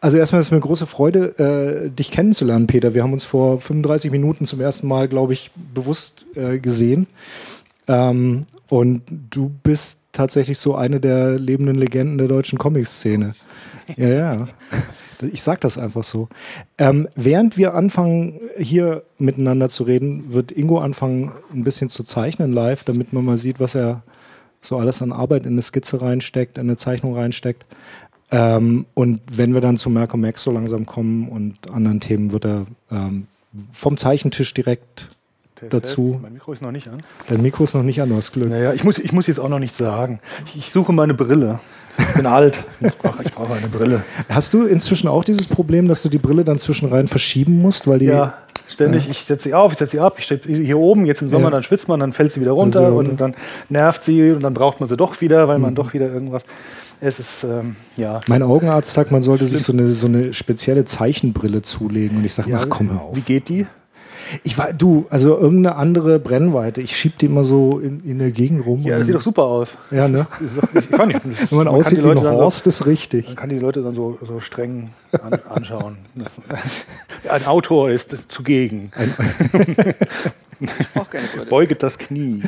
Also 0.00 0.16
erstmal 0.16 0.40
ist 0.40 0.46
es 0.46 0.50
mir 0.52 0.56
eine 0.56 0.66
große 0.66 0.86
Freude, 0.86 1.38
äh, 1.38 1.90
dich 1.90 2.10
kennenzulernen, 2.10 2.68
Peter. 2.68 2.94
Wir 2.94 3.02
haben 3.02 3.12
uns 3.12 3.24
vor 3.24 3.60
35 3.60 4.12
Minuten 4.12 4.46
zum 4.46 4.60
ersten 4.60 4.86
Mal, 4.86 5.08
glaube 5.08 5.32
ich, 5.32 5.50
bewusst 5.74 6.24
äh, 6.36 6.58
gesehen. 6.58 7.08
Ähm, 7.88 8.46
und 8.68 9.02
du 9.30 9.50
bist 9.62 9.98
tatsächlich 10.12 10.58
so 10.58 10.76
eine 10.76 11.00
der 11.00 11.38
lebenden 11.38 11.76
Legenden 11.76 12.18
der 12.18 12.28
deutschen 12.28 12.58
Comic-Szene. 12.58 13.32
Ja, 13.96 14.08
ja. 14.08 14.48
Ich 15.32 15.42
sage 15.42 15.58
das 15.58 15.78
einfach 15.78 16.04
so. 16.04 16.28
Ähm, 16.78 17.08
während 17.16 17.58
wir 17.58 17.74
anfangen, 17.74 18.38
hier 18.56 19.02
miteinander 19.18 19.68
zu 19.68 19.82
reden, 19.82 20.32
wird 20.32 20.52
Ingo 20.52 20.78
anfangen, 20.78 21.32
ein 21.52 21.64
bisschen 21.64 21.88
zu 21.88 22.04
zeichnen 22.04 22.52
live, 22.52 22.84
damit 22.84 23.12
man 23.12 23.24
mal 23.24 23.36
sieht, 23.36 23.58
was 23.58 23.74
er 23.74 24.04
so 24.60 24.76
alles 24.76 25.02
an 25.02 25.10
Arbeit 25.10 25.42
in 25.42 25.54
eine 25.54 25.62
Skizze 25.62 26.00
reinsteckt, 26.00 26.56
in 26.56 26.68
eine 26.68 26.76
Zeichnung 26.76 27.16
reinsteckt. 27.16 27.66
Ähm, 28.30 28.86
und 28.94 29.20
wenn 29.30 29.54
wir 29.54 29.60
dann 29.60 29.76
zu 29.76 29.88
Malcolm 29.90 30.20
Max 30.20 30.42
so 30.42 30.50
langsam 30.50 30.84
kommen 30.86 31.28
und 31.28 31.70
anderen 31.70 32.00
Themen, 32.00 32.32
wird 32.32 32.44
er 32.44 32.66
ähm, 32.90 33.26
vom 33.72 33.96
Zeichentisch 33.96 34.52
direkt 34.52 35.08
Der 35.60 35.70
dazu. 35.70 36.18
Mein 36.20 36.34
Mikro 36.34 36.52
ist 36.52 36.60
noch 36.62 36.70
nicht 36.72 36.88
an. 36.88 37.02
Dein 37.28 37.40
Mikro 37.40 37.64
ist 37.64 37.74
noch 37.74 37.82
nicht 37.82 38.00
an, 38.02 38.10
du 38.10 38.16
hast 38.16 38.32
Glück. 38.32 38.50
Naja, 38.50 38.74
ich 38.74 38.84
muss, 38.84 38.98
ich 38.98 39.12
muss 39.12 39.26
jetzt 39.26 39.40
auch 39.40 39.48
noch 39.48 39.58
nichts 39.58 39.78
sagen. 39.78 40.20
Ich, 40.46 40.56
ich 40.56 40.72
suche 40.72 40.92
meine 40.92 41.14
Brille. 41.14 41.60
Ich 41.98 42.14
bin 42.14 42.26
alt. 42.26 42.64
Ich 42.80 42.96
brauche, 42.96 43.22
ich 43.24 43.32
brauche 43.32 43.54
eine 43.54 43.66
Brille. 43.68 44.04
Hast 44.28 44.54
du 44.54 44.66
inzwischen 44.66 45.08
auch 45.08 45.24
dieses 45.24 45.46
Problem, 45.48 45.88
dass 45.88 46.02
du 46.02 46.08
die 46.08 46.18
Brille 46.18 46.44
dann 46.44 46.58
zwischenrein 46.58 47.08
verschieben 47.08 47.60
musst, 47.60 47.88
weil 47.88 47.98
die. 47.98 48.04
Ja, 48.04 48.34
ständig. 48.68 49.08
Ich 49.10 49.24
setze 49.24 49.48
sie 49.48 49.54
auf, 49.54 49.72
ich 49.72 49.78
setze 49.78 49.92
sie 49.96 50.00
ab. 50.00 50.14
Ich 50.18 50.24
stehe 50.26 50.38
hier 50.44 50.78
oben, 50.78 51.06
jetzt 51.06 51.22
im 51.22 51.28
Sommer, 51.28 51.46
Ja. 51.46 51.50
dann 51.50 51.62
schwitzt 51.64 51.88
man, 51.88 51.98
dann 51.98 52.12
fällt 52.12 52.30
sie 52.30 52.40
wieder 52.40 52.52
runter 52.52 52.84
Also, 52.84 52.98
und 52.98 53.20
dann 53.20 53.34
nervt 53.68 54.04
sie 54.04 54.30
und 54.30 54.42
dann 54.42 54.54
braucht 54.54 54.78
man 54.78 54.88
sie 54.88 54.96
doch 54.96 55.20
wieder, 55.20 55.48
weil 55.48 55.58
man 55.58 55.74
doch 55.74 55.92
wieder 55.92 56.06
irgendwas. 56.06 56.44
Es 57.00 57.20
ist, 57.20 57.44
ähm, 57.44 57.76
ja. 57.96 58.20
Mein 58.26 58.42
Augenarzt 58.42 58.92
sagt, 58.92 59.12
man 59.12 59.22
sollte 59.22 59.46
sich 59.46 59.62
so 59.62 59.72
eine, 59.72 59.92
so 59.92 60.08
eine 60.08 60.34
spezielle 60.34 60.84
Zeichenbrille 60.84 61.62
zulegen. 61.62 62.18
Und 62.18 62.24
ich 62.24 62.34
sage, 62.34 62.50
ja, 62.50 62.58
ach 62.62 62.66
komm, 62.68 62.90
hör 62.90 63.02
auf. 63.02 63.16
Wie 63.16 63.20
geht 63.20 63.48
die? 63.48 63.66
Ich 64.42 64.58
war, 64.58 64.74
du, 64.74 65.06
also 65.08 65.38
irgendeine 65.38 65.76
andere 65.76 66.18
Brennweite. 66.18 66.82
Ich 66.82 66.94
schieb 66.96 67.16
die 67.18 67.26
immer 67.26 67.44
so 67.44 67.78
in, 67.78 68.00
in 68.00 68.18
der 68.18 68.30
Gegend 68.30 68.66
rum. 68.66 68.82
Ja, 68.82 68.98
das 68.98 69.06
sieht 69.06 69.16
doch 69.16 69.22
super 69.22 69.44
aus. 69.44 69.70
ja, 69.90 70.06
ne? 70.06 70.26
Ich 70.74 70.90
kann 70.90 71.08
nicht. 71.08 71.20
Das- 71.24 71.50
Wenn 71.50 71.58
man, 71.58 71.66
kann 71.66 71.74
aussieht 71.76 71.98
die 71.98 72.02
wie 72.02 72.08
Leute 72.08 72.20
ein 72.20 72.24
dann 72.24 72.36
so- 72.36 72.42
Horst, 72.42 72.66
ist 72.66 72.84
richtig. 72.84 73.26
Man 73.28 73.36
kann 73.36 73.48
die 73.48 73.58
Leute 73.58 73.82
dann 73.82 73.94
so, 73.94 74.18
so 74.20 74.40
streng 74.40 74.90
an, 75.12 75.32
anschauen. 75.48 75.96
Ein 77.30 77.46
Autor 77.46 77.90
ist 77.90 78.14
zugegen. 78.28 78.90
Auch 80.94 81.08
keine 81.08 81.28
Brille. 81.28 81.46
Beuget 81.46 81.82
das 81.82 81.96
Knie. 81.98 82.42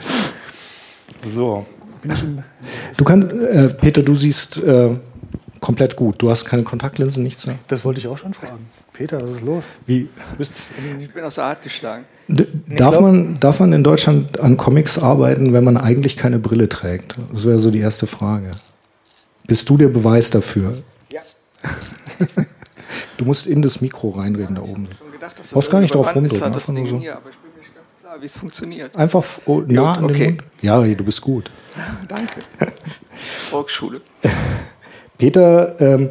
So. 1.25 1.65
Bin 2.03 2.13
ich 2.13 2.23
im, 2.23 2.43
Du 2.97 3.05
kannst, 3.05 3.31
äh, 3.31 3.69
Peter, 3.75 4.03
du 4.03 4.15
siehst 4.15 4.63
äh, 4.63 4.97
komplett 5.61 5.97
gut. 5.97 6.21
Du 6.23 6.31
hast 6.31 6.45
keine 6.45 6.63
Kontaktlinsen, 6.63 7.23
nichts. 7.23 7.47
Ne? 7.47 7.59
das 7.69 7.85
wollte 7.85 8.01
ich 8.01 8.07
auch 8.07 8.19
schon 8.19 8.35
fragen. 8.35 8.67
Peter, 8.93 9.21
was 9.21 9.31
ist 9.31 9.43
los? 9.43 9.65
Wie, 9.87 10.09
Ich 10.99 11.13
bin 11.13 11.25
aus 11.25 11.37
der 11.37 11.45
Art 11.45 11.63
geschlagen. 11.63 12.05
D 12.29 12.47
darf, 12.69 12.91
glaub- 12.91 13.03
man, 13.03 13.41
darf 13.41 13.61
man 13.61 13.73
in 13.73 13.83
Deutschland 13.83 14.39
an 14.39 14.57
Comics 14.57 14.99
arbeiten, 14.99 15.53
wenn 15.53 15.65
man 15.65 15.77
eigentlich 15.77 16.17
keine 16.17 16.39
Brille 16.39 16.69
trägt? 16.69 17.17
Das 17.33 17.45
wäre 17.47 17.59
so 17.59 17.71
die 17.71 17.79
erste 17.81 18.07
Frage. 18.07 18.51
Bist 19.47 19.69
du 19.69 19.77
der 19.79 19.89
Beweis 19.89 20.31
dafür? 20.31 20.75
Ja. 21.13 21.23
Du 23.17 23.25
musst 23.25 23.47
in 23.47 23.63
das 23.63 23.81
Mikro 23.81 24.11
reinreden 24.11 24.57
da 24.57 24.63
oben. 24.63 24.89
Schon 24.99 25.13
gedacht, 25.13 25.39
dass 25.39 25.53
Brauchst 25.53 25.71
gar 25.71 25.81
nicht 25.81 25.95
drauf 25.95 26.15
rumdrücken, 26.15 26.41
das 26.41 26.57
einfach 26.57 26.69
nur 26.69 26.77
Ding 26.83 26.87
so. 26.87 26.99
hier, 26.99 27.17
aber 27.17 27.31
ich 27.31 27.37
bin 27.37 27.53
mir 27.53 27.61
nicht 27.61 27.75
ganz 27.75 27.89
klar, 28.01 28.21
wie 28.21 28.25
es 28.25 28.37
funktioniert. 28.37 28.97
Einfach 28.97 29.25
oh, 29.47 29.63
nah 29.67 29.95
an 29.95 30.09
den 30.09 30.11
okay. 30.11 30.31
Mund. 30.31 30.43
Ja, 30.63 30.83
du 30.83 31.05
bist 31.05 31.21
gut. 31.21 31.51
Danke. 32.09 32.41
Volksschule. 33.51 34.01
Peter, 35.19 35.81
ähm, 35.81 36.11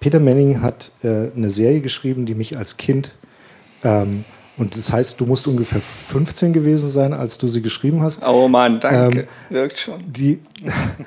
Peter 0.00 0.20
Manning 0.20 0.62
hat 0.62 0.92
äh, 1.02 1.28
eine 1.34 1.50
Serie 1.50 1.80
geschrieben, 1.80 2.26
die 2.26 2.34
mich 2.34 2.56
als 2.56 2.76
Kind, 2.76 3.12
ähm, 3.84 4.24
und 4.58 4.74
das 4.74 4.90
heißt, 4.90 5.20
du 5.20 5.26
musst 5.26 5.46
ungefähr 5.46 5.80
15 5.80 6.52
gewesen 6.52 6.88
sein, 6.88 7.12
als 7.12 7.36
du 7.36 7.46
sie 7.48 7.60
geschrieben 7.60 8.02
hast. 8.02 8.22
Oh 8.26 8.48
Mann, 8.48 8.80
danke. 8.80 9.20
Ähm, 9.20 9.26
Wirkt 9.50 9.78
schon. 9.78 10.02
die, 10.06 10.40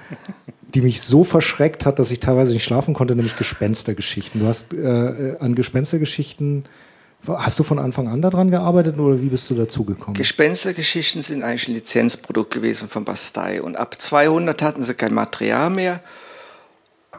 die 0.75 0.81
mich 0.81 1.01
so 1.01 1.23
verschreckt 1.23 1.85
hat, 1.85 1.97
dass 1.97 2.11
ich 2.11 2.19
teilweise 2.19 2.53
nicht 2.53 2.63
schlafen 2.63 2.93
konnte, 2.93 3.15
nämlich 3.15 3.37
Gespenstergeschichten. 3.37 4.41
Du 4.41 4.47
hast 4.47 4.73
äh, 4.73 5.35
an 5.39 5.55
Gespenstergeschichten, 5.55 6.65
hast 7.27 7.59
du 7.59 7.63
von 7.63 7.79
Anfang 7.79 8.07
an 8.07 8.21
daran 8.21 8.49
gearbeitet 8.49 8.97
oder 8.97 9.21
wie 9.21 9.27
bist 9.27 9.49
du 9.49 9.55
dazugekommen? 9.55 10.13
Gespenstergeschichten 10.13 11.21
sind 11.21 11.43
eigentlich 11.43 11.67
ein 11.67 11.73
Lizenzprodukt 11.73 12.51
gewesen 12.51 12.89
von 12.89 13.05
Bastei. 13.05 13.61
Und 13.61 13.77
ab 13.77 13.95
200 13.99 14.61
hatten 14.61 14.83
sie 14.83 14.93
kein 14.93 15.13
Material 15.13 15.69
mehr. 15.69 16.01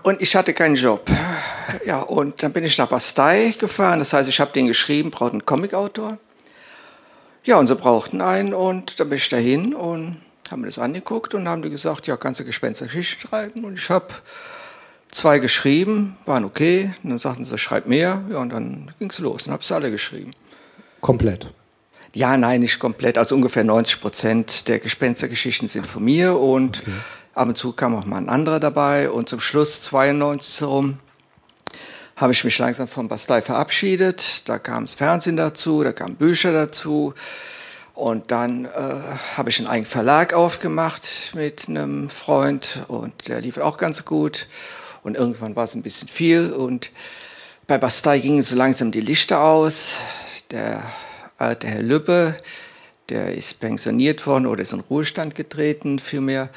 Und 0.02 0.22
ich 0.22 0.34
hatte 0.34 0.54
keinen 0.54 0.76
Job. 0.76 1.10
Ja, 1.84 2.00
und 2.00 2.42
dann 2.42 2.52
bin 2.52 2.64
ich 2.64 2.78
nach 2.78 2.88
Bastei 2.88 3.54
gefahren. 3.58 3.98
Das 3.98 4.12
heißt, 4.12 4.28
ich 4.28 4.40
habe 4.40 4.52
den 4.52 4.66
geschrieben, 4.66 5.10
brauchte 5.10 5.32
einen 5.32 5.46
Comicautor. 5.46 6.18
Ja, 7.44 7.58
und 7.58 7.66
sie 7.66 7.76
brauchten 7.76 8.22
einen. 8.22 8.54
Und 8.54 8.98
dann 8.98 9.10
bin 9.10 9.18
ich 9.18 9.28
dahin 9.28 9.74
und 9.74 10.16
haben 10.50 10.62
mir 10.62 10.68
das 10.68 10.78
angeguckt 10.78 11.34
und 11.34 11.48
haben 11.48 11.62
die 11.62 11.70
gesagt, 11.70 12.06
ja, 12.06 12.16
kannst 12.16 12.40
du 12.40 12.44
Gespenstergeschichten 12.44 13.28
schreiben? 13.28 13.64
Und 13.64 13.74
ich 13.74 13.90
habe 13.90 14.08
zwei 15.10 15.38
geschrieben, 15.38 16.16
waren 16.26 16.44
okay. 16.44 16.94
Und 17.02 17.10
dann 17.10 17.18
sagten 17.18 17.44
sie, 17.44 17.58
schreib 17.58 17.86
mehr. 17.86 18.22
Ja, 18.30 18.38
und 18.38 18.50
dann 18.50 18.92
ging 18.98 19.10
es 19.10 19.18
los. 19.18 19.46
Und 19.46 19.52
habe 19.52 19.64
sie 19.64 19.74
alle 19.74 19.90
geschrieben. 19.90 20.32
Komplett. 21.00 21.52
Ja, 22.14 22.36
nein, 22.36 22.60
nicht 22.60 22.78
komplett. 22.78 23.18
Also 23.18 23.34
ungefähr 23.34 23.64
90 23.64 24.00
Prozent 24.00 24.68
der 24.68 24.80
Gespenstergeschichten 24.80 25.68
sind 25.68 25.86
von 25.86 26.04
mir 26.04 26.36
und 26.36 26.82
ab 27.34 27.48
und 27.48 27.56
zu 27.56 27.72
kam 27.72 27.94
auch 27.94 28.04
mal 28.04 28.18
ein 28.18 28.28
anderer 28.28 28.58
dabei. 28.58 29.10
Und 29.10 29.28
zum 29.28 29.40
Schluss, 29.40 29.82
92 29.82 30.60
herum, 30.60 30.98
habe 32.16 32.32
ich 32.32 32.44
mich 32.44 32.58
langsam 32.58 32.88
von 32.88 33.08
Bastei 33.08 33.40
verabschiedet. 33.40 34.48
Da 34.48 34.58
kam 34.58 34.84
das 34.84 34.96
Fernsehen 34.96 35.36
dazu, 35.36 35.84
da 35.84 35.92
kamen 35.92 36.16
Bücher 36.16 36.52
dazu. 36.52 37.14
Und 37.94 38.30
dann 38.30 38.64
äh, 38.64 38.68
habe 39.36 39.50
ich 39.50 39.58
einen 39.58 39.68
eigenen 39.68 39.90
Verlag 39.90 40.32
aufgemacht 40.32 41.32
mit 41.34 41.68
einem 41.68 42.10
Freund 42.10 42.82
und 42.88 43.28
der 43.28 43.40
lief 43.40 43.58
auch 43.58 43.76
ganz 43.76 44.04
gut. 44.04 44.48
Und 45.02 45.16
irgendwann 45.16 45.56
war 45.56 45.64
es 45.64 45.74
ein 45.74 45.82
bisschen 45.82 46.08
viel 46.08 46.52
und 46.52 46.90
bei 47.66 47.78
Bastei 47.78 48.18
gingen 48.18 48.42
so 48.42 48.56
langsam 48.56 48.90
die 48.90 49.00
Lichter 49.00 49.40
aus. 49.40 49.96
Der 50.50 50.82
alte 51.38 51.68
Herr 51.68 51.82
Lübbe, 51.82 52.36
der 53.08 53.32
ist 53.34 53.60
pensioniert 53.60 54.26
worden 54.26 54.46
oder 54.46 54.62
ist 54.62 54.72
in 54.72 54.80
Ruhestand 54.80 55.34
getreten 55.34 55.98
vielmehr. 55.98 56.50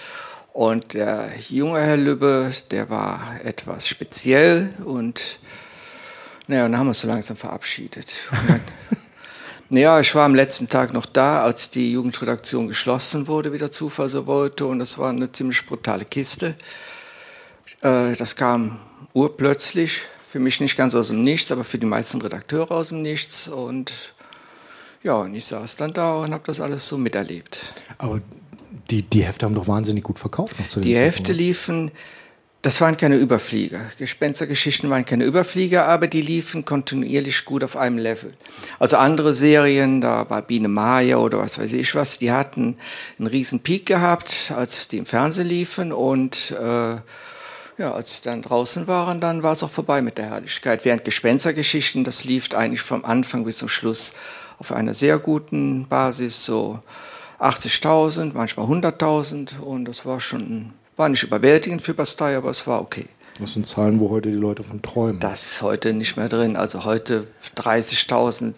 Und 0.53 0.93
der 0.93 1.29
junge 1.49 1.81
Herr 1.81 1.97
Lübbe, 1.97 2.51
der 2.71 2.89
war 2.89 3.37
etwas 3.43 3.87
speziell 3.87 4.69
und 4.85 5.39
naja, 6.47 6.63
dann 6.63 6.77
haben 6.77 6.87
wir 6.87 6.89
uns 6.89 6.99
so 6.99 7.07
langsam 7.07 7.37
verabschiedet. 7.37 8.11
Dann, 8.47 8.59
naja, 9.69 9.99
ich 9.99 10.13
war 10.13 10.25
am 10.25 10.35
letzten 10.35 10.67
Tag 10.67 10.93
noch 10.93 11.05
da, 11.05 11.41
als 11.41 11.69
die 11.69 11.93
Jugendredaktion 11.93 12.67
geschlossen 12.67 13.27
wurde, 13.27 13.53
wie 13.53 13.57
der 13.57 13.71
Zufall 13.71 14.09
so 14.09 14.27
wollte. 14.27 14.65
Und 14.65 14.79
das 14.79 14.97
war 14.97 15.09
eine 15.09 15.31
ziemlich 15.31 15.65
brutale 15.65 16.03
Kiste. 16.05 16.55
Äh, 17.83 18.15
das 18.15 18.35
kam 18.35 18.79
urplötzlich, 19.13 20.01
für 20.27 20.39
mich 20.39 20.59
nicht 20.59 20.75
ganz 20.75 20.95
aus 20.95 21.09
dem 21.09 21.23
Nichts, 21.23 21.51
aber 21.51 21.63
für 21.63 21.77
die 21.77 21.85
meisten 21.85 22.21
Redakteure 22.21 22.71
aus 22.71 22.89
dem 22.89 23.01
Nichts. 23.01 23.47
Und 23.47 23.91
ja, 25.03 25.15
und 25.15 25.35
ich 25.35 25.45
saß 25.45 25.75
dann 25.75 25.93
da 25.93 26.15
und 26.15 26.33
habe 26.33 26.43
das 26.47 26.59
alles 26.59 26.87
so 26.87 26.97
miterlebt. 26.97 27.59
Aber 27.97 28.21
die, 28.89 29.03
die 29.03 29.23
Hefte 29.23 29.45
haben 29.45 29.55
doch 29.55 29.67
wahnsinnig 29.67 30.03
gut 30.03 30.17
verkauft 30.17 30.59
noch 30.59 30.67
zu 30.67 30.79
dem 30.79 30.83
Die 30.83 30.95
Zeitpunkt. 30.95 31.17
Hefte 31.19 31.33
liefen, 31.33 31.91
das 32.63 32.79
waren 32.79 32.95
keine 32.95 33.17
Überflieger. 33.17 33.91
Gespenstergeschichten 33.97 34.89
waren 34.89 35.03
keine 35.03 35.25
Überflieger, 35.25 35.85
aber 35.87 36.07
die 36.07 36.21
liefen 36.21 36.63
kontinuierlich 36.63 37.43
gut 37.43 37.63
auf 37.63 37.75
einem 37.75 37.97
Level. 37.97 38.31
Also 38.79 38.95
andere 38.95 39.33
Serien, 39.33 39.99
da 39.99 40.29
war 40.29 40.41
Biene 40.41 40.69
Maya 40.69 41.17
oder 41.17 41.39
was 41.39 41.59
weiß 41.59 41.73
ich 41.73 41.93
was, 41.93 42.17
die 42.19 42.31
hatten 42.31 42.77
einen 43.19 43.27
riesen 43.27 43.59
Peak 43.59 43.85
gehabt, 43.85 44.53
als 44.55 44.87
die 44.87 44.97
im 44.97 45.05
Fernsehen 45.05 45.47
liefen 45.47 45.91
und 45.91 46.51
äh, 46.51 46.95
ja, 47.77 47.91
als 47.91 48.17
sie 48.17 48.21
dann 48.23 48.41
draußen 48.41 48.87
waren, 48.87 49.19
dann 49.21 49.43
war 49.43 49.53
es 49.53 49.63
auch 49.63 49.69
vorbei 49.69 50.01
mit 50.01 50.17
der 50.17 50.25
Herrlichkeit. 50.25 50.85
Während 50.85 51.03
Gespenstergeschichten, 51.03 52.03
das 52.03 52.23
lief 52.23 52.53
eigentlich 52.53 52.81
vom 52.81 53.03
Anfang 53.05 53.45
bis 53.45 53.57
zum 53.57 53.69
Schluss 53.69 54.13
auf 54.59 54.71
einer 54.71 54.93
sehr 54.93 55.19
guten 55.19 55.87
Basis, 55.87 56.45
so 56.45 56.79
80.000, 57.39 58.31
manchmal 58.33 58.67
100.000 58.67 59.59
und 59.59 59.85
das 59.85 60.05
war 60.05 60.21
schon, 60.21 60.71
war 60.95 61.09
nicht 61.09 61.23
überwältigend 61.23 61.81
für 61.81 61.93
Bastei, 61.93 62.37
aber 62.37 62.51
es 62.51 62.65
war 62.67 62.81
okay. 62.81 63.07
Das 63.39 63.53
sind 63.53 63.67
Zahlen, 63.67 63.99
wo 63.99 64.09
heute 64.11 64.29
die 64.29 64.37
Leute 64.37 64.63
von 64.63 64.81
träumen. 64.81 65.19
Das 65.19 65.43
ist 65.43 65.61
heute 65.61 65.91
nicht 65.91 66.17
mehr 66.17 66.29
drin, 66.29 66.55
also 66.55 66.85
heute 66.85 67.27
30.000. 67.57 68.53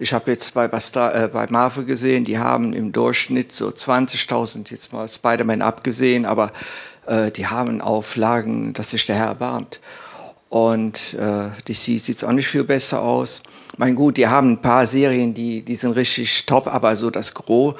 Ich 0.00 0.12
habe 0.12 0.30
jetzt 0.32 0.54
bei, 0.54 0.66
Basta 0.66 1.12
äh, 1.12 1.28
bei 1.28 1.46
Marvel 1.48 1.84
gesehen, 1.84 2.24
die 2.24 2.38
haben 2.38 2.72
im 2.72 2.90
Durchschnitt 2.90 3.52
so 3.52 3.68
20.000, 3.68 4.70
jetzt 4.70 4.92
mal 4.92 5.08
Spider-Man 5.08 5.62
abgesehen, 5.62 6.26
aber 6.26 6.50
äh, 7.06 7.30
die 7.30 7.46
haben 7.46 7.80
Auflagen, 7.80 8.72
dass 8.72 8.90
sich 8.90 9.06
der 9.06 9.16
Herr 9.16 9.26
erbarmt. 9.26 9.80
Und 10.48 11.14
äh, 11.14 11.48
DC 11.66 12.00
sieht 12.00 12.16
es 12.16 12.24
auch 12.24 12.32
nicht 12.32 12.46
viel 12.46 12.64
besser 12.64 13.02
aus. 13.02 13.42
Mein 13.76 13.94
gut, 13.96 14.16
die 14.16 14.28
haben 14.28 14.52
ein 14.52 14.62
paar 14.62 14.86
Serien, 14.86 15.34
die, 15.34 15.62
die 15.62 15.76
sind 15.76 15.92
richtig 15.92 16.46
top, 16.46 16.68
aber 16.68 16.94
so 16.96 17.10
das 17.10 17.34
Gros, 17.34 17.74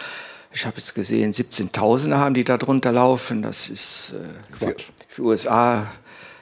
ich 0.52 0.66
habe 0.66 0.76
jetzt 0.78 0.94
gesehen, 0.94 1.32
17.000 1.32 2.14
haben 2.14 2.34
die 2.34 2.44
da 2.44 2.56
drunter 2.56 2.92
laufen. 2.92 3.42
Das 3.42 3.68
ist 3.68 4.14
äh, 4.14 4.56
für, 4.56 4.76
für 5.08 5.22
USA 5.22 5.86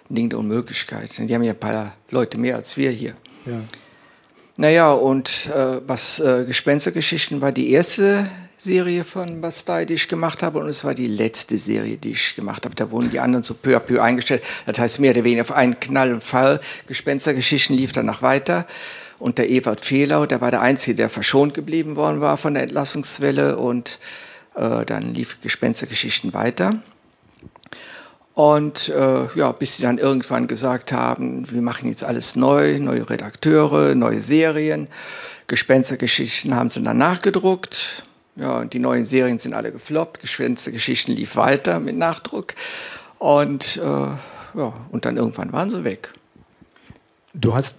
Ding 0.09 0.29
der 0.29 0.39
Unmöglichkeit. 0.39 1.11
Die 1.19 1.35
haben 1.35 1.43
ja 1.43 1.53
ein 1.53 1.61
paar 1.61 1.95
Leute 2.11 2.39
mehr 2.39 2.57
als 2.57 2.77
wir 2.77 2.91
hier. 2.91 3.15
Ja. 3.47 3.63
Naja, 4.57 4.93
und 4.93 5.51
äh, 5.55 5.81
was 5.87 6.21
äh, 6.21 6.45
Gespenstergeschichten 6.45 7.41
war 7.41 7.53
die 7.53 7.71
erste 7.71 8.31
Serie 8.63 9.03
von 9.03 9.41
Bastei, 9.41 9.87
die 9.87 9.95
ich 9.95 10.07
gemacht 10.07 10.41
habe, 10.41 10.61
und 10.61 10.69
es 10.69 10.85
war 10.85 10.95
die 10.95 11.09
letzte 11.09 11.59
Serie, 11.59 11.97
die 11.97 12.13
ich 12.13 12.37
gemacht 12.37 12.65
habe. 12.65 12.77
Da 12.77 12.93
wurden 12.93 13.11
die 13.11 13.19
anderen 13.19 13.43
so 13.43 13.55
peu 13.55 13.77
à 13.77 13.81
peu 13.81 14.01
eingestellt. 14.01 14.45
Das 14.67 14.79
heißt, 14.79 15.01
mehr 15.01 15.11
oder 15.11 15.25
weniger 15.25 15.43
auf 15.43 15.51
einen 15.51 15.81
Knall 15.81 16.13
und 16.13 16.23
Fall. 16.23 16.61
Gespenstergeschichten 16.87 17.75
lief 17.75 17.93
danach 17.93 18.23
weiter. 18.23 18.69
Und 19.19 19.39
der 19.39 19.51
Ewald 19.51 19.81
Fehlau, 19.81 20.27
der 20.27 20.41
war 20.41 20.53
der 20.53 20.61
Einzige, 20.61 20.95
der 20.95 21.11
verschont 21.11 21.55
geblieben 21.55 21.97
worden 21.97 22.21
war 22.21 22.37
von 22.37 22.55
der 22.55 22.63
Entlassungswelle. 22.63 23.57
Und 23.57 23.99
äh, 24.55 24.85
dann 24.85 25.13
lief 25.13 25.41
Gespenstergeschichten 25.41 26.33
weiter. 26.33 26.81
Und 28.35 28.91
äh, 28.91 29.27
ja, 29.35 29.51
bis 29.51 29.77
sie 29.77 29.83
dann 29.83 29.99
irgendwann 29.99 30.47
gesagt 30.47 30.93
haben, 30.93 31.51
wir 31.51 31.63
machen 31.63 31.89
jetzt 31.89 32.05
alles 32.05 32.37
neu, 32.37 32.79
neue 32.79 33.11
Redakteure, 33.11 33.97
neue 33.97 34.21
Serien. 34.21 34.87
Gespenstergeschichten 35.49 36.55
haben 36.55 36.71
sie 36.71 36.81
dann 36.81 36.99
nachgedruckt. 36.99 38.05
Ja, 38.37 38.59
und 38.59 38.73
die 38.73 38.79
neuen 38.79 39.05
Serien 39.05 39.39
sind 39.39 39.55
alle 39.55 39.73
gefloppt. 39.73 40.21
Gespenstergeschichten 40.21 41.15
lief 41.15 41.37
weiter 41.37 41.81
mit 41.81 41.97
Nachdruck. 41.97 42.55
Und, 43.19 43.77
äh, 43.77 43.81
ja, 43.81 44.73
und 44.91 45.05
dann 45.05 45.17
irgendwann 45.17 45.53
waren 45.53 45.69
sie 45.69 45.85
weg. 45.85 46.13
Du 47.35 47.55
hast 47.55 47.79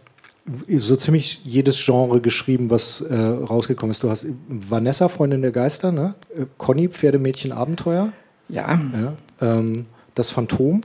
so 0.68 0.96
ziemlich 0.96 1.42
jedes 1.44 1.84
Genre 1.84 2.20
geschrieben, 2.20 2.70
was 2.70 3.02
äh, 3.02 3.16
rausgekommen 3.16 3.92
ist. 3.92 4.04
Du 4.04 4.10
hast 4.10 4.26
Vanessa, 4.48 5.08
Freundin 5.08 5.42
der 5.42 5.52
Geister, 5.52 5.92
ne? 5.92 6.16
Äh, 6.36 6.46
Conny, 6.58 6.90
Pferdemädchen, 6.90 7.52
Abenteuer. 7.52 8.12
Ja. 8.50 8.80
ja 8.94 9.14
ähm, 9.42 9.86
das 10.16 10.32
Phantom. 10.32 10.82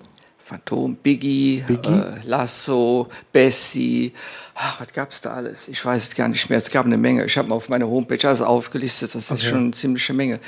Phantom, 0.49 0.97
Biggie, 0.97 1.63
Biggie? 1.67 1.91
Äh, 1.93 2.21
Lasso, 2.25 3.09
Bessie. 3.33 4.15
Ach, 4.55 4.81
was 4.81 4.93
gab 4.95 5.11
es 5.11 5.21
da 5.21 5.35
alles? 5.35 5.69
Ich 5.69 5.85
weiß 5.85 6.09
es 6.09 6.15
gar 6.15 6.27
nicht 6.29 6.49
mehr. 6.49 6.57
Es 6.57 6.71
gab 6.71 6.87
eine 6.87 6.97
Menge. 6.97 7.27
Ich 7.27 7.37
habe 7.37 7.53
auf 7.53 7.69
meiner 7.69 7.87
Homepage 7.87 8.27
alles 8.27 8.41
aufgelistet. 8.41 9.15
Das 9.15 9.25
ist 9.25 9.31
Okay. 9.31 9.51
schon 9.51 9.59
eine 9.59 9.71
ziemliche 9.73 10.15
Menge. 10.15 10.41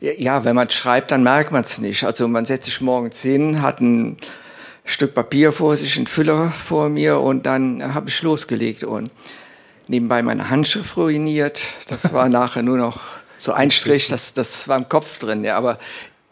Ja, 0.00 0.12
Ja, 0.18 0.44
wenn 0.44 0.54
man 0.56 0.68
schreibt, 0.68 1.10
dann 1.10 1.22
merkt 1.22 1.52
man 1.52 1.62
es 1.62 1.78
nicht. 1.78 2.04
Also 2.04 2.28
man 2.28 2.44
setzt 2.44 2.66
sich 2.66 2.82
morgens 2.82 3.22
hin, 3.22 3.62
hat 3.62 3.80
ein 3.80 4.18
Stück 4.84 5.14
Papier 5.14 5.52
vor 5.52 5.74
sich, 5.76 5.96
einen 5.96 6.06
Füller 6.06 6.50
vor 6.50 6.90
mir 6.90 7.18
und 7.20 7.46
dann 7.46 7.94
habe 7.94 8.10
ich 8.10 8.20
losgelegt 8.22 8.84
und 8.84 9.10
nebenbei 9.88 10.22
meine 10.22 10.50
Handschrift 10.50 10.98
ruiniert. 10.98 11.62
Das 11.88 12.12
war 12.12 12.28
nachher 12.28 12.62
nur 12.62 12.76
noch 12.76 13.00
so 13.38 13.52
ein 13.52 13.70
Strich, 13.70 14.08
das, 14.08 14.34
das 14.34 14.68
war 14.68 14.76
im 14.76 14.88
Kopf 14.90 15.18
drin. 15.18 15.44
Ja, 15.44 15.56
aber 15.56 15.78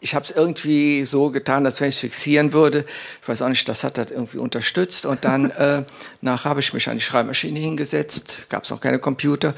ich 0.01 0.15
habe 0.15 0.23
es 0.23 0.31
irgendwie 0.31 1.03
so 1.03 1.29
getan, 1.29 1.65
als 1.65 1.81
wenn 1.81 1.89
ich 1.89 1.95
es 1.95 2.01
fixieren 2.01 2.53
würde. 2.53 2.85
Ich 3.21 3.27
weiß 3.27 3.41
auch 3.41 3.49
nicht, 3.49 3.67
das 3.67 3.83
hat 3.83 3.97
das 3.97 4.11
irgendwie 4.11 4.37
unterstützt. 4.37 5.05
Und 5.05 5.25
dann 5.25 5.49
äh, 5.51 5.83
nach 6.21 6.45
habe 6.45 6.61
ich 6.61 6.73
mich 6.73 6.87
an 6.87 6.97
die 6.97 7.03
Schreibmaschine 7.03 7.59
hingesetzt, 7.59 8.47
gab 8.49 8.63
es 8.63 8.69
noch 8.69 8.79
keine 8.79 8.99
Computer 8.99 9.53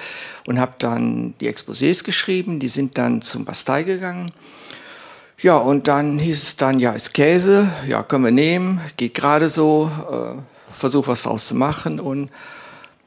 und 0.47 0.59
habe 0.59 0.73
dann 0.79 1.35
die 1.39 1.53
Exposés 1.53 2.03
geschrieben. 2.03 2.59
Die 2.59 2.69
sind 2.69 2.97
dann 2.97 3.21
zum 3.21 3.45
Bastei 3.45 3.83
gegangen. 3.83 4.31
Ja, 5.37 5.57
und 5.57 5.87
dann 5.87 6.19
hieß 6.19 6.43
es 6.43 6.55
dann, 6.55 6.79
ja, 6.79 6.91
ist 6.91 7.13
Käse, 7.13 7.67
ja, 7.87 8.03
können 8.03 8.25
wir 8.25 8.31
nehmen, 8.31 8.79
geht 8.97 9.15
gerade 9.15 9.49
so, 9.49 9.89
äh, 10.11 10.39
versuch 10.77 11.07
was 11.07 11.23
draus 11.23 11.47
zu 11.47 11.55
machen 11.55 11.99
und 11.99 12.29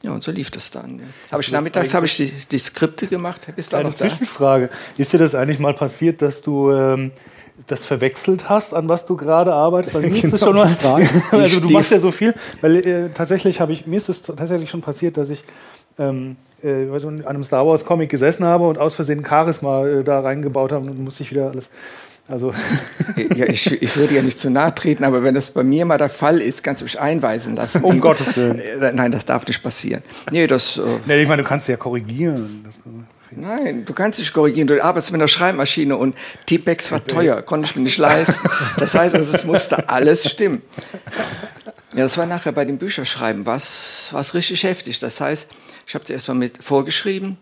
ja, 0.05 0.11
und 0.11 0.23
so 0.23 0.31
lief 0.31 0.51
das 0.51 0.69
dann. 0.69 0.99
Ja. 0.99 1.05
Habe 1.31 1.41
ich 1.41 1.51
nachmittags 1.51 1.93
habe 1.95 2.05
ich 2.05 2.15
die, 2.15 2.31
die 2.51 2.59
Skripte 2.59 3.07
gemacht. 3.07 3.47
Auch 3.49 3.73
Eine 3.73 3.89
noch 3.89 3.97
da? 3.97 4.07
Zwischenfrage. 4.07 4.69
Ist 4.97 5.13
dir 5.13 5.17
das 5.17 5.33
eigentlich 5.33 5.57
mal 5.57 5.73
passiert, 5.73 6.21
dass 6.21 6.41
du 6.41 6.71
ähm, 6.71 7.11
das 7.65 7.85
verwechselt 7.85 8.47
hast, 8.47 8.75
an 8.75 8.87
was 8.87 9.05
du 9.05 9.17
gerade 9.17 9.51
arbeitest? 9.53 9.95
Weil 9.95 10.03
mir 10.03 10.23
ist 10.23 10.23
das 10.31 10.41
Genau, 10.41 10.67
schon 10.67 10.77
mal. 10.83 11.09
also 11.31 11.59
du 11.59 11.69
machst 11.69 11.91
ja 11.91 11.99
so 11.99 12.11
viel, 12.11 12.35
weil 12.61 12.75
äh, 12.87 13.09
tatsächlich 13.09 13.59
habe 13.59 13.73
ich, 13.73 13.87
mir 13.87 13.97
ist 13.97 14.09
es 14.09 14.21
tatsächlich 14.21 14.69
schon 14.69 14.81
passiert, 14.81 15.17
dass 15.17 15.31
ich 15.31 15.43
ähm, 15.97 16.35
äh, 16.63 16.87
an 16.87 17.25
einem 17.25 17.43
Star 17.43 17.65
Wars 17.65 17.83
Comic 17.83 18.09
gesessen 18.09 18.45
habe 18.45 18.67
und 18.67 18.77
aus 18.77 18.93
Versehen 18.93 19.25
Charisma 19.25 19.87
äh, 19.87 20.03
da 20.03 20.19
reingebaut 20.19 20.71
habe 20.71 20.85
und 20.87 20.99
musste 20.99 21.23
ich 21.23 21.31
wieder 21.31 21.49
alles. 21.49 21.67
Also 22.27 22.53
Ja, 23.35 23.47
ich, 23.47 23.71
ich 23.71 23.95
würde 23.97 24.15
ja 24.15 24.21
nicht 24.21 24.39
zu 24.39 24.49
nahe 24.49 24.73
treten, 24.73 25.03
aber 25.03 25.23
wenn 25.23 25.35
das 25.35 25.51
bei 25.51 25.63
mir 25.63 25.85
mal 25.85 25.97
der 25.97 26.09
Fall 26.09 26.41
ist, 26.41 26.63
kannst 26.63 26.81
du 26.81 26.85
mich 26.85 26.99
einweisen 26.99 27.55
lassen. 27.55 27.83
Um 27.83 28.01
Gottes 28.01 28.35
Willen. 28.35 28.59
Äh, 28.59 28.91
Nein, 28.93 29.11
das 29.11 29.25
darf 29.25 29.45
nicht 29.47 29.61
passieren. 29.61 30.01
Nee, 30.31 30.47
das, 30.47 30.77
äh, 30.77 30.81
ne, 31.05 31.21
ich 31.21 31.27
meine, 31.27 31.43
du 31.43 31.47
kannst 31.47 31.67
ja 31.67 31.77
korrigieren. 31.77 32.63
Das, 32.65 32.75
nein, 33.31 33.85
du 33.85 33.93
kannst 33.93 34.19
dich 34.19 34.33
korrigieren. 34.33 34.67
Du 34.67 34.83
arbeitest 34.83 35.11
mit 35.11 35.21
einer 35.21 35.27
Schreibmaschine 35.27 35.97
und 35.97 36.15
T-Pex 36.45 36.91
war 36.91 37.05
teuer, 37.05 37.41
konnte 37.41 37.69
ich 37.69 37.75
mir 37.75 37.83
nicht 37.83 37.97
leisten. 37.97 38.39
Das 38.77 38.95
heißt 38.95 39.15
also, 39.15 39.35
es 39.35 39.45
musste 39.45 39.87
alles 39.89 40.29
stimmen. 40.29 40.61
Ja, 41.95 42.03
das 42.03 42.17
war 42.17 42.25
nachher 42.25 42.51
bei 42.51 42.65
dem 42.65 42.77
Bücherschreiben 42.77 43.45
was, 43.45 44.09
was 44.11 44.33
richtig 44.33 44.63
heftig. 44.63 44.99
Das 44.99 45.21
heißt, 45.21 45.47
ich 45.87 45.93
habe 45.93 46.03
zuerst 46.03 46.27
mal 46.27 46.33
mit 46.33 46.63
vorgeschrieben, 46.63 47.37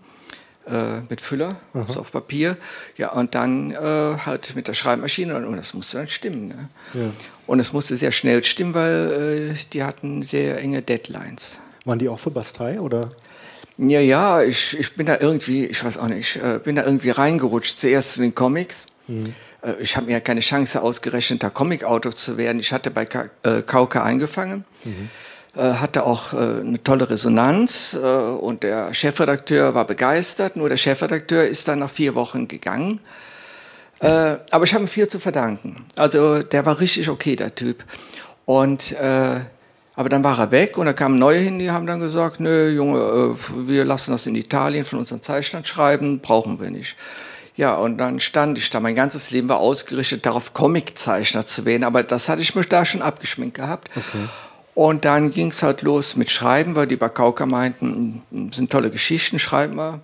äh, 0.67 1.01
mit 1.09 1.21
Füller, 1.21 1.57
so 1.89 1.99
auf 1.99 2.11
Papier, 2.11 2.57
ja, 2.97 3.11
und 3.11 3.35
dann 3.35 3.71
äh, 3.71 3.75
halt 3.77 4.55
mit 4.55 4.67
der 4.67 4.73
Schreibmaschine 4.73 5.35
und, 5.35 5.45
und 5.45 5.57
das 5.57 5.73
musste 5.73 5.97
dann 5.97 6.07
stimmen. 6.07 6.47
Ne? 6.47 6.69
Ja. 6.93 7.11
Und 7.47 7.59
es 7.59 7.73
musste 7.73 7.97
sehr 7.97 8.11
schnell 8.11 8.43
stimmen, 8.43 8.73
weil 8.73 9.51
äh, 9.51 9.55
die 9.73 9.83
hatten 9.83 10.23
sehr 10.23 10.59
enge 10.59 10.81
Deadlines. 10.81 11.59
Waren 11.85 11.99
die 11.99 12.09
auch 12.09 12.19
für 12.19 12.31
Bastei 12.31 12.79
oder? 12.79 13.09
Ja, 13.77 13.99
ja, 13.99 14.41
ich, 14.41 14.77
ich 14.77 14.95
bin 14.95 15.05
da 15.05 15.17
irgendwie, 15.19 15.65
ich 15.65 15.83
weiß 15.83 15.97
auch 15.97 16.07
nicht, 16.07 16.37
äh, 16.37 16.59
bin 16.63 16.75
da 16.75 16.85
irgendwie 16.85 17.09
reingerutscht. 17.09 17.79
Zuerst 17.79 18.17
in 18.17 18.23
den 18.23 18.35
Comics. 18.35 18.85
Äh, 19.07 19.81
ich 19.81 19.95
habe 19.95 20.07
mir 20.07 20.13
ja 20.13 20.19
keine 20.19 20.41
Chance 20.41 20.81
ausgerechnet, 20.81 21.43
da 21.43 21.49
Comic-Autor 21.49 22.13
zu 22.13 22.37
werden. 22.37 22.59
Ich 22.59 22.71
hatte 22.71 22.91
bei 22.91 23.05
Ka 23.05 23.29
äh, 23.43 23.61
Kauka 23.61 24.03
angefangen, 24.03 24.65
äh, 24.85 24.89
hatte 25.61 26.05
auch 26.05 26.33
äh, 26.33 26.37
eine 26.37 26.81
tolle 26.83 27.09
Resonanz 27.09 27.95
äh, 28.01 28.07
und 28.07 28.63
der 28.63 28.93
Chefredakteur 28.93 29.75
war 29.75 29.85
begeistert. 29.85 30.55
Nur 30.55 30.69
der 30.69 30.77
Chefredakteur 30.77 31.45
ist 31.45 31.67
dann 31.67 31.79
nach 31.79 31.91
vier 31.91 32.15
Wochen 32.15 32.47
gegangen. 32.47 32.99
Äh, 33.99 34.37
aber 34.49 34.65
ich 34.65 34.73
habe 34.73 34.85
ihm 34.85 34.87
viel 34.87 35.07
zu 35.07 35.19
verdanken. 35.19 35.85
Also 35.95 36.41
der 36.41 36.65
war 36.65 36.79
richtig 36.79 37.07
okay, 37.09 37.35
der 37.35 37.53
Typ. 37.53 37.83
Und 38.45 38.93
äh, 38.93 39.41
aber 39.95 40.09
dann 40.09 40.23
war 40.23 40.39
er 40.39 40.51
weg 40.51 40.77
und 40.77 40.87
da 40.87 40.93
kamen 40.93 41.19
neue 41.19 41.37
hin, 41.37 41.59
die 41.59 41.69
haben 41.69 41.85
dann 41.85 41.99
gesagt, 41.99 42.39
nö, 42.39 42.69
Junge, 42.69 42.99
äh, 42.99 43.67
wir 43.67 43.85
lassen 43.85 44.11
das 44.11 44.25
in 44.25 44.33
Italien 44.33 44.85
von 44.85 44.97
unseren 44.99 45.21
Zeichnern 45.21 45.65
schreiben, 45.65 46.19
brauchen 46.19 46.59
wir 46.59 46.71
nicht. 46.71 46.95
Ja, 47.55 47.75
und 47.75 47.99
dann 47.99 48.19
stand 48.19 48.57
ich 48.57 48.71
da. 48.71 48.79
Mein 48.79 48.95
ganzes 48.95 49.29
Leben 49.29 49.47
war 49.49 49.59
ausgerichtet 49.59 50.25
darauf, 50.25 50.53
Comiczeichner 50.53 51.45
zu 51.45 51.65
werden, 51.65 51.83
aber 51.83 52.01
das 52.01 52.27
hatte 52.27 52.41
ich 52.41 52.55
mich 52.55 52.67
da 52.67 52.83
schon 52.83 53.03
abgeschminkt 53.03 53.55
gehabt. 53.55 53.89
Und 54.75 55.05
dann 55.05 55.29
ging 55.29 55.51
es 55.51 55.61
halt 55.61 55.81
los 55.83 56.15
mit 56.15 56.31
Schreiben, 56.31 56.75
weil 56.75 56.87
die 56.87 56.95
bei 56.95 57.09
Kauka 57.09 57.45
meinten, 57.45 58.23
"Das 58.31 58.55
sind 58.57 58.71
tolle 58.71 58.89
Geschichten, 58.89 59.37
schreiben 59.37 59.75
wir. 59.75 59.99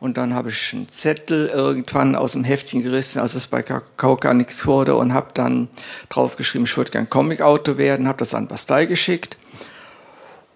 Und 0.00 0.16
dann 0.16 0.34
habe 0.34 0.50
ich 0.50 0.72
einen 0.74 0.88
Zettel 0.88 1.46
irgendwann 1.46 2.16
aus 2.16 2.32
dem 2.32 2.42
Heftchen 2.44 2.82
gerissen, 2.82 3.20
als 3.20 3.34
es 3.36 3.46
bei 3.46 3.62
Ka- 3.62 3.82
Kauka 3.96 4.34
nichts 4.34 4.66
wurde 4.66 4.96
und 4.96 5.14
habe 5.14 5.28
dann 5.32 5.68
draufgeschrieben, 6.08 6.64
ich 6.66 6.76
würde 6.76 6.90
gern 6.90 7.08
Comic-Autor 7.08 7.78
werden, 7.78 8.08
habe 8.08 8.18
das 8.18 8.34
an 8.34 8.48
Bastei 8.48 8.84
geschickt 8.86 9.38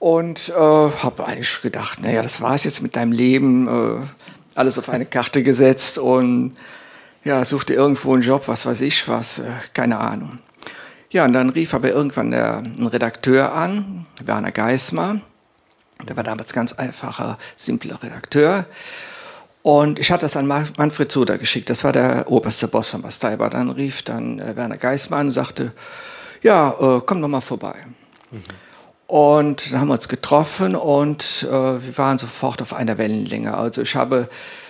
und 0.01 0.49
äh, 0.49 0.53
habe 0.55 1.27
eigentlich 1.27 1.63
gedacht, 1.63 2.03
naja, 2.03 2.23
das 2.23 2.41
war's 2.41 2.65
jetzt 2.65 2.83
mit 2.83 2.97
deinem 2.97 3.13
Leben, 3.13 3.69
äh, 3.69 4.01
alles 4.57 4.79
auf 4.81 4.89
eine 4.89 5.07
Karte 5.07 5.43
gesetzt 5.45 5.99
und 5.99 6.57
ja, 7.25 7.45
suchte 7.45 7.73
irgendwo 7.73 8.15
einen 8.15 8.23
Job, 8.23 8.49
was 8.49 8.67
weiß 8.67 8.81
ich 8.81 9.07
was, 9.09 9.39
äh, 9.39 9.45
keine 9.73 9.99
Ahnung. 9.99 10.41
Ja, 11.17 11.25
und 11.25 11.33
dann 11.33 11.49
rief 11.49 11.73
aber 11.73 11.89
irgendwann 11.89 12.31
der, 12.31 12.59
ein 12.59 12.87
Redakteur 12.87 13.55
an, 13.55 14.05
Werner 14.23 14.53
Geismar. 14.53 15.23
Der 16.07 16.15
war 16.15 16.23
damals 16.23 16.53
ganz 16.53 16.75
einfacher, 16.75 17.39
simpler 17.57 18.03
Redakteur. 18.03 18.67
Und 19.63 19.99
ich 19.99 20.11
hatte 20.11 20.27
das 20.27 20.37
an 20.37 20.47
Ma- 20.47 20.65
Manfred 20.77 21.11
Soda 21.11 21.39
geschickt. 21.39 21.71
Das 21.71 21.85
war 21.85 21.93
der 21.93 22.31
oberste 22.31 22.69
Boss 22.69 22.91
von 22.91 23.01
Basteiber. 23.01 23.49
Dann 23.49 23.71
rief 23.71 24.03
dann 24.03 24.41
äh, 24.41 24.57
Werner 24.57 24.77
Geismar 24.77 25.21
an 25.21 25.29
und 25.29 25.33
sagte, 25.33 25.73
ja, 26.43 26.73
äh, 26.79 27.01
komm 27.07 27.23
doch 27.23 27.29
mal 27.29 27.41
vorbei. 27.41 27.87
Und 29.07 29.73
dann 29.73 29.81
haben 29.81 29.89
wir 29.89 29.95
uns 29.95 30.09
getroffen 30.09 30.77
und 30.77 31.47
äh, 31.49 31.51
wir 31.51 31.97
waren 31.97 32.19
sofort 32.19 32.61
auf 32.61 32.75
einer 32.75 32.99
Wellenlänge. 32.99 33.57
Also 33.57 33.81
ich 33.81 33.97
habe 33.97 34.29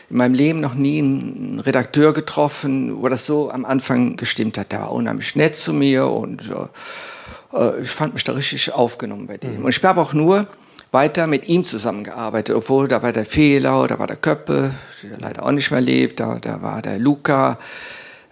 in 0.08 0.16
meinem 0.16 0.34
Leben 0.34 0.60
noch 0.60 0.74
nie 0.74 0.98
einen 1.00 1.60
Redakteur 1.60 2.12
getroffen, 2.12 3.02
wo 3.02 3.08
das 3.08 3.26
so 3.26 3.50
am 3.50 3.64
Anfang 3.64 4.16
gestimmt 4.16 4.56
hat. 4.58 4.72
Der 4.72 4.80
war 4.82 4.92
unheimlich 4.92 5.34
nett 5.36 5.56
zu 5.56 5.72
mir 5.72 6.06
und 6.06 6.50
äh, 6.50 7.56
äh, 7.58 7.82
ich 7.82 7.90
fand 7.90 8.14
mich 8.14 8.24
da 8.24 8.32
richtig 8.32 8.72
aufgenommen 8.72 9.26
bei 9.26 9.36
dem. 9.36 9.64
Und 9.64 9.70
ich 9.76 9.82
habe 9.82 10.00
auch 10.00 10.12
nur 10.12 10.46
weiter 10.92 11.26
mit 11.26 11.48
ihm 11.48 11.64
zusammengearbeitet, 11.64 12.54
obwohl 12.54 12.86
da 12.88 13.02
war 13.02 13.12
der 13.12 13.26
Fehler, 13.26 13.86
da 13.88 13.98
war 13.98 14.06
der 14.06 14.16
Köppe, 14.16 14.72
der 15.02 15.18
leider 15.18 15.44
auch 15.44 15.50
nicht 15.50 15.70
mehr 15.70 15.80
lebt, 15.80 16.20
da, 16.20 16.38
da 16.40 16.62
war 16.62 16.80
der 16.82 16.98
Luca. 16.98 17.58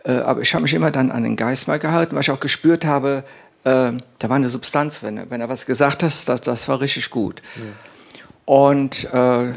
Äh, 0.05 0.13
aber 0.13 0.43
ich 0.43 0.55
habe 0.55 0.63
mich 0.63 0.75
immer 0.75 0.91
dann 0.93 1.11
an 1.11 1.25
den 1.25 1.35
Geist 1.37 1.67
mal 1.67 1.79
gehalten, 1.81 2.15
weil 2.15 2.23
ich 2.23 2.31
auch 2.31 2.41
gespürt 2.41 2.85
habe, 2.85 3.25
äh, 3.65 3.91
da 4.19 4.29
war 4.29 4.37
eine 4.37 4.49
Substanz, 4.51 5.03
wenn, 5.03 5.17
er- 5.19 5.31
wenn 5.31 5.41
er 5.41 5.49
was 5.49 5.67
gesagt 5.67 6.03
hat, 6.05 6.29
das, 6.29 6.41
das 6.41 6.69
war 6.69 6.81
richtig 6.81 7.11
gut. 7.11 7.43
Und 8.45 9.05
äh, 9.13 9.53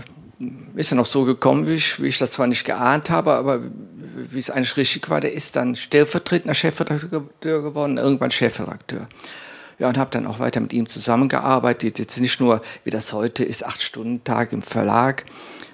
ist 0.75 0.91
dann 0.91 0.99
auch 0.99 1.05
so 1.05 1.25
gekommen, 1.25 1.67
wie 1.67 1.73
ich, 1.73 2.01
wie 2.01 2.07
ich 2.07 2.17
das 2.17 2.31
zwar 2.31 2.47
nicht 2.47 2.63
geahnt 2.63 3.09
habe, 3.09 3.33
aber 3.33 3.59
wie 4.29 4.39
es 4.39 4.49
eigentlich 4.49 4.77
richtig 4.77 5.09
war, 5.09 5.19
der 5.19 5.33
ist 5.33 5.55
dann 5.55 5.75
stellvertretender 5.75 6.53
Chefredakteur 6.53 7.61
geworden, 7.63 7.97
irgendwann 7.97 8.31
Chefredakteur. 8.31 9.07
Ja, 9.79 9.87
und 9.87 9.97
habe 9.97 10.09
dann 10.09 10.25
auch 10.25 10.39
weiter 10.39 10.59
mit 10.59 10.73
ihm 10.73 10.87
zusammengearbeitet. 10.87 11.99
Jetzt 11.99 12.19
nicht 12.19 12.39
nur, 12.39 12.61
wie 12.83 12.89
das 12.89 13.13
heute 13.13 13.43
ist, 13.43 13.63
acht 13.63 13.81
Stunden 13.81 14.23
Tag 14.23 14.51
im 14.51 14.63
Verlag, 14.63 15.25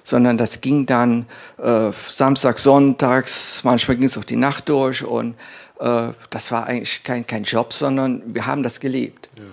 sondern 0.04 0.38
das 0.38 0.60
ging 0.60 0.86
dann 0.86 1.26
äh, 1.58 1.92
Samstag, 2.10 2.60
Sonntags, 2.60 3.62
manchmal 3.64 3.96
ging 3.96 4.06
es 4.06 4.18
auch 4.18 4.26
die 4.26 4.36
Nacht 4.36 4.68
durch 4.68 5.06
und 5.06 5.36
äh, 5.80 6.10
das 6.30 6.52
war 6.52 6.68
eigentlich 6.68 7.04
kein, 7.04 7.26
kein 7.26 7.44
Job, 7.44 7.72
sondern 7.72 8.22
wir 8.34 8.46
haben 8.46 8.64
das 8.64 8.80
gelebt. 8.80 9.30
Ja. 9.38 9.44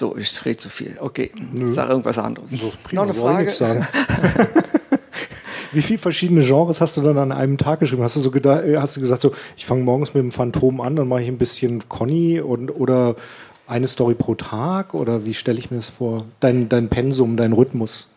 So, 0.00 0.16
ich 0.16 0.46
rede 0.46 0.56
zu 0.56 0.70
viel. 0.70 0.96
Okay, 0.98 1.30
Nö. 1.52 1.66
sag 1.66 1.90
irgendwas 1.90 2.16
anderes. 2.18 2.52
So, 2.52 2.72
prima, 2.82 3.04
Noch 3.04 3.10
eine 3.12 3.20
Frage? 3.20 3.50
Sagen. 3.50 3.86
Wie 5.72 5.82
viele 5.82 5.98
verschiedene 5.98 6.40
Genres 6.40 6.80
hast 6.80 6.96
du 6.96 7.02
dann 7.02 7.18
an 7.18 7.32
einem 7.32 7.58
Tag 7.58 7.80
geschrieben? 7.80 8.02
Hast 8.02 8.16
du 8.16 8.20
so 8.20 8.30
gedacht, 8.30 8.64
hast 8.76 8.96
du 8.96 9.00
gesagt, 9.00 9.20
so, 9.20 9.32
ich 9.58 9.66
fange 9.66 9.82
morgens 9.82 10.14
mit 10.14 10.22
dem 10.22 10.32
Phantom 10.32 10.80
an, 10.80 10.96
dann 10.96 11.06
mache 11.06 11.20
ich 11.20 11.28
ein 11.28 11.36
bisschen 11.36 11.86
Conny 11.90 12.40
und, 12.40 12.70
oder 12.70 13.14
eine 13.66 13.86
Story 13.88 14.14
pro 14.14 14.36
Tag? 14.36 14.94
Oder 14.94 15.26
wie 15.26 15.34
stelle 15.34 15.58
ich 15.58 15.70
mir 15.70 15.76
das 15.76 15.90
vor? 15.90 16.24
Dein, 16.40 16.70
dein 16.70 16.88
Pensum, 16.88 17.36
dein 17.36 17.52
Rhythmus? 17.52 18.08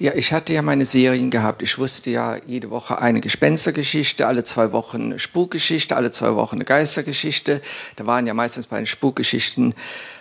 Ja, 0.00 0.12
ich 0.14 0.32
hatte 0.32 0.52
ja 0.52 0.62
meine 0.62 0.84
Serien 0.84 1.28
gehabt. 1.30 1.60
Ich 1.62 1.76
wusste 1.76 2.10
ja 2.10 2.36
jede 2.46 2.70
Woche 2.70 3.00
eine 3.00 3.20
Gespenstergeschichte, 3.20 4.28
alle 4.28 4.44
zwei 4.44 4.70
Wochen 4.70 5.02
eine 5.02 5.18
Spukgeschichte, 5.18 5.96
alle 5.96 6.12
zwei 6.12 6.36
Wochen 6.36 6.56
eine 6.56 6.64
Geistergeschichte. 6.64 7.60
Da 7.96 8.06
waren 8.06 8.26
ja 8.26 8.34
meistens 8.34 8.68
bei 8.68 8.76
den 8.76 8.86
Spukgeschichten 8.86 9.74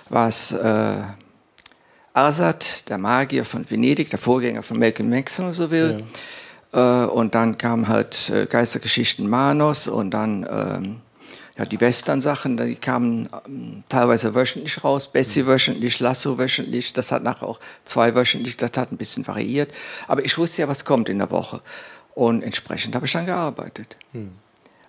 was 0.10 0.51
äh, 0.51 1.03
Arsat, 2.13 2.89
der 2.89 2.98
Magier 2.98 3.46
von 3.46 3.69
Venedig, 3.69 4.10
der 4.10 4.17
Vorgänger 4.17 4.63
von 4.63 4.79
Malcolm 4.79 5.10
Max, 5.10 5.38
wenn 5.38 5.53
so 5.53 5.69
will. 5.69 6.03
Ja. 6.74 7.03
Äh, 7.03 7.07
und 7.07 7.36
dann 7.36 7.60
kamen 7.60 7.88
halt 7.88 8.31
äh, 8.31 8.48
Geistergeschichten 8.48 9.29
Manos 9.29 9.88
und 9.88 10.12
dann 10.12 10.48
ähm, 10.50 11.01
ja, 11.57 11.65
die 11.65 11.81
Western-Sachen, 11.81 12.57
die 12.57 12.75
kamen 12.75 13.29
ähm, 13.47 13.83
teilweise 13.89 14.35
wöchentlich 14.35 14.83
raus, 14.83 15.07
Bessie 15.11 15.43
mhm. 15.43 15.47
wöchentlich, 15.47 15.99
Lasso 15.99 16.37
wöchentlich, 16.37 16.93
das 16.93 17.11
hat 17.11 17.23
nachher 17.23 17.47
auch 17.47 17.59
zwei 17.83 18.13
wöchentlich, 18.13 18.57
das 18.57 18.71
hat 18.75 18.91
ein 18.91 18.97
bisschen 18.97 19.25
variiert. 19.25 19.71
Aber 20.07 20.23
ich 20.23 20.37
wusste 20.37 20.61
ja, 20.61 20.67
was 20.67 20.85
kommt 20.85 21.09
in 21.09 21.17
der 21.17 21.31
Woche. 21.31 21.61
Und 22.13 22.43
entsprechend 22.43 22.95
habe 22.95 23.05
ich 23.05 23.11
dann 23.11 23.25
gearbeitet. 23.25 23.95
Hm. 24.13 24.31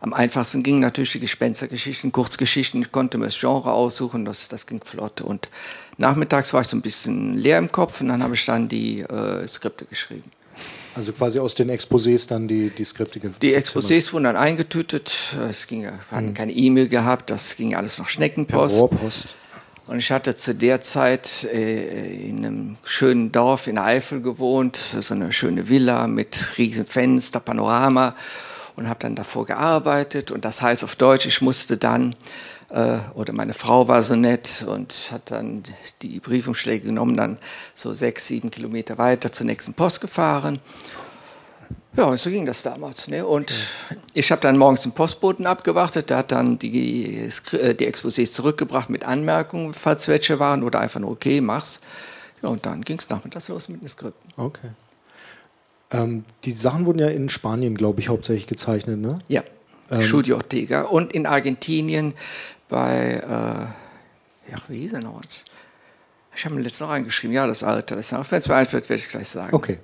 Am 0.01 0.15
einfachsten 0.15 0.63
gingen 0.63 0.81
natürlich 0.81 1.11
die 1.13 1.21
Gespenstergeschichten, 1.21 2.13
Kurzgeschichten. 2.13 2.83
Ich 2.83 2.93
konnte 2.93 3.19
mir 3.19 3.25
das 3.25 3.39
Genre 3.39 3.73
aussuchen, 3.73 4.25
das, 4.25 4.47
das 4.49 4.67
ging 4.67 4.81
flott. 4.85 5.21
Und 5.21 5.49
nachmittags 5.97 6.53
war 6.53 6.61
ich 6.61 6.69
so 6.69 6.77
ein 6.77 6.83
bisschen 6.83 7.35
leer 7.35 7.59
im 7.59 7.73
Kopf 7.73 8.01
und 8.01 8.09
dann 8.09 8.23
habe 8.23 8.35
ich 8.35 8.45
dann 8.45 8.69
die 8.69 9.01
äh, 9.01 9.47
Skripte 9.49 9.87
geschrieben. 9.87 10.31
Also 10.99 11.13
quasi 11.13 11.39
aus 11.39 11.55
den 11.55 11.71
Exposés 11.71 12.27
dann 12.27 12.49
die, 12.49 12.71
die 12.71 12.83
Skripte 12.83 13.21
Die 13.21 13.57
Exposés 13.57 14.13
wurden 14.13 14.25
dann 14.25 14.35
eingetütet. 14.35 15.39
Es 15.49 15.69
ging, 15.69 15.83
wir 15.83 16.01
hatten 16.11 16.27
hm. 16.29 16.35
keine 16.35 16.53
E-Mail 16.53 16.89
gehabt, 16.89 17.31
das 17.31 17.55
ging 17.55 17.77
alles 17.77 17.99
nach 17.99 18.09
Schneckenpost. 18.09 18.75
Per 18.75 18.81
Rohrpost. 18.81 19.37
Und 19.87 20.01
ich 20.01 20.11
hatte 20.11 20.35
zu 20.35 20.57
der 20.57 20.81
Zeit 20.81 21.45
äh, 21.45 22.29
in 22.29 22.45
einem 22.45 22.77
schönen 22.83 23.31
Dorf 23.31 23.69
in 23.69 23.77
der 23.77 23.85
Eifel 23.85 24.21
gewohnt, 24.21 24.77
so 24.77 25.15
eine 25.15 25.33
schöne 25.33 25.69
Villa 25.69 26.09
mit 26.09 26.59
riesen 26.59 26.85
Fenster, 26.85 27.39
Panorama 27.39 28.17
und 28.75 28.89
habe 28.89 28.99
dann 28.99 29.15
davor 29.15 29.47
gearbeitet. 29.47 30.33
Und 30.33 30.45
das 30.45 30.63
heißt 30.63 30.83
auf 30.83 30.97
Deutsch, 30.97 31.27
ich 31.27 31.41
musste 31.41 31.77
dann, 31.77 32.17
äh, 32.71 32.99
oder 33.15 33.33
meine 33.33 33.55
Frau 33.55 33.89
war 33.89 34.03
so 34.03 34.15
nett 34.15 34.65
und 34.69 35.11
hat 35.11 35.31
dann 35.31 35.63
die 36.03 36.21
Briefumschläge 36.21 36.87
genommen, 36.87 37.17
dann 37.17 37.39
so 37.75 37.95
sechs, 37.95 38.27
sieben 38.27 38.51
Kilometer 38.51 38.99
weiter 38.99 39.33
zur 39.33 39.47
nächsten 39.47 39.75
Post 39.75 40.01
gefahren. 40.01 40.61
Ja, 41.97 42.17
so 42.17 42.31
ging 42.31 42.47
das 42.47 42.63
damals. 42.63 43.09
Ne? 43.09 43.27
Und 43.27 43.53
ich 44.15 44.31
habe 44.31 44.41
dann 44.41 44.57
morgens 44.57 44.83
den 44.83 44.93
Postboten 44.93 45.47
abgewartet, 45.47 46.11
der 46.11 46.19
hat 46.19 46.31
dann 46.31 46.59
die, 46.59 47.29
äh, 47.53 47.75
die 47.75 47.93
Exposés 47.93 48.33
zurückgebracht 48.33 48.91
mit 48.91 49.05
Anmerkungen, 49.05 49.75
falls 49.75 50.07
welche 50.07 50.39
waren, 50.39 50.63
oder 50.63 50.81
einfach 50.81 51.01
nur, 51.01 51.11
okay, 51.11 51.41
mach's. 51.41 51.81
Ja, 52.43 52.51
und 52.51 52.67
dann 52.67 52.83
ging 52.83 52.99
es 52.99 53.09
nachmittags 53.09 53.49
los 53.49 53.69
mit 53.69 53.83
den 53.83 53.89
Skripten. 53.89 54.33
Okay. 54.37 54.69
Ähm, 55.91 56.25
die 56.45 56.53
Sachen 56.53 56.87
wurden 56.87 57.01
ja 57.01 57.09
in 57.09 57.29
Spanien, 57.29 57.75
glaube 57.75 58.01
ich, 58.01 58.09
hauptsächlich 58.11 58.47
gezeichnet, 58.47 58.99
ne? 59.01 59.19
Ja, 59.27 59.43
ähm, 59.91 60.03
Studio 60.03 60.37
Ortega. 60.37 60.83
Und 60.83 61.13
in 61.13 61.27
Argentinien 61.27 62.15
bei, 62.69 63.23
äh, 63.23 64.51
ja, 64.51 64.59
wie 64.69 64.79
hieß 64.79 64.95
er 64.95 65.01
noch 65.01 65.17
uns? 65.17 65.45
Ich 66.35 66.45
habe 66.45 66.55
mir 66.55 66.61
letztens 66.61 66.81
noch 66.81 66.91
eingeschrieben, 66.91 67.35
ja, 67.35 67.47
das 67.47 67.63
Alter. 67.63 67.97
Wenn 67.97 68.39
es 68.39 68.49
mir 68.49 68.55
einfällt, 68.55 68.89
werde 68.89 69.03
ich 69.03 69.09
gleich 69.09 69.29
sagen. 69.29 69.55
Okay. 69.55 69.79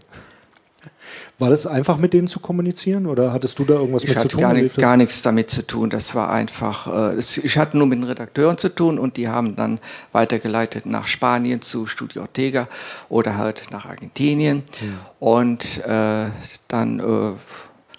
War 1.39 1.51
das 1.51 1.67
einfach 1.67 1.97
mit 1.97 2.13
denen 2.13 2.29
zu 2.29 2.39
kommunizieren 2.39 3.07
oder 3.07 3.33
hattest 3.33 3.59
du 3.59 3.65
da 3.65 3.75
irgendwas 3.75 4.05
ich 4.05 4.11
mit 4.11 4.21
zu 4.21 4.29
tun? 4.29 4.41
Ich 4.41 4.47
hatte 4.47 4.69
gar, 4.69 4.91
gar 4.91 4.97
nichts 4.97 5.23
damit 5.23 5.51
zu 5.51 5.67
tun. 5.67 5.91
Das 5.91 6.15
war 6.15 6.31
einfach, 6.31 7.15
äh, 7.15 7.19
ich 7.19 7.59
hatte 7.59 7.77
nur 7.77 7.87
mit 7.87 7.99
den 7.99 8.05
Redakteuren 8.05 8.57
zu 8.57 8.69
tun 8.69 8.99
und 8.99 9.17
die 9.17 9.29
haben 9.29 9.57
dann 9.57 9.81
weitergeleitet 10.13 10.87
nach 10.87 11.07
Spanien 11.07 11.61
zu 11.61 11.87
Studio 11.87 12.23
Ortega 12.23 12.69
oder 13.09 13.37
halt 13.37 13.69
nach 13.71 13.87
Argentinien. 13.87 14.63
Hm. 14.79 14.99
Und 15.19 15.85
äh, 15.85 16.27
dann 16.69 17.01
äh, 17.01 17.33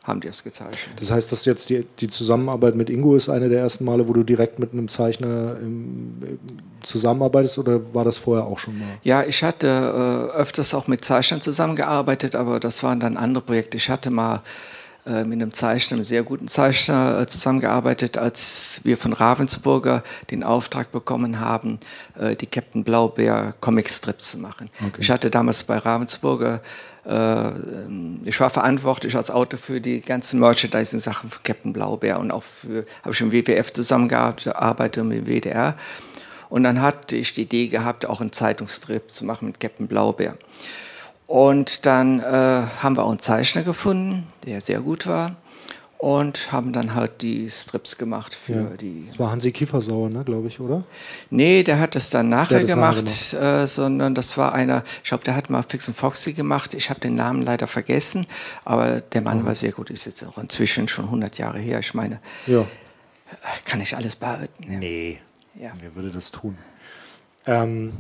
haben 0.06 0.22
die 0.22 0.28
es 0.28 0.44
gezeichnet. 0.44 0.78
Das 1.00 1.12
heißt, 1.12 1.32
dass 1.32 1.46
jetzt 1.46 1.70
die, 1.70 1.86
die 2.00 2.08
Zusammenarbeit 2.08 2.76
mit 2.76 2.90
Ingo 2.90 3.16
ist 3.16 3.28
eine 3.28 3.50
der 3.50 3.60
ersten 3.60 3.86
Male, 3.86 4.08
wo 4.08 4.14
du 4.14 4.24
direkt 4.24 4.60
mit 4.60 4.72
einem 4.72 4.88
Zeichner 4.88 5.58
im, 5.60 6.40
zusammenarbeitest 6.84 7.58
oder 7.58 7.94
war 7.94 8.06
das 8.06 8.18
vorher 8.18 8.46
auch 8.46 8.60
schon 8.60 8.78
mal? 8.78 8.88
Ja, 9.04 9.24
ich 9.24 9.44
hatte 9.44 9.68
äh, 9.68 10.38
öfters 10.38 10.74
auch 10.74 10.88
mit 10.88 11.04
Zeichnern 11.04 11.42
zusammengearbeitet, 11.42 12.36
aber 12.36 12.60
das 12.60 12.84
waren 12.84 13.00
dann 13.00 13.18
andere 13.18 13.44
Projekte. 13.44 13.78
Ich 13.78 13.90
hatte 13.90 14.12
mal 14.12 14.42
äh, 15.08 15.24
mit 15.24 15.34
einem 15.34 15.54
Zeichner, 15.54 15.96
einem 15.96 16.04
sehr 16.04 16.24
guten 16.24 16.48
Zeichner 16.48 17.22
äh, 17.22 17.28
zusammengearbeitet, 17.28 18.18
als 18.18 18.82
wir 18.84 18.98
von 18.98 19.14
Ravensburger 19.14 20.04
den 20.32 20.44
Auftrag 20.44 20.92
bekommen 20.92 21.40
haben, 21.40 21.80
äh, 22.20 22.36
die 22.36 22.48
Captain 22.48 22.84
Blaubeer 22.84 23.54
Comicstrip 23.60 24.20
zu 24.20 24.40
machen. 24.40 24.70
Okay. 24.88 24.98
Ich 25.02 25.12
hatte 25.12 25.30
damals 25.30 25.64
bei 25.64 25.78
Ravensburger 25.78 26.56
äh, 26.56 26.60
ich 27.08 28.40
war 28.40 28.50
verantwortlich 28.50 29.16
als 29.16 29.30
Autor 29.30 29.60
für 29.60 29.80
die 29.80 30.02
ganzen 30.02 30.40
Merchandising-Sachen 30.40 31.30
von 31.30 31.44
Captain 31.44 31.72
Blaubeer 31.72 32.20
und 32.20 32.32
auch 32.32 32.44
habe 33.04 33.12
ich 33.12 33.22
im 33.22 33.32
WWF 33.32 33.72
zusammengearbeitet 33.74 35.02
und 35.04 35.10
mit 35.10 35.20
dem 35.20 35.28
WDR. 35.28 35.76
Und 36.50 36.64
dann 36.64 36.82
hatte 36.82 37.16
ich 37.16 37.34
die 37.34 37.44
Idee 37.44 37.68
gehabt, 37.68 38.08
auch 38.08 38.22
einen 38.22 38.32
Zeitungstrip 38.32 39.12
zu 39.12 39.24
machen 39.26 39.48
mit 39.48 39.60
Captain 39.60 39.88
Blaubeer. 39.88 40.36
Und 41.28 41.86
dann 41.86 42.20
äh, 42.22 42.24
haben 42.24 42.98
wir 42.98 43.04
auch 43.04 43.10
einen 43.10 43.20
Zeichner 43.20 43.64
gefunden, 43.64 44.28
der 44.46 44.62
sehr 44.62 44.80
gut 44.80 45.06
war 45.06 45.36
und 45.98 46.52
haben 46.52 46.74
dann 46.74 46.94
halt 46.94 47.22
die 47.22 47.50
Strips 47.50 47.98
gemacht 47.98 48.36
für 48.36 48.54
ja. 48.54 48.78
die. 48.78 49.06
Das 49.08 49.20
war 49.20 49.32
Hansi 49.32 49.52
Kiefersauer, 49.52 50.10
ne, 50.10 50.24
glaube 50.24 50.48
ich, 50.48 50.60
oder? 50.60 50.84
Nee, 51.30 51.64
der 51.64 51.80
hat 51.80 51.96
das 51.96 52.10
dann 52.10 52.30
nachher 52.30 52.60
das 52.60 52.70
gemacht, 52.70 53.32
gemacht. 53.32 53.34
Äh, 53.34 53.66
sondern 53.66 54.14
das 54.14 54.38
war 54.38 54.54
einer, 54.54 54.84
ich 55.04 55.10
glaube, 55.10 55.24
der 55.24 55.36
hat 55.36 55.50
mal 55.50 55.64
Fix 55.64 55.88
and 55.88 55.98
Foxy 55.98 56.34
gemacht. 56.34 56.74
Ich 56.74 56.90
habe 56.90 57.00
den 57.00 57.16
Namen 57.16 57.44
leider 57.44 57.68
vergessen, 57.68 58.28
aber 58.66 59.02
der 59.02 59.22
Mann 59.22 59.42
mhm. 59.42 59.46
war 59.46 59.56
sehr 59.56 59.72
gut, 59.72 59.90
ist 59.90 60.06
jetzt 60.06 60.24
auch 60.24 60.38
inzwischen 60.38 60.88
schon 60.88 61.06
100 61.06 61.38
Jahre 61.38 61.60
her. 61.60 61.80
Ich 61.80 61.94
meine, 61.94 62.20
ja. 62.46 62.66
kann 63.64 63.80
ich 63.80 63.96
alles 63.96 64.16
behalten? 64.16 64.64
Ja. 64.70 64.78
Nee, 64.78 65.20
ja. 65.60 65.72
wer 65.80 65.96
würde 65.96 66.12
das 66.12 66.32
tun? 66.32 66.58
Ähm, 67.48 67.94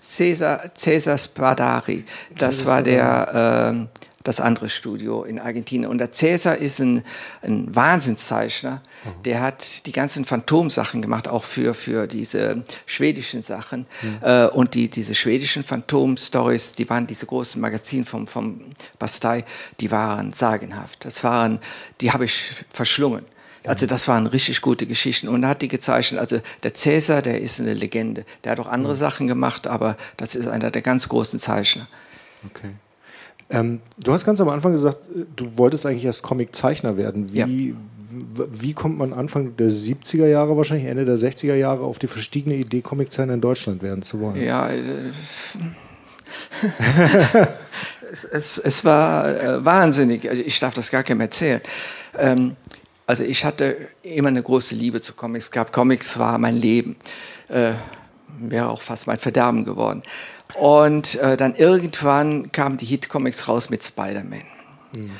Cesar, 0.00 0.74
Cesar 0.74 1.18
Spadari, 1.18 2.04
das 2.36 2.58
Cesar 2.58 2.66
war 2.72 2.82
der, 2.82 3.88
äh, 3.92 4.15
das 4.26 4.40
andere 4.40 4.68
Studio 4.68 5.22
in 5.22 5.38
Argentinien. 5.38 5.90
Und 5.90 5.98
der 5.98 6.12
Cäsar 6.12 6.56
ist 6.56 6.80
ein, 6.80 7.02
ein 7.42 7.74
Wahnsinnszeichner. 7.74 8.82
Mhm. 9.04 9.22
Der 9.24 9.40
hat 9.40 9.86
die 9.86 9.92
ganzen 9.92 10.24
Phantomsachen 10.24 11.02
gemacht, 11.02 11.28
auch 11.28 11.44
für, 11.44 11.74
für 11.74 12.06
diese 12.06 12.64
schwedischen 12.86 13.42
Sachen. 13.42 13.86
Mhm. 14.02 14.18
Äh, 14.22 14.46
und 14.46 14.74
die, 14.74 14.88
diese 14.88 15.14
schwedischen 15.14 15.62
Phantom-Stories, 15.62 16.72
die 16.72 16.88
waren 16.88 17.06
diese 17.06 17.26
großen 17.26 17.60
Magazine 17.60 18.04
vom, 18.04 18.26
vom 18.26 18.72
Bastei, 18.98 19.44
die 19.80 19.90
waren 19.90 20.32
sagenhaft. 20.32 21.04
Das 21.04 21.22
waren, 21.22 21.60
die 22.00 22.12
habe 22.12 22.24
ich 22.24 22.64
verschlungen. 22.70 23.24
Also 23.64 23.86
das 23.86 24.06
waren 24.06 24.26
richtig 24.26 24.60
gute 24.60 24.86
Geschichten 24.86 25.26
und 25.26 25.42
er 25.42 25.50
hat 25.50 25.62
die 25.62 25.68
gezeichnet. 25.68 26.20
Also 26.20 26.40
der 26.62 26.74
Cäsar, 26.74 27.20
der 27.20 27.40
ist 27.40 27.60
eine 27.60 27.74
Legende. 27.74 28.24
Der 28.44 28.52
hat 28.52 28.60
auch 28.60 28.68
andere 28.68 28.94
mhm. 28.94 28.98
Sachen 28.98 29.26
gemacht, 29.26 29.66
aber 29.66 29.96
das 30.16 30.34
ist 30.36 30.46
einer 30.46 30.70
der 30.70 30.82
ganz 30.82 31.08
großen 31.08 31.40
Zeichner. 31.40 31.88
Okay. 32.44 32.70
Ähm, 33.50 33.80
du 33.98 34.12
hast 34.12 34.24
ganz 34.24 34.40
am 34.40 34.48
Anfang 34.48 34.72
gesagt, 34.72 34.98
du 35.36 35.56
wolltest 35.56 35.86
eigentlich 35.86 36.04
erst 36.04 36.22
Comiczeichner 36.22 36.96
werden. 36.96 37.32
Wie, 37.32 37.38
ja. 37.38 37.46
wie 38.50 38.72
kommt 38.72 38.98
man 38.98 39.12
Anfang 39.12 39.56
der 39.56 39.70
70er 39.70 40.26
Jahre, 40.26 40.56
wahrscheinlich 40.56 40.88
Ende 40.88 41.04
der 41.04 41.16
60er 41.16 41.54
Jahre, 41.54 41.84
auf 41.84 41.98
die 41.98 42.08
verstiegene 42.08 42.56
Idee, 42.56 42.80
Comiczeichner 42.80 43.34
in 43.34 43.40
Deutschland 43.40 43.82
werden 43.82 44.02
zu 44.02 44.20
wollen? 44.20 44.42
Ja, 44.42 44.68
äh, 44.68 45.12
es, 48.12 48.24
es, 48.32 48.58
es, 48.58 48.84
war 48.84 49.28
äh, 49.28 49.64
wahnsinnig. 49.64 50.28
Also 50.28 50.42
ich 50.42 50.58
darf 50.58 50.74
das 50.74 50.90
gar 50.90 51.02
keinem 51.02 51.20
erzählen. 51.20 51.60
Ähm, 52.18 52.56
also 53.06 53.22
ich 53.22 53.44
hatte 53.44 53.76
immer 54.02 54.28
eine 54.28 54.42
große 54.42 54.74
Liebe 54.74 55.00
zu 55.00 55.14
Comics 55.14 55.50
gehabt. 55.50 55.72
Comics 55.72 56.18
war 56.18 56.38
mein 56.38 56.56
Leben. 56.56 56.96
Äh, 57.48 57.72
wäre 58.38 58.68
auch 58.68 58.82
fast 58.82 59.06
mein 59.06 59.18
Verderben 59.18 59.64
geworden. 59.64 60.02
Und 60.58 61.16
äh, 61.16 61.36
dann 61.36 61.54
irgendwann 61.54 62.50
kamen 62.52 62.76
die 62.76 62.86
Hit-Comics 62.86 63.48
raus 63.48 63.70
mit 63.70 63.84
Spider-Man. 63.84 64.42
Mhm. 64.92 65.10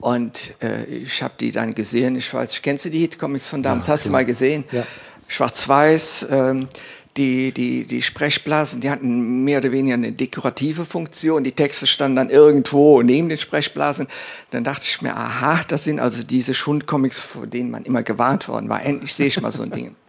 Und 0.00 0.54
äh, 0.62 0.84
ich 0.84 1.22
habe 1.22 1.34
die 1.38 1.52
dann 1.52 1.74
gesehen. 1.74 2.16
Ich 2.16 2.32
weiß, 2.34 2.60
kennst 2.62 2.84
du 2.84 2.90
die 2.90 2.98
Hit-Comics 2.98 3.48
von 3.48 3.62
damals? 3.62 3.86
Ja, 3.86 3.92
Hast 3.94 4.06
du 4.06 4.10
mal 4.10 4.24
gesehen? 4.24 4.64
Ja. 4.72 4.84
Schwarz-Weiß. 5.28 6.26
Ähm, 6.30 6.68
die, 7.16 7.52
die, 7.52 7.84
die 7.84 8.00
Sprechblasen, 8.00 8.80
die 8.80 8.90
hatten 8.90 9.44
mehr 9.44 9.58
oder 9.58 9.70
weniger 9.70 9.94
eine 9.94 10.12
dekorative 10.12 10.84
Funktion. 10.84 11.44
Die 11.44 11.52
Texte 11.52 11.86
standen 11.86 12.16
dann 12.16 12.30
irgendwo 12.30 13.02
neben 13.02 13.28
den 13.28 13.38
Sprechblasen. 13.38 14.08
Dann 14.50 14.64
dachte 14.64 14.84
ich 14.86 15.02
mir, 15.02 15.14
aha, 15.14 15.60
das 15.68 15.84
sind 15.84 16.00
also 16.00 16.22
diese 16.22 16.54
Schundcomics, 16.54 17.20
vor 17.20 17.46
denen 17.46 17.70
man 17.70 17.84
immer 17.84 18.02
gewarnt 18.02 18.48
worden 18.48 18.68
war. 18.68 18.82
Endlich 18.82 19.14
sehe 19.14 19.26
ich 19.26 19.40
mal 19.40 19.52
so 19.52 19.62
ein 19.62 19.70
Ding. 19.70 19.94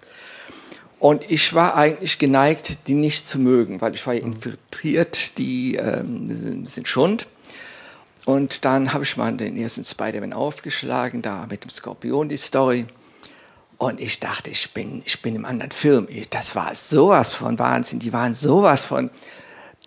Und 1.03 1.29
ich 1.29 1.53
war 1.53 1.75
eigentlich 1.75 2.17
geneigt, 2.17 2.87
die 2.87 2.93
nicht 2.93 3.27
zu 3.27 3.37
mögen, 3.37 3.81
weil 3.81 3.93
ich 3.93 4.07
war 4.07 4.13
infiltriert, 4.13 5.37
die 5.37 5.75
ähm, 5.75 6.65
sind 6.65 6.87
Schund. 6.87 7.27
Und 8.23 8.63
dann 8.63 8.93
habe 8.93 9.03
ich 9.03 9.17
mal 9.17 9.35
den 9.35 9.57
ersten 9.57 9.83
Spider-Man 9.83 10.31
aufgeschlagen, 10.31 11.21
da 11.21 11.45
mit 11.49 11.65
dem 11.65 11.69
Skorpion 11.69 12.29
die 12.29 12.37
Story. 12.37 12.85
Und 13.77 13.99
ich 13.99 14.21
dachte, 14.21 14.49
ich 14.49 14.71
bin, 14.71 15.03
ich 15.03 15.21
bin 15.21 15.35
im 15.35 15.43
anderen 15.43 15.71
Film. 15.71 16.07
Das 16.29 16.55
war 16.55 16.73
sowas 16.73 17.35
von 17.35 17.59
Wahnsinn. 17.59 17.99
Die 17.99 18.13
waren 18.13 18.33
sowas 18.33 18.85
von 18.85 19.09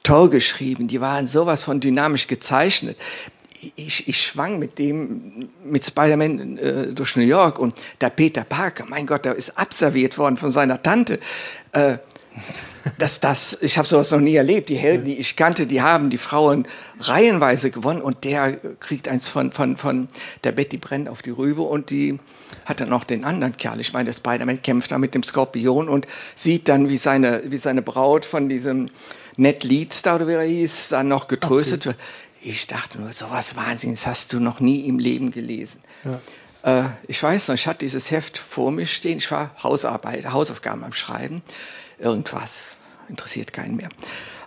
toll 0.03 0.29
geschrieben. 0.29 0.87
Die 0.87 1.01
waren 1.01 1.27
sowas 1.27 1.65
von 1.65 1.81
dynamisch 1.81 2.27
gezeichnet. 2.27 2.99
Ich, 3.77 4.09
ich 4.09 4.21
schwang 4.21 4.59
mit 4.59 4.79
dem, 4.79 5.49
mit 5.65 5.85
Spider-Man 5.85 6.59
äh, 6.59 6.87
durch 6.93 7.17
New 7.17 7.23
York 7.23 7.59
und 7.59 7.75
der 8.01 8.11
Peter 8.11 8.45
Parker, 8.45 8.85
mein 8.89 9.07
Gott, 9.07 9.25
der 9.25 9.35
ist 9.35 9.59
abserviert 9.59 10.19
worden 10.19 10.37
von 10.37 10.51
seiner 10.51 10.83
Tante. 10.83 11.21
Äh, 11.73 11.99
dass 12.99 13.21
das, 13.21 13.59
ich 13.63 13.79
habe 13.79 13.89
sowas 13.89 14.11
noch 14.11 14.21
nie 14.21 14.37
erlebt. 14.37 14.69
Die 14.69 14.77
Helden, 14.77 15.05
die 15.05 15.19
ich 15.19 15.37
kannte, 15.37 15.67
die 15.67 15.83
haben 15.83 16.11
die 16.11 16.19
Frauen 16.19 16.67
reihenweise 17.01 17.71
gewonnen 17.71 18.01
und 18.01 18.25
der 18.25 18.57
kriegt 18.79 19.09
eins 19.09 19.29
von, 19.29 19.53
von, 19.53 19.77
von 19.77 20.09
der 20.45 20.53
Betty 20.53 20.77
brennt 20.77 21.09
auf 21.09 21.23
die 21.23 21.31
Rübe 21.31 21.63
und 21.63 21.91
die 21.91 22.19
hat 22.65 22.81
dann 22.81 22.89
noch 22.89 23.05
den 23.05 23.25
anderen 23.25 23.57
Kerl. 23.57 23.81
Ich 23.81 23.93
meine, 23.93 24.07
der 24.07 24.13
Spider-Man 24.13 24.63
kämpft 24.63 24.91
da 24.91 24.99
mit 24.99 25.15
dem 25.15 25.23
Skorpion 25.23 25.89
und 25.89 26.07
sieht 26.35 26.69
dann, 26.69 26.89
wie 26.89 26.99
seine, 26.99 27.43
wie 27.47 27.59
seine 27.59 27.83
Braut 27.83 28.25
von 28.25 28.49
diesem 28.49 28.91
Ned 29.37 29.65
Leeds 29.65 30.03
da, 30.03 30.17
oder 30.17 30.27
wie 30.29 30.33
er 30.33 30.43
hieß, 30.43 30.89
dann 30.89 31.09
noch 31.09 31.29
getröstet 31.29 31.87
wird. 31.87 31.97
Ich 32.43 32.67
dachte 32.67 33.01
nur, 33.01 33.13
sowas 33.13 33.57
Wahnsinns 33.57 34.07
hast 34.07 34.33
du 34.33 34.41
noch 34.41 34.61
nie 34.61 34.81
im 34.87 34.99
Leben 34.99 35.31
gelesen. 35.31 35.81
Ja. 36.05 36.21
Äh, 36.67 36.91
ich 37.07 37.23
weiß 37.23 37.49
noch, 37.49 37.55
ich 37.55 37.67
hatte 37.67 37.81
dieses 37.81 38.11
Heft 38.11 38.39
vor 38.39 38.73
mir 38.73 38.87
stehen. 38.87 39.19
Ich 39.19 39.31
war 39.31 39.51
Hausarbeit, 39.63 40.33
Hausaufgaben 40.33 40.85
am 40.85 40.93
Schreiben. 40.93 41.43
Irgendwas 41.99 42.77
interessiert 43.09 43.53
keinen 43.53 43.77
mehr. 43.77 43.89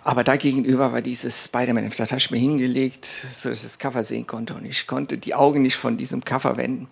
Aber 0.02 0.24
da 0.24 0.36
gegenüber 0.36 0.92
war 0.92 1.02
dieses 1.02 1.44
Spider-Man, 1.44 1.90
da 1.96 2.04
habe 2.04 2.16
ich 2.16 2.30
mir 2.30 2.38
hingelegt, 2.38 3.04
so 3.04 3.50
dass 3.50 3.58
ich 3.58 3.64
das 3.64 3.78
Cover 3.78 4.02
sehen 4.04 4.26
konnte. 4.26 4.54
Und 4.54 4.64
ich 4.64 4.86
konnte 4.86 5.18
die 5.18 5.34
Augen 5.34 5.62
nicht 5.62 5.76
von 5.76 5.98
diesem 5.98 6.24
Cover 6.24 6.56
wenden. 6.56 6.88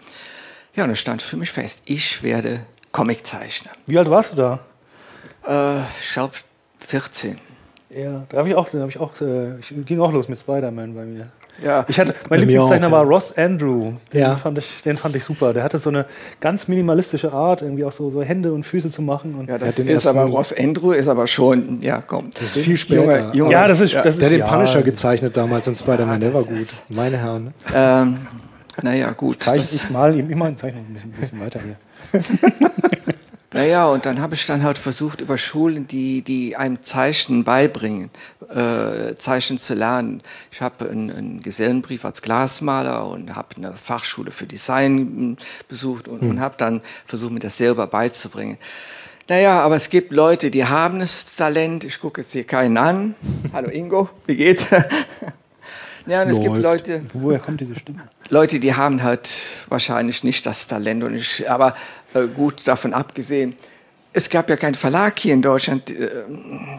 Ja, 0.75 0.85
und 0.85 0.91
es 0.91 0.99
stand 0.99 1.23
für 1.23 1.37
mich 1.37 1.51
fest, 1.51 1.83
ich 1.87 2.23
werde 2.23 2.61
Comiczeichner. 2.93 3.71
Wie 3.87 3.99
alt 3.99 4.11
warst 4.11 4.33
du 4.33 4.37
da? 4.37 4.61
Äh, 5.47 5.81
ich 6.01 6.13
glaube 6.13 6.35
14. 6.81 7.39
Ja, 7.91 8.23
da 8.29 8.39
habe 8.39 8.49
ich 8.49 8.55
auch, 8.55 8.69
da 8.71 8.81
habe 8.81 8.91
ich 8.91 9.01
auch, 9.01 9.19
äh, 9.21 9.59
ich 9.59 9.73
ging 9.87 10.01
auch 10.01 10.13
los 10.13 10.29
mit 10.29 10.39
Spider-Man 10.39 10.95
bei 10.95 11.05
mir. 11.05 11.29
Ja. 11.63 11.85
Ich 11.89 11.99
hatte, 11.99 12.15
mein 12.29 12.41
Lieblingszeichner 12.41 12.91
war 12.91 13.05
Ross 13.05 13.37
Andrew. 13.37 13.93
Den, 14.13 14.21
ja. 14.21 14.37
fand 14.37 14.59
ich, 14.59 14.83
den 14.83 14.97
fand 14.97 15.17
ich 15.17 15.25
super. 15.25 15.53
Der 15.53 15.65
hatte 15.65 15.79
so 15.79 15.91
eine 15.91 16.07
ganz 16.41 16.69
minimalistische 16.69 17.33
Art, 17.33 17.63
irgendwie 17.63 17.85
auch 17.85 17.93
so, 17.93 18.11
so 18.11 18.23
Hände 18.23 18.53
und 18.53 18.65
Füße 18.65 18.91
zu 18.91 19.03
machen. 19.03 19.35
Und 19.35 19.49
ja, 19.49 19.59
das 19.59 19.79
ist 19.79 20.07
aber 20.07 20.25
Ross 20.25 20.53
Andrew 20.53 20.93
ist 20.93 21.09
aber 21.09 21.27
schon, 21.27 21.81
ja, 21.83 22.01
komm. 22.01 22.31
Das 22.31 22.57
ist 22.57 22.65
viel 22.65 22.77
später. 22.77 23.03
Junge, 23.03 23.37
Junge. 23.37 23.53
Ja, 23.53 23.67
das 23.67 23.81
ist, 23.81 23.93
ja. 23.93 24.03
Das 24.03 24.15
ist, 24.15 24.21
der 24.21 24.31
hat 24.31 24.37
den 24.37 24.45
Punisher 24.45 24.83
gezeichnet 24.83 25.37
damals 25.37 25.67
in 25.67 25.75
Spider-Man, 25.75 26.21
der 26.21 26.35
war 26.35 26.45
gut. 26.45 26.69
Meine 26.89 27.17
Herren. 27.17 27.53
Ähm, 27.75 28.19
naja, 28.83 29.11
gut. 29.13 29.43
Zeichne 29.43 29.77
ich 29.77 29.91
mal 29.91 30.17
ihm 30.17 30.31
immer 30.31 30.47
ein 30.47 30.57
Zeichen 30.57 30.79
ein 30.79 31.15
bisschen 31.19 31.41
weiter 31.41 31.61
hier. 31.61 32.23
Naja, 33.51 33.87
und 33.87 34.05
dann 34.05 34.21
habe 34.21 34.35
ich 34.35 34.45
dann 34.45 34.63
halt 34.63 34.77
versucht, 34.77 35.23
über 35.23 35.39
Schulen, 35.39 35.87
die, 35.87 36.21
die 36.21 36.55
einem 36.55 36.83
Zeichnen 36.83 37.45
beibringen, 37.45 38.11
äh, 38.51 39.15
Zeichnen 39.17 39.59
zu 39.59 39.73
lernen. 39.73 40.23
Ich 40.53 40.61
habe 40.61 40.91
einen, 40.91 41.11
einen 41.11 41.41
Gesellenbrief 41.41 42.05
als 42.05 42.21
Glasmaler 42.21 43.07
und 43.07 43.35
habe 43.35 43.57
eine 43.57 43.73
Fachschule 43.73 44.33
für 44.33 44.47
Design 44.47 45.39
besucht 45.67 46.09
und, 46.09 46.21
hm. 46.21 46.31
und 46.31 46.41
habe 46.41 46.57
dann 46.59 46.83
versucht, 47.07 47.33
mir 47.33 47.41
das 47.41 47.57
selber 47.57 47.87
beizubringen. 47.87 48.59
Naja, 49.31 49.63
aber 49.63 49.77
es 49.77 49.89
gibt 49.89 50.13
Leute, 50.13 50.51
die 50.51 50.67
haben 50.67 51.01
das 51.01 51.35
Talent. 51.35 51.85
Ich 51.85 52.01
gucke 52.01 52.21
jetzt 52.21 52.33
hier 52.33 52.45
keinen 52.45 52.77
an. 52.77 53.15
Hallo 53.55 53.71
Ingo, 53.71 54.11
wie 54.27 54.37
geht's? 54.37 54.67
Ja, 56.09 56.23
und 56.23 56.31
es 56.31 56.41
gibt 56.41 56.57
Leute. 56.57 57.03
Woher 57.13 57.39
kommt 57.39 57.61
diese 57.61 57.77
Stimme? 57.77 58.09
Leute, 58.31 58.61
die 58.61 58.75
haben 58.75 59.03
halt 59.03 59.29
wahrscheinlich 59.69 60.25
nicht 60.25 60.47
das 60.47 60.67
Talent. 60.67 61.05
Und 61.05 61.15
ich, 61.15 61.49
aber 61.51 61.75
äh, 62.15 62.27
gut 62.27 62.67
davon 62.67 62.95
abgesehen, 62.95 63.55
es 64.13 64.31
gab 64.31 64.49
ja 64.49 64.57
keinen 64.57 64.75
Verlag 64.75 65.19
hier 65.19 65.35
in 65.35 65.43
Deutschland, 65.43 65.91
äh, 65.91 66.09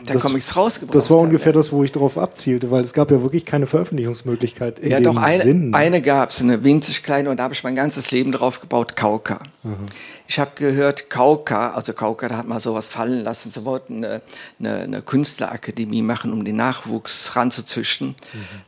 der 0.08 0.16
das, 0.16 0.24
Comics 0.24 0.56
rausgebracht 0.56 0.96
Das 0.96 1.10
war 1.10 1.20
ungefähr 1.20 1.52
hat. 1.52 1.58
das, 1.58 1.72
wo 1.72 1.84
ich 1.84 1.92
darauf 1.92 2.18
abzielte, 2.18 2.72
weil 2.72 2.82
es 2.82 2.94
gab 2.94 3.12
ja 3.12 3.22
wirklich 3.22 3.46
keine 3.46 3.68
Veröffentlichungsmöglichkeit 3.68 4.80
in 4.80 4.92
ja, 4.92 5.00
doch 5.00 5.16
eine, 5.16 5.42
Sinn. 5.42 5.74
eine 5.76 6.02
gab 6.02 6.32
es, 6.32 6.42
eine 6.42 6.64
winzig 6.64 7.04
kleine, 7.04 7.30
und 7.30 7.38
da 7.38 7.44
habe 7.44 7.54
ich 7.54 7.64
mein 7.64 7.76
ganzes 7.76 8.12
Leben 8.12 8.32
drauf 8.32 8.60
gebaut, 8.60 8.96
Kauka. 8.96 9.40
Mhm. 9.64 9.86
Ich 10.30 10.38
habe 10.38 10.52
gehört, 10.54 11.10
Kauka, 11.10 11.72
also 11.72 11.92
Kauka, 11.92 12.28
da 12.28 12.38
hat 12.38 12.48
mal 12.48 12.60
sowas 12.60 12.90
fallen 12.90 13.24
lassen, 13.24 13.50
sie 13.50 13.66
wollten 13.66 14.06
eine, 14.06 14.22
eine, 14.60 14.76
eine 14.84 15.02
Künstlerakademie 15.02 16.04
machen, 16.04 16.32
um 16.32 16.46
den 16.46 16.56
Nachwuchs 16.56 17.36
ranzuzüchten. 17.36 18.10
Mhm. 18.10 18.16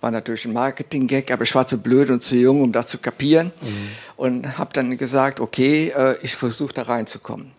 War 0.01 0.09
natürlich 0.09 0.43
ein 0.45 0.53
Marketing-Gag, 0.53 1.31
aber 1.31 1.43
ich 1.43 1.53
war 1.53 1.67
zu 1.67 1.77
blöd 1.77 2.09
und 2.09 2.23
zu 2.23 2.35
jung, 2.35 2.63
um 2.63 2.71
das 2.71 2.87
zu 2.87 2.97
kapieren. 2.97 3.51
Mhm. 3.61 3.89
Und 4.17 4.57
habe 4.57 4.73
dann 4.73 4.97
gesagt, 4.97 5.39
okay, 5.39 5.89
äh, 5.95 6.15
ich 6.23 6.35
versuche 6.35 6.73
da 6.73 6.81
reinzukommen. 6.81 7.51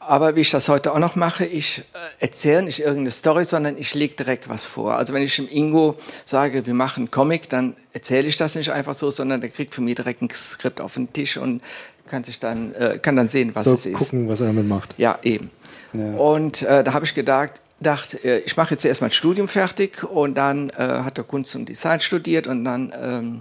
Aber 0.00 0.34
wie 0.34 0.40
ich 0.40 0.50
das 0.50 0.68
heute 0.68 0.92
auch 0.92 0.98
noch 0.98 1.14
mache, 1.14 1.44
ich 1.44 1.78
äh, 1.78 1.82
erzähle 2.24 2.62
nicht 2.62 2.80
irgendeine 2.80 3.12
Story, 3.12 3.44
sondern 3.44 3.78
ich 3.78 3.94
lege 3.94 4.14
direkt 4.14 4.48
was 4.48 4.66
vor. 4.66 4.96
Also 4.96 5.14
wenn 5.14 5.22
ich 5.22 5.36
dem 5.36 5.48
Ingo 5.48 5.96
sage, 6.24 6.66
wir 6.66 6.74
machen 6.74 7.02
einen 7.02 7.10
Comic, 7.12 7.48
dann 7.48 7.76
erzähle 7.92 8.26
ich 8.26 8.36
das 8.36 8.56
nicht 8.56 8.70
einfach 8.70 8.94
so, 8.94 9.10
sondern 9.12 9.40
der 9.40 9.50
kriegt 9.50 9.74
von 9.74 9.84
mir 9.84 9.94
direkt 9.94 10.22
ein 10.22 10.30
Skript 10.30 10.80
auf 10.80 10.94
den 10.94 11.12
Tisch 11.12 11.36
und 11.36 11.62
kann 12.06 12.24
sich 12.24 12.38
dann 12.38 12.72
äh, 12.74 12.98
kann 13.00 13.16
dann 13.16 13.28
sehen, 13.28 13.54
was 13.54 13.64
so 13.64 13.74
es 13.74 13.86
ist. 13.86 13.94
gucken, 13.96 14.28
was 14.28 14.40
er 14.40 14.46
damit 14.46 14.66
macht. 14.66 14.94
Ja, 14.98 15.18
eben. 15.22 15.50
Ja. 15.92 16.12
Und 16.16 16.62
äh, 16.62 16.84
da 16.84 16.92
habe 16.92 17.04
ich 17.04 17.14
gedacht, 17.14 17.60
dachte, 17.80 18.22
äh, 18.24 18.38
ich 18.40 18.56
mache 18.56 18.74
jetzt 18.74 18.84
erst 18.84 19.00
mal 19.00 19.08
ein 19.08 19.12
Studium 19.12 19.48
fertig 19.48 20.02
und 20.04 20.34
dann 20.34 20.70
äh, 20.70 20.74
hat 20.76 21.18
er 21.18 21.24
Kunst 21.24 21.54
und 21.54 21.68
Design 21.68 22.00
studiert 22.00 22.46
und 22.46 22.64
dann 22.64 22.92
ähm, 23.00 23.40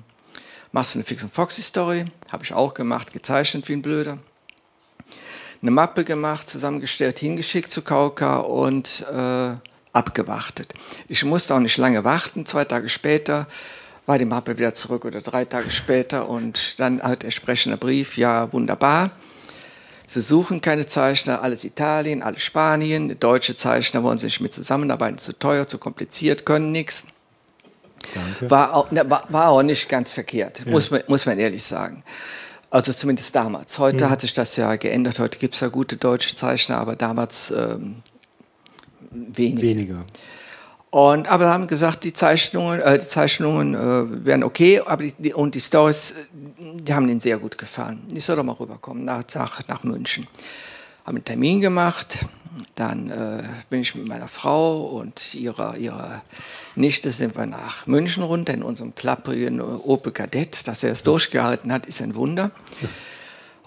machst 0.72 0.96
du 0.96 1.00
eine 1.00 1.06
Fix 1.06 1.24
und 1.24 1.34
Foxy 1.34 1.62
Story, 1.62 2.06
habe 2.32 2.44
ich 2.44 2.54
auch 2.54 2.74
gemacht, 2.74 3.14
gezeichnet 3.14 3.68
wie 3.70 3.74
ein 3.74 3.82
Blöder 3.82 4.18
eine 5.66 5.72
Mappe 5.72 6.04
gemacht, 6.04 6.50
zusammengestellt, 6.50 7.18
hingeschickt 7.20 7.72
zu 7.72 7.82
Kauka 7.82 8.38
und 8.38 9.04
äh, 9.12 9.56
abgewartet. 9.94 10.74
Ich 11.08 11.24
musste 11.26 11.56
auch 11.56 11.60
nicht 11.60 11.78
lange 11.78 12.04
warten. 12.04 12.46
Zwei 12.46 12.66
Tage 12.66 12.88
später 12.88 13.48
war 14.06 14.18
die 14.18 14.26
Mappe 14.26 14.58
wieder 14.58 14.74
zurück 14.74 15.06
oder 15.06 15.22
drei 15.22 15.46
Tage 15.46 15.72
später 15.72 16.30
und 16.30 16.80
dann 16.80 17.02
halt 17.02 17.24
entsprechender 17.24 17.78
Brief, 17.78 18.18
ja, 18.18 18.52
wunderbar. 18.54 19.12
Sie 20.08 20.22
suchen 20.22 20.62
keine 20.62 20.86
Zeichner, 20.86 21.42
alles 21.42 21.64
Italien, 21.64 22.22
alles 22.22 22.44
Spanien. 22.44 23.20
Deutsche 23.20 23.56
Zeichner 23.56 24.04
wollen 24.04 24.20
sich 24.20 24.40
mit 24.40 24.54
zusammenarbeiten, 24.54 25.18
zu 25.18 25.34
teuer, 25.34 25.66
zu 25.66 25.80
kompliziert, 25.80 26.46
können 26.46 26.72
nichts. 26.72 27.04
War 28.42 28.76
auch, 28.76 28.92
ne, 28.92 29.10
war, 29.10 29.26
war 29.30 29.50
auch 29.50 29.64
nicht 29.64 29.90
ganz 29.90 30.14
verkehrt, 30.14 30.64
ja. 30.66 30.72
muss, 30.72 30.92
man, 30.92 31.02
muss 31.08 31.26
man 31.26 31.40
ehrlich 31.40 31.64
sagen. 31.64 32.04
Also 32.70 32.94
zumindest 32.94 33.36
damals. 33.36 33.80
Heute 33.80 34.06
mhm. 34.06 34.10
hat 34.10 34.22
sich 34.22 34.34
das 34.34 34.56
ja 34.58 34.76
geändert. 34.76 35.18
Heute 35.20 35.40
gibt 35.40 35.56
es 35.56 35.62
ja 35.62 35.70
gute 35.70 35.98
deutsche 35.98 36.36
Zeichner, 36.36 36.78
aber 36.78 36.96
damals 36.96 37.52
ähm, 37.52 38.04
weniger. 39.12 39.62
weniger. 39.62 40.06
Und, 40.96 41.28
aber 41.28 41.50
haben 41.50 41.68
gesagt, 41.68 42.06
die 42.06 42.14
Zeichnungen, 42.14 42.80
äh, 42.80 42.98
die 42.98 43.06
Zeichnungen 43.06 43.74
äh, 43.74 44.26
wären 44.26 44.44
okay, 44.44 44.80
aber 44.80 45.04
die, 45.04 45.14
die, 45.18 45.34
und 45.34 45.54
die 45.54 45.60
Stories, 45.60 46.14
die 46.58 46.94
haben 46.94 47.10
ihnen 47.10 47.20
sehr 47.20 47.38
gut 47.38 47.58
gefallen. 47.58 48.08
Ich 48.14 48.24
soll 48.24 48.38
doch 48.38 48.46
mal 48.46 48.54
rüberkommen 48.54 49.04
nach, 49.04 49.24
nach, 49.34 49.68
nach 49.68 49.84
München. 49.84 50.26
Haben 51.06 51.18
einen 51.18 51.26
Termin 51.26 51.60
gemacht, 51.60 52.26
dann 52.76 53.10
äh, 53.10 53.44
bin 53.70 53.82
ich 53.82 53.94
mit 53.94 54.08
meiner 54.08 54.30
Frau 54.30 54.86
und 54.86 55.36
ihrer, 55.36 55.76
ihrer 55.76 56.22
Nichte 56.78 57.12
sind 57.12 57.36
wir 57.36 57.46
nach 57.46 57.86
München 57.88 58.24
runter 58.24 58.54
in 58.54 58.64
unserem 58.64 58.96
klapprigen 58.96 59.60
Opel 59.60 60.14
Kadett. 60.14 60.66
Dass 60.66 60.82
er 60.82 60.94
es 60.94 61.04
durchgehalten 61.04 61.74
hat, 61.74 61.88
ist 61.88 62.02
ein 62.02 62.16
Wunder. 62.16 62.52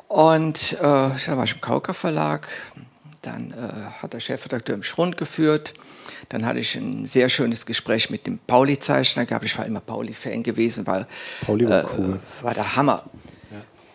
Und 0.07 0.79
äh, 0.81 0.81
da 0.81 1.37
war 1.37 1.45
ich 1.45 1.53
im 1.53 1.61
Kauka 1.61 1.93
Verlag. 1.93 2.49
Dann 3.21 3.51
äh, 3.51 4.01
hat 4.01 4.15
der 4.15 4.21
Chefredakteur 4.21 4.77
im 4.77 4.83
Schrund 4.83 5.19
geführt. 5.19 5.75
Dann 6.29 6.45
hatte 6.45 6.59
ich 6.59 6.75
ein 6.77 7.07
sehr 7.07 7.29
schönes 7.29 7.65
Gespräch 7.65 8.11
mit 8.11 8.27
dem 8.27 8.39
Pauli-Zeichner 8.39 9.25
gehabt. 9.25 9.45
Ich 9.45 9.57
war 9.57 9.65
immer 9.65 9.81
Pauli-Fan 9.81 10.43
gewesen, 10.43 10.87
weil 10.87 11.07
Pauli 11.47 11.69
war, 11.69 11.81
äh, 11.81 11.87
cool. 11.97 12.21
war 12.43 12.55
der 12.55 12.77
Hammer. 12.77 13.05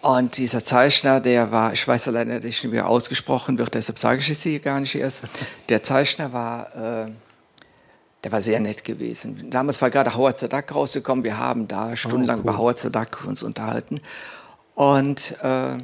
Und 0.03 0.35
dieser 0.35 0.65
Zeichner, 0.65 1.21
der 1.21 1.53
war, 1.53 1.71
ich 1.71 1.87
weiß 1.87 2.07
leider 2.07 2.41
nicht, 2.41 2.69
wie 2.69 2.75
er 2.75 2.89
ausgesprochen 2.89 3.57
wird, 3.57 3.73
deshalb 3.73 3.97
sage 3.97 4.19
ich 4.19 4.29
es 4.29 4.43
hier 4.43 4.59
gar 4.59 4.81
nicht 4.81 4.95
erst. 4.95 5.21
Der 5.69 5.81
Zeichner 5.81 6.33
war, 6.33 7.05
äh, 7.05 7.11
der 8.21 8.31
war 8.33 8.41
sehr 8.41 8.59
nett 8.59 8.83
gewesen. 8.83 9.49
Damals 9.49 9.81
war 9.81 9.89
gerade 9.89 10.13
Howard 10.13 10.41
the 10.41 10.49
Duck 10.49 10.75
rausgekommen. 10.75 11.23
Wir 11.23 11.37
haben 11.37 11.69
da 11.69 11.95
stundenlang 11.95 12.39
oh, 12.39 12.43
cool. 12.43 12.49
über 12.49 12.57
Howard 12.57 12.79
the 12.79 12.91
Duck 12.91 13.23
uns 13.25 13.43
unterhalten. 13.43 14.01
Und 14.75 15.35
äh, 15.41 15.77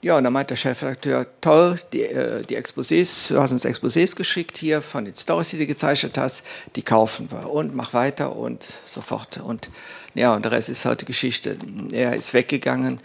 Ja, 0.00 0.16
und 0.16 0.22
dann 0.22 0.32
meint 0.32 0.48
der 0.48 0.56
Chefredakteur, 0.56 1.26
toll, 1.40 1.80
die, 1.92 2.02
äh, 2.02 2.42
die 2.42 2.56
Exposés, 2.56 3.32
du 3.32 3.40
hast 3.40 3.50
uns 3.50 3.64
Exposés 3.64 4.14
geschickt 4.14 4.56
hier 4.56 4.80
von 4.80 5.04
den 5.04 5.16
Stories, 5.16 5.48
die 5.48 5.58
du 5.58 5.66
gezeichnet 5.66 6.16
hast, 6.16 6.44
die 6.76 6.82
kaufen 6.82 7.28
wir 7.32 7.50
und 7.50 7.74
mach 7.74 7.94
weiter 7.94 8.36
und 8.36 8.64
so 8.84 9.00
fort. 9.00 9.38
Und 9.38 9.70
ja, 10.14 10.34
und 10.34 10.44
der 10.44 10.52
Rest 10.52 10.68
ist 10.68 10.84
heute 10.84 11.04
Geschichte. 11.04 11.58
Er 11.90 12.14
ist 12.14 12.32
weggegangen, 12.32 13.00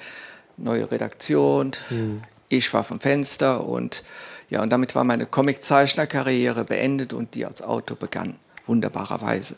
neue 0.57 0.91
Redaktion, 0.91 1.71
mhm. 1.89 2.21
ich 2.49 2.71
war 2.73 2.83
vom 2.83 2.99
Fenster 2.99 3.65
und 3.65 4.03
ja, 4.51 4.61
und 4.61 4.69
damit 4.69 4.93
war 4.93 5.03
meine 5.03 5.25
Comiczeichnerkarriere 5.25 6.63
beendet 6.63 7.11
und 7.11 7.33
die 7.33 7.43
als 7.43 7.63
Autor 7.63 7.97
begann, 7.97 8.37
wunderbarerweise. 8.67 9.55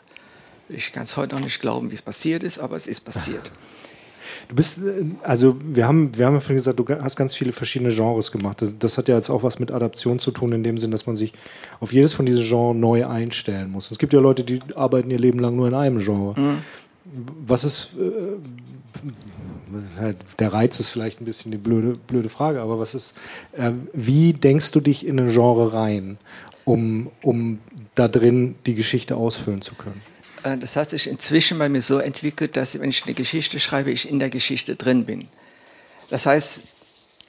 Ich 0.70 0.90
kann 0.90 1.04
es 1.04 1.18
heute 1.18 1.34
noch 1.34 1.42
nicht 1.42 1.60
glauben, 1.60 1.90
wie 1.90 1.94
es 1.96 2.02
passiert 2.02 2.42
ist, 2.42 2.58
aber 2.58 2.76
es 2.76 2.86
ist 2.86 3.02
passiert. 3.02 3.50
Du 4.48 4.56
bist, 4.56 4.78
äh, 4.78 5.04
also 5.22 5.56
wir 5.62 5.86
haben, 5.86 6.16
wir 6.16 6.26
haben 6.26 6.34
ja 6.34 6.40
vorhin 6.40 6.56
gesagt, 6.56 6.78
du 6.78 6.86
hast 6.88 7.16
ganz 7.16 7.34
viele 7.34 7.52
verschiedene 7.52 7.92
Genres 7.92 8.32
gemacht. 8.32 8.62
Das, 8.62 8.74
das, 8.78 8.98
hat 8.98 9.08
ja 9.08 9.16
jetzt 9.16 9.30
auch 9.30 9.42
was 9.42 9.58
mit 9.58 9.70
Adaption 9.70 10.18
zu 10.18 10.30
tun, 10.30 10.52
in 10.52 10.62
dem 10.62 10.78
Sinn, 10.78 10.90
dass 10.90 11.06
man 11.06 11.16
sich 11.16 11.32
auf 11.80 11.92
jedes 11.92 12.12
von 12.12 12.26
diesen 12.26 12.44
Genres 12.44 12.76
neu 12.76 13.06
einstellen 13.06 13.70
muss. 13.70 13.90
Es 13.90 13.98
gibt 13.98 14.12
ja 14.12 14.20
Leute, 14.20 14.44
die 14.44 14.60
arbeiten 14.74 15.10
ihr 15.10 15.18
Leben 15.18 15.38
lang 15.38 15.56
nur 15.56 15.68
in 15.68 15.74
einem 15.74 15.98
Genre. 15.98 16.38
Mhm. 16.38 16.58
Was 17.46 17.64
ist, 17.64 17.90
äh, 20.00 20.14
der 20.38 20.52
Reiz 20.52 20.80
ist 20.80 20.90
vielleicht 20.90 21.20
ein 21.20 21.24
bisschen 21.24 21.52
die 21.52 21.58
blöde, 21.58 21.96
blöde 22.06 22.28
Frage, 22.28 22.60
aber 22.60 22.78
was 22.78 22.94
ist, 22.94 23.14
äh, 23.52 23.72
wie 23.92 24.32
denkst 24.32 24.72
du 24.72 24.80
dich 24.80 25.06
in 25.06 25.18
ein 25.20 25.28
Genre 25.28 25.72
rein, 25.72 26.18
um, 26.64 27.10
um 27.22 27.60
da 27.94 28.08
drin 28.08 28.56
die 28.66 28.74
Geschichte 28.74 29.16
ausfüllen 29.16 29.62
zu 29.62 29.74
können? 29.74 30.00
Äh, 30.46 30.58
das 30.58 30.76
hat 30.76 30.90
sich 30.90 31.08
inzwischen 31.08 31.58
bei 31.58 31.68
mir 31.68 31.82
so 31.82 31.98
entwickelt, 31.98 32.56
dass 32.56 32.78
wenn 32.78 32.90
ich 32.90 33.04
eine 33.04 33.14
Geschichte 33.14 33.58
schreibe, 33.58 33.90
ich 33.90 34.08
in 34.08 34.18
der 34.18 34.30
Geschichte 34.30 34.76
drin 34.76 35.04
bin. 35.04 35.28
Das 36.10 36.26
heißt, 36.26 36.60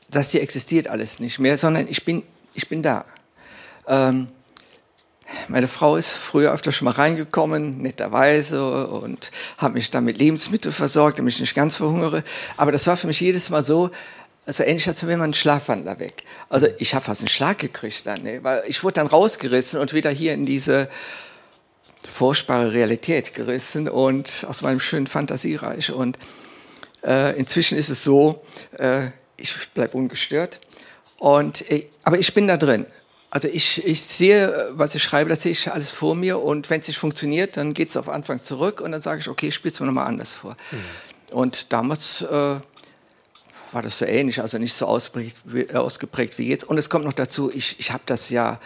das 0.10 0.32
hier 0.32 0.41
existiert 0.41 0.88
alles 0.88 1.19
nicht 1.19 1.39
mehr, 1.39 1.58
sondern 1.58 1.88
ich 1.89 2.06
bin, 2.06 2.23
ich 2.53 2.69
bin 2.69 2.82
da. 2.82 3.06
Ähm, 3.88 4.27
meine 5.49 5.67
Frau 5.67 5.97
ist 5.97 6.12
früher 6.12 6.53
öfter 6.53 6.71
schon 6.71 6.86
mal 6.86 6.91
reingekommen, 6.91 7.82
netterweise, 7.82 8.88
und 8.88 9.32
hat 9.58 9.73
mich 9.73 9.89
dann 9.89 10.06
mit 10.06 10.17
Lebensmitteln 10.17 10.73
versorgt, 10.73 11.19
damit 11.19 11.34
ich 11.34 11.39
nicht 11.41 11.56
ganz 11.56 11.75
verhungere. 11.75 12.23
Aber 12.56 12.71
das 12.71 12.88
war 12.88 12.95
für 12.95 13.08
mich 13.08 13.19
jedes 13.19 13.49
Mal 13.49 13.62
so, 13.62 13.89
also 14.45 14.63
ähnlich 14.63 14.88
als 14.88 15.06
wenn 15.06 15.19
man 15.19 15.25
einen 15.25 15.34
Schlafwandler 15.34 15.99
weg. 15.99 16.23
Also 16.47 16.67
ich 16.77 16.95
habe 16.95 17.03
fast 17.03 17.19
einen 17.19 17.27
Schlag 17.27 17.58
gekriegt 17.58 18.06
dann, 18.06 18.23
ne? 18.23 18.41
weil 18.43 18.63
ich 18.67 18.82
wurde 18.86 18.93
dann 18.93 19.08
rausgerissen 19.08 19.82
und 19.82 19.93
wieder 19.93 20.12
hier 20.12 20.34
in 20.34 20.45
diese 20.45 20.88
furchtbare 22.11 22.73
Realität 22.73 23.33
gerissen 23.33 23.89
und 23.89 24.45
aus 24.47 24.61
meinem 24.61 24.79
schönen 24.79 25.07
Fantasiereich. 25.07 25.91
Und 25.91 26.17
äh, 27.03 27.37
inzwischen 27.37 27.77
ist 27.77 27.89
es 27.89 28.03
so, 28.03 28.41
äh, 28.77 29.07
ich 29.37 29.53
bleibe 29.73 29.97
ungestört. 29.97 30.59
Und, 31.19 31.69
äh, 31.69 31.85
aber 32.03 32.19
ich 32.19 32.33
bin 32.33 32.47
da 32.47 32.57
drin. 32.57 32.85
Also 33.29 33.47
ich, 33.49 33.85
ich 33.85 34.01
sehe, 34.01 34.69
was 34.71 34.95
ich 34.95 35.03
schreibe, 35.03 35.29
das 35.29 35.43
sehe 35.43 35.51
ich 35.51 35.71
alles 35.71 35.91
vor 35.91 36.15
mir. 36.15 36.41
Und 36.41 36.69
wenn 36.69 36.79
es 36.79 36.87
nicht 36.87 36.97
funktioniert, 36.97 37.57
dann 37.57 37.73
geht 37.73 37.89
es 37.89 37.97
auf 37.97 38.09
Anfang 38.09 38.43
zurück 38.43 38.81
und 38.81 38.91
dann 38.91 39.01
sage 39.01 39.19
ich, 39.19 39.27
okay, 39.27 39.51
spiel 39.51 39.71
es 39.71 39.79
mir 39.79 39.85
nochmal 39.85 40.07
anders 40.07 40.35
vor. 40.35 40.55
Mhm. 40.71 41.35
Und 41.35 41.73
damals 41.73 42.21
äh, 42.21 42.59
war 43.71 43.81
das 43.81 43.99
so 43.99 44.05
ähnlich, 44.05 44.41
also 44.41 44.57
nicht 44.57 44.73
so 44.73 44.85
ausgeprägt, 44.85 45.75
ausgeprägt 45.75 46.37
wie 46.37 46.47
jetzt. 46.47 46.63
Und 46.63 46.77
es 46.77 46.89
kommt 46.89 47.05
noch 47.05 47.13
dazu, 47.13 47.51
ich, 47.53 47.79
ich 47.79 47.91
habe 47.91 48.03
das 48.05 48.29
ja 48.29 48.59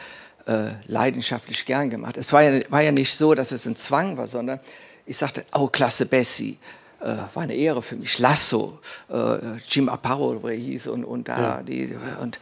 äh, 0.46 0.72
leidenschaftlich 0.88 1.66
gern 1.66 1.90
gemacht. 1.90 2.18
Es 2.18 2.34
war 2.34 2.44
ja, 2.44 2.62
war 2.70 2.82
ja 2.82 2.92
nicht 2.92 3.16
so, 3.16 3.34
dass 3.34 3.52
es 3.52 3.66
ein 3.66 3.76
Zwang 3.76 4.18
war, 4.18 4.28
sondern 4.28 4.60
ich 5.06 5.18
sagte, 5.18 5.46
oh, 5.54 5.68
klasse 5.68 6.06
Bessie. 6.06 6.58
Äh, 7.00 7.16
war 7.34 7.44
eine 7.44 7.56
Ehre 7.56 7.82
für 7.82 7.96
mich. 7.96 8.20
Lasso, 8.20 8.80
äh, 9.10 9.38
Jim 9.68 9.90
Aparo, 9.90 10.42
wo 10.44 10.48
er 10.48 10.56
hieß, 10.56 10.88
und, 10.88 11.04
und 11.04 11.28
da, 11.28 11.40
ja. 11.42 11.64
die, 11.64 11.98
und 12.22 12.40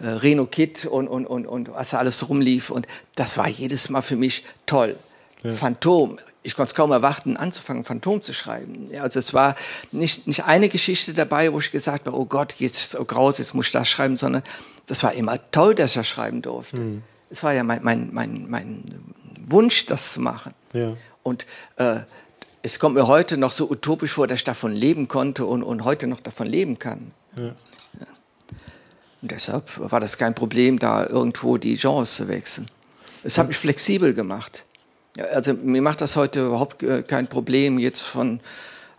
äh, 0.00 0.08
Reno 0.08 0.46
Kid 0.46 0.84
und, 0.86 1.06
und, 1.06 1.26
und, 1.26 1.46
und 1.46 1.70
was 1.72 1.90
da 1.90 1.98
alles 1.98 2.28
rumlief. 2.28 2.70
Und 2.70 2.86
das 3.14 3.36
war 3.36 3.48
jedes 3.48 3.88
Mal 3.88 4.02
für 4.02 4.16
mich 4.16 4.44
toll. 4.66 4.96
Ja. 5.42 5.52
Phantom. 5.52 6.18
Ich 6.42 6.56
konnte 6.56 6.70
es 6.70 6.74
kaum 6.74 6.90
erwarten, 6.90 7.36
anzufangen, 7.36 7.84
Phantom 7.84 8.22
zu 8.22 8.32
schreiben. 8.32 8.90
Ja, 8.90 9.02
also 9.02 9.18
es 9.18 9.34
war 9.34 9.56
nicht, 9.92 10.26
nicht 10.26 10.44
eine 10.44 10.70
Geschichte 10.70 11.12
dabei, 11.12 11.52
wo 11.52 11.58
ich 11.58 11.70
gesagt 11.70 12.06
habe, 12.06 12.18
oh 12.18 12.24
Gott, 12.24 12.54
jetzt 12.58 12.98
oh 12.98 13.04
graus, 13.04 13.38
jetzt 13.38 13.54
muss 13.54 13.66
ich 13.66 13.72
das 13.72 13.88
schreiben, 13.88 14.16
sondern 14.16 14.42
das 14.86 15.02
war 15.02 15.12
immer 15.12 15.38
toll, 15.50 15.74
dass 15.74 15.96
er 15.96 16.04
schreiben 16.04 16.40
durfte. 16.40 16.80
Mhm. 16.80 17.02
Es 17.30 17.42
war 17.42 17.52
ja 17.52 17.62
mein, 17.62 17.80
mein, 17.82 18.10
mein, 18.12 18.46
mein 18.48 18.84
Wunsch, 19.48 19.86
das 19.86 20.12
zu 20.12 20.20
machen. 20.20 20.54
Ja. 20.72 20.92
Und 21.22 21.46
äh, 21.76 22.00
es 22.62 22.78
kommt 22.78 22.96
mir 22.96 23.06
heute 23.06 23.36
noch 23.36 23.52
so 23.52 23.70
utopisch 23.70 24.12
vor, 24.12 24.26
dass 24.26 24.40
ich 24.40 24.44
davon 24.44 24.72
leben 24.72 25.08
konnte 25.08 25.46
und, 25.46 25.62
und 25.62 25.84
heute 25.84 26.06
noch 26.06 26.20
davon 26.20 26.46
leben 26.46 26.78
kann. 26.78 27.12
Ja. 27.36 27.44
Ja. 27.44 28.06
Und 29.22 29.30
deshalb 29.30 29.70
war 29.78 30.00
das 30.00 30.18
kein 30.18 30.34
Problem, 30.34 30.78
da 30.78 31.06
irgendwo 31.06 31.56
die 31.56 31.76
Genres 31.76 32.16
zu 32.16 32.28
wechseln. 32.28 32.68
Es 33.22 33.36
hat 33.38 33.48
mich 33.48 33.56
flexibel 33.58 34.14
gemacht. 34.14 34.64
Also 35.32 35.52
mir 35.54 35.82
macht 35.82 36.00
das 36.00 36.16
heute 36.16 36.46
überhaupt 36.46 36.82
äh, 36.82 37.02
kein 37.02 37.26
Problem, 37.26 37.78
jetzt 37.78 38.02
von 38.02 38.40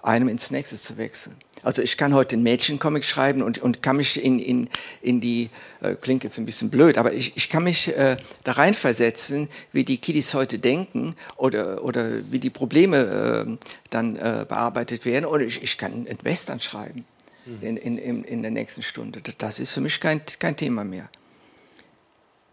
einem 0.04 0.28
ins 0.28 0.52
nächste 0.52 0.76
zu 0.76 0.98
wechseln. 0.98 1.36
Also 1.64 1.82
ich 1.82 1.98
kann 1.98 2.14
heute 2.14 2.36
einen 2.36 2.44
Mädchencomic 2.44 3.06
schreiben 3.06 3.42
und, 3.42 3.60
und 3.60 3.82
kann 3.82 3.98
mich 3.98 4.24
in, 4.24 4.40
in, 4.40 4.70
in 5.02 5.22
die, 5.22 5.50
äh, 5.82 5.96
klingt 5.96 6.24
jetzt 6.24 6.38
ein 6.38 6.46
bisschen 6.46 6.70
blöd, 6.70 6.98
aber 6.98 7.14
ich, 7.14 7.34
ich 7.36 7.50
kann 7.50 7.64
mich 7.64 7.88
äh, 7.90 8.18
da 8.44 8.54
reinversetzen, 8.54 9.50
wie 9.72 9.84
die 9.84 9.98
Kiddies 9.98 10.34
heute 10.34 10.60
denken 10.60 11.16
oder, 11.38 11.84
oder 11.84 12.32
wie 12.32 12.40
die 12.40 12.50
Probleme 12.50 12.98
äh, 12.98 13.58
dann 13.90 14.16
äh, 14.16 14.46
bearbeitet 14.48 15.06
werden. 15.06 15.26
Oder 15.26 15.44
ich, 15.44 15.62
ich 15.62 15.78
kann 15.78 15.94
einen 15.94 16.18
Western 16.24 16.60
schreiben 16.60 17.06
mhm. 17.46 17.78
in, 17.78 17.98
in, 17.98 18.24
in 18.24 18.42
der 18.42 18.52
nächsten 18.52 18.84
Stunde. 18.84 19.22
Das 19.38 19.60
ist 19.60 19.72
für 19.72 19.82
mich 19.82 20.00
kein, 20.00 20.22
kein 20.40 20.56
Thema 20.56 20.84
mehr. 20.84 21.10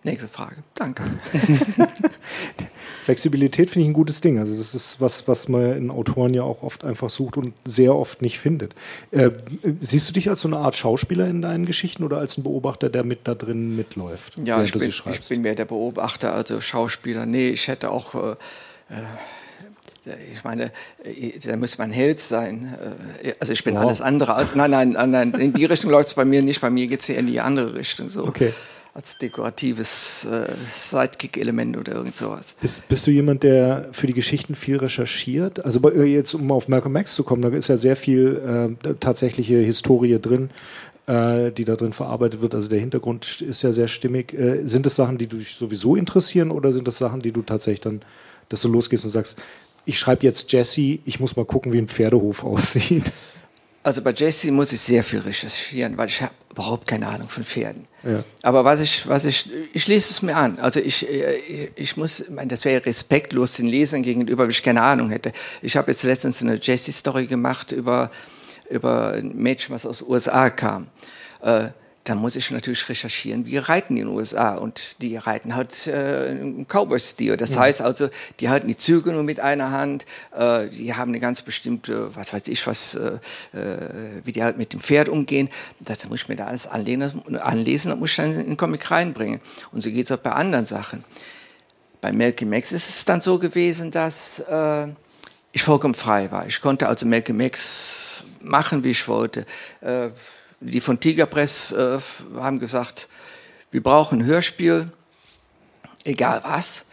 Nächste 0.05 0.29
Frage. 0.29 0.63
Danke. 0.75 1.03
Flexibilität 3.09 3.71
finde 3.71 3.85
ich 3.85 3.89
ein 3.89 3.95
gutes 3.95 4.21
Ding. 4.21 4.39
Also 4.39 4.55
das 4.55 4.75
ist 4.75 5.01
was, 5.01 5.27
was 5.27 5.49
man 5.49 5.75
in 5.75 5.91
Autoren 5.91 6.35
ja 6.35 6.43
auch 6.43 6.63
oft 6.63 6.85
einfach 6.85 7.09
sucht 7.09 7.39
und 7.39 7.55
sehr 7.65 7.95
oft 7.95 8.21
nicht 8.21 8.39
findet. 8.39 8.75
Äh, 9.13 9.31
siehst 9.81 10.11
du 10.11 10.13
dich 10.13 10.29
als 10.29 10.43
so 10.43 10.49
eine 10.49 10.59
Art 10.59 10.77
Schauspieler 10.77 11.27
in 11.27 11.41
deinen 11.41 11.65
Geschichten 11.65 12.05
oder 12.05 12.19
als 12.19 12.37
ein 12.37 12.43
Beobachter, 12.43 12.91
der 12.91 13.05
mit 13.05 13.21
da 13.25 13.35
drin 13.35 13.75
mitläuft? 13.77 14.35
Ja, 14.45 14.63
ich 14.63 14.73
bin, 14.73 14.83
ich 14.91 15.03
bin, 15.27 15.41
mehr 15.41 15.55
der 15.55 15.65
Beobachter, 15.65 16.35
also 16.35 16.61
Schauspieler. 16.61 17.25
Nee, 17.25 17.49
ich 17.49 17.67
hätte 17.69 17.91
auch... 17.91 18.15
Äh, 18.15 18.33
äh 18.91 18.97
ich 20.35 20.45
meine, 20.45 20.71
äh, 21.03 21.39
da 21.43 21.57
muss 21.57 21.79
man 21.79 21.91
Held 21.91 22.21
sein. 22.21 22.75
Äh, 23.23 23.33
also 23.41 23.55
ich 23.55 23.65
bin 23.65 23.75
wow. 23.75 23.85
alles 23.85 24.03
andere. 24.03 24.35
Als, 24.35 24.55
nein, 24.55 24.71
nein, 24.71 24.93
nein, 24.93 25.33
in 25.33 25.55
die 25.55 25.65
Richtung 25.65 25.91
läuft 25.93 26.09
es 26.09 26.15
bei 26.15 26.27
mir 26.27 26.43
nicht. 26.43 26.61
Bei 26.61 26.69
mir 26.69 26.87
geht 26.89 27.01
es 27.01 27.09
eher 27.09 27.19
in 27.19 27.27
die 27.27 27.41
andere 27.41 27.75
Richtung. 27.75 28.11
So. 28.11 28.27
Okay 28.27 28.53
als 28.95 29.17
dekoratives 29.19 30.25
äh, 30.25 30.53
Sidekick-Element 30.77 31.77
oder 31.77 31.93
irgend 31.93 32.17
sowas. 32.17 32.57
Bist, 32.61 32.89
bist, 32.89 33.07
du 33.07 33.11
jemand, 33.11 33.43
der 33.43 33.89
für 33.93 34.07
die 34.07 34.13
Geschichten 34.13 34.55
viel 34.55 34.77
recherchiert? 34.77 35.65
Also 35.65 35.81
bei, 35.81 35.93
jetzt, 36.05 36.35
um 36.35 36.51
auf 36.51 36.69
Malcolm 36.69 36.97
X 36.97 37.15
zu 37.15 37.23
kommen, 37.23 37.43
da 37.43 37.49
ist 37.49 37.69
ja 37.69 37.77
sehr 37.77 37.97
viel 37.97 38.77
äh, 38.83 38.95
tatsächliche 39.01 39.57
Historie 39.59 40.19
drin, 40.21 40.51
äh, 41.07 41.53
die 41.53 41.65
da 41.65 41.77
drin 41.77 41.93
verarbeitet 41.93 42.43
wird. 42.43 42.55
Also 42.55 42.69
der 42.69 42.81
Hintergrund 42.81 43.41
ist 43.41 43.63
ja 43.63 43.73
sehr 43.73 43.89
stimmig. 43.89 44.35
Äh, 44.35 44.67
sind 44.67 44.87
es 44.87 44.97
Sachen, 44.97 45.19
die 45.19 45.27
dich 45.27 45.55
sowieso 45.55 45.97
interessieren 45.97 46.51
oder 46.51 46.73
sind 46.73 46.89
das 46.89 46.99
Sachen, 46.99 47.21
die 47.21 47.33
du 47.33 47.43
tatsächlich 47.43 47.81
dann, 47.81 48.03
dass 48.49 48.63
du 48.63 48.69
losgehst 48.69 49.05
und 49.05 49.11
sagst, 49.11 49.39
ich 49.85 49.99
schreibe 49.99 50.23
jetzt 50.25 50.53
Jesse, 50.53 50.99
ich 51.05 51.19
muss 51.19 51.37
mal 51.37 51.47
gucken, 51.47 51.73
wie 51.73 51.79
ein 51.79 51.89
Pferdehof 51.89 52.45
aussieht? 52.45 53.13
Also 53.83 54.03
bei 54.03 54.13
Jesse 54.13 54.51
muss 54.51 54.73
ich 54.73 54.81
sehr 54.81 55.05
viel 55.05 55.21
recherchieren, 55.21 55.97
weil 55.97 56.09
ich 56.09 56.21
habe 56.21 56.33
überhaupt 56.51 56.87
keine 56.89 57.07
Ahnung 57.07 57.29
von 57.29 57.45
Pferden. 57.45 57.87
Ja. 58.03 58.25
Aber 58.43 58.65
was 58.65 58.81
ich, 58.81 59.09
was 59.09 59.25
ich, 59.25 59.49
ich 59.73 59.87
lese 59.87 60.11
es 60.11 60.23
mir 60.23 60.37
an. 60.37 60.59
Also 60.59 60.81
ich, 60.81 61.09
ich, 61.09 61.71
ich 61.77 61.97
muss, 61.97 62.21
ich 62.21 62.31
meine, 62.31 62.49
das 62.49 62.65
wäre 62.65 62.85
respektlos 62.85 63.55
den 63.55 63.67
Lesern 63.67 64.03
gegenüber, 64.03 64.43
wenn 64.43 64.51
ich 64.51 64.63
keine 64.63 64.83
Ahnung 64.83 65.11
hätte. 65.11 65.33
Ich 65.63 65.77
habe 65.77 65.93
jetzt 65.93 66.03
letztens 66.03 66.43
eine 66.43 66.59
Jesse-Story 66.61 67.27
gemacht 67.27 67.73
über, 67.73 68.11
über 68.69 69.13
ein 69.13 69.37
Mädchen, 69.37 69.75
was 69.75 69.87
aus 69.87 69.99
den 69.99 70.09
USA 70.09 70.51
kam. 70.51 70.89
Äh, 71.43 71.69
da 72.09 72.15
muss 72.15 72.37
ich 72.37 72.51
natürlich 72.51 72.89
recherchieren, 72.89 73.45
wie 73.45 73.59
reiten 73.59 73.95
die 73.95 74.01
in 74.01 74.07
den 74.07 74.17
USA. 74.17 74.55
Und 74.55 75.03
die 75.03 75.17
reiten 75.17 75.55
halt 75.55 75.87
äh, 75.87 76.33
im 76.33 76.67
Cowboy-Stil. 76.67 77.37
Das 77.37 77.55
ja. 77.55 77.61
heißt 77.61 77.83
also, 77.83 78.09
die 78.41 78.49
halten 78.49 78.67
die 78.67 78.79
Züge 78.79 79.13
nur 79.13 79.23
mit 79.23 79.41
einer 79.41 79.73
Hand, 79.73 80.07
äh, 80.35 80.69
die 80.69 80.95
haben 80.95 81.11
eine 81.11 81.21
ganz 81.21 81.43
bestimmte, 81.43 82.15
was 82.17 82.33
weiß 82.33 82.49
ich, 82.49 82.67
was, 82.67 82.95
äh, 82.95 83.19
äh 83.53 84.23
wie 84.25 84.33
die 84.33 84.43
halt 84.43 84.57
mit 84.57 84.73
dem 84.73 84.81
Pferd 84.81 85.11
umgehen. 85.11 85.51
Das 85.81 86.09
muss 86.09 86.23
ich 86.23 86.29
mir 86.29 86.37
da 86.37 86.47
alles 86.47 86.67
anlesen, 86.67 87.37
anlesen 87.37 87.93
und 87.93 88.01
muss 88.01 88.11
ich 88.11 88.17
dann 88.17 88.33
in 88.33 88.47
den 88.47 88.57
Comic 88.57 88.91
reinbringen. 88.91 89.41
Und 89.73 89.83
so 89.83 89.91
geht 89.91 90.07
es 90.07 90.13
auch 90.13 90.23
bei 90.23 90.33
anderen 90.33 90.65
Sachen. 90.65 91.05
Bei 92.01 92.13
Malcolm 92.13 92.53
X 92.55 92.73
ist 92.73 92.89
es 92.89 93.05
dann 93.05 93.21
so 93.21 93.39
gewesen, 93.39 93.91
dass 93.91 94.39
äh, 94.39 94.87
ich 95.53 95.63
vollkommen 95.63 95.95
frei 95.95 96.31
war. 96.31 96.47
Ich 96.47 96.61
konnte 96.63 96.89
also 96.89 97.05
Malcolm 97.05 97.41
X 97.41 98.25
machen, 98.41 98.83
wie 98.83 98.93
ich 98.93 99.09
wollte. 99.09 99.45
Äh, 99.83 100.09
die 100.61 100.81
von 100.81 100.99
Tigerpress 101.01 101.73
äh, 101.73 101.99
haben 102.37 102.59
gesagt, 102.59 103.09
wir 103.71 103.83
brauchen 103.83 104.21
ein 104.21 104.25
Hörspiel, 104.25 104.91
egal 106.05 106.41
was. 106.45 106.85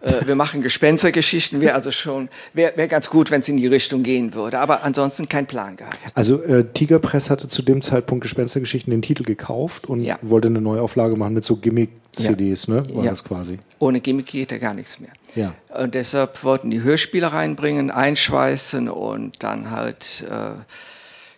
äh, 0.00 0.26
wir 0.26 0.34
machen 0.34 0.62
Gespenstergeschichten, 0.62 1.60
wäre 1.60 1.74
also 1.74 1.90
schon, 1.90 2.30
wäre 2.54 2.72
wär 2.76 2.88
ganz 2.88 3.10
gut, 3.10 3.30
wenn 3.30 3.42
es 3.42 3.48
in 3.50 3.58
die 3.58 3.66
Richtung 3.66 4.02
gehen 4.02 4.32
würde. 4.32 4.58
Aber 4.58 4.82
ansonsten 4.84 5.28
kein 5.28 5.46
Plan 5.46 5.76
gehabt. 5.76 5.98
Also 6.14 6.42
äh, 6.42 6.64
Tigerpress 6.72 7.28
hatte 7.28 7.48
zu 7.48 7.60
dem 7.62 7.82
Zeitpunkt 7.82 8.22
Gespenstergeschichten 8.22 8.90
den 8.90 9.02
Titel 9.02 9.24
gekauft 9.24 9.86
und 9.86 10.00
Ja. 10.02 10.18
wollte 10.22 10.48
eine 10.48 10.60
Neuauflage 10.62 11.16
machen 11.16 11.34
mit 11.34 11.44
so 11.44 11.56
Gimmick-CDs, 11.56 12.68
ne? 12.68 12.82
War 12.94 13.04
Ja. 13.04 13.10
das 13.10 13.22
quasi. 13.24 13.58
Ohne 13.78 14.00
Gimmick 14.00 14.26
geht 14.26 14.52
ja 14.52 14.58
gar 14.58 14.72
nichts 14.72 14.98
mehr. 15.00 15.12
Ja. 15.34 15.52
Und 15.78 15.94
deshalb 15.94 16.42
wollten 16.44 16.70
die 16.70 16.80
Hörspiele 16.82 17.32
reinbringen, 17.32 17.90
einschweißen 17.90 18.88
und 18.88 19.42
dann 19.42 19.70
halt 19.70 20.24
äh, 20.30 20.52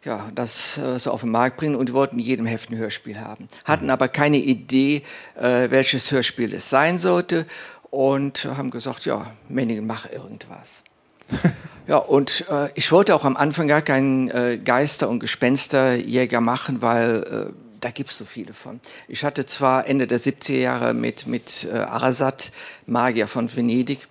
ja, 0.05 0.31
das 0.35 0.79
äh, 0.79 0.99
so 0.99 1.11
auf 1.11 1.21
den 1.21 1.31
Markt 1.31 1.57
bringen 1.57 1.77
und 1.77 1.93
wollten 1.93 2.19
in 2.19 2.25
jedem 2.25 2.47
Heft 2.47 2.71
ein 2.71 2.77
Hörspiel 2.77 3.21
haben. 3.21 3.49
Hatten 3.65 3.91
aber 3.91 4.09
keine 4.09 4.39
Idee, 4.39 5.03
äh, 5.37 5.71
welches 5.71 6.11
Hörspiel 6.11 6.53
es 6.55 6.71
sein 6.71 6.99
sollte 6.99 7.47
und 7.91 8.47
haben 8.57 8.71
gesagt, 8.71 9.05
ja, 9.05 9.31
Menningen, 9.49 9.87
mach 9.87 10.11
irgendwas. 10.11 10.83
Ja, 11.89 11.97
und 11.97 12.45
äh, 12.49 12.69
ich 12.75 12.93
wollte 12.93 13.13
auch 13.13 13.25
am 13.25 13.37
Anfang 13.37 13.67
gar 13.67 13.83
keinen 13.83 14.31
äh, 14.31 14.57
Geister- 14.57 15.09
und 15.09 15.19
Gespensterjäger 15.19 16.41
machen, 16.41 16.81
weil 16.81 17.51
äh, 17.51 17.53
da 17.81 17.91
gibt 17.91 18.11
es 18.11 18.19
so 18.19 18.25
viele 18.25 18.53
von. 18.53 18.81
Ich 19.09 19.25
hatte 19.25 19.47
zwar 19.47 19.89
Ende 19.89 20.07
der 20.07 20.21
70er 20.21 20.59
Jahre 20.59 20.95
mit, 20.95 21.27
mit 21.27 21.69
äh, 21.71 21.77
Arasat, 21.77 22.53
Magier 22.87 23.27
von 23.27 23.55
Venedig, 23.55 24.07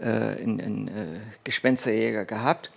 äh, 0.00 0.06
einen, 0.06 0.60
einen 0.60 0.88
äh, 0.88 1.20
Gespensterjäger 1.44 2.24
gehabt. 2.24 2.70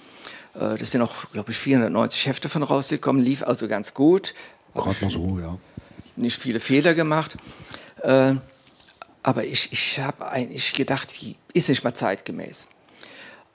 Äh, 0.55 0.77
das 0.77 0.91
sind 0.91 1.01
auch, 1.01 1.13
glaube 1.31 1.51
ich, 1.51 1.57
490 1.57 2.27
Hefte 2.27 2.49
von 2.49 2.63
rausgekommen, 2.63 3.21
lief 3.21 3.43
also 3.43 3.67
ganz 3.67 3.93
gut. 3.93 4.33
Gerade 4.73 4.95
mal 5.01 5.11
so, 5.11 5.39
ja. 5.39 5.57
nicht 6.15 6.41
viele 6.41 6.59
Fehler 6.59 6.93
gemacht. 6.93 7.37
Äh, 8.01 8.35
aber 9.21 9.45
ich, 9.45 9.71
ich 9.71 9.99
habe 9.99 10.29
eigentlich 10.29 10.73
gedacht, 10.73 11.21
die 11.21 11.37
ist 11.53 11.69
nicht 11.69 11.83
mal 11.83 11.93
zeitgemäß. 11.93 12.67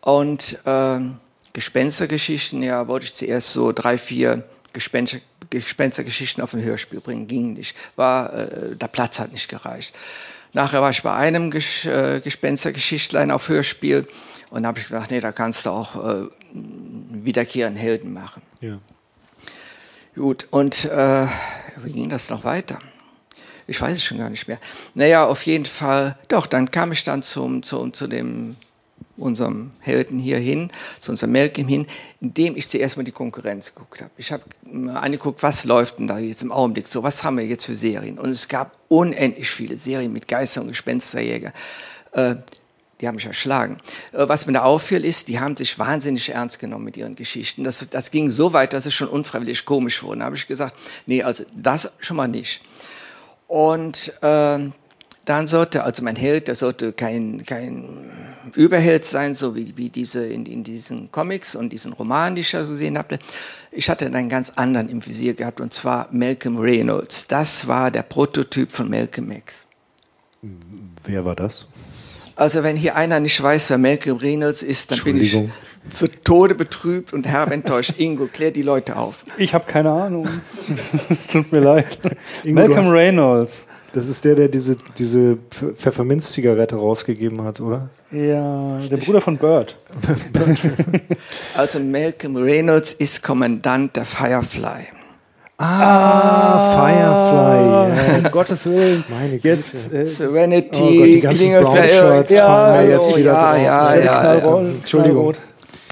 Und 0.00 0.58
ähm, 0.64 1.18
Gespenstergeschichten, 1.52 2.62
ja, 2.62 2.88
wollte 2.88 3.06
ich 3.06 3.14
zuerst 3.14 3.52
so 3.52 3.72
drei, 3.72 3.98
vier 3.98 4.44
Gespenster, 4.72 5.18
Gespenstergeschichten 5.50 6.42
auf 6.42 6.54
ein 6.54 6.62
Hörspiel 6.62 7.00
bringen, 7.00 7.26
ging 7.26 7.54
nicht. 7.54 7.76
War, 7.96 8.32
äh, 8.32 8.76
der 8.76 8.88
Platz 8.88 9.18
hat 9.18 9.32
nicht 9.32 9.48
gereicht. 9.48 9.94
Nachher 10.52 10.80
war 10.80 10.90
ich 10.90 11.02
bei 11.02 11.14
einem 11.14 11.50
Ges 11.50 11.84
äh, 11.84 12.20
Gespenstergeschichtlein 12.22 13.30
auf 13.30 13.48
Hörspiel 13.48 14.06
und 14.50 14.66
habe 14.66 14.78
ich 14.78 14.88
gedacht, 14.88 15.10
nee, 15.10 15.20
da 15.20 15.32
kannst 15.32 15.66
du 15.66 15.70
auch 15.70 15.96
äh, 15.96 16.28
einen 16.54 17.20
wiederkehrenden 17.24 17.80
Helden 17.80 18.12
machen. 18.12 18.42
ja. 18.60 18.78
Gut, 20.14 20.48
und 20.50 20.84
äh, 20.86 21.28
wie 21.76 21.92
ging 21.92 22.08
das 22.08 22.28
noch 22.28 22.42
weiter? 22.42 22.80
Ich 23.68 23.80
weiß 23.80 23.92
es 23.92 24.02
schon 24.02 24.18
gar 24.18 24.30
nicht 24.30 24.48
mehr. 24.48 24.58
Naja, 24.94 25.24
auf 25.24 25.46
jeden 25.46 25.66
Fall, 25.66 26.18
doch, 26.26 26.48
dann 26.48 26.72
kam 26.72 26.90
ich 26.90 27.04
dann 27.04 27.22
zum, 27.22 27.62
zum, 27.62 27.92
zu 27.92 28.08
dem, 28.08 28.56
unserem 29.16 29.70
Helden 29.78 30.18
hier 30.18 30.38
hin, 30.38 30.70
zu 30.98 31.12
unserem 31.12 31.32
Malcolm 31.32 31.68
hin, 31.68 31.86
indem 32.20 32.56
ich 32.56 32.68
zuerst 32.68 32.96
mal 32.96 33.04
die 33.04 33.12
Konkurrenz 33.12 33.74
geguckt 33.74 34.00
habe. 34.00 34.10
Ich 34.16 34.32
habe 34.32 34.42
mal 34.64 34.96
angeguckt, 34.96 35.42
was 35.42 35.64
läuft 35.64 35.98
denn 35.98 36.08
da 36.08 36.18
jetzt 36.18 36.42
im 36.42 36.50
Augenblick 36.50 36.88
so, 36.88 37.02
was 37.02 37.22
haben 37.22 37.36
wir 37.36 37.46
jetzt 37.46 37.66
für 37.66 37.74
Serien? 37.74 38.18
Und 38.18 38.30
es 38.30 38.48
gab 38.48 38.76
unendlich 38.88 39.50
viele 39.50 39.76
Serien 39.76 40.12
mit 40.12 40.26
Geister- 40.26 40.62
und 40.62 40.68
Gespensterjäger. 40.68 41.52
Äh, 42.12 42.36
die 43.00 43.08
haben 43.08 43.14
mich 43.14 43.26
erschlagen. 43.26 43.78
Äh, 44.12 44.28
Was 44.28 44.46
mir 44.46 44.52
da 44.52 44.62
auffiel, 44.62 45.04
ist, 45.04 45.28
die 45.28 45.40
haben 45.40 45.56
sich 45.56 45.78
wahnsinnig 45.78 46.30
ernst 46.30 46.58
genommen 46.58 46.84
mit 46.84 46.96
ihren 46.96 47.16
Geschichten. 47.16 47.64
Das, 47.64 47.86
das 47.90 48.10
ging 48.10 48.30
so 48.30 48.52
weit, 48.52 48.72
dass 48.72 48.86
es 48.86 48.94
schon 48.94 49.08
unfreiwillig 49.08 49.64
komisch 49.64 50.02
wurde. 50.02 50.20
Da 50.20 50.24
habe 50.26 50.36
ich 50.36 50.46
gesagt, 50.46 50.74
nee, 51.06 51.22
also 51.22 51.44
das 51.54 51.90
schon 52.00 52.16
mal 52.16 52.28
nicht. 52.28 52.60
Und 53.46 54.12
ähm, 54.22 54.72
dann 55.24 55.46
sollte, 55.46 55.84
also 55.84 56.02
mein 56.02 56.16
Held, 56.16 56.48
der 56.48 56.54
sollte 56.54 56.92
kein, 56.94 57.44
kein 57.44 58.10
Überheld 58.54 59.04
sein, 59.04 59.34
so 59.34 59.54
wie, 59.54 59.76
wie 59.76 59.90
diese 59.90 60.24
in, 60.24 60.46
in 60.46 60.64
diesen 60.64 61.12
Comics 61.12 61.54
und 61.54 61.70
diesen 61.70 61.92
Romanen, 61.92 62.34
die 62.34 62.40
ich 62.40 62.50
da 62.50 62.64
so 62.64 62.72
gesehen 62.72 62.96
hatte. 62.96 63.18
Ich 63.70 63.90
hatte 63.90 64.06
einen 64.06 64.30
ganz 64.30 64.50
anderen 64.56 64.88
im 64.88 65.04
Visier 65.04 65.34
gehabt, 65.34 65.60
und 65.60 65.74
zwar 65.74 66.08
Malcolm 66.12 66.56
Reynolds. 66.56 67.26
Das 67.26 67.68
war 67.68 67.90
der 67.90 68.04
Prototyp 68.04 68.72
von 68.72 68.88
Malcolm 68.88 69.30
X. 69.30 69.66
Wer 71.04 71.24
war 71.24 71.36
das? 71.36 71.66
Also 72.38 72.62
wenn 72.62 72.76
hier 72.76 72.94
einer 72.96 73.18
nicht 73.20 73.42
weiß, 73.42 73.70
wer 73.70 73.78
Malcolm 73.78 74.18
Reynolds 74.18 74.62
ist, 74.62 74.90
dann 74.92 75.00
bin 75.02 75.16
ich 75.20 75.36
zu 75.90 76.06
Tode 76.22 76.54
betrübt 76.54 77.12
und 77.12 77.26
herb 77.26 77.50
enttäuscht. 77.50 77.94
Ingo, 77.98 78.28
klär 78.32 78.50
die 78.52 78.62
Leute 78.62 78.96
auf. 78.96 79.24
Ich 79.38 79.54
habe 79.54 79.64
keine 79.66 79.90
Ahnung. 79.90 80.28
Es 81.10 81.26
tut 81.32 81.50
mir 81.50 81.60
leid. 81.60 81.98
Ingo, 82.44 82.60
Malcolm 82.60 82.78
hast- 82.84 82.92
Reynolds. 82.92 83.64
Das 83.92 84.06
ist 84.06 84.22
der, 84.24 84.34
der 84.34 84.48
diese, 84.48 84.76
diese 84.98 85.38
Pf- 85.50 85.72
Pfefferminz-Zigarette 85.74 86.76
rausgegeben 86.76 87.42
hat, 87.42 87.58
oder? 87.60 87.88
Ja, 88.12 88.78
der 88.80 88.98
Bruder 88.98 89.20
von 89.22 89.38
Bird. 89.38 89.76
Also 91.56 91.80
Malcolm 91.80 92.36
Reynolds 92.36 92.92
ist 92.92 93.22
Kommandant 93.22 93.96
der 93.96 94.04
Firefly. 94.04 94.88
Ah, 95.60 96.76
Firefly. 96.76 98.18
Um 98.24 98.30
Gottes 98.30 98.64
Willen. 98.64 99.04
Meine 99.08 99.36
Jetzt 99.42 99.72
Güte. 99.90 99.96
äh, 100.02 100.06
Serenity, 100.06 100.80
Oh 100.82 100.86
Gott, 100.98 101.06
die 101.06 101.20
ganzen 101.20 101.50
Shirts 101.50 102.30
ja, 102.30 102.46
fallen 102.46 102.86
mir 102.86 102.92
jetzt 102.94 103.06
hallo, 103.08 103.16
wieder 103.16 103.32
ja, 103.32 103.52
drauf. 103.52 103.62
ja, 103.62 103.94
Ja, 103.94 104.04
ja, 104.04 104.20
Knallrot, 104.20 104.62
ja. 104.62 104.70
Entschuldigung. 104.70 105.34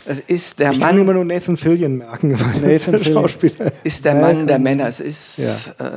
Es 0.05 0.21
ist 0.21 0.59
der 0.61 0.71
Ich 0.71 0.79
kann 0.81 0.95
immer 0.97 1.07
Mann, 1.07 1.15
nur 1.17 1.25
Nathan 1.25 1.57
Fillion 1.57 1.97
merken, 1.97 2.39
weil 2.41 2.61
Nathan 2.61 2.71
ist 2.95 3.07
der. 3.07 3.13
Schauspieler. 3.13 3.73
ist 3.83 4.05
der 4.05 4.15
Mann 4.15 4.47
der 4.47 4.61
Männer. 4.61 4.87
Es 4.87 5.01
ist 5.01 5.39
Ja. 5.39 5.85
äh, 5.85 5.91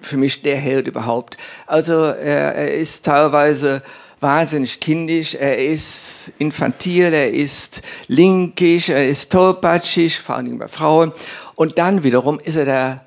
für 0.00 0.16
mich 0.16 0.42
der 0.42 0.56
Held 0.56 0.88
überhaupt. 0.88 1.36
Also 1.68 1.94
er, 2.06 2.54
er 2.56 2.74
ist 2.74 3.04
teilweise 3.04 3.82
wahnsinnig 4.18 4.80
kindisch, 4.80 5.34
er 5.36 5.58
ist 5.58 6.32
infantil, 6.38 7.12
er 7.12 7.30
ist 7.32 7.82
linkisch, 8.08 8.88
er 8.88 9.06
ist 9.06 9.30
tollpatschig, 9.30 10.18
vor 10.20 10.36
allem 10.36 10.58
bei 10.58 10.66
Frauen. 10.68 11.12
Und 11.56 11.78
dann 11.78 12.02
wiederum 12.02 12.38
ist 12.38 12.56
er 12.56 12.64
der 12.64 13.04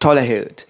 tolle 0.00 0.20
Held. 0.20 0.66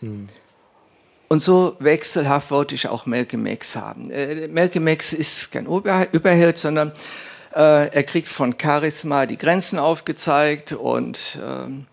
Und 1.29 1.41
so 1.41 1.75
wechselhaft 1.81 2.51
wollte 2.51 2.75
ich 2.75 2.87
auch 2.89 3.07
Malcolm 3.07 3.47
X 3.47 3.75
haben. 3.75 4.11
Äh, 4.11 4.47
Malcolm 4.49 4.87
X 4.87 5.13
ist 5.13 5.51
kein 5.51 5.67
Über 5.67 6.07
Überheld, 6.13 6.59
sondern 6.59 6.93
äh, 7.55 7.89
er 7.89 8.03
kriegt 8.05 8.29
von 8.29 8.55
Charisma 8.61 9.27
die 9.27 9.39
Grenzen 9.39 9.79
aufgezeigt 9.79 10.73
und 10.73 11.39
ähm, 11.43 11.87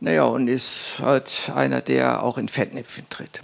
naja, 0.00 0.24
und 0.24 0.48
ist 0.48 1.00
halt 1.00 1.50
einer, 1.54 1.80
der 1.80 2.22
auch 2.22 2.36
in 2.36 2.48
Fettnäpfchen 2.48 3.08
tritt. 3.08 3.40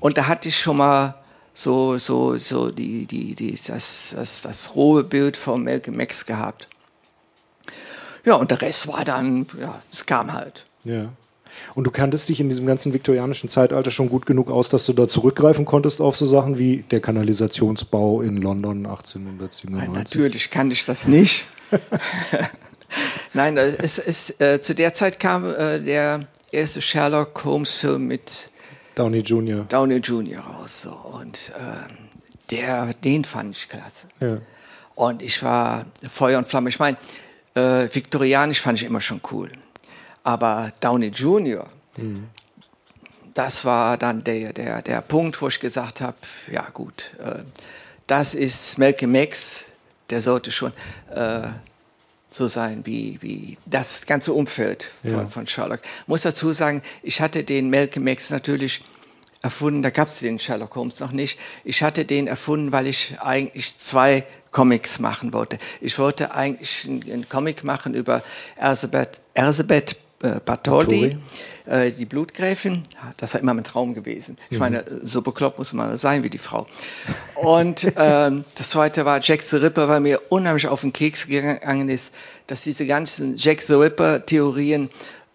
Und 0.00 0.16
da 0.16 0.28
hatte 0.28 0.48
ich 0.48 0.58
schon 0.58 0.76
mal 0.76 1.16
so, 1.52 1.98
so, 1.98 2.36
so 2.36 2.70
die, 2.70 3.06
die, 3.06 3.34
die, 3.34 3.58
das, 3.66 4.14
das, 4.14 4.42
das 4.42 4.74
rohe 4.74 5.02
Bild 5.04 5.36
von 5.36 5.64
Malcolm 5.64 5.98
X 6.00 6.24
gehabt. 6.26 6.68
Ja, 8.24 8.34
und 8.34 8.50
der 8.50 8.60
Rest 8.62 8.88
war 8.88 9.04
dann, 9.04 9.46
ja, 9.60 9.80
es 9.90 10.06
kam 10.06 10.32
halt. 10.32 10.66
Ja. 10.86 11.12
Und 11.74 11.84
du 11.84 11.90
kanntest 11.90 12.28
dich 12.28 12.40
in 12.40 12.48
diesem 12.48 12.66
ganzen 12.66 12.92
viktorianischen 12.92 13.48
Zeitalter 13.48 13.90
schon 13.90 14.08
gut 14.08 14.26
genug 14.26 14.50
aus, 14.50 14.68
dass 14.68 14.86
du 14.86 14.92
da 14.92 15.08
zurückgreifen 15.08 15.64
konntest 15.64 16.00
auf 16.00 16.16
so 16.16 16.26
Sachen 16.26 16.58
wie 16.58 16.84
der 16.90 17.00
Kanalisationsbau 17.00 18.22
in 18.22 18.36
London 18.38 18.86
1897. 18.86 19.70
Nein, 19.70 19.92
natürlich 19.92 20.50
kann 20.50 20.70
ich 20.70 20.84
das 20.84 21.06
nicht. 21.06 21.46
Nein, 23.32 23.56
äh, 23.56 23.72
es 23.78 23.98
ist, 23.98 24.40
äh, 24.40 24.60
zu 24.60 24.74
der 24.74 24.94
Zeit 24.94 25.18
kam 25.18 25.44
äh, 25.44 25.80
der 25.80 26.26
erste 26.52 26.80
Sherlock 26.80 27.44
Holmes-Film 27.44 28.06
mit 28.06 28.50
Downey 28.94 29.18
Jr. 29.18 29.64
Downey 29.64 29.96
Jr. 29.96 30.40
raus. 30.40 30.82
So. 30.82 30.90
Und 30.90 31.52
ähm, 31.58 31.96
der, 32.50 32.94
den 32.94 33.24
fand 33.24 33.56
ich 33.56 33.68
klasse. 33.68 34.08
Ja. 34.20 34.38
Und 34.94 35.22
ich 35.22 35.42
war 35.42 35.84
Feuer 36.08 36.38
und 36.38 36.48
Flamme. 36.48 36.70
Ich 36.70 36.78
meine, 36.78 36.96
äh, 37.54 37.88
viktorianisch 37.92 38.60
fand 38.60 38.80
ich 38.80 38.86
immer 38.86 39.00
schon 39.00 39.20
cool. 39.30 39.50
Aber 40.26 40.72
Downey 40.80 41.06
Jr., 41.08 41.64
das 43.34 43.64
war 43.64 43.96
dann 43.96 44.24
der, 44.24 44.52
der, 44.52 44.82
der 44.82 45.00
Punkt, 45.00 45.40
wo 45.40 45.46
ich 45.46 45.60
gesagt 45.60 46.00
habe, 46.00 46.16
ja 46.50 46.66
gut, 46.72 47.12
äh, 47.22 47.44
das 48.08 48.34
ist 48.34 48.76
Malcolm 48.76 49.14
X, 49.14 49.66
der 50.10 50.20
sollte 50.20 50.50
schon 50.50 50.72
äh, 51.14 51.42
so 52.28 52.48
sein 52.48 52.84
wie, 52.84 53.18
wie 53.22 53.56
das 53.66 54.04
ganze 54.04 54.32
Umfeld 54.32 54.90
von, 55.02 55.10
Ja. 55.12 55.26
von 55.28 55.46
Sherlock. 55.46 55.80
Muss 56.08 56.22
dazu 56.22 56.52
sagen, 56.52 56.82
ich 57.04 57.20
hatte 57.20 57.44
den 57.44 57.70
Malcolm 57.70 58.06
X 58.08 58.30
natürlich 58.30 58.82
erfunden, 59.42 59.82
da 59.84 59.90
gab 59.90 60.08
es 60.08 60.18
den 60.18 60.40
Sherlock 60.40 60.74
Holmes 60.74 60.98
noch 60.98 61.12
nicht. 61.12 61.38
Ich 61.62 61.84
hatte 61.84 62.04
den 62.04 62.26
erfunden, 62.26 62.72
weil 62.72 62.88
ich 62.88 63.20
eigentlich 63.20 63.78
zwei 63.78 64.24
Comics 64.50 64.98
machen 64.98 65.32
wollte. 65.32 65.58
Ich 65.80 65.98
wollte 66.00 66.34
eigentlich 66.34 66.84
einen, 66.84 67.02
einen 67.04 67.28
Comic 67.28 67.62
machen 67.62 67.94
über 67.94 68.22
Erzebeth, 68.56 69.20
Erzebeth 69.34 69.96
äh, 70.26 70.40
Bartholdi, 70.44 71.18
äh, 71.66 71.90
die 71.90 72.04
Blutgräfin. 72.04 72.82
Das 73.16 73.34
war 73.34 73.40
immer 73.40 73.54
mein 73.54 73.64
Traum 73.64 73.94
gewesen. 73.94 74.38
Ich 74.50 74.58
meine, 74.58 74.84
so 75.02 75.22
bekloppt 75.22 75.58
muss 75.58 75.72
man 75.72 75.96
sein 75.98 76.22
wie 76.22 76.30
die 76.30 76.38
Frau. 76.38 76.66
Und 77.34 77.92
ähm, 77.96 78.44
das 78.56 78.70
zweite 78.70 79.04
war 79.04 79.20
Jack 79.22 79.42
the 79.42 79.56
Ripper, 79.56 79.88
weil 79.88 80.00
mir 80.00 80.20
unheimlich 80.30 80.66
auf 80.68 80.80
den 80.80 80.92
Keks 80.92 81.26
gegangen 81.26 81.88
ist, 81.88 82.12
dass 82.46 82.62
diese 82.62 82.86
ganzen 82.86 83.36
Jack 83.36 83.62
the 83.62 83.74
Ripper-Theorien 83.74 84.90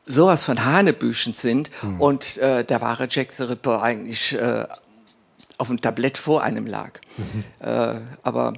sowas 0.05 0.45
von 0.45 0.65
Hanebüchen 0.65 1.33
sind 1.33 1.71
und 1.99 2.37
äh, 2.37 2.63
der 2.63 2.81
wahre 2.81 3.07
Jack 3.09 3.31
the 3.31 3.43
Ripper 3.43 3.81
eigentlich 3.81 4.33
äh, 4.33 4.65
auf 5.57 5.67
dem 5.67 5.79
Tablett 5.79 6.17
vor 6.17 6.43
einem 6.43 6.65
lag. 6.65 6.99
Mhm. 7.17 7.43
Äh, 7.59 8.01
aber 8.23 8.53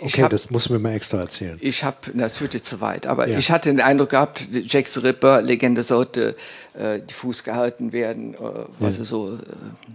okay, 0.00 0.22
hab, 0.22 0.30
das 0.30 0.50
muss 0.50 0.68
mir 0.68 0.78
mal 0.78 0.92
extra 0.92 1.18
erzählen. 1.18 1.56
Ich 1.60 1.84
habe, 1.84 1.96
das 2.14 2.38
führt 2.38 2.54
jetzt 2.54 2.68
zu 2.68 2.80
weit, 2.80 3.06
aber 3.06 3.28
ja. 3.28 3.38
ich 3.38 3.50
hatte 3.50 3.68
den 3.70 3.80
Eindruck 3.80 4.10
gehabt, 4.10 4.48
Jack 4.52 4.86
the 4.88 5.00
Ripper, 5.00 5.42
Legende 5.42 5.82
sollte 5.82 6.36
äh, 6.74 7.00
diffus 7.00 7.44
gehalten 7.44 7.92
werden, 7.92 8.34
äh, 8.34 8.38
weil 8.38 8.90
ja. 8.90 8.92
sie 8.92 9.04
so 9.04 9.32
äh, 9.32 9.38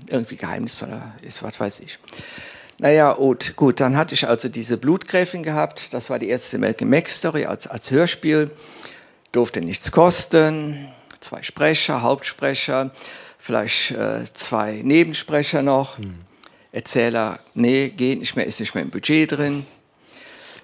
irgendwie 0.07 0.35
geheimnisvoll 0.35 1.01
ist, 1.21 1.43
was 1.43 1.59
weiß 1.59 1.79
ich. 1.81 1.99
Naja, 2.77 3.13
gut, 3.13 3.55
gut, 3.55 3.79
dann 3.79 3.95
hatte 3.95 4.15
ich 4.15 4.27
also 4.27 4.49
diese 4.49 4.77
Blutgräfin 4.77 5.43
gehabt, 5.43 5.93
das 5.93 6.09
war 6.09 6.17
die 6.17 6.29
erste 6.29 6.57
Malcolm 6.57 6.89
Max 6.89 7.17
Story 7.17 7.45
als, 7.45 7.67
als 7.67 7.91
Hörspiel, 7.91 8.49
durfte 9.31 9.61
nichts 9.61 9.91
kosten, 9.91 10.87
zwei 11.19 11.43
Sprecher, 11.43 12.01
Hauptsprecher, 12.01 12.91
vielleicht 13.37 13.91
äh, 13.91 14.23
zwei 14.33 14.81
Nebensprecher 14.83 15.61
noch. 15.61 15.97
Mhm. 15.97 16.21
Erzähler, 16.71 17.37
nee, 17.53 17.89
geht 17.89 18.19
nicht 18.19 18.35
mehr, 18.35 18.45
ist 18.45 18.59
nicht 18.59 18.73
mehr 18.73 18.83
im 18.83 18.89
Budget 18.89 19.31
drin. 19.33 19.65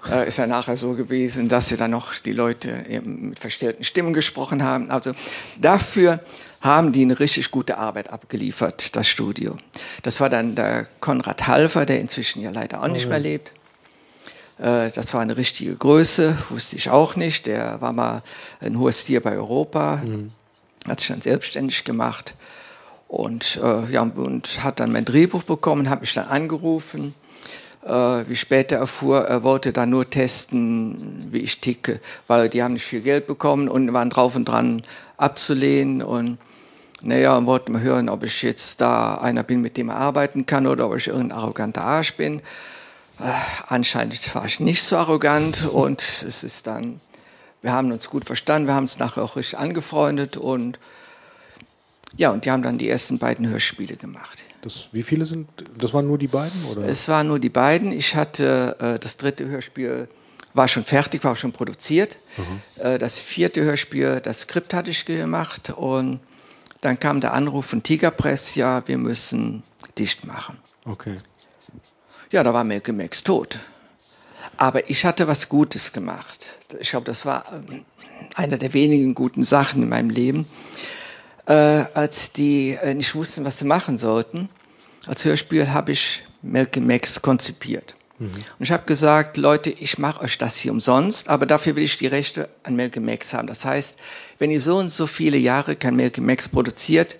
Äh, 0.10 0.27
ist 0.27 0.38
ja 0.38 0.47
nachher 0.47 0.77
so 0.77 0.93
gewesen, 0.93 1.49
dass 1.49 1.69
sie 1.69 1.77
dann 1.77 1.91
noch 1.91 2.13
die 2.15 2.31
Leute 2.31 2.86
mit 3.03 3.39
verstellten 3.39 3.83
Stimmen 3.83 4.13
gesprochen 4.13 4.63
haben. 4.63 4.89
Also 4.91 5.12
dafür 5.60 6.19
haben 6.62 6.91
die 6.91 7.01
eine 7.01 7.19
richtig 7.19 7.51
gute 7.51 7.77
Arbeit 7.77 8.10
abgeliefert, 8.12 8.95
das 8.95 9.07
Studio. 9.07 9.57
Das 10.03 10.19
war 10.19 10.29
dann 10.29 10.55
der 10.55 10.88
Konrad 10.99 11.47
Halfer, 11.47 11.86
der 11.86 11.99
inzwischen 11.99 12.41
ja 12.41 12.51
leider 12.51 12.81
auch 12.81 12.88
nicht 12.88 13.10
mehr 13.10 13.19
lebt. 13.19 13.51
Äh, 14.60 14.91
das 14.91 15.13
war 15.13 15.21
eine 15.21 15.38
richtige 15.38 15.75
Größe, 15.75 16.38
wusste 16.49 16.75
ich 16.75 16.89
auch 16.89 17.15
nicht. 17.15 17.45
Der 17.45 17.81
war 17.81 17.93
mal 17.93 18.21
ein 18.60 18.79
hohes 18.79 19.03
Tier 19.03 19.21
bei 19.21 19.36
Europa, 19.36 19.97
mhm. 19.97 20.31
hat 20.88 20.99
sich 20.99 21.10
dann 21.10 21.21
selbstständig 21.21 21.83
gemacht 21.83 22.36
und, 23.07 23.60
äh, 23.63 23.91
ja, 23.91 24.01
und 24.01 24.63
hat 24.63 24.79
dann 24.79 24.91
mein 24.91 25.05
Drehbuch 25.05 25.43
bekommen, 25.43 25.89
hat 25.89 26.01
mich 26.01 26.13
dann 26.13 26.27
angerufen. 26.27 27.13
Äh, 27.83 28.27
wie 28.27 28.35
später 28.35 28.77
erfuhr, 28.77 29.21
er 29.21 29.43
wollte 29.43 29.71
dann 29.71 29.89
nur 29.89 30.09
testen, 30.09 31.27
wie 31.31 31.39
ich 31.39 31.59
ticke, 31.59 31.99
weil 32.27 32.49
die 32.49 32.63
haben 32.63 32.73
nicht 32.73 32.85
viel 32.85 33.01
Geld 33.01 33.27
bekommen 33.27 33.69
und 33.69 33.93
waren 33.93 34.09
drauf 34.09 34.35
und 34.35 34.45
dran 34.45 34.83
abzulehnen 35.17 36.01
und 36.01 36.37
naja, 37.01 37.37
und 37.37 37.45
wollten 37.45 37.73
mal 37.73 37.81
hören, 37.81 38.09
ob 38.09 38.23
ich 38.23 38.41
jetzt 38.41 38.81
da 38.81 39.15
einer 39.15 39.43
bin, 39.43 39.61
mit 39.61 39.77
dem 39.77 39.89
er 39.89 39.97
arbeiten 39.97 40.47
kann 40.47 40.65
oder 40.65 40.87
ob 40.87 40.95
ich 40.95 41.07
irgendein 41.07 41.37
arroganter 41.37 41.83
Arsch 41.83 42.15
bin. 42.15 42.39
Äh, 43.19 43.31
anscheinend 43.67 44.33
war 44.35 44.45
ich 44.45 44.59
nicht 44.59 44.83
so 44.83 44.97
arrogant 44.97 45.67
und 45.71 46.01
es 46.01 46.43
ist 46.43 46.65
dann, 46.65 46.99
wir 47.61 47.71
haben 47.71 47.91
uns 47.91 48.09
gut 48.09 48.25
verstanden, 48.25 48.67
wir 48.67 48.75
haben 48.75 48.85
uns 48.85 48.99
nachher 48.99 49.23
auch 49.23 49.35
richtig 49.35 49.59
angefreundet 49.59 50.37
und 50.37 50.79
ja, 52.15 52.31
und 52.31 52.45
die 52.45 52.51
haben 52.51 52.63
dann 52.63 52.77
die 52.79 52.89
ersten 52.89 53.19
beiden 53.19 53.47
Hörspiele 53.47 53.95
gemacht. 53.95 54.39
Das, 54.67 54.89
wie 54.91 55.01
viele 55.01 55.23
sind, 55.23 55.47
das 55.77 55.93
waren 55.93 56.08
nur 56.08 56.17
die 56.17 56.27
beiden? 56.27 56.65
Oder? 56.65 56.82
Es 56.84 57.08
waren 57.08 57.27
nur 57.27 57.39
die 57.39 57.47
beiden. 57.47 57.93
Ich 57.93 58.17
hatte 58.17 58.75
äh, 58.82 58.99
das 58.99 59.15
dritte 59.15 59.47
Hörspiel, 59.47 60.10
war 60.53 60.67
schon 60.67 60.84
fertig, 60.84 61.23
war 61.23 61.38
schon 61.38 61.53
produziert. 61.53 62.19
Mhm. 62.36 62.84
Äh, 62.84 62.97
das 62.97 63.17
vierte 63.17 63.63
Hörspiel, 63.63 64.19
das 64.19 64.41
Skript 64.41 64.73
hatte 64.73 64.91
ich 64.91 65.06
gemacht 65.06 65.69
und 65.69 66.19
dann 66.82 66.99
kam 66.99 67.21
der 67.21 67.34
Anruf 67.34 67.67
von 67.67 67.82
Tigerpress, 67.82 68.56
ja, 68.56 68.86
wir 68.89 68.97
müssen 68.97 69.63
dicht 69.97 70.25
machen. 70.25 70.58
Okay. 70.84 71.15
Ja, 72.34 72.43
da 72.43 72.53
war 72.53 72.65
Malcolm 72.65 72.99
X 72.99 73.23
tot. 73.23 73.60
Aber 74.58 74.89
ich 74.89 75.06
hatte 75.06 75.30
was 75.30 75.47
Gutes 75.47 75.93
gemacht. 75.93 76.58
Ich 76.82 76.89
glaube, 76.89 77.06
das 77.06 77.25
war 77.25 77.45
ähm, 77.53 77.86
einer 78.36 78.58
der 78.58 78.73
wenigen 78.73 79.15
guten 79.15 79.43
Sachen 79.43 79.84
in 79.84 79.88
meinem 79.88 80.10
Leben 80.10 80.45
äh, 81.47 81.86
als 81.93 82.32
die 82.32 82.77
äh, 82.82 82.93
nicht 82.93 83.15
wussten, 83.15 83.45
was 83.45 83.60
sie 83.60 83.65
machen 83.65 83.97
sollten. 83.97 84.49
Als 85.08 85.26
Hörspiel 85.26 85.70
habe 85.70 85.93
ich 85.93 86.24
Malcolm 86.41 86.89
X 86.89 87.22
konzipiert. 87.22 87.96
Mhm. 88.20 88.28
Und 88.28 88.36
ich 88.60 88.72
habe 88.72 88.86
gesagt, 88.86 89.38
Leute, 89.38 89.70
ich 89.70 89.98
mache 89.98 90.22
euch 90.22 90.38
das 90.38 90.58
hier 90.58 90.72
umsonst, 90.72 91.30
aber 91.30 91.46
dafür 91.46 91.76
will 91.76 91.84
ich 91.84 91.98
die 91.98 92.08
Rechte 92.08 92.50
an 92.63 92.76
Malcolm 92.76 93.08
X 93.08 93.34
haben. 93.34 93.48
Das 93.48 93.63
heißt, 93.63 93.98
wenn 94.39 94.52
ihr 94.52 94.62
so 94.62 94.78
und 94.78 94.89
so 94.89 95.08
viele 95.08 95.38
Jahre 95.38 95.76
kein 95.76 95.96
Malcolm 95.96 96.28
X 96.30 96.50
produziert, 96.50 97.17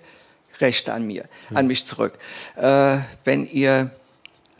Rechte 0.60 0.92
an 0.92 1.06
mir, 1.06 1.28
mhm. 1.50 1.56
an 1.56 1.66
mich 1.68 1.86
zurück. 1.86 2.18
Äh, 2.56 2.98
wenn 3.24 3.46
ihr 3.46 3.90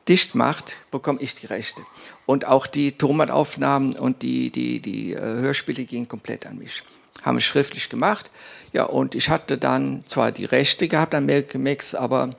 dicht 0.09 0.35
macht, 0.35 0.77
bekomme 0.91 1.21
ich 1.21 1.35
die 1.35 1.47
Rechte. 1.47 1.81
Und 2.25 2.47
auch 2.47 2.67
die 2.67 2.93
Tonbandaufnahmen 2.93 3.95
und 3.95 4.23
die, 4.23 4.51
die, 4.51 4.81
die 4.81 5.12
äh, 5.12 5.21
Hörspiele 5.21 5.85
gehen 5.85 6.07
komplett 6.07 6.47
an 6.47 6.59
mich. 6.59 6.83
Haben 7.23 7.38
wir 7.38 7.43
schriftlich 7.43 7.88
gemacht. 7.88 8.31
Ja, 8.73 8.85
und 8.85 9.14
ich 9.14 9.29
hatte 9.29 9.59
dann 9.59 10.05
zwar 10.07 10.31
die 10.31 10.45
Rechte 10.45 10.87
gehabt 10.87 11.14
an 11.14 11.27
Malcolm 11.27 11.67
X, 11.67 11.95
aber 11.95 12.31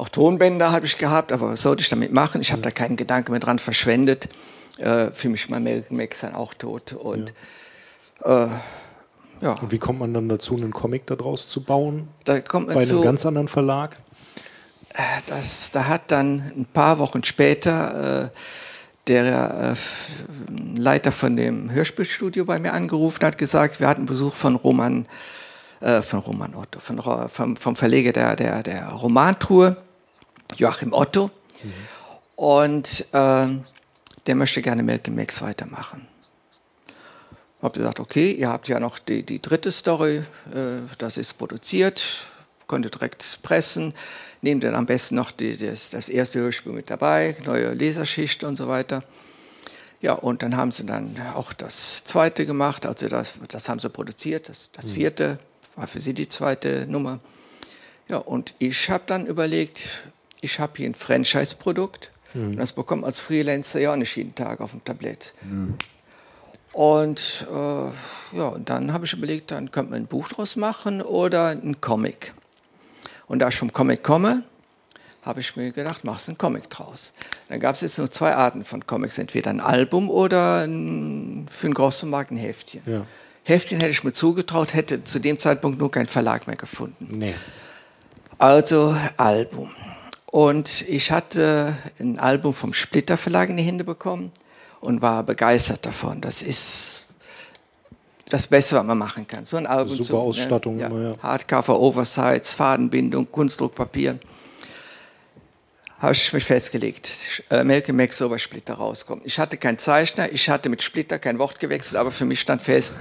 auch 0.00 0.08
Tonbänder 0.08 0.72
habe 0.72 0.86
ich 0.86 0.98
gehabt, 0.98 1.32
aber 1.32 1.50
was 1.50 1.62
sollte 1.62 1.82
ich 1.82 1.88
damit 1.88 2.12
machen? 2.12 2.40
Ich 2.40 2.52
habe 2.52 2.62
da 2.62 2.70
keinen 2.70 2.96
Gedanken 2.96 3.32
mehr 3.32 3.40
dran 3.40 3.58
verschwendet. 3.58 4.28
Äh, 4.78 5.10
für 5.12 5.28
mich 5.28 5.50
war 5.50 5.60
Malcolm 5.60 6.00
X 6.00 6.20
dann 6.20 6.34
auch 6.34 6.54
tot. 6.54 6.92
Und, 6.94 7.32
ja. 8.24 8.44
Äh, 8.44 8.48
ja. 9.42 9.52
Und 9.52 9.72
wie 9.72 9.78
kommt 9.78 9.98
man 9.98 10.12
dann 10.12 10.28
dazu, 10.28 10.54
einen 10.54 10.72
Comic 10.72 11.06
daraus 11.06 11.48
zu 11.48 11.62
bauen? 11.62 12.08
Da 12.24 12.40
kommt 12.40 12.66
man 12.66 12.74
Bei 12.74 12.82
einem 12.82 12.90
zu, 12.90 13.00
ganz 13.00 13.24
anderen 13.24 13.48
Verlag? 13.48 13.96
Äh, 14.94 15.02
das, 15.26 15.70
da 15.70 15.86
hat 15.86 16.10
dann 16.10 16.52
ein 16.56 16.66
paar 16.72 16.98
Wochen 16.98 17.22
später 17.24 18.24
äh, 18.24 18.30
der 19.06 19.74
äh, 19.74 20.78
Leiter 20.78 21.12
von 21.12 21.36
dem 21.36 21.70
Hörspielstudio 21.70 22.44
bei 22.44 22.58
mir 22.58 22.72
angerufen 22.72 23.24
hat, 23.24 23.38
gesagt, 23.38 23.80
wir 23.80 23.88
hatten 23.88 24.06
Besuch 24.06 24.34
von 24.34 24.56
Roman, 24.56 25.06
äh, 25.80 26.02
von 26.02 26.20
Roman 26.20 26.54
Otto, 26.54 26.80
von, 26.80 27.02
vom, 27.28 27.56
vom 27.56 27.76
Verleger 27.76 28.12
der, 28.12 28.36
der, 28.36 28.62
der 28.62 28.88
Romantruhe, 28.90 29.76
Joachim 30.56 30.92
Otto. 30.92 31.30
Mhm. 31.62 31.72
Und 32.36 33.06
äh, 33.12 33.46
der 34.26 34.34
möchte 34.34 34.62
gerne 34.62 34.82
Malcolm 34.82 35.16
Max 35.16 35.42
weitermachen. 35.42 36.06
Ich 36.88 37.62
habe 37.62 37.78
gesagt, 37.78 38.00
okay, 38.00 38.32
ihr 38.32 38.48
habt 38.48 38.68
ja 38.68 38.80
noch 38.80 38.98
die, 38.98 39.22
die 39.22 39.42
dritte 39.42 39.70
Story, 39.70 40.22
äh, 40.54 40.78
das 40.98 41.18
ist 41.18 41.34
produziert, 41.34 42.02
konnte 42.66 42.88
direkt 42.88 43.40
pressen 43.42 43.92
nehmt 44.42 44.64
dann 44.64 44.74
am 44.74 44.86
besten 44.86 45.14
noch 45.14 45.30
die, 45.30 45.56
das, 45.56 45.90
das, 45.90 46.08
erste 46.08 46.40
Hörspiel 46.40 46.72
mit 46.72 46.90
dabei, 46.90 47.36
neue 47.44 47.72
Leserschicht 47.72 48.44
und 48.44 48.56
so 48.56 48.68
weiter. 48.68 49.02
Ja, 50.00 50.14
und 50.14 50.42
dann 50.42 50.56
haben 50.56 50.72
sie 50.72 50.86
dann 50.86 51.14
auch 51.34 51.52
das 51.52 52.04
zweite 52.04 52.46
gemacht, 52.46 52.86
also 52.86 53.08
das, 53.08 53.34
das 53.48 53.68
haben 53.68 53.80
sie 53.80 53.90
produziert, 53.90 54.48
das, 54.48 54.70
das 54.72 54.86
mhm. 54.86 54.94
vierte 54.94 55.38
war 55.76 55.86
für 55.86 56.00
sie 56.00 56.14
die 56.14 56.28
zweite 56.28 56.86
Nummer. 56.88 57.18
Ja, 58.08 58.16
und 58.16 58.54
ich 58.58 58.88
habe 58.88 59.04
dann 59.06 59.26
überlegt, 59.26 60.10
ich 60.40 60.60
habe 60.60 60.72
hier 60.76 60.86
ein 60.86 60.94
Franchise-Produkt 60.94 62.10
mhm. 62.34 62.50
und 62.50 62.56
das 62.56 62.72
bekommt 62.72 63.04
als 63.04 63.20
Freelancer 63.20 63.80
ja 63.80 63.92
auch 63.92 63.96
nicht 63.96 64.14
jeden 64.16 64.34
Tag 64.34 64.60
auf 64.60 64.72
dem 64.72 64.84
Tablett. 64.84 65.32
Mhm. 65.42 65.74
Und 66.72 67.46
äh, 67.50 68.36
ja, 68.36 68.48
und 68.48 68.68
dann 68.70 68.92
habe 68.92 69.04
ich 69.04 69.12
überlegt, 69.12 69.50
dann 69.50 69.70
könnte 69.70 69.90
man 69.90 70.02
ein 70.02 70.06
Buch 70.06 70.28
draus 70.28 70.56
machen 70.56 71.02
oder 71.02 71.48
ein 71.48 71.80
Comic. 71.80 72.32
Und 73.26 73.40
da 73.40 73.48
ich 73.48 73.56
vom 73.56 73.72
Comic 73.72 74.02
komme, 74.02 74.44
habe 75.22 75.40
ich 75.40 75.56
mir 75.56 75.72
gedacht, 75.72 76.04
machst 76.04 76.28
einen 76.28 76.38
Comic 76.38 76.70
draus. 76.70 77.12
Dann 77.48 77.60
gab 77.60 77.74
es 77.74 77.82
jetzt 77.82 77.98
nur 77.98 78.10
zwei 78.10 78.34
Arten 78.34 78.64
von 78.64 78.86
Comics, 78.86 79.18
entweder 79.18 79.50
ein 79.50 79.60
Album 79.60 80.08
oder 80.08 80.64
ein, 80.66 81.46
für 81.50 81.66
einen 81.66 81.74
großen 81.74 82.08
Markt 82.08 82.30
ein 82.30 82.36
Heftchen. 82.36 82.82
Ja. 82.86 83.06
Heftchen 83.42 83.80
hätte 83.80 83.90
ich 83.90 84.04
mir 84.04 84.12
zugetraut, 84.12 84.74
hätte 84.74 85.04
zu 85.04 85.18
dem 85.18 85.38
Zeitpunkt 85.38 85.78
nur 85.78 85.90
keinen 85.90 86.06
Verlag 86.06 86.46
mehr 86.46 86.56
gefunden. 86.56 87.08
Nee. 87.10 87.34
Also 88.38 88.96
Album. 89.16 89.70
Und 90.30 90.82
ich 90.82 91.10
hatte 91.10 91.76
ein 91.98 92.18
Album 92.20 92.54
vom 92.54 92.72
Splitter 92.72 93.16
Verlag 93.16 93.48
in 93.48 93.56
die 93.56 93.64
Hände 93.64 93.82
bekommen 93.82 94.30
und 94.80 95.02
war 95.02 95.24
begeistert 95.24 95.84
davon. 95.84 96.20
Das 96.20 96.40
ist 96.40 97.02
das 98.28 98.46
Beste, 98.46 98.76
was 98.76 98.84
man 98.84 98.96
machen 98.96 99.26
kann. 99.26 99.44
So 99.44 99.56
ein 99.56 99.66
Album 99.66 99.96
Super 99.96 100.08
zu, 100.08 100.18
Ausstattung. 100.18 100.78
Ja, 100.78 100.86
immer, 100.86 101.10
ja. 101.10 101.18
Hardcover, 101.20 101.80
Oversize, 101.80 102.56
Fadenbindung, 102.56 103.30
Kunstdruckpapier. 103.32 104.20
Habe 105.98 106.12
ich 106.12 106.32
mich 106.32 106.44
festgelegt. 106.44 107.10
Äh, 107.50 107.64
Malcolm 107.64 107.96
Max 107.96 108.18
soll 108.18 108.28
bei 108.28 108.38
Splitter 108.38 108.74
rauskommen. 108.74 109.24
Ich 109.26 109.36
hatte 109.40 109.56
keinen 109.56 109.78
Zeichner, 109.78 110.32
ich 110.32 110.48
hatte 110.48 110.68
mit 110.68 110.80
Splitter 110.80 111.18
kein 111.18 111.40
Wort 111.40 111.58
gewechselt, 111.58 111.96
aber 111.98 112.12
für 112.12 112.24
mich 112.24 112.40
stand 112.40 112.62
fest, 112.62 112.94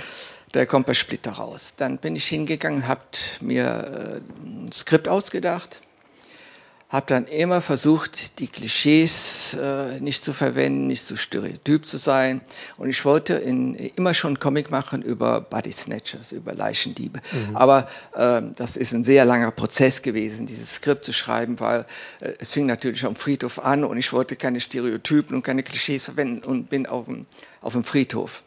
der 0.54 0.66
kommt 0.66 0.86
bei 0.86 0.94
Splitter 0.94 1.30
raus. 1.30 1.74
Dann 1.76 1.98
bin 1.98 2.16
ich 2.16 2.26
hingegangen, 2.26 2.88
habe 2.88 3.02
mir 3.40 4.20
äh, 4.42 4.44
ein 4.44 4.72
Skript 4.72 5.06
ausgedacht 5.06 5.80
habe 6.92 7.06
dann 7.06 7.24
immer 7.24 7.62
versucht, 7.62 8.38
die 8.38 8.48
Klischees 8.48 9.54
äh, 9.54 9.98
nicht 10.00 10.22
zu 10.22 10.34
verwenden, 10.34 10.86
nicht 10.86 11.06
zu 11.06 11.16
stereotyp 11.16 11.88
zu 11.88 11.96
sein. 11.96 12.42
Und 12.76 12.90
ich 12.90 13.06
wollte 13.06 13.32
in, 13.32 13.74
immer 13.74 14.12
schon 14.12 14.32
einen 14.32 14.38
Comic 14.38 14.70
machen 14.70 15.00
über 15.00 15.40
Body 15.40 15.72
Snatchers, 15.72 16.32
über 16.32 16.52
Leichendiebe. 16.52 17.20
Mhm. 17.32 17.56
Aber 17.56 17.88
äh, 18.14 18.42
das 18.56 18.76
ist 18.76 18.92
ein 18.92 19.04
sehr 19.04 19.24
langer 19.24 19.50
Prozess 19.52 20.02
gewesen, 20.02 20.44
dieses 20.44 20.74
Skript 20.74 21.06
zu 21.06 21.14
schreiben, 21.14 21.58
weil 21.60 21.86
äh, 22.20 22.34
es 22.38 22.52
fing 22.52 22.66
natürlich 22.66 23.06
am 23.06 23.16
Friedhof 23.16 23.58
an 23.64 23.84
und 23.84 23.96
ich 23.96 24.12
wollte 24.12 24.36
keine 24.36 24.60
Stereotypen 24.60 25.34
und 25.34 25.42
keine 25.42 25.62
Klischees 25.62 26.04
verwenden 26.04 26.44
und 26.44 26.68
bin 26.68 26.84
auf 26.84 27.06
dem, 27.06 27.24
auf 27.62 27.72
dem 27.72 27.84
Friedhof. 27.84 28.42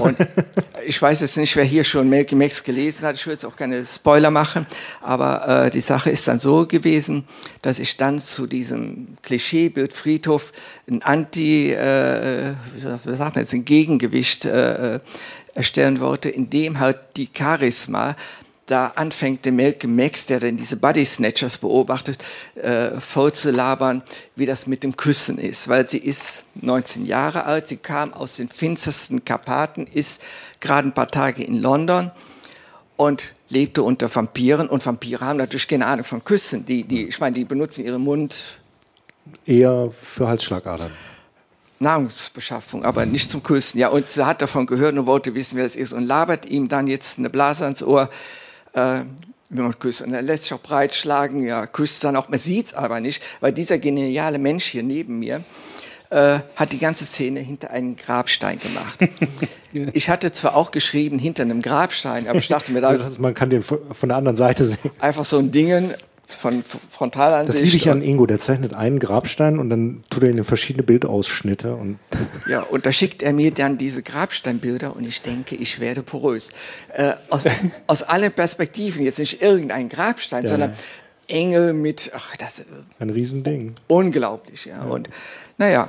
Und 0.00 0.16
ich 0.86 1.00
weiß 1.00 1.20
jetzt 1.20 1.36
nicht, 1.36 1.54
wer 1.56 1.64
hier 1.64 1.84
schon 1.84 2.08
Malcolm 2.08 2.40
X 2.40 2.62
gelesen 2.62 3.06
hat. 3.06 3.16
Ich 3.16 3.26
will 3.26 3.32
jetzt 3.32 3.44
auch 3.44 3.56
keine 3.56 3.84
Spoiler 3.84 4.30
machen. 4.30 4.66
Aber 5.00 5.66
äh, 5.66 5.70
die 5.70 5.80
Sache 5.80 6.10
ist 6.10 6.28
dann 6.28 6.38
so 6.38 6.66
gewesen, 6.66 7.24
dass 7.62 7.78
ich 7.78 7.96
dann 7.96 8.18
zu 8.18 8.46
diesem 8.46 9.16
Klischeebild 9.22 9.92
Friedhof 9.92 10.52
ein 10.88 11.02
Anti, 11.02 11.72
äh, 11.72 12.54
wie 12.74 12.80
sagt 12.80 13.34
man 13.34 13.42
jetzt, 13.42 13.54
ein 13.54 13.64
Gegengewicht 13.64 14.44
äh, 14.44 15.00
erstellen 15.54 16.00
wollte, 16.00 16.28
in 16.28 16.50
dem 16.50 16.80
halt 16.80 16.98
die 17.16 17.28
Charisma 17.36 18.16
da 18.66 18.88
anfängt 18.96 19.44
der 19.44 19.52
Malcolm 19.52 19.94
Max, 19.94 20.26
der 20.26 20.40
dann 20.40 20.56
diese 20.56 20.76
Body 20.76 21.04
Snatchers 21.04 21.58
beobachtet, 21.58 22.18
äh, 22.54 22.92
voll 23.00 23.32
zu 23.32 23.50
labern, 23.50 24.02
wie 24.36 24.46
das 24.46 24.66
mit 24.66 24.82
dem 24.82 24.96
Küssen 24.96 25.38
ist. 25.38 25.68
Weil 25.68 25.88
sie 25.88 25.98
ist 25.98 26.44
19 26.54 27.04
Jahre 27.04 27.44
alt, 27.44 27.68
sie 27.68 27.76
kam 27.76 28.12
aus 28.14 28.36
den 28.36 28.48
finstersten 28.48 29.24
Karpaten, 29.24 29.86
ist 29.86 30.22
gerade 30.60 30.88
ein 30.88 30.94
paar 30.94 31.08
Tage 31.08 31.44
in 31.44 31.60
London 31.60 32.10
und 32.96 33.34
lebte 33.48 33.82
unter 33.82 34.14
Vampiren. 34.14 34.68
Und 34.68 34.84
Vampire 34.84 35.20
haben 35.20 35.36
natürlich 35.36 35.68
keine 35.68 35.86
Ahnung 35.86 36.04
von 36.04 36.24
Küssen. 36.24 36.64
Die, 36.64 36.84
die, 36.84 37.08
ich 37.08 37.20
meine, 37.20 37.34
die 37.34 37.44
benutzen 37.44 37.84
ihren 37.84 38.02
Mund 38.02 38.58
eher 39.44 39.90
für 39.90 40.26
Halsschlagadern. 40.26 40.90
Nahrungsbeschaffung, 41.80 42.84
aber 42.84 43.04
nicht 43.04 43.30
zum 43.30 43.42
Küssen. 43.42 43.78
Ja, 43.78 43.88
und 43.88 44.08
sie 44.08 44.24
hat 44.24 44.40
davon 44.40 44.64
gehört 44.66 44.96
und 44.96 45.06
wollte 45.06 45.34
wissen, 45.34 45.56
wer 45.58 45.66
es 45.66 45.76
ist 45.76 45.92
und 45.92 46.04
labert 46.04 46.46
ihm 46.46 46.68
dann 46.68 46.86
jetzt 46.86 47.18
eine 47.18 47.28
Blase 47.28 47.64
ans 47.64 47.82
Ohr 47.82 48.08
äh, 48.74 49.00
wenn 49.50 49.64
man 49.64 49.78
küsst. 49.78 50.02
Und 50.02 50.12
er 50.12 50.22
lässt 50.22 50.44
sich 50.44 50.52
auch 50.52 50.60
breitschlagen, 50.60 51.40
ja, 51.40 51.66
küsst 51.66 52.04
dann 52.04 52.16
auch, 52.16 52.28
man 52.28 52.38
sieht 52.38 52.68
es 52.68 52.74
aber 52.74 53.00
nicht, 53.00 53.22
weil 53.40 53.52
dieser 53.52 53.78
geniale 53.78 54.38
Mensch 54.38 54.64
hier 54.64 54.82
neben 54.82 55.18
mir 55.18 55.42
äh, 56.10 56.40
hat 56.56 56.72
die 56.72 56.78
ganze 56.78 57.04
Szene 57.04 57.40
hinter 57.40 57.70
einem 57.70 57.96
Grabstein 57.96 58.58
gemacht. 58.58 58.98
ich 59.92 60.10
hatte 60.10 60.32
zwar 60.32 60.56
auch 60.56 60.70
geschrieben, 60.70 61.18
hinter 61.18 61.42
einem 61.42 61.62
Grabstein, 61.62 62.28
aber 62.28 62.38
ich 62.38 62.48
dachte 62.48 62.72
mir 62.72 62.80
da... 62.80 62.98
man 63.18 63.34
kann 63.34 63.50
den 63.50 63.62
von 63.62 63.88
der 64.02 64.16
anderen 64.16 64.36
Seite 64.36 64.66
sehen. 64.66 64.90
Einfach 64.98 65.24
so 65.24 65.38
ein 65.38 65.50
Dingen, 65.50 65.94
von 66.34 66.62
Frontalansicht. 66.62 67.58
Das 67.58 67.64
liebe 67.64 67.76
ich 67.76 67.90
an 67.90 68.02
Ingo, 68.02 68.26
der 68.26 68.38
zeichnet 68.38 68.74
einen 68.74 68.98
Grabstein 68.98 69.58
und 69.58 69.70
dann 69.70 70.02
tut 70.10 70.24
er 70.24 70.30
in 70.30 70.44
verschiedene 70.44 70.82
Bildausschnitte. 70.82 71.74
Und 71.74 71.98
ja, 72.48 72.60
und 72.62 72.86
da 72.86 72.92
schickt 72.92 73.22
er 73.22 73.32
mir 73.32 73.52
dann 73.52 73.78
diese 73.78 74.02
Grabsteinbilder 74.02 74.94
und 74.96 75.06
ich 75.06 75.22
denke, 75.22 75.54
ich 75.56 75.80
werde 75.80 76.02
porös. 76.02 76.50
Äh, 76.92 77.12
aus, 77.30 77.44
aus 77.86 78.02
allen 78.02 78.32
Perspektiven, 78.32 79.04
jetzt 79.04 79.18
nicht 79.18 79.42
irgendein 79.42 79.88
Grabstein, 79.88 80.44
ja. 80.44 80.50
sondern 80.50 80.72
Engel 81.28 81.72
mit, 81.72 82.12
ach, 82.14 82.36
das 82.36 82.64
ein 82.98 83.10
Riesending. 83.10 83.74
Unglaublich, 83.86 84.66
ja. 84.66 84.78
ja. 84.78 84.82
Und 84.84 85.08
naja, 85.56 85.88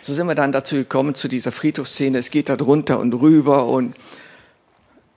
so 0.00 0.14
sind 0.14 0.26
wir 0.26 0.34
dann 0.34 0.52
dazu 0.52 0.76
gekommen, 0.76 1.14
zu 1.14 1.28
dieser 1.28 1.52
Friedhofsszene. 1.52 2.18
Es 2.18 2.30
geht 2.30 2.48
da 2.48 2.56
drunter 2.56 2.98
und 2.98 3.14
rüber 3.14 3.66
und 3.66 3.94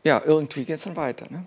ja, 0.04 0.22
irgendwie 0.24 0.66
geht 0.66 0.78
es 0.78 0.84
dann 0.84 0.96
weiter. 0.96 1.26
Ne? 1.30 1.44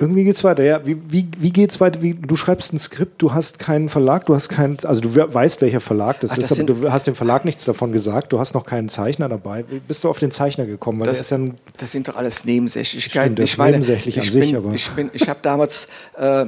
Irgendwie 0.00 0.24
geht's 0.24 0.44
weiter, 0.44 0.62
ja. 0.62 0.86
Wie, 0.86 0.96
wie, 1.08 1.28
wie 1.38 1.50
geht's 1.50 1.80
weiter? 1.80 2.02
Wie, 2.02 2.14
du 2.14 2.36
schreibst 2.36 2.72
ein 2.72 2.78
Skript, 2.78 3.20
du 3.20 3.32
hast 3.32 3.58
keinen 3.58 3.88
Verlag, 3.88 4.26
du 4.26 4.34
hast 4.34 4.48
keinen, 4.48 4.78
also 4.84 5.00
du 5.00 5.14
weißt, 5.14 5.60
welcher 5.60 5.80
Verlag 5.80 6.20
das 6.20 6.32
Ach, 6.32 6.38
ist, 6.38 6.50
das 6.50 6.60
aber 6.60 6.72
du 6.72 6.92
hast 6.92 7.06
dem 7.06 7.14
Verlag 7.14 7.44
nichts 7.44 7.64
davon 7.64 7.92
gesagt, 7.92 8.32
du 8.32 8.38
hast 8.38 8.54
noch 8.54 8.64
keinen 8.64 8.88
Zeichner 8.88 9.28
dabei. 9.28 9.64
Wie 9.68 9.80
bist 9.80 10.04
du 10.04 10.08
auf 10.08 10.18
den 10.18 10.30
Zeichner 10.30 10.66
gekommen? 10.66 11.02
Das, 11.02 11.28
ja 11.30 11.38
das, 11.76 11.92
sind 11.92 12.08
doch 12.08 12.16
alles 12.16 12.44
Nebensächlichkeiten. 12.44 13.34
Stimmt, 13.34 13.48
ich 13.48 13.58
meine, 13.58 13.72
nebensächlich 13.72 14.18
an 14.18 14.24
ich 14.24 14.30
sich, 14.32 14.40
bin, 14.40 14.56
aber. 14.56 14.72
Ich, 14.72 14.90
bin, 14.90 15.10
ich 15.12 15.28
habe 15.28 15.40
damals 15.42 15.88
äh, 16.16 16.46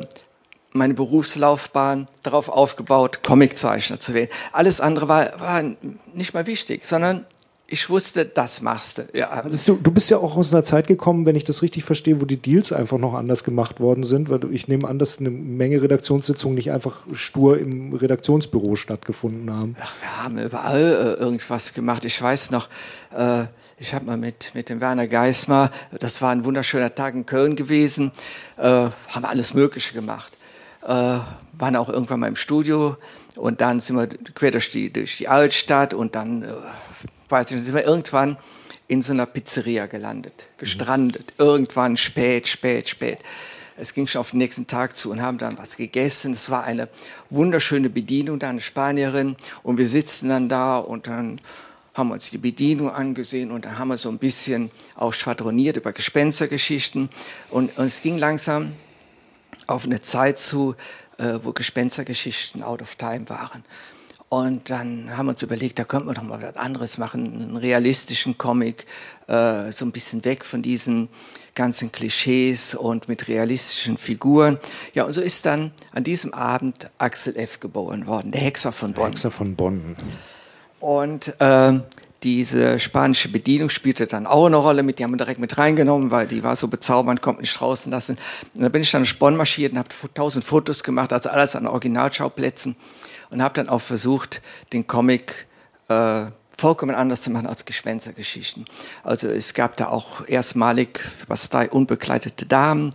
meine 0.72 0.94
Berufslaufbahn 0.94 2.06
darauf 2.22 2.48
aufgebaut, 2.48 3.22
Comiczeichner 3.22 3.98
zu 4.00 4.14
werden. 4.14 4.30
Alles 4.52 4.80
andere 4.80 5.08
war, 5.08 5.40
war 5.40 5.62
nicht 6.14 6.34
mal 6.34 6.46
wichtig, 6.46 6.84
sondern 6.84 7.26
ich 7.72 7.88
wusste, 7.88 8.26
das 8.26 8.60
machst 8.60 8.98
du. 8.98 9.08
Ja. 9.14 9.42
Du, 9.42 9.76
du 9.76 9.90
bist 9.92 10.10
ja 10.10 10.18
auch 10.18 10.36
aus 10.36 10.52
einer 10.52 10.64
Zeit 10.64 10.88
gekommen, 10.88 11.24
wenn 11.24 11.36
ich 11.36 11.44
das 11.44 11.62
richtig 11.62 11.84
verstehe, 11.84 12.20
wo 12.20 12.24
die 12.24 12.36
Deals 12.36 12.72
einfach 12.72 12.98
noch 12.98 13.14
anders 13.14 13.44
gemacht 13.44 13.78
worden 13.78 14.02
sind, 14.02 14.28
weil 14.28 14.40
ich 14.52 14.66
nehme 14.66 14.88
an, 14.88 14.98
dass 14.98 15.18
eine 15.18 15.30
Menge 15.30 15.80
Redaktionssitzungen 15.80 16.56
nicht 16.56 16.72
einfach 16.72 17.06
stur 17.12 17.58
im 17.58 17.94
Redaktionsbüro 17.94 18.74
stattgefunden 18.74 19.50
haben. 19.52 19.76
Ach, 19.80 19.92
wir 20.00 20.22
haben 20.22 20.38
überall 20.38 21.16
äh, 21.18 21.22
irgendwas 21.22 21.72
gemacht. 21.72 22.04
Ich 22.04 22.20
weiß 22.20 22.50
noch, 22.50 22.68
äh, 23.16 23.44
ich 23.78 23.94
habe 23.94 24.04
mal 24.04 24.16
mit, 24.16 24.50
mit 24.54 24.68
dem 24.68 24.80
Werner 24.80 25.06
Geismar, 25.06 25.70
das 26.00 26.20
war 26.20 26.30
ein 26.32 26.44
wunderschöner 26.44 26.92
Tag 26.92 27.14
in 27.14 27.24
Köln 27.24 27.54
gewesen, 27.54 28.10
äh, 28.56 28.62
haben 28.62 29.24
alles 29.24 29.54
Mögliche 29.54 29.94
gemacht. 29.94 30.32
Äh, 30.82 30.88
waren 30.88 31.76
auch 31.76 31.88
irgendwann 31.88 32.20
mal 32.20 32.26
im 32.26 32.36
Studio 32.36 32.96
und 33.36 33.60
dann 33.60 33.78
sind 33.80 33.96
wir 33.96 34.08
quer 34.34 34.50
durch 34.50 34.72
die, 34.72 34.92
durch 34.92 35.18
die 35.18 35.28
Altstadt 35.28 35.94
und 35.94 36.14
dann 36.16 36.42
äh, 36.42 36.46
weiß 37.30 37.50
ich 37.50 37.56
nicht, 37.56 37.66
sind 37.66 37.74
wir 37.74 37.84
irgendwann 37.84 38.36
in 38.88 39.02
so 39.02 39.12
einer 39.12 39.26
Pizzeria 39.26 39.86
gelandet, 39.86 40.46
gestrandet, 40.58 41.34
mhm. 41.38 41.44
irgendwann 41.44 41.96
spät, 41.96 42.48
spät, 42.48 42.88
spät. 42.88 43.18
Es 43.76 43.94
ging 43.94 44.06
schon 44.06 44.20
auf 44.20 44.30
den 44.30 44.38
nächsten 44.38 44.66
Tag 44.66 44.96
zu 44.96 45.10
und 45.10 45.22
haben 45.22 45.38
dann 45.38 45.56
was 45.56 45.76
gegessen. 45.76 46.34
Es 46.34 46.50
war 46.50 46.64
eine 46.64 46.88
wunderschöne 47.30 47.88
Bedienung, 47.88 48.38
da 48.38 48.50
eine 48.50 48.60
Spanierin. 48.60 49.36
Und 49.62 49.78
wir 49.78 49.88
sitzen 49.88 50.28
dann 50.28 50.48
da 50.48 50.78
und 50.78 51.06
dann 51.06 51.40
haben 51.94 52.08
wir 52.08 52.14
uns 52.14 52.30
die 52.30 52.38
Bedienung 52.38 52.90
angesehen 52.90 53.50
und 53.50 53.64
dann 53.64 53.78
haben 53.78 53.88
wir 53.88 53.96
so 53.96 54.10
ein 54.10 54.18
bisschen 54.18 54.70
auch 54.96 55.12
schwadroniert 55.12 55.76
über 55.76 55.92
Gespenstergeschichten. 55.92 57.08
Und, 57.48 57.76
und 57.78 57.86
es 57.86 58.02
ging 58.02 58.18
langsam 58.18 58.72
auf 59.66 59.84
eine 59.84 60.02
Zeit 60.02 60.38
zu, 60.38 60.74
äh, 61.18 61.38
wo 61.42 61.52
Gespenstergeschichten 61.52 62.62
out 62.62 62.82
of 62.82 62.96
time 62.96 63.28
waren. 63.28 63.64
Und 64.32 64.70
dann 64.70 65.16
haben 65.16 65.26
wir 65.26 65.30
uns 65.30 65.42
überlegt, 65.42 65.80
da 65.80 65.84
könnte 65.84 66.06
man 66.06 66.14
doch 66.14 66.22
mal 66.22 66.40
was 66.40 66.54
anderes 66.54 66.98
machen, 66.98 67.42
einen 67.42 67.56
realistischen 67.56 68.38
Comic, 68.38 68.86
äh, 69.26 69.72
so 69.72 69.84
ein 69.84 69.90
bisschen 69.90 70.24
weg 70.24 70.44
von 70.44 70.62
diesen 70.62 71.08
ganzen 71.56 71.90
Klischees 71.90 72.76
und 72.76 73.08
mit 73.08 73.26
realistischen 73.26 73.96
Figuren. 73.96 74.60
Ja, 74.94 75.02
und 75.02 75.14
so 75.14 75.20
ist 75.20 75.46
dann 75.46 75.72
an 75.90 76.04
diesem 76.04 76.32
Abend 76.32 76.92
Axel 76.98 77.36
F. 77.36 77.58
geboren 77.58 78.06
worden, 78.06 78.30
der 78.30 78.40
Hexer 78.40 78.70
von 78.70 78.92
Bonn. 78.92 79.10
Hexer 79.10 79.32
von 79.32 79.56
Bonn. 79.56 79.96
Und 80.78 81.34
äh, 81.40 81.80
diese 82.22 82.78
spanische 82.78 83.30
Bedienung 83.30 83.68
spielte 83.68 84.06
dann 84.06 84.28
auch 84.28 84.46
eine 84.46 84.58
Rolle 84.58 84.84
mit, 84.84 85.00
die 85.00 85.04
haben 85.04 85.10
wir 85.10 85.16
direkt 85.16 85.40
mit 85.40 85.58
reingenommen, 85.58 86.12
weil 86.12 86.28
die 86.28 86.44
war 86.44 86.54
so 86.54 86.68
bezaubernd, 86.68 87.20
kommt 87.20 87.40
nicht 87.40 87.58
draußen 87.58 87.90
lassen. 87.90 88.16
Und 88.54 88.62
da 88.62 88.68
bin 88.68 88.82
ich 88.82 88.92
dann 88.92 89.02
nach 89.02 89.12
Bonn 89.14 89.36
marschiert 89.36 89.72
und 89.72 89.78
habe 89.78 89.88
tausend 90.14 90.44
Fotos 90.44 90.84
gemacht, 90.84 91.12
also 91.12 91.30
alles 91.30 91.56
an 91.56 91.66
Originalschauplätzen 91.66 92.76
und 93.30 93.42
habe 93.42 93.54
dann 93.54 93.68
auch 93.68 93.80
versucht, 93.80 94.42
den 94.72 94.86
Comic 94.86 95.46
äh, 95.88 96.26
vollkommen 96.56 96.94
anders 96.94 97.22
zu 97.22 97.30
machen 97.30 97.46
als 97.46 97.64
Gespenstergeschichten. 97.64 98.66
Also 99.02 99.28
es 99.28 99.54
gab 99.54 99.76
da 99.76 99.88
auch 99.88 100.26
erstmalig 100.28 101.00
was 101.26 101.48
da 101.48 101.62
unbekleidete 101.62 102.46
Damen 102.46 102.94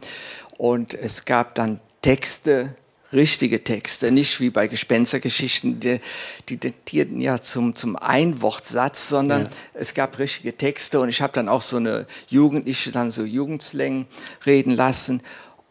und 0.58 0.94
es 0.94 1.26
gab 1.26 1.56
dann 1.56 1.80
Texte, 2.02 2.76
richtige 3.12 3.64
Texte, 3.64 4.12
nicht 4.12 4.40
wie 4.40 4.50
bei 4.50 4.68
Gespenstergeschichten, 4.68 5.80
die, 5.80 6.00
die 6.50 6.60
datierten 6.60 7.22
ja 7.22 7.40
zum, 7.40 7.76
zum 7.76 7.96
Einwortsatz, 7.96 9.10
sondern 9.10 9.44
ja. 9.44 9.50
es 9.74 9.94
gab 9.94 10.20
richtige 10.20 10.56
Texte 10.56 11.00
und 11.00 11.10
ich 11.10 11.22
habe 11.22 11.34
dann 11.34 11.50
auch 11.50 11.62
so 11.62 11.78
eine 11.78 12.06
Jugendliche 12.28 12.92
dann 12.92 13.12
so 13.12 13.24
Jugendslang 13.24 14.08
reden 14.46 14.72
lassen 14.72 15.22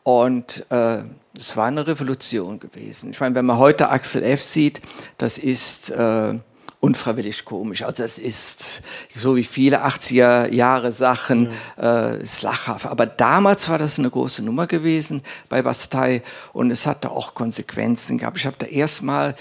und 0.03 0.67
äh, 0.71 1.05
das 1.35 1.57
war 1.57 1.67
eine 1.67 1.87
Revolution 1.87 2.61
gewesen. 2.61 3.11
Ich 3.11 3.21
meine, 3.21 3.35
wenn 3.35 3.45
man 3.45 3.59
heute 3.59 3.91
Axel 3.91 4.23
F. 4.23 4.41
sieht, 4.41 4.81
das 5.19 5.37
ist 5.37 5.91
äh, 5.91 6.39
unfreiwillig 6.79 7.45
komisch. 7.45 7.83
Also 7.83 8.05
es 8.05 8.19
ist 8.19 8.83
so 9.17 9.35
wie 9.35 9.45
viele 9.45 9.85
80er 9.85 10.53
Jahre 10.53 10.93
Sachen, 10.93 11.51
ja. 11.77 12.11
äh, 12.13 12.23
ist 12.23 12.43
lachhaft. 12.43 12.87
Aber 12.87 13.07
damals 13.07 13.69
war 13.69 13.79
das 13.79 13.99
eine 13.99 14.11
große 14.11 14.45
Nummer 14.45 14.67
gewesen 14.67 15.23
bei 15.49 15.63
Bastei 15.63 16.23
und 16.53 16.71
es 16.71 16.87
hatte 16.87 17.11
auch 17.11 17.35
Konsequenzen 17.35 18.19
gehabt. 18.19 18.37
Ich 18.37 18.47
habe 18.47 18.57
da 18.59 18.67
erstmal 18.67 19.35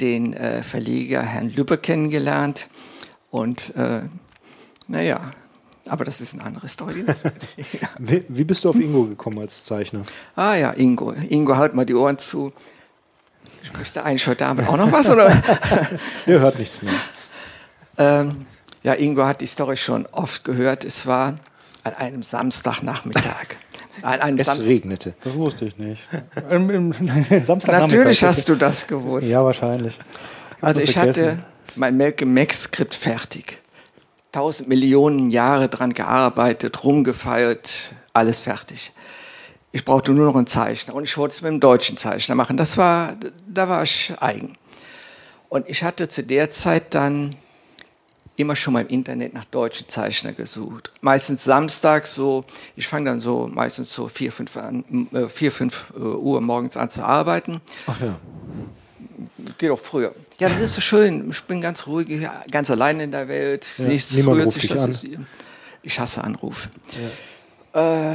den 0.00 0.34
äh, 0.34 0.62
Verleger 0.62 1.22
Herrn 1.22 1.50
Lübbe 1.50 1.78
kennengelernt 1.78 2.68
und 3.30 3.74
äh, 3.74 4.02
naja, 4.86 5.32
aber 5.88 6.04
das 6.04 6.20
ist 6.20 6.34
eine 6.34 6.44
andere 6.44 6.68
Story. 6.68 7.04
wie, 7.98 8.24
wie, 8.28 8.44
bist 8.44 8.64
du 8.64 8.70
auf 8.70 8.76
Ingo 8.76 9.04
gekommen 9.04 9.38
als 9.40 9.64
Zeichner? 9.64 10.02
Ah 10.36 10.54
ja, 10.54 10.70
Ingo. 10.72 11.12
Ingo, 11.12 11.56
halt 11.56 11.74
mal 11.74 11.84
die 11.84 11.94
Ohren 11.94 12.18
zu. 12.18 12.52
Spricht 13.62 13.94
der 13.94 14.04
eigentlich 14.04 14.26
heute 14.26 14.46
Abend 14.46 14.68
auch 14.68 14.76
noch 14.76 14.90
was? 14.90 15.08
Oder? 15.08 15.30
Der 16.26 16.40
hört 16.40 16.58
nichts 16.58 16.82
mehr. 16.82 16.92
Ähm, 17.96 18.46
ja, 18.82 18.94
Ingo 18.94 19.24
hat 19.24 19.40
die 19.40 19.46
Story 19.46 19.76
schon 19.76 20.06
oft 20.06 20.44
gehört. 20.44 20.84
Es 20.84 21.06
war 21.06 21.36
an 21.84 21.94
einem 21.94 22.22
Samstagnachmittag. 22.22 23.56
An 24.02 24.20
einem 24.20 24.38
es 24.38 24.46
Samst 24.46 24.66
regnete. 24.66 25.14
Das 25.22 25.34
wusste 25.34 25.66
ich 25.66 25.76
nicht. 25.76 26.00
Natürlich 26.50 28.24
hast 28.24 28.48
du 28.48 28.56
das 28.56 28.86
gewusst. 28.86 29.28
Ja, 29.28 29.44
wahrscheinlich. 29.44 29.96
Ich 30.56 30.64
also 30.64 30.80
ich 30.80 30.92
vergessen. 30.92 31.26
hatte 31.26 31.44
mein 31.76 31.96
Malcolm 31.98 32.32
Max-Skript 32.32 32.94
fertig 32.94 33.61
tausend 34.32 34.68
Millionen 34.68 35.30
Jahre 35.30 35.68
dran 35.68 35.92
gearbeitet, 35.92 36.82
rumgefeilt, 36.82 37.94
alles 38.12 38.40
fertig. 38.40 38.92
Ich 39.70 39.84
brauchte 39.84 40.12
nur 40.12 40.26
noch 40.26 40.36
einen 40.36 40.46
Zeichner 40.46 40.94
und 40.94 41.04
ich 41.04 41.16
wollte 41.16 41.34
es 41.34 41.42
mit 41.42 41.50
einem 41.50 41.60
deutschen 41.60 41.96
Zeichner 41.96 42.34
machen. 42.34 42.56
Das 42.56 42.76
war, 42.76 43.16
da 43.46 43.68
war 43.68 43.82
ich 43.82 44.12
eigen. 44.18 44.56
Und 45.48 45.68
ich 45.68 45.84
hatte 45.84 46.08
zu 46.08 46.22
der 46.22 46.50
Zeit 46.50 46.94
dann 46.94 47.36
immer 48.36 48.56
schon 48.56 48.72
mal 48.72 48.80
im 48.80 48.88
Internet 48.88 49.34
nach 49.34 49.44
deutschen 49.44 49.88
Zeichner 49.88 50.32
gesucht. 50.32 50.90
Meistens 51.00 51.44
samstags 51.44 52.14
so, 52.14 52.44
ich 52.76 52.88
fange 52.88 53.10
dann 53.10 53.20
so 53.20 53.48
meistens 53.52 53.92
so 53.92 54.08
4, 54.08 54.32
5, 54.32 54.56
an, 54.56 55.08
äh, 55.12 55.28
4, 55.28 55.52
5 55.52 55.92
äh, 55.94 55.98
Uhr 56.00 56.40
morgens 56.40 56.76
an 56.76 56.90
zu 56.90 57.04
arbeiten. 57.04 57.60
Ach 57.86 58.00
ja. 58.00 58.18
Geht 59.58 59.70
auch 59.70 59.78
früher. 59.78 60.14
Ja, 60.40 60.48
das 60.48 60.60
ist 60.60 60.74
so 60.74 60.80
schön. 60.80 61.30
Ich 61.30 61.42
bin 61.44 61.60
ganz 61.60 61.86
ruhig, 61.86 62.26
ganz 62.50 62.70
allein 62.70 63.00
in 63.00 63.10
der 63.12 63.28
Welt. 63.28 63.66
Ja, 63.78 63.84
Nichts 63.86 64.12
niemand 64.12 64.36
rührt 64.38 64.46
ruft 64.46 64.60
sich. 64.60 64.70
dich 64.70 64.70
Das 64.72 64.84
an. 64.84 64.90
ist, 64.90 65.06
ich 65.82 66.00
hasse 66.00 66.24
Anrufe. 66.24 66.68
Äh, 67.72 68.14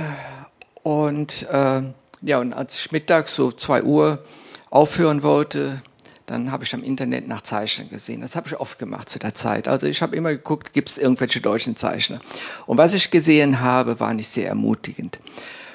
und 0.84 1.47
äh, 1.49 1.82
ja, 2.22 2.39
und 2.39 2.53
als 2.53 2.76
ich 2.76 2.91
mittags 2.91 3.36
so 3.36 3.51
2 3.51 3.84
Uhr 3.84 4.24
aufhören 4.70 5.24
wollte, 5.24 5.82
dann 6.26 6.51
habe 6.51 6.63
ich 6.65 6.74
am 6.74 6.84
Internet 6.84 7.28
nach 7.28 7.41
Zeichnern 7.41 7.89
gesehen. 7.89 8.20
Das 8.22 8.36
habe 8.36 8.47
ich 8.47 8.59
oft 8.59 8.78
gemacht 8.80 9.07
zu 9.07 9.18
der 9.20 9.34
Zeit. 9.34 9.68
Also 9.70 9.88
ich 9.88 10.01
habe 10.01 10.15
immer 10.15 10.30
geguckt, 10.32 10.74
gibt 10.74 10.89
es 10.89 10.97
irgendwelche 10.97 11.39
deutschen 11.39 11.76
Zeichner. 11.78 12.20
Und 12.65 12.78
was 12.78 12.93
ich 12.93 13.11
gesehen 13.11 13.61
habe, 13.61 13.99
war 14.01 14.13
nicht 14.13 14.28
sehr 14.28 14.47
ermutigend. 14.49 15.20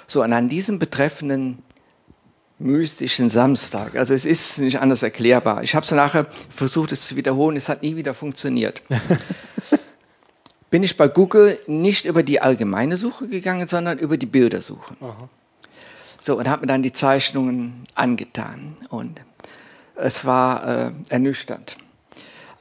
So, 0.07 0.23
und 0.23 0.33
an 0.35 0.51
diesem 0.51 0.79
betreffenden 0.79 1.63
mystischen 2.63 3.31
Samstag, 3.31 3.97
also 3.97 4.15
es 4.15 4.25
ist 4.25 4.59
nicht 4.59 4.81
anders 4.81 5.03
erklärbar. 5.03 5.63
Ich 5.63 5.75
habe 5.75 5.85
es 5.85 5.91
nachher 5.91 6.27
versucht, 6.51 6.93
es 6.93 7.07
zu 7.07 7.17
wiederholen, 7.17 7.57
es 7.57 7.69
hat 7.69 7.83
nie 7.83 7.97
wieder 7.97 8.15
funktioniert. 8.15 8.83
Bin 10.71 10.83
ich 10.83 10.97
bei 10.97 11.09
Google 11.09 11.59
nicht 11.67 12.07
über 12.07 12.23
die 12.23 12.41
allgemeine 12.41 12.97
Suche 12.97 13.29
gegangen, 13.29 13.67
sondern 13.67 13.99
über 13.99 14.17
die 14.17 14.27
Bildersuche. 14.27 14.95
So, 16.19 16.39
und 16.39 16.49
habe 16.49 16.63
mir 16.63 16.69
dann 16.69 16.83
die 16.83 16.93
Zeichnungen 16.93 17.85
angetan. 17.95 18.77
Und 18.89 19.21
es 19.97 20.25
war 20.25 20.67
äh, 20.67 20.93
ernüchternd. 21.11 21.77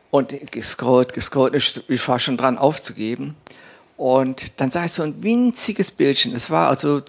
Und 0.10 0.34
gescrollt, 0.52 1.14
gescrollt, 1.14 1.56
ich, 1.56 1.82
ich 1.88 2.06
war 2.08 2.20
schon 2.20 2.36
dran 2.36 2.58
aufzugeben. 2.58 3.36
Und 4.02 4.60
dann 4.60 4.72
sah 4.72 4.86
ich 4.86 4.94
so 4.94 5.04
ein 5.04 5.22
winziges 5.22 5.92
Bildchen. 5.92 6.34
Es 6.34 6.50
war 6.50 6.70
also 6.70 7.04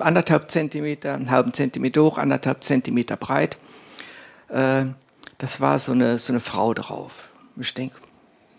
anderthalb 0.00 0.50
Zentimeter, 0.50 1.12
einen 1.12 1.30
halben 1.30 1.52
Zentimeter 1.52 2.02
hoch, 2.02 2.16
anderthalb 2.16 2.64
Zentimeter 2.64 3.18
breit. 3.18 3.58
Äh, 4.48 4.86
das 5.36 5.60
war 5.60 5.78
so 5.78 5.92
eine, 5.92 6.18
so 6.18 6.32
eine 6.32 6.40
Frau 6.40 6.72
drauf. 6.72 7.12
Ich 7.60 7.74
denke, 7.74 7.96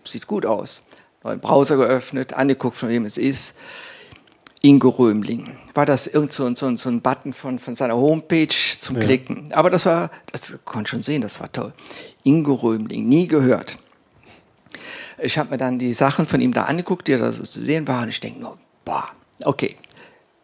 sieht 0.04 0.28
gut 0.28 0.46
aus. 0.46 0.84
Neuen 1.24 1.40
Browser 1.40 1.76
geöffnet, 1.76 2.32
angeguckt, 2.34 2.76
von 2.76 2.90
wem 2.90 3.06
es 3.06 3.18
ist. 3.18 3.54
Ingo 4.62 4.90
Römling. 4.90 5.56
War 5.74 5.84
das 5.84 6.06
irgend 6.06 6.32
so, 6.32 6.44
ein- 6.44 6.54
so, 6.54 6.76
so 6.76 6.90
ein 6.90 7.00
Button 7.00 7.32
von, 7.32 7.58
von 7.58 7.74
seiner 7.74 7.96
Homepage 7.96 8.54
zum 8.78 8.98
Ja. 8.98 9.02
Klicken. 9.02 9.50
Aber 9.52 9.68
das 9.68 9.84
war, 9.84 10.12
das 10.30 10.52
konnte 10.64 10.90
schon 10.90 11.02
sehen, 11.02 11.22
das 11.22 11.40
war 11.40 11.50
toll. 11.50 11.72
Ingo 12.22 12.54
Römling, 12.54 13.08
nie 13.08 13.26
gehört. 13.26 13.78
Ich 15.22 15.38
habe 15.38 15.50
mir 15.50 15.58
dann 15.58 15.78
die 15.78 15.94
Sachen 15.94 16.26
von 16.26 16.40
ihm 16.40 16.52
da 16.52 16.64
angeguckt, 16.64 17.08
die 17.08 17.16
da 17.16 17.32
so 17.32 17.42
zu 17.42 17.64
sehen 17.64 17.86
waren. 17.88 18.08
Ich 18.08 18.20
denke 18.20 18.40
nur, 18.40 18.58
boah, 18.84 19.06
okay. 19.44 19.76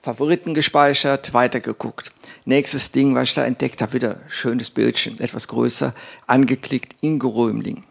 Favoriten 0.03 0.55
gespeichert, 0.55 1.35
weitergeguckt. 1.35 2.13
Nächstes 2.45 2.93
Ding, 2.93 3.17
was 3.17 3.31
ich 3.31 3.35
da 3.35 3.45
entdeckt 3.45 3.83
habe, 3.83 3.95
wieder 3.95 4.21
schönes 4.29 4.71
Bildchen, 4.71 5.19
etwas 5.19 5.49
größer, 5.49 5.95
angeklickt, 6.29 6.95
Ingo 7.01 7.29
Römling. 7.29 7.85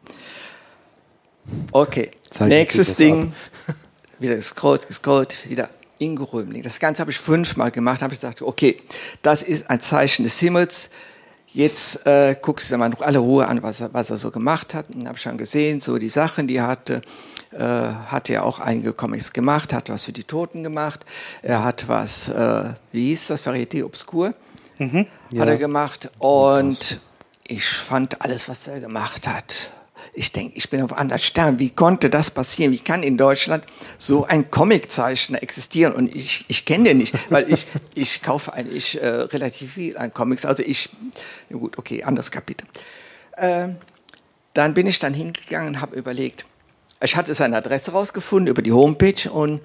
Okay, 1.71 2.11
Zeichnet 2.29 2.49
nächstes 2.49 2.95
Ding, 2.95 3.33
wieder 4.19 4.35
gescrollt, 4.35 4.87
gescrollt, 4.87 5.49
wieder 5.49 5.69
Ingo 5.99 6.23
Römling. 6.23 6.63
Das 6.63 6.79
Ganze 6.79 7.01
habe 7.01 7.11
ich 7.11 7.17
fünfmal 7.17 7.71
gemacht, 7.71 8.01
habe 8.01 8.13
ich 8.13 8.21
gesagt, 8.21 8.41
okay, 8.41 8.81
das 9.21 9.43
ist 9.43 9.69
ein 9.69 9.81
Zeichen 9.81 10.23
des 10.23 10.39
Himmels. 10.39 10.89
Jetzt 11.55 12.05
äh, 12.05 12.35
guckst 12.41 12.69
du 12.69 12.77
mal 12.77 12.89
noch 12.89 12.99
alle 12.99 13.19
Ruhe 13.19 13.47
an, 13.47 13.63
was 13.63 13.79
er, 13.79 13.93
was 13.93 14.09
er 14.09 14.17
so 14.17 14.29
gemacht 14.29 14.73
hat. 14.73 14.89
Und 14.93 15.07
habe 15.07 15.17
schon 15.17 15.37
gesehen, 15.37 15.79
so 15.79 15.97
die 15.97 16.09
Sachen, 16.09 16.47
die 16.47 16.57
er 16.57 16.67
hatte. 16.67 17.01
Äh, 17.51 17.59
hat 17.61 18.27
ja 18.27 18.43
auch 18.43 18.59
einige 18.59 18.91
Comics 18.91 19.31
gemacht, 19.31 19.71
hat 19.71 19.87
was 19.87 20.03
für 20.03 20.11
die 20.11 20.25
Toten 20.25 20.63
gemacht. 20.63 21.05
Er 21.41 21.63
hat 21.63 21.87
was, 21.87 22.27
äh, 22.27 22.73
wie 22.91 23.07
hieß 23.07 23.27
das, 23.27 23.47
Varieté 23.47 23.85
Obscur, 23.85 24.33
hat 25.39 25.47
er 25.47 25.57
gemacht. 25.57 26.09
Und 26.19 26.99
ich 27.47 27.65
fand 27.65 28.21
alles, 28.21 28.49
was 28.49 28.67
er 28.67 28.81
gemacht 28.81 29.25
hat. 29.25 29.71
Ich 30.13 30.31
denke, 30.31 30.57
ich 30.57 30.69
bin 30.69 30.81
auf 30.81 30.97
anderen 30.97 31.21
Sternen. 31.21 31.59
Wie 31.59 31.69
konnte 31.69 32.09
das 32.09 32.31
passieren? 32.31 32.71
Wie 32.71 32.79
kann 32.79 33.03
in 33.03 33.17
Deutschland 33.17 33.65
so 33.97 34.25
ein 34.25 34.49
Comiczeichner 34.49 35.41
existieren? 35.41 35.93
Und 35.93 36.15
ich, 36.15 36.45
ich 36.47 36.65
kenne 36.65 36.85
den 36.85 36.97
nicht, 36.99 37.13
weil 37.29 37.51
ich, 37.51 37.67
ich 37.95 38.21
kaufe 38.21 38.53
eigentlich 38.53 39.01
äh, 39.01 39.07
relativ 39.07 39.73
viel 39.73 39.97
an 39.97 40.13
Comics. 40.13 40.45
Also 40.45 40.63
ich, 40.63 40.89
gut, 41.51 41.77
okay, 41.77 42.03
anderes 42.03 42.31
Kapitel. 42.31 42.67
Ähm, 43.37 43.77
dann 44.53 44.73
bin 44.73 44.87
ich 44.87 44.99
dann 44.99 45.13
hingegangen 45.13 45.75
und 45.75 45.81
habe 45.81 45.95
überlegt, 45.95 46.45
ich 47.01 47.15
hatte 47.17 47.33
seine 47.33 47.57
Adresse 47.57 47.91
rausgefunden 47.91 48.47
über 48.47 48.61
die 48.61 48.71
Homepage 48.71 49.29
und 49.29 49.61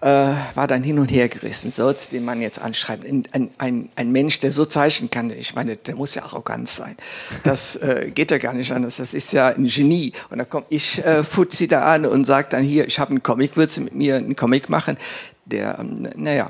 äh, 0.00 0.06
war 0.54 0.66
dann 0.66 0.82
hin 0.82 0.98
und 0.98 1.10
her 1.10 1.28
gerissen. 1.28 1.72
Sollst 1.72 2.12
den 2.12 2.24
Mann 2.24 2.40
jetzt 2.40 2.60
anschreiben? 2.60 3.24
Ein, 3.32 3.50
ein, 3.58 3.88
ein, 3.96 4.12
Mensch, 4.12 4.38
der 4.38 4.52
so 4.52 4.64
zeichnen 4.64 5.10
kann, 5.10 5.30
ich 5.30 5.54
meine, 5.54 5.76
der 5.76 5.96
muss 5.96 6.14
ja 6.14 6.22
arrogant 6.22 6.68
sein. 6.68 6.96
Das 7.42 7.76
äh, 7.76 8.10
geht 8.14 8.30
ja 8.30 8.38
gar 8.38 8.54
nicht 8.54 8.70
anders. 8.72 8.96
Das 8.96 9.14
ist 9.14 9.32
ja 9.32 9.48
ein 9.48 9.66
Genie. 9.66 10.12
Und 10.30 10.38
dann 10.38 10.48
komme 10.48 10.66
ich, 10.68 11.04
äh, 11.04 11.24
Fuzzi 11.24 11.66
da 11.66 11.82
an 11.82 12.06
und 12.06 12.24
sage 12.24 12.48
dann 12.50 12.62
hier, 12.62 12.86
ich 12.86 12.98
habe 12.98 13.10
einen 13.10 13.22
Comic, 13.22 13.56
willst 13.56 13.76
du 13.76 13.82
mit 13.82 13.94
mir 13.94 14.16
einen 14.16 14.36
Comic 14.36 14.68
machen? 14.68 14.96
Der, 15.46 15.78
ähm, 15.78 16.08
naja, 16.16 16.48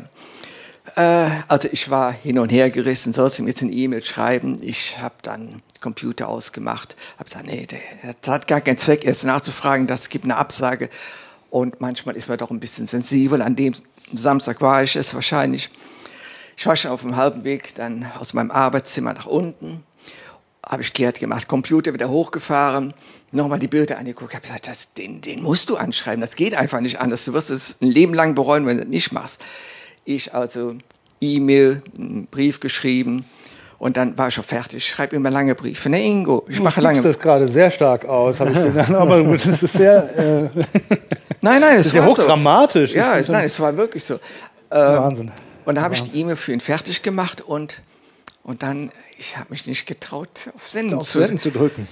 äh, 0.96 1.30
also 1.48 1.68
ich 1.70 1.90
war 1.90 2.12
hin 2.12 2.38
und 2.38 2.50
her 2.50 2.70
gerissen, 2.70 3.12
sollst 3.12 3.38
du 3.38 3.44
mir 3.44 3.50
jetzt 3.50 3.62
eine 3.62 3.72
E-Mail 3.72 4.04
schreiben? 4.04 4.58
Ich 4.62 4.98
habe 4.98 5.14
dann 5.22 5.62
Computer 5.80 6.28
ausgemacht, 6.28 6.96
habe 7.18 7.24
gesagt, 7.24 7.46
nee, 7.46 7.66
der, 7.66 7.80
das 8.20 8.30
hat 8.30 8.46
gar 8.48 8.60
keinen 8.60 8.78
Zweck, 8.78 9.04
jetzt 9.04 9.24
nachzufragen, 9.24 9.86
das 9.86 10.08
gibt 10.08 10.24
eine 10.24 10.36
Absage. 10.36 10.90
Und 11.50 11.80
manchmal 11.80 12.16
ist 12.16 12.28
man 12.28 12.38
doch 12.38 12.50
ein 12.50 12.60
bisschen 12.60 12.86
sensibel. 12.86 13.40
An 13.42 13.56
dem 13.56 13.74
Samstag 14.12 14.60
war 14.60 14.82
ich 14.82 14.96
es 14.96 15.14
wahrscheinlich. 15.14 15.70
Ich 16.56 16.66
war 16.66 16.76
schon 16.76 16.90
auf 16.90 17.02
dem 17.02 17.16
halben 17.16 17.44
Weg 17.44 17.74
dann 17.76 18.10
aus 18.18 18.34
meinem 18.34 18.50
Arbeitszimmer 18.50 19.14
nach 19.14 19.26
unten, 19.26 19.84
habe 20.66 20.82
ich 20.82 20.92
kehrt 20.92 21.20
gemacht, 21.20 21.46
Computer 21.46 21.94
wieder 21.94 22.10
hochgefahren, 22.10 22.94
nochmal 23.30 23.60
die 23.60 23.68
Bilder 23.68 23.96
angeguckt, 23.96 24.34
habe 24.34 24.42
gesagt, 24.42 24.66
das, 24.66 24.92
den, 24.94 25.20
den 25.20 25.42
musst 25.42 25.70
du 25.70 25.76
anschreiben, 25.76 26.20
das 26.20 26.34
geht 26.34 26.54
einfach 26.54 26.80
nicht 26.80 27.00
anders. 27.00 27.24
Du 27.24 27.32
wirst 27.32 27.50
es 27.50 27.76
ein 27.80 27.86
Leben 27.86 28.12
lang 28.12 28.34
bereuen, 28.34 28.66
wenn 28.66 28.78
du 28.78 28.84
das 28.84 28.90
nicht 28.90 29.12
machst. 29.12 29.40
Ich 30.04 30.34
also 30.34 30.76
E-Mail, 31.20 31.82
einen 31.96 32.26
Brief 32.26 32.58
geschrieben 32.58 33.24
und 33.78 33.96
dann 33.96 34.18
war 34.18 34.28
ich 34.28 34.34
schon 34.34 34.44
fertig. 34.44 34.78
Ich 34.78 34.88
schreibe 34.88 35.16
immer 35.16 35.30
lange 35.30 35.54
Briefe. 35.54 35.88
Ne, 35.88 36.04
Ingo, 36.04 36.44
ich 36.48 36.56
Du 36.56 36.62
mache 36.62 36.80
lange 36.80 37.00
das 37.00 37.18
gerade 37.18 37.46
sehr 37.46 37.70
stark 37.70 38.04
aus, 38.04 38.40
habe 38.40 38.50
ich 38.50 38.58
den 38.58 38.78
aber 38.94 39.22
gut, 39.24 39.46
das 39.46 39.62
ist 39.62 39.74
sehr, 39.74 40.18
äh, 40.18 40.48
Nein, 41.40 41.60
nein, 41.60 41.78
es 41.78 41.86
ist 41.86 41.94
ja 41.94 42.04
war 42.04 42.14
so. 42.14 42.22
hochdramatisch. 42.22 42.92
Ja, 42.92 43.16
es, 43.16 43.28
nein, 43.28 43.44
es 43.44 43.58
war 43.60 43.76
wirklich 43.76 44.02
so. 44.02 44.14
Äh, 44.70 44.76
Wahnsinn. 44.76 45.30
Und 45.64 45.76
da 45.76 45.82
habe 45.82 45.94
ich 45.94 46.02
die 46.02 46.20
E-Mail 46.20 46.36
für 46.36 46.52
ihn 46.52 46.60
fertig 46.60 47.02
gemacht 47.02 47.40
und, 47.40 47.82
und 48.42 48.62
dann, 48.62 48.90
ich 49.18 49.36
habe 49.36 49.50
mich 49.50 49.66
nicht 49.66 49.86
getraut, 49.86 50.50
auf 50.56 50.68
Senden 50.68 50.98
Auf 50.98 51.04
zu 51.04 51.18
Senden 51.18 51.38
zu 51.38 51.50
drücken. 51.50 51.86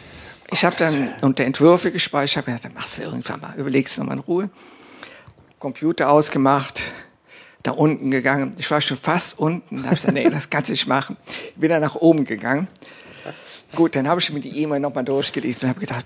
Ich 0.51 0.65
habe 0.65 0.77
dann 0.79 1.09
unter 1.21 1.45
Entwürfe 1.45 1.91
gespeichert, 1.91 2.39
habe 2.39 2.47
gedacht, 2.47 2.65
dann 2.65 2.75
machst 2.75 2.99
du 2.99 3.03
irgendwann 3.03 3.41
mal, 3.41 3.55
überlegst 3.57 3.97
du 3.97 4.01
nochmal 4.01 4.17
in 4.17 4.23
Ruhe. 4.23 4.51
Computer 5.59 6.11
ausgemacht, 6.11 6.93
da 7.67 7.73
unten 7.73 8.11
gegangen. 8.11 8.55
Ich 8.59 8.71
war 8.71 8.81
schon 8.81 8.97
fast 8.97 9.39
unten, 9.39 9.79
da 9.79 9.85
habe 9.85 9.95
ich 9.95 10.03
gesagt, 10.03 10.15
nee, 10.15 10.29
das 10.31 10.51
kannst 10.51 10.69
du 10.69 10.73
nicht 10.73 10.87
machen. 10.87 11.17
Wieder 11.57 11.81
nach 11.81 11.97
oben 11.97 12.25
gegangen. 12.25 12.69
Gut, 13.75 13.97
dann 13.97 14.09
habe 14.09 14.21
ich 14.21 14.33
mir 14.33 14.41
die 14.41 14.63
E-Mail 14.63 14.81
nochmal 14.81 15.05
durchgelesen 15.05 15.65
und 15.65 15.69
habe 15.71 15.81
gedacht, 15.81 16.05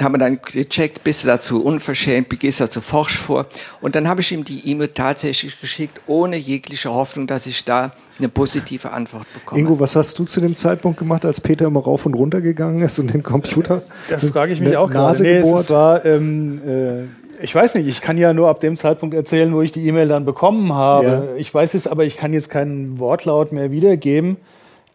haben 0.00 0.14
wir 0.14 0.18
dann 0.18 0.38
gecheckt, 0.40 1.02
bist 1.02 1.24
du 1.24 1.26
dazu 1.26 1.64
unverschämt, 1.64 2.28
gehst 2.38 2.60
dazu 2.60 2.80
forsch 2.80 3.18
vor. 3.18 3.46
Und 3.80 3.94
dann 3.94 4.06
habe 4.06 4.20
ich 4.20 4.30
ihm 4.30 4.44
die 4.44 4.68
E-Mail 4.70 4.88
tatsächlich 4.88 5.60
geschickt, 5.60 6.00
ohne 6.06 6.36
jegliche 6.36 6.92
Hoffnung, 6.92 7.26
dass 7.26 7.46
ich 7.46 7.64
da 7.64 7.92
eine 8.18 8.28
positive 8.28 8.90
Antwort 8.90 9.26
bekomme. 9.32 9.60
Ingo, 9.60 9.80
was 9.80 9.96
hast 9.96 10.18
du 10.18 10.24
zu 10.24 10.40
dem 10.40 10.54
Zeitpunkt 10.54 10.98
gemacht, 10.98 11.24
als 11.24 11.40
Peter 11.40 11.66
immer 11.66 11.80
rauf 11.80 12.06
und 12.06 12.14
runter 12.14 12.40
gegangen 12.40 12.82
ist 12.82 12.98
und 12.98 13.12
den 13.12 13.22
Computer 13.22 13.82
Das 14.08 14.24
frage 14.26 14.52
ich 14.52 14.60
mich 14.60 14.76
auch 14.76 14.90
gerade. 14.90 15.06
Nase 15.06 15.22
Nee, 15.22 15.38
es 15.38 15.70
war, 15.70 16.04
ähm, 16.04 16.60
äh, 16.64 17.17
ich 17.40 17.54
weiß 17.54 17.74
nicht, 17.74 17.86
ich 17.86 18.00
kann 18.00 18.16
ja 18.18 18.32
nur 18.32 18.48
ab 18.48 18.60
dem 18.60 18.76
Zeitpunkt 18.76 19.14
erzählen, 19.14 19.52
wo 19.54 19.62
ich 19.62 19.72
die 19.72 19.86
E-Mail 19.86 20.08
dann 20.08 20.24
bekommen 20.24 20.72
habe. 20.72 21.06
Ja. 21.06 21.22
Ich 21.36 21.52
weiß 21.52 21.74
es, 21.74 21.86
aber 21.86 22.04
ich 22.04 22.16
kann 22.16 22.32
jetzt 22.32 22.50
keinen 22.50 22.98
Wortlaut 22.98 23.52
mehr 23.52 23.70
wiedergeben. 23.70 24.36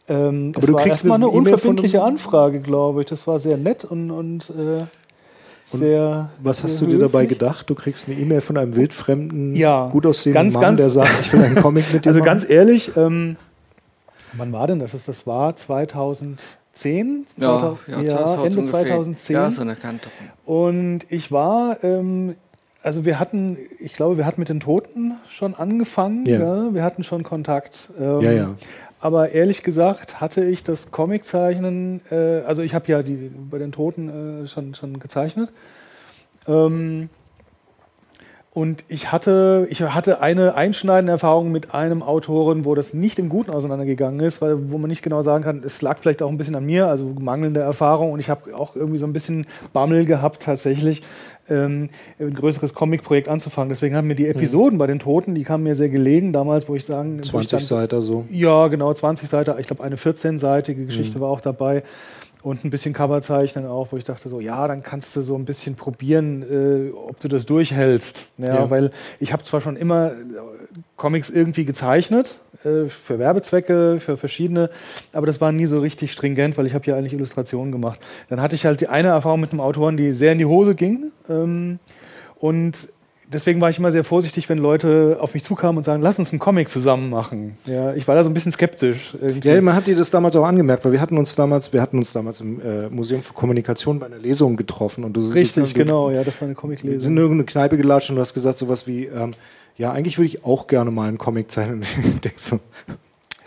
Ähm, 0.09 0.51
Aber 0.55 0.67
du 0.67 0.73
war 0.73 0.81
kriegst 0.81 0.99
erstmal 1.05 1.15
eine 1.15 1.27
von 1.27 1.35
unverbindliche 1.37 2.03
Anfrage, 2.03 2.59
glaube 2.59 3.01
ich. 3.01 3.07
Das 3.07 3.25
war 3.25 3.39
sehr 3.39 3.55
nett 3.57 3.85
und, 3.85 4.11
und, 4.11 4.49
äh, 4.49 4.83
sehr. 5.65 6.29
Was 6.41 6.61
hast 6.63 6.79
sehr 6.79 6.87
du 6.89 6.95
dir 6.95 6.99
dabei 6.99 7.25
gedacht? 7.25 7.69
Du 7.69 7.75
kriegst 7.75 8.09
eine 8.09 8.17
E-Mail 8.17 8.41
von 8.41 8.57
einem 8.57 8.75
wildfremden, 8.75 9.55
Ja, 9.55 9.87
gut 9.87 10.05
aussehenden 10.05 10.43
ganz, 10.43 10.53
Mann, 10.55 10.61
ganz- 10.63 10.79
der 10.79 10.89
sagt, 10.89 11.19
ich 11.21 11.31
will 11.31 11.41
einen 11.41 11.55
Comic 11.55 11.85
mit 11.93 12.03
dir 12.03 12.09
Also 12.09 12.19
machen. 12.19 12.25
ganz 12.25 12.49
ehrlich, 12.49 12.91
ähm, 12.97 13.37
wann 14.33 14.51
war 14.51 14.67
denn 14.67 14.79
das? 14.79 14.91
Das 15.05 15.25
war 15.25 15.55
2010? 16.73 17.25
ja, 17.37 17.47
2000 17.47 17.87
ja, 17.87 18.01
ja, 18.01 18.43
Ende 18.45 18.59
ungefähr- 18.59 18.81
2010. 18.85 19.33
Ja, 19.35 19.51
so 19.51 19.61
eine 19.61 19.75
Kante. 19.75 20.09
Und 20.45 20.99
ich 21.09 21.31
war, 21.31 21.83
ähm, 21.83 22.35
also 22.81 23.05
wir 23.05 23.19
hatten, 23.19 23.57
ich 23.79 23.93
glaube, 23.93 24.17
wir 24.17 24.25
hatten 24.25 24.41
mit 24.41 24.49
den 24.49 24.59
Toten 24.59 25.13
schon 25.29 25.53
angefangen. 25.55 26.25
Ja. 26.25 26.39
Ja. 26.39 26.73
Wir 26.73 26.83
hatten 26.83 27.03
schon 27.03 27.23
Kontakt. 27.23 27.89
Ähm, 27.99 28.21
Ja, 28.21 28.31
ja. 28.31 28.55
Aber 28.99 29.31
ehrlich 29.31 29.63
gesagt 29.63 30.21
hatte 30.21 30.45
ich 30.45 30.63
das 30.63 30.89
Comiczeichnen, 30.89 31.99
äh, 32.09 32.39
also 32.45 32.61
ich 32.61 32.73
habe 32.73 32.85
ja 32.89 33.03
die, 33.03 33.29
bei 33.51 33.57
den 33.57 33.73
Toten 33.73 34.43
äh, 34.43 34.47
schon, 34.47 34.75
schon 34.75 34.97
gezeichnet. 34.99 35.49
Ähm, 36.47 37.09
und 38.53 38.85
ich 38.87 39.11
hatte, 39.11 39.65
ich 39.71 39.81
hatte 39.81 40.21
eine 40.21 40.53
einschneidende 40.53 41.11
Erfahrung 41.11 41.51
mit 41.51 41.73
einem 41.73 42.03
Autoren, 42.03 42.65
wo 42.65 42.75
das 42.75 42.93
nicht 42.93 43.17
im 43.17 43.27
Guten 43.27 43.49
auseinandergegangen 43.49 44.19
ist, 44.19 44.43
weil, 44.43 44.71
wo 44.71 44.77
man 44.77 44.91
nicht 44.91 45.01
genau 45.01 45.23
sagen 45.23 45.43
kann, 45.43 45.63
es 45.65 45.81
lag 45.81 45.97
vielleicht 45.99 46.21
auch 46.21 46.29
ein 46.29 46.37
bisschen 46.37 46.53
an 46.53 46.63
mir, 46.63 46.87
also 46.87 47.15
mangelnde 47.19 47.61
Erfahrung. 47.61 48.11
Und 48.11 48.19
ich 48.19 48.29
habe 48.29 48.55
auch 48.55 48.75
irgendwie 48.75 48.99
so 48.99 49.07
ein 49.07 49.13
bisschen 49.13 49.47
Bammel 49.73 50.05
gehabt, 50.05 50.43
tatsächlich 50.43 51.01
ähm, 51.49 51.89
ein 52.19 52.35
größeres 52.35 52.75
Comic-Projekt 52.75 53.27
anzufangen. 53.27 53.69
Deswegen 53.69 53.95
haben 53.95 54.05
mir 54.05 54.15
die 54.15 54.27
Episoden 54.27 54.75
mhm. 54.75 54.79
bei 54.79 54.87
den 54.87 54.99
Toten, 54.99 55.33
die 55.33 55.43
kamen 55.43 55.63
mir 55.63 55.73
sehr 55.73 55.89
gelegen 55.89 56.31
damals, 56.31 56.69
wo 56.69 56.75
ich 56.75 56.85
sagen. 56.85 57.23
20 57.23 57.65
Seiten 57.65 58.03
so. 58.03 58.25
Ja, 58.29 58.67
genau, 58.67 58.93
20 58.93 59.29
Seiten. 59.29 59.55
Ich 59.57 59.65
glaube, 59.65 59.83
eine 59.83 59.95
14-seitige 59.95 60.85
Geschichte 60.85 61.17
mhm. 61.17 61.21
war 61.21 61.29
auch 61.29 61.41
dabei 61.41 61.81
und 62.43 62.65
ein 62.65 62.69
bisschen 62.69 62.93
Cover 62.93 63.21
zeichnen 63.21 63.65
auch, 63.65 63.87
wo 63.91 63.97
ich 63.97 64.03
dachte 64.03 64.27
so, 64.27 64.41
ja, 64.41 64.67
dann 64.67 64.83
kannst 64.83 65.15
du 65.15 65.21
so 65.21 65.35
ein 65.35 65.45
bisschen 65.45 65.75
probieren, 65.75 66.43
äh, 66.43 66.91
ob 66.91 67.19
du 67.19 67.29
das 67.29 67.45
durchhältst. 67.45 68.31
Ja, 68.37 68.55
ja. 68.55 68.69
Weil 68.69 68.91
ich 69.19 69.31
habe 69.31 69.43
zwar 69.43 69.61
schon 69.61 69.77
immer 69.77 70.11
äh, 70.11 70.15
Comics 70.97 71.29
irgendwie 71.29 71.63
gezeichnet, 71.63 72.37
äh, 72.65 72.89
für 72.89 73.17
Werbezwecke, 73.17 73.99
für 74.01 74.17
verschiedene, 74.17 74.69
aber 75.13 75.25
das 75.25 75.39
war 75.39 75.53
nie 75.53 75.67
so 75.67 75.79
richtig 75.79 76.11
stringent, 76.11 76.57
weil 76.57 76.65
ich 76.65 76.73
habe 76.73 76.85
ja 76.85 76.97
eigentlich 76.97 77.13
Illustrationen 77.13 77.71
gemacht. 77.71 78.01
Dann 78.27 78.41
hatte 78.41 78.55
ich 78.55 78.65
halt 78.65 78.81
die 78.81 78.89
eine 78.89 79.09
Erfahrung 79.09 79.39
mit 79.39 79.51
einem 79.51 79.61
Autoren, 79.61 79.95
die 79.95 80.11
sehr 80.11 80.33
in 80.33 80.37
die 80.37 80.45
Hose 80.45 80.75
ging 80.75 81.11
ähm, 81.29 81.79
und 82.35 82.89
deswegen 83.33 83.59
war 83.61 83.69
ich 83.69 83.79
immer 83.79 83.91
sehr 83.91 84.03
vorsichtig, 84.03 84.49
wenn 84.49 84.57
Leute 84.57 85.17
auf 85.19 85.33
mich 85.33 85.43
zukamen 85.43 85.77
und 85.77 85.83
sagen, 85.83 86.01
lass 86.01 86.19
uns 86.19 86.31
einen 86.31 86.39
Comic 86.39 86.69
zusammen 86.69 87.09
machen. 87.09 87.57
Ja, 87.65 87.93
ich 87.93 88.07
war 88.07 88.15
da 88.15 88.23
so 88.23 88.29
ein 88.29 88.33
bisschen 88.33 88.51
skeptisch. 88.51 89.15
Irgendwie. 89.19 89.47
Ja, 89.47 89.61
man 89.61 89.75
hat 89.75 89.87
dir 89.87 89.95
das 89.95 90.09
damals 90.09 90.35
auch 90.35 90.45
angemerkt, 90.45 90.85
weil 90.85 90.91
wir 90.91 91.01
hatten 91.01 91.17
uns 91.17 91.35
damals, 91.35 91.73
wir 91.73 91.81
hatten 91.81 91.97
uns 91.97 92.13
damals 92.13 92.41
im 92.41 92.61
äh, 92.61 92.89
Museum 92.89 93.23
für 93.23 93.33
Kommunikation 93.33 93.99
bei 93.99 94.05
einer 94.05 94.19
Lesung 94.19 94.55
getroffen 94.55 95.03
und 95.03 95.13
du 95.13 95.21
Richtig, 95.21 95.73
du, 95.73 95.79
genau, 95.79 96.11
ja, 96.11 96.23
das 96.23 96.41
war 96.41 96.47
eine 96.47 96.55
Comic-Lesung. 96.55 96.93
Wir 96.93 97.01
sind 97.01 97.13
in 97.13 97.17
irgendeine 97.17 97.45
Kneipe 97.45 97.77
gelatscht 97.77 98.09
und 98.09 98.17
du 98.17 98.21
hast 98.21 98.33
gesagt 98.33 98.57
sowas 98.57 98.87
wie, 98.87 99.05
ähm, 99.05 99.31
ja, 99.77 99.91
eigentlich 99.91 100.17
würde 100.17 100.27
ich 100.27 100.45
auch 100.45 100.67
gerne 100.67 100.91
mal 100.91 101.07
einen 101.07 101.17
Comic 101.17 101.51
zeichnen. 101.51 101.81
ich 102.03 102.21
denke 102.21 102.39
so, 102.39 102.59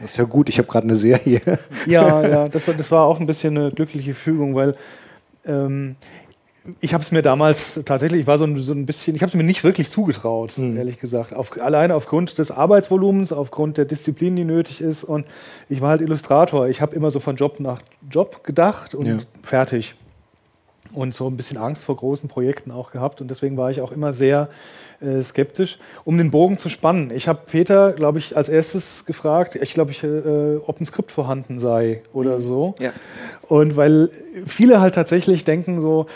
das 0.01 0.11
ist 0.11 0.17
ja 0.17 0.25
gut, 0.25 0.49
ich 0.49 0.59
habe 0.59 0.69
gerade 0.69 0.85
eine 0.85 0.97
Serie. 0.97 1.41
Ja, 1.87 2.27
ja, 2.27 2.49
das 2.49 2.67
war, 2.67 2.75
das 2.75 2.91
war 2.91 3.05
auch 3.05 3.21
ein 3.21 3.27
bisschen 3.27 3.57
eine 3.57 3.71
glückliche 3.71 4.15
Fügung, 4.15 4.55
weil 4.55 4.77
ähm, 5.47 5.97
ich 6.81 6.95
habe 6.95 7.03
es 7.03 7.13
mir 7.13 7.23
damals 7.23 7.81
tatsächlich, 7.85 8.23
ich 8.23 8.27
war 8.27 8.39
so 8.39 8.45
ein, 8.45 8.57
so 8.57 8.73
ein 8.73 8.87
bisschen, 8.87 9.15
ich 9.15 9.23
habe 9.23 9.29
es 9.29 9.35
mir 9.35 9.45
nicht 9.45 9.65
wirklich 9.65 9.91
zugetraut, 9.91 10.57
mhm. 10.57 10.77
ehrlich 10.77 10.99
gesagt. 10.99 11.35
Auf, 11.35 11.61
alleine 11.61 11.95
aufgrund 11.95 12.39
des 12.39 12.51
Arbeitsvolumens, 12.51 13.33
aufgrund 13.33 13.79
der 13.79 13.85
Disziplin, 13.85 14.37
die 14.37 14.45
nötig 14.45 14.81
ist. 14.81 15.05
Und 15.05 15.27
ich 15.69 15.81
war 15.81 15.91
halt 15.91 16.03
Illustrator. 16.03 16.69
Ich 16.69 16.81
habe 16.81 16.95
immer 16.95 17.11
so 17.11 17.21
von 17.21 17.37
Job 17.37 17.61
nach 17.61 17.83
Job 18.11 18.45
gedacht 18.45 18.95
und 18.95 19.07
ja. 19.07 19.19
fertig. 19.43 19.95
Und 20.93 21.15
so 21.15 21.29
ein 21.29 21.37
bisschen 21.37 21.59
Angst 21.59 21.85
vor 21.85 21.97
großen 21.97 22.29
Projekten 22.29 22.71
auch 22.71 22.93
gehabt. 22.93 23.21
Und 23.21 23.29
deswegen 23.31 23.57
war 23.57 23.71
ich 23.71 23.81
auch 23.81 23.93
immer 23.93 24.13
sehr 24.13 24.49
äh, 25.01 25.23
skeptisch, 25.23 25.79
um 26.05 26.17
den 26.17 26.31
Bogen 26.31 26.59
zu 26.59 26.69
spannen. 26.69 27.11
Ich 27.11 27.29
habe 27.29 27.41
Peter, 27.47 27.93
glaube 27.93 28.19
ich, 28.19 28.37
als 28.37 28.49
erstes 28.49 29.05
gefragt, 29.05 29.57
ich 29.57 29.75
glaube, 29.75 29.91
ich, 29.91 30.03
äh, 30.03 30.57
ob 30.65 30.81
ein 30.81 30.85
Skript 30.85 31.13
vorhanden 31.13 31.59
sei 31.59 32.03
oder 32.13 32.39
mhm. 32.39 32.43
so. 32.43 32.75
Ja. 32.79 32.93
Und 33.43 33.77
weil 33.77 34.11
viele 34.47 34.81
halt 34.81 34.95
tatsächlich 34.95 35.45
denken 35.45 35.81
so, 35.81 36.07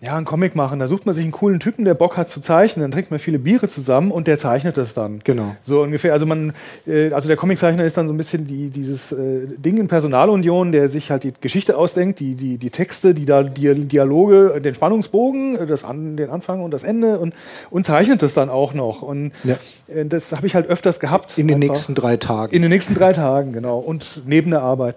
ja, 0.00 0.16
einen 0.16 0.26
Comic 0.26 0.54
machen. 0.54 0.78
Da 0.78 0.86
sucht 0.86 1.06
man 1.06 1.14
sich 1.14 1.24
einen 1.24 1.32
coolen 1.32 1.58
Typen, 1.58 1.84
der 1.84 1.94
Bock 1.94 2.16
hat 2.16 2.28
zu 2.28 2.40
zeichnen. 2.40 2.82
Dann 2.82 2.90
trinkt 2.90 3.10
man 3.10 3.18
viele 3.18 3.38
Biere 3.38 3.68
zusammen 3.68 4.10
und 4.10 4.26
der 4.26 4.38
zeichnet 4.38 4.76
das 4.76 4.92
dann. 4.94 5.20
Genau. 5.24 5.56
So 5.64 5.82
ungefähr. 5.82 6.12
Also 6.12 6.26
man, 6.26 6.52
äh, 6.86 7.12
also 7.12 7.28
der 7.28 7.36
Comiczeichner 7.36 7.84
ist 7.84 7.96
dann 7.96 8.06
so 8.06 8.14
ein 8.14 8.16
bisschen 8.16 8.46
die, 8.46 8.70
dieses 8.70 9.12
äh, 9.12 9.46
Ding 9.56 9.78
in 9.78 9.88
Personalunion, 9.88 10.72
der 10.72 10.88
sich 10.88 11.10
halt 11.10 11.24
die 11.24 11.32
Geschichte 11.38 11.78
ausdenkt, 11.78 12.20
die, 12.20 12.34
die, 12.34 12.58
die 12.58 12.70
Texte, 12.70 13.14
die, 13.14 13.24
da, 13.24 13.42
die 13.42 13.86
Dialoge, 13.86 14.60
den 14.60 14.74
Spannungsbogen, 14.74 15.66
das 15.66 15.84
an, 15.84 16.16
den 16.16 16.28
Anfang 16.28 16.62
und 16.62 16.72
das 16.72 16.82
Ende 16.82 17.18
und, 17.18 17.34
und 17.70 17.86
zeichnet 17.86 18.22
das 18.22 18.34
dann 18.34 18.50
auch 18.50 18.74
noch. 18.74 19.00
Und 19.00 19.32
ja. 19.44 19.56
äh, 19.88 20.04
das 20.04 20.32
habe 20.32 20.46
ich 20.46 20.54
halt 20.54 20.66
öfters 20.66 21.00
gehabt. 21.00 21.38
In 21.38 21.48
den 21.48 21.56
einfach. 21.56 21.68
nächsten 21.68 21.94
drei 21.94 22.16
Tagen. 22.18 22.54
In 22.54 22.62
den 22.62 22.70
nächsten 22.70 22.94
drei 22.94 23.14
Tagen, 23.14 23.52
genau. 23.52 23.78
Und 23.78 24.22
neben 24.26 24.50
der 24.50 24.60
Arbeit. 24.62 24.96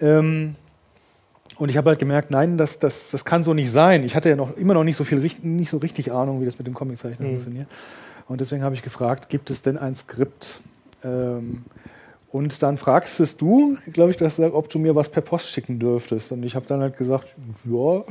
Ähm, 0.00 0.56
und 1.56 1.68
ich 1.68 1.76
habe 1.76 1.90
halt 1.90 1.98
gemerkt, 1.98 2.30
nein, 2.30 2.58
das, 2.58 2.78
das, 2.78 3.10
das 3.10 3.24
kann 3.24 3.42
so 3.42 3.54
nicht 3.54 3.70
sein. 3.70 4.02
Ich 4.02 4.16
hatte 4.16 4.28
ja 4.28 4.36
noch 4.36 4.56
immer 4.56 4.74
noch 4.74 4.84
nicht 4.84 4.96
so 4.96 5.04
viel 5.04 5.18
nicht 5.18 5.70
so 5.70 5.76
richtig 5.76 6.12
Ahnung, 6.12 6.40
wie 6.40 6.44
das 6.44 6.58
mit 6.58 6.66
dem 6.66 6.74
Comiczeichnen 6.74 7.28
mhm. 7.28 7.32
funktioniert. 7.32 7.68
Und 8.26 8.40
deswegen 8.40 8.62
habe 8.62 8.74
ich 8.74 8.82
gefragt, 8.82 9.28
gibt 9.28 9.50
es 9.50 9.62
denn 9.62 9.78
ein 9.78 9.94
Skript? 9.94 10.60
Ähm, 11.04 11.64
und 12.32 12.62
dann 12.64 12.78
fragst 12.78 13.20
es 13.20 13.36
du, 13.36 13.76
glaube 13.92 14.10
ich, 14.10 14.16
dass, 14.16 14.40
ob 14.40 14.68
du 14.68 14.80
mir 14.80 14.96
was 14.96 15.08
per 15.08 15.22
Post 15.22 15.50
schicken 15.50 15.78
dürftest. 15.78 16.32
Und 16.32 16.42
ich 16.42 16.56
habe 16.56 16.66
dann 16.66 16.80
halt 16.80 16.96
gesagt, 16.96 17.36
ja. 17.64 18.02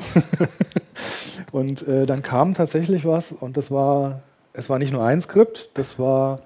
und 1.51 1.85
äh, 1.87 2.05
dann 2.05 2.21
kam 2.21 2.53
tatsächlich 2.53 3.05
was 3.05 3.33
und 3.33 3.57
das 3.57 3.69
war, 3.69 4.21
es 4.53 4.69
war 4.69 4.79
nicht 4.79 4.93
nur 4.93 5.03
ein 5.03 5.19
Skript, 5.19 5.71
das 5.73 5.99
war 5.99 6.39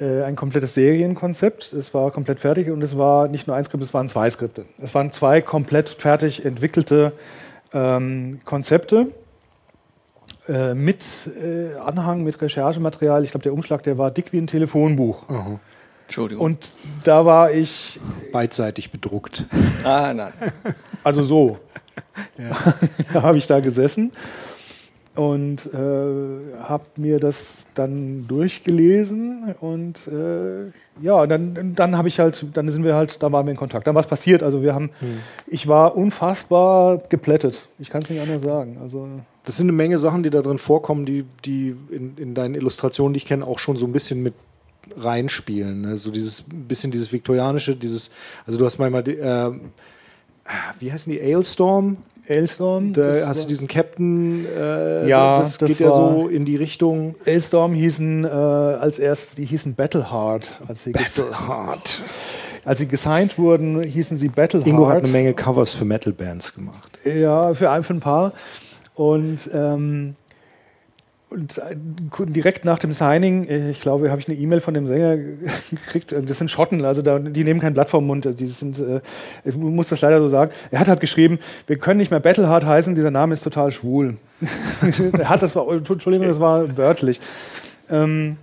ein 0.00 0.34
komplettes 0.34 0.74
Serienkonzept. 0.74 1.72
Es 1.72 1.94
war 1.94 2.10
komplett 2.10 2.40
fertig 2.40 2.70
und 2.70 2.82
es 2.82 2.98
war 2.98 3.28
nicht 3.28 3.46
nur 3.46 3.54
ein 3.54 3.64
Skript, 3.64 3.82
es 3.82 3.94
waren 3.94 4.08
zwei 4.08 4.28
Skripte. 4.28 4.66
Es 4.82 4.94
waren 4.94 5.12
zwei 5.12 5.40
komplett 5.40 5.88
fertig 5.88 6.44
entwickelte 6.44 7.12
ähm, 7.72 8.40
Konzepte 8.44 9.08
äh, 10.48 10.74
mit 10.74 11.04
äh, 11.42 11.74
Anhang, 11.76 12.22
mit 12.22 12.40
Recherchematerial. 12.40 13.24
Ich 13.24 13.30
glaube, 13.30 13.42
der 13.42 13.52
Umschlag, 13.52 13.82
der 13.82 13.98
war 13.98 14.10
dick 14.10 14.32
wie 14.32 14.38
ein 14.38 14.46
Telefonbuch. 14.46 15.28
Aha. 15.28 15.60
Entschuldigung. 16.06 16.44
Und 16.44 16.72
da 17.02 17.24
war 17.24 17.50
ich. 17.50 17.98
Beidseitig 18.32 18.90
bedruckt. 18.90 19.46
Ah, 19.84 20.12
nein. 20.14 20.32
Also 21.02 21.22
so. 21.22 21.58
Ja. 22.36 22.56
da 23.12 23.22
habe 23.22 23.38
ich 23.38 23.46
da 23.46 23.60
gesessen 23.60 24.10
und 25.14 25.66
äh, 25.72 25.78
habe 26.62 26.84
mir 26.96 27.20
das 27.20 27.66
dann 27.74 28.26
durchgelesen 28.26 29.54
und 29.60 30.08
äh, 30.08 30.70
ja, 31.00 31.26
dann, 31.26 31.74
dann 31.74 31.96
habe 31.96 32.08
ich 32.08 32.18
halt, 32.18 32.46
dann 32.54 32.68
sind 32.68 32.84
wir 32.84 32.94
halt, 32.94 33.22
da 33.22 33.30
waren 33.30 33.46
wir 33.46 33.50
in 33.50 33.56
Kontakt. 33.56 33.86
Dann 33.86 33.94
was 33.94 34.06
passiert. 34.06 34.42
Also 34.42 34.62
wir 34.62 34.74
haben, 34.74 34.90
hm. 35.00 35.18
ich 35.46 35.68
war 35.68 35.96
unfassbar 35.96 36.98
geplättet. 37.08 37.68
Ich 37.78 37.90
kann 37.90 38.02
es 38.02 38.10
nicht 38.10 38.20
anders 38.20 38.42
sagen. 38.42 38.78
Also 38.80 39.08
das 39.44 39.56
sind 39.56 39.66
eine 39.66 39.76
Menge 39.76 39.98
Sachen, 39.98 40.22
die 40.22 40.30
da 40.30 40.40
drin 40.40 40.58
vorkommen, 40.58 41.04
die, 41.06 41.24
die 41.44 41.76
in, 41.90 42.16
in 42.16 42.34
deinen 42.34 42.54
Illustrationen, 42.54 43.12
die 43.12 43.18
ich 43.18 43.26
kenne, 43.26 43.46
auch 43.46 43.58
schon 43.58 43.76
so 43.76 43.86
ein 43.86 43.92
bisschen 43.92 44.22
mit 44.22 44.34
reinspielen. 44.96 45.82
Ne? 45.82 45.96
So 45.96 46.10
dieses 46.10 46.44
bisschen 46.48 46.90
dieses 46.90 47.12
viktorianische, 47.12 47.76
dieses, 47.76 48.10
also 48.46 48.58
du 48.58 48.64
hast 48.64 48.78
manchmal, 48.78 49.08
äh, 49.08 49.52
wie 50.78 50.92
heißen 50.92 51.12
die, 51.12 51.20
Ailstorm? 51.20 51.96
Ailstorm. 52.28 52.92
Da 52.92 53.26
hast 53.26 53.44
du 53.44 53.48
diesen 53.48 53.68
Captain, 53.68 54.46
äh, 54.46 55.08
ja, 55.08 55.36
das, 55.36 55.58
das 55.58 55.68
geht 55.68 55.80
ja 55.80 55.90
so 55.90 56.28
in 56.28 56.44
die 56.44 56.56
Richtung. 56.56 57.16
Ailstorm 57.26 57.74
hießen 57.74 58.24
äh, 58.24 58.28
als 58.28 58.98
erst, 58.98 59.36
die 59.38 59.44
hießen 59.44 59.74
Battleheart. 59.74 60.48
Als 60.66 60.84
sie 60.84 60.92
Battleheart. 60.92 62.02
Als 62.64 62.78
sie 62.78 62.86
gesigned 62.86 63.38
wurden, 63.38 63.82
hießen 63.82 64.16
sie 64.16 64.28
Battleheart. 64.28 64.66
Ingo 64.66 64.88
hat 64.88 64.98
eine 64.98 65.08
Menge 65.08 65.34
Covers 65.34 65.74
für 65.74 65.84
Metal-Bands 65.84 66.54
gemacht. 66.54 66.98
Ja, 67.04 67.52
für 67.52 67.70
ein, 67.70 67.84
für 67.84 67.92
ein 67.92 68.00
paar. 68.00 68.32
Und 68.94 69.50
ähm, 69.52 70.14
und 71.34 71.58
äh, 71.58 71.76
direkt 72.26 72.64
nach 72.64 72.78
dem 72.78 72.92
Signing, 72.92 73.44
äh, 73.48 73.70
ich 73.70 73.80
glaube, 73.80 74.10
habe 74.10 74.20
ich 74.20 74.28
eine 74.28 74.38
E-Mail 74.38 74.60
von 74.60 74.72
dem 74.72 74.86
Sänger 74.86 75.16
gekriegt. 75.70 76.12
Äh, 76.12 76.22
das 76.22 76.38
sind 76.38 76.50
Schotten, 76.50 76.84
also 76.84 77.02
da, 77.02 77.18
die 77.18 77.44
nehmen 77.44 77.60
kein 77.60 77.74
Blatt 77.74 77.90
vom 77.90 78.06
Mund. 78.06 78.28
Die 78.38 78.46
sind, 78.46 78.82
ich 79.44 79.56
muss 79.56 79.88
das 79.88 80.00
leider 80.00 80.20
so 80.20 80.28
sagen. 80.28 80.52
Er 80.70 80.80
hat 80.80 80.88
halt 80.88 81.00
geschrieben, 81.00 81.38
wir 81.66 81.76
können 81.76 81.98
nicht 81.98 82.10
mehr 82.10 82.20
Battleheart 82.20 82.64
heißen, 82.64 82.94
dieser 82.94 83.10
Name 83.10 83.34
ist 83.34 83.42
total 83.42 83.70
schwul. 83.70 84.16
er 85.18 85.28
hat 85.28 85.42
das 85.42 85.56
war, 85.56 85.68
Entschuldigung, 85.70 86.28
das 86.28 86.40
war 86.40 86.76
wörtlich. 86.76 87.20
Ähm, 87.90 88.36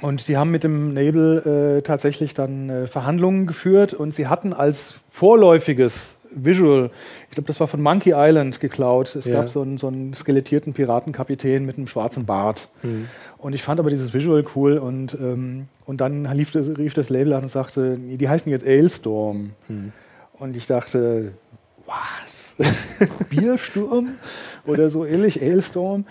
und 0.00 0.20
sie 0.20 0.36
haben 0.36 0.50
mit 0.50 0.64
dem 0.64 0.94
Label 0.94 1.78
äh, 1.78 1.82
tatsächlich 1.82 2.34
dann 2.34 2.68
äh, 2.68 2.86
Verhandlungen 2.88 3.46
geführt 3.46 3.94
und 3.94 4.14
sie 4.14 4.26
hatten 4.26 4.52
als 4.52 4.96
vorläufiges 5.10 6.16
Visual. 6.34 6.90
Ich 7.28 7.34
glaube, 7.34 7.46
das 7.46 7.60
war 7.60 7.66
von 7.66 7.82
Monkey 7.82 8.12
Island 8.14 8.60
geklaut. 8.60 9.14
Es 9.16 9.26
ja. 9.26 9.34
gab 9.34 9.48
so 9.48 9.62
einen, 9.62 9.78
so 9.78 9.88
einen 9.88 10.14
skelettierten 10.14 10.72
Piratenkapitän 10.72 11.64
mit 11.64 11.76
einem 11.76 11.86
schwarzen 11.86 12.26
Bart. 12.26 12.68
Mhm. 12.82 13.08
Und 13.38 13.54
ich 13.54 13.62
fand 13.62 13.80
aber 13.80 13.90
dieses 13.90 14.14
Visual 14.14 14.44
cool 14.54 14.78
und, 14.78 15.14
ähm, 15.14 15.66
und 15.84 16.00
dann 16.00 16.24
lief 16.36 16.52
das, 16.52 16.68
rief 16.78 16.94
das 16.94 17.10
Label 17.10 17.32
an 17.32 17.42
und 17.42 17.48
sagte, 17.48 17.98
die 17.98 18.28
heißen 18.28 18.50
jetzt 18.50 18.64
Ailstorm. 18.64 19.52
Mhm. 19.68 19.92
Und 20.38 20.56
ich 20.56 20.66
dachte, 20.66 21.32
was? 21.86 22.54
Biersturm? 23.30 24.10
Oder 24.66 24.90
so 24.90 25.04
ähnlich, 25.04 25.42
Ailstorm. 25.42 26.04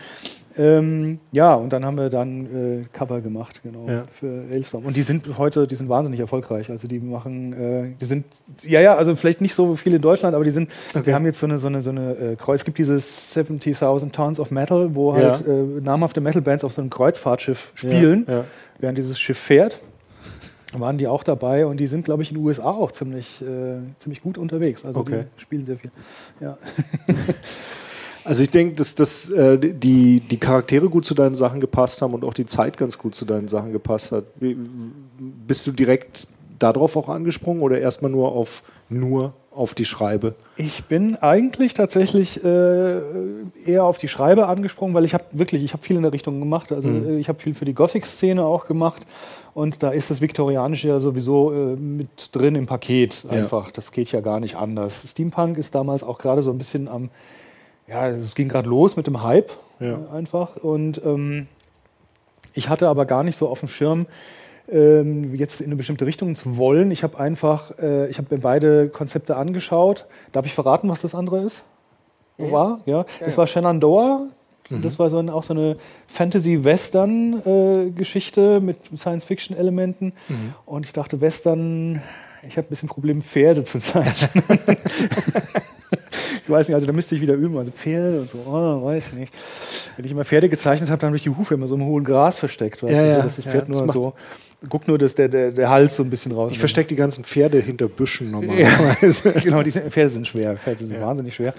Ähm, 0.58 1.20
ja, 1.32 1.54
und 1.54 1.72
dann 1.72 1.86
haben 1.86 1.98
wir 1.98 2.10
dann 2.10 2.82
äh, 2.82 2.86
Cover 2.92 3.22
gemacht, 3.22 3.62
genau, 3.64 3.88
ja. 3.88 4.04
für 4.20 4.44
Ailstorm. 4.52 4.86
Und 4.86 4.96
die 4.96 5.02
sind 5.02 5.38
heute, 5.38 5.68
die 5.68 5.76
sind 5.76 5.90
wahnsinnig 5.90 6.20
erfolgreich. 6.20 6.70
Also 6.70 6.88
die 6.88 7.00
machen, 7.00 7.54
äh, 7.54 7.96
die 8.00 8.06
sind, 8.06 8.26
ja, 8.64 8.82
ja, 8.82 8.96
also 8.96 9.16
vielleicht 9.16 9.42
nicht 9.42 9.54
so 9.54 9.76
viele 9.76 9.98
in 9.98 10.02
Deutschland, 10.02 10.36
aber 10.36 10.44
die 10.44 10.52
sind, 10.52 10.70
okay. 10.94 11.06
wir 11.06 11.16
haben 11.16 11.26
jetzt 11.26 11.40
so 11.40 11.46
eine, 11.46 11.58
so 11.58 11.68
eine, 11.68 11.82
so 11.82 11.92
eine 11.92 12.16
äh, 12.16 12.36
Kreuz, 12.36 12.62
es 12.62 12.66
gibt 12.66 12.78
dieses 12.78 13.36
70.000 13.36 14.12
Tons 14.12 14.40
of 14.40 14.52
Metal, 14.52 14.94
wo 14.96 15.14
halt 15.14 15.46
ja. 15.46 15.54
Äh, 15.54 15.82
namhafte 15.82 16.22
Metal-Bands 16.22 16.64
auf 16.64 16.74
so 16.74 16.82
einem 16.82 16.90
Kreuzfahrtschiff 16.90 17.72
spielen, 17.76 18.26
ja, 18.28 18.46
während 18.80 18.98
dieses 18.98 19.20
Schiff 19.20 19.38
fährt. 19.38 19.80
Waren 20.74 20.98
die 20.98 21.08
auch 21.08 21.24
dabei 21.24 21.66
und 21.66 21.78
die 21.78 21.88
sind, 21.88 22.06
glaube 22.06 22.24
ich, 22.24 22.32
in 22.32 22.38
den 22.38 22.46
USA 22.46 22.72
auch 22.72 22.94
ziemlich, 22.94 23.42
äh, 23.42 23.80
ziemlich 24.00 24.22
gut 24.22 24.38
unterwegs. 24.38 24.86
Also 24.86 25.02
okay. 25.02 25.26
die 25.36 25.42
spielen 25.42 25.66
sehr 25.66 25.76
viel. 25.76 25.92
Ja. 26.40 26.58
Also 28.24 28.44
ich 28.44 28.50
denke, 28.50 28.76
dass, 28.76 28.96
dass 28.96 29.30
äh, 29.30 29.58
die, 29.58 30.20
die 30.20 30.38
Charaktere 30.38 30.90
gut 30.90 31.06
zu 31.06 31.14
deinen 31.14 31.36
Sachen 31.36 31.60
gepasst 31.60 32.02
haben 32.02 32.14
und 32.14 32.24
auch 32.24 32.34
die 32.34 32.46
Zeit 32.46 32.78
ganz 32.78 32.98
gut 32.98 33.16
zu 33.16 33.26
deinen 33.26 33.48
Sachen 33.48 33.72
gepasst 33.72 34.12
hat. 34.12 34.26
Wie, 34.40 34.56
bist 35.48 35.66
du 35.66 35.72
direkt 35.72 36.28
darauf 36.60 36.96
auch 36.96 37.10
angesprungen 37.10 37.62
oder 37.62 37.80
erstmal 37.80 38.12
nur 38.12 38.32
auf 38.32 38.64
nur 38.90 39.34
auf 39.54 39.76
die 39.76 39.86
Schreibe? 39.86 40.36
Ich 40.56 40.86
bin 40.86 41.16
eigentlich 41.16 41.74
tatsächlich 41.74 42.44
äh, 42.44 43.02
eher 43.66 43.84
auf 43.84 43.98
die 43.98 44.08
Schreibe 44.08 44.48
angesprungen, 44.48 44.94
weil 44.94 45.04
ich 45.04 45.14
habe 45.14 45.26
wirklich, 45.32 45.64
ich 45.64 45.74
habe 45.74 45.84
viel 45.84 45.98
in 45.98 46.04
der 46.04 46.14
Richtung 46.14 46.40
gemacht. 46.40 46.72
Also 46.72 46.88
mhm. 46.88 47.10
Äh, 47.10 47.18
ich 47.18 47.28
habe 47.28 47.40
viel 47.40 47.54
für 47.54 47.66
die 47.66 47.74
Gothic-Szene 47.74 48.44
auch 48.44 48.66
gemacht 48.66 49.02
und 49.54 49.84
da 49.84 49.92
ist 49.92 50.10
das 50.10 50.22
Viktorianische 50.22 50.88
ja 50.88 51.00
sowieso 51.00 51.52
äh, 51.52 51.76
mit 51.76 52.30
drin 52.32 52.56
im 52.56 52.66
Paket 52.66 53.26
einfach. 53.30 53.68
Ja. 53.68 53.72
Das 53.74 53.92
geht 53.92 54.12
ja 54.12 54.22
gar 54.22 54.40
nicht 54.40 54.56
anders. 54.56 55.06
Steampunk 55.10 55.58
ist 55.58 55.76
damals 55.76 56.04
auch 56.04 56.20
gerade 56.20 56.42
so 56.42 56.52
ein 56.52 56.58
bisschen 56.58 56.88
am, 56.88 57.10
ja, 57.92 58.10
es 58.10 58.36
ging 58.36 58.48
gerade 58.48 58.70
los 58.70 58.96
mit 58.96 59.08
dem 59.08 59.22
Hype 59.22 59.52
ja. 59.80 60.00
einfach 60.14 60.56
und 60.56 61.02
ähm, 61.04 61.48
ich 62.54 62.70
hatte 62.70 62.88
aber 62.88 63.06
gar 63.06 63.24
nicht 63.24 63.36
so 63.36 63.50
auf 63.50 63.60
dem 63.60 63.68
Schirm, 63.68 64.06
ähm, 64.72 65.36
jetzt 65.36 65.62
in 65.62 65.68
eine 65.68 65.76
bestimmte 65.76 66.06
Richtung 66.06 66.36
zu 66.36 66.58
wollen. 66.58 66.92
Ich 66.92 67.04
habe 67.04 67.20
einfach, 67.20 67.78
äh, 67.80 68.10
ich 68.10 68.18
habe 68.18 68.34
mir 68.34 68.42
beide 68.42 68.88
Konzepte 68.90 69.36
angeschaut. 69.36 70.06
Darf 70.32 70.46
ich 70.46 70.54
verraten, 70.54 70.88
was 70.90 71.02
das 71.02 71.16
andere 71.16 71.44
ist? 71.44 71.64
Ja. 72.38 72.52
War? 72.52 72.80
Ja. 72.86 73.00
ja. 73.00 73.06
Das 73.20 73.38
war 73.38 73.48
Shenandoah. 73.48 74.28
Mhm. 74.70 74.82
Das 74.82 74.98
war 75.00 75.10
so 75.10 75.18
ein, 75.18 75.30
auch 75.30 75.44
so 75.44 75.54
eine 75.54 75.76
Fantasy-Western-Geschichte 76.08 78.58
äh, 78.58 78.62
mit 78.62 78.78
Science-Fiction-Elementen. 78.96 80.14
Mhm. 80.30 80.54
Und 80.66 80.86
ich 80.86 80.94
dachte, 80.94 81.20
Western, 81.20 82.02
ich 82.48 82.56
habe 82.58 82.68
ein 82.68 82.70
bisschen 82.70 82.88
Problem, 82.90 83.22
Pferde 83.22 83.66
zu 83.66 83.80
zeichnen. 83.80 84.44
ich 86.44 86.50
weiß 86.50 86.68
nicht, 86.68 86.76
also 86.76 86.88
da 86.88 86.94
müsste 86.94 87.16
ich 87.16 87.22
wieder 87.22 87.34
üben. 87.34 87.58
Also 87.58 87.72
Pferde 87.72 88.22
und 88.22 88.30
so, 88.30 88.40
oh, 88.48 88.86
weiß 88.86 89.08
ich 89.08 89.14
nicht. 89.14 89.34
Wenn 89.96 90.06
ich 90.06 90.12
immer 90.12 90.26
Pferde 90.26 90.50
gezeichnet 90.50 90.90
habe, 90.90 91.00
dann 91.00 91.10
habe 91.10 91.18
ich 91.18 91.24
die 91.24 91.30
Hufe 91.30 91.54
immer 91.54 91.68
so 91.68 91.76
im 91.76 91.86
hohen 91.86 92.04
Gras 92.04 92.38
versteckt. 92.38 92.84
Weißt 92.84 92.94
ja, 92.94 93.02
du, 93.02 93.10
ja, 93.10 93.22
dass 93.22 93.36
das 93.36 93.46
Pferd 93.46 93.68
ja, 93.68 93.84
nur 93.84 93.94
so 93.94 94.14
guck 94.70 94.88
nur, 94.88 94.98
dass 94.98 95.16
der, 95.16 95.28
der, 95.28 95.52
der 95.52 95.70
Hals 95.70 95.96
so 95.96 96.04
ein 96.04 96.10
bisschen 96.10 96.32
raus. 96.32 96.52
Ich 96.52 96.60
verstecke 96.60 96.90
die 96.90 96.96
ganzen 96.96 97.24
Pferde 97.24 97.60
hinter 97.60 97.88
Büschen 97.88 98.32
normalerweise. 98.32 99.30
Ja, 99.30 99.40
genau, 99.44 99.64
die 99.64 99.72
Pferde 99.72 100.10
sind 100.10 100.28
schwer. 100.28 100.56
Pferde 100.58 100.86
sind 100.86 101.02
wahnsinnig 101.02 101.36
schwer. 101.36 101.54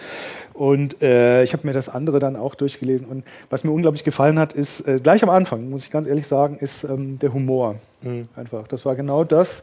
Und 0.52 1.02
äh, 1.02 1.42
ich 1.42 1.52
habe 1.52 1.66
mir 1.66 1.72
das 1.72 1.88
andere 1.88 2.20
dann 2.20 2.36
auch 2.36 2.54
durchgelesen. 2.54 3.06
Und 3.06 3.24
was 3.50 3.64
mir 3.64 3.72
unglaublich 3.72 4.04
gefallen 4.04 4.38
hat, 4.38 4.52
ist 4.52 4.86
äh, 4.86 4.98
gleich 5.02 5.22
am 5.22 5.30
Anfang, 5.30 5.68
muss 5.68 5.82
ich 5.82 5.90
ganz 5.90 6.06
ehrlich 6.06 6.26
sagen, 6.26 6.58
ist 6.60 6.84
ähm, 6.84 7.18
der 7.18 7.32
Humor. 7.32 7.76
Mhm. 8.02 8.22
Einfach. 8.36 8.68
Das 8.68 8.84
war 8.84 8.94
genau 8.94 9.24
das. 9.24 9.62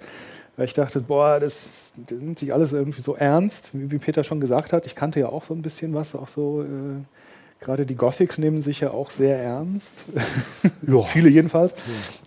Weil 0.60 0.66
ich 0.66 0.74
dachte, 0.74 1.00
boah, 1.00 1.40
das, 1.40 1.94
das 1.96 2.20
nimmt 2.20 2.38
sich 2.38 2.54
alles 2.54 2.74
irgendwie 2.74 3.00
so 3.00 3.16
ernst, 3.16 3.70
wie, 3.72 3.92
wie, 3.92 3.98
Peter 3.98 4.26
schon 4.26 4.42
gesagt 4.42 4.74
hat. 4.74 4.86
Ich 4.86 4.94
kannte 4.94 5.18
ja 5.22 5.30
auch 5.30 5.46
so 5.46 5.54
ein 5.54 5.62
bisschen 5.62 5.94
was, 5.94 6.14
auch 6.16 6.28
so. 6.28 6.64
Äh, 6.64 7.64
Gerade 7.64 7.86
die 7.86 7.96
Gothics 7.96 8.38
nehmen 8.38 8.60
sich 8.60 8.82
ja 8.82 8.92
auch 8.92 9.10
sehr 9.10 9.42
ernst. 9.42 10.04
Viele 11.14 11.30
jedenfalls. 11.30 11.74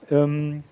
Ja. 0.09 0.25
Ähm, 0.25 0.65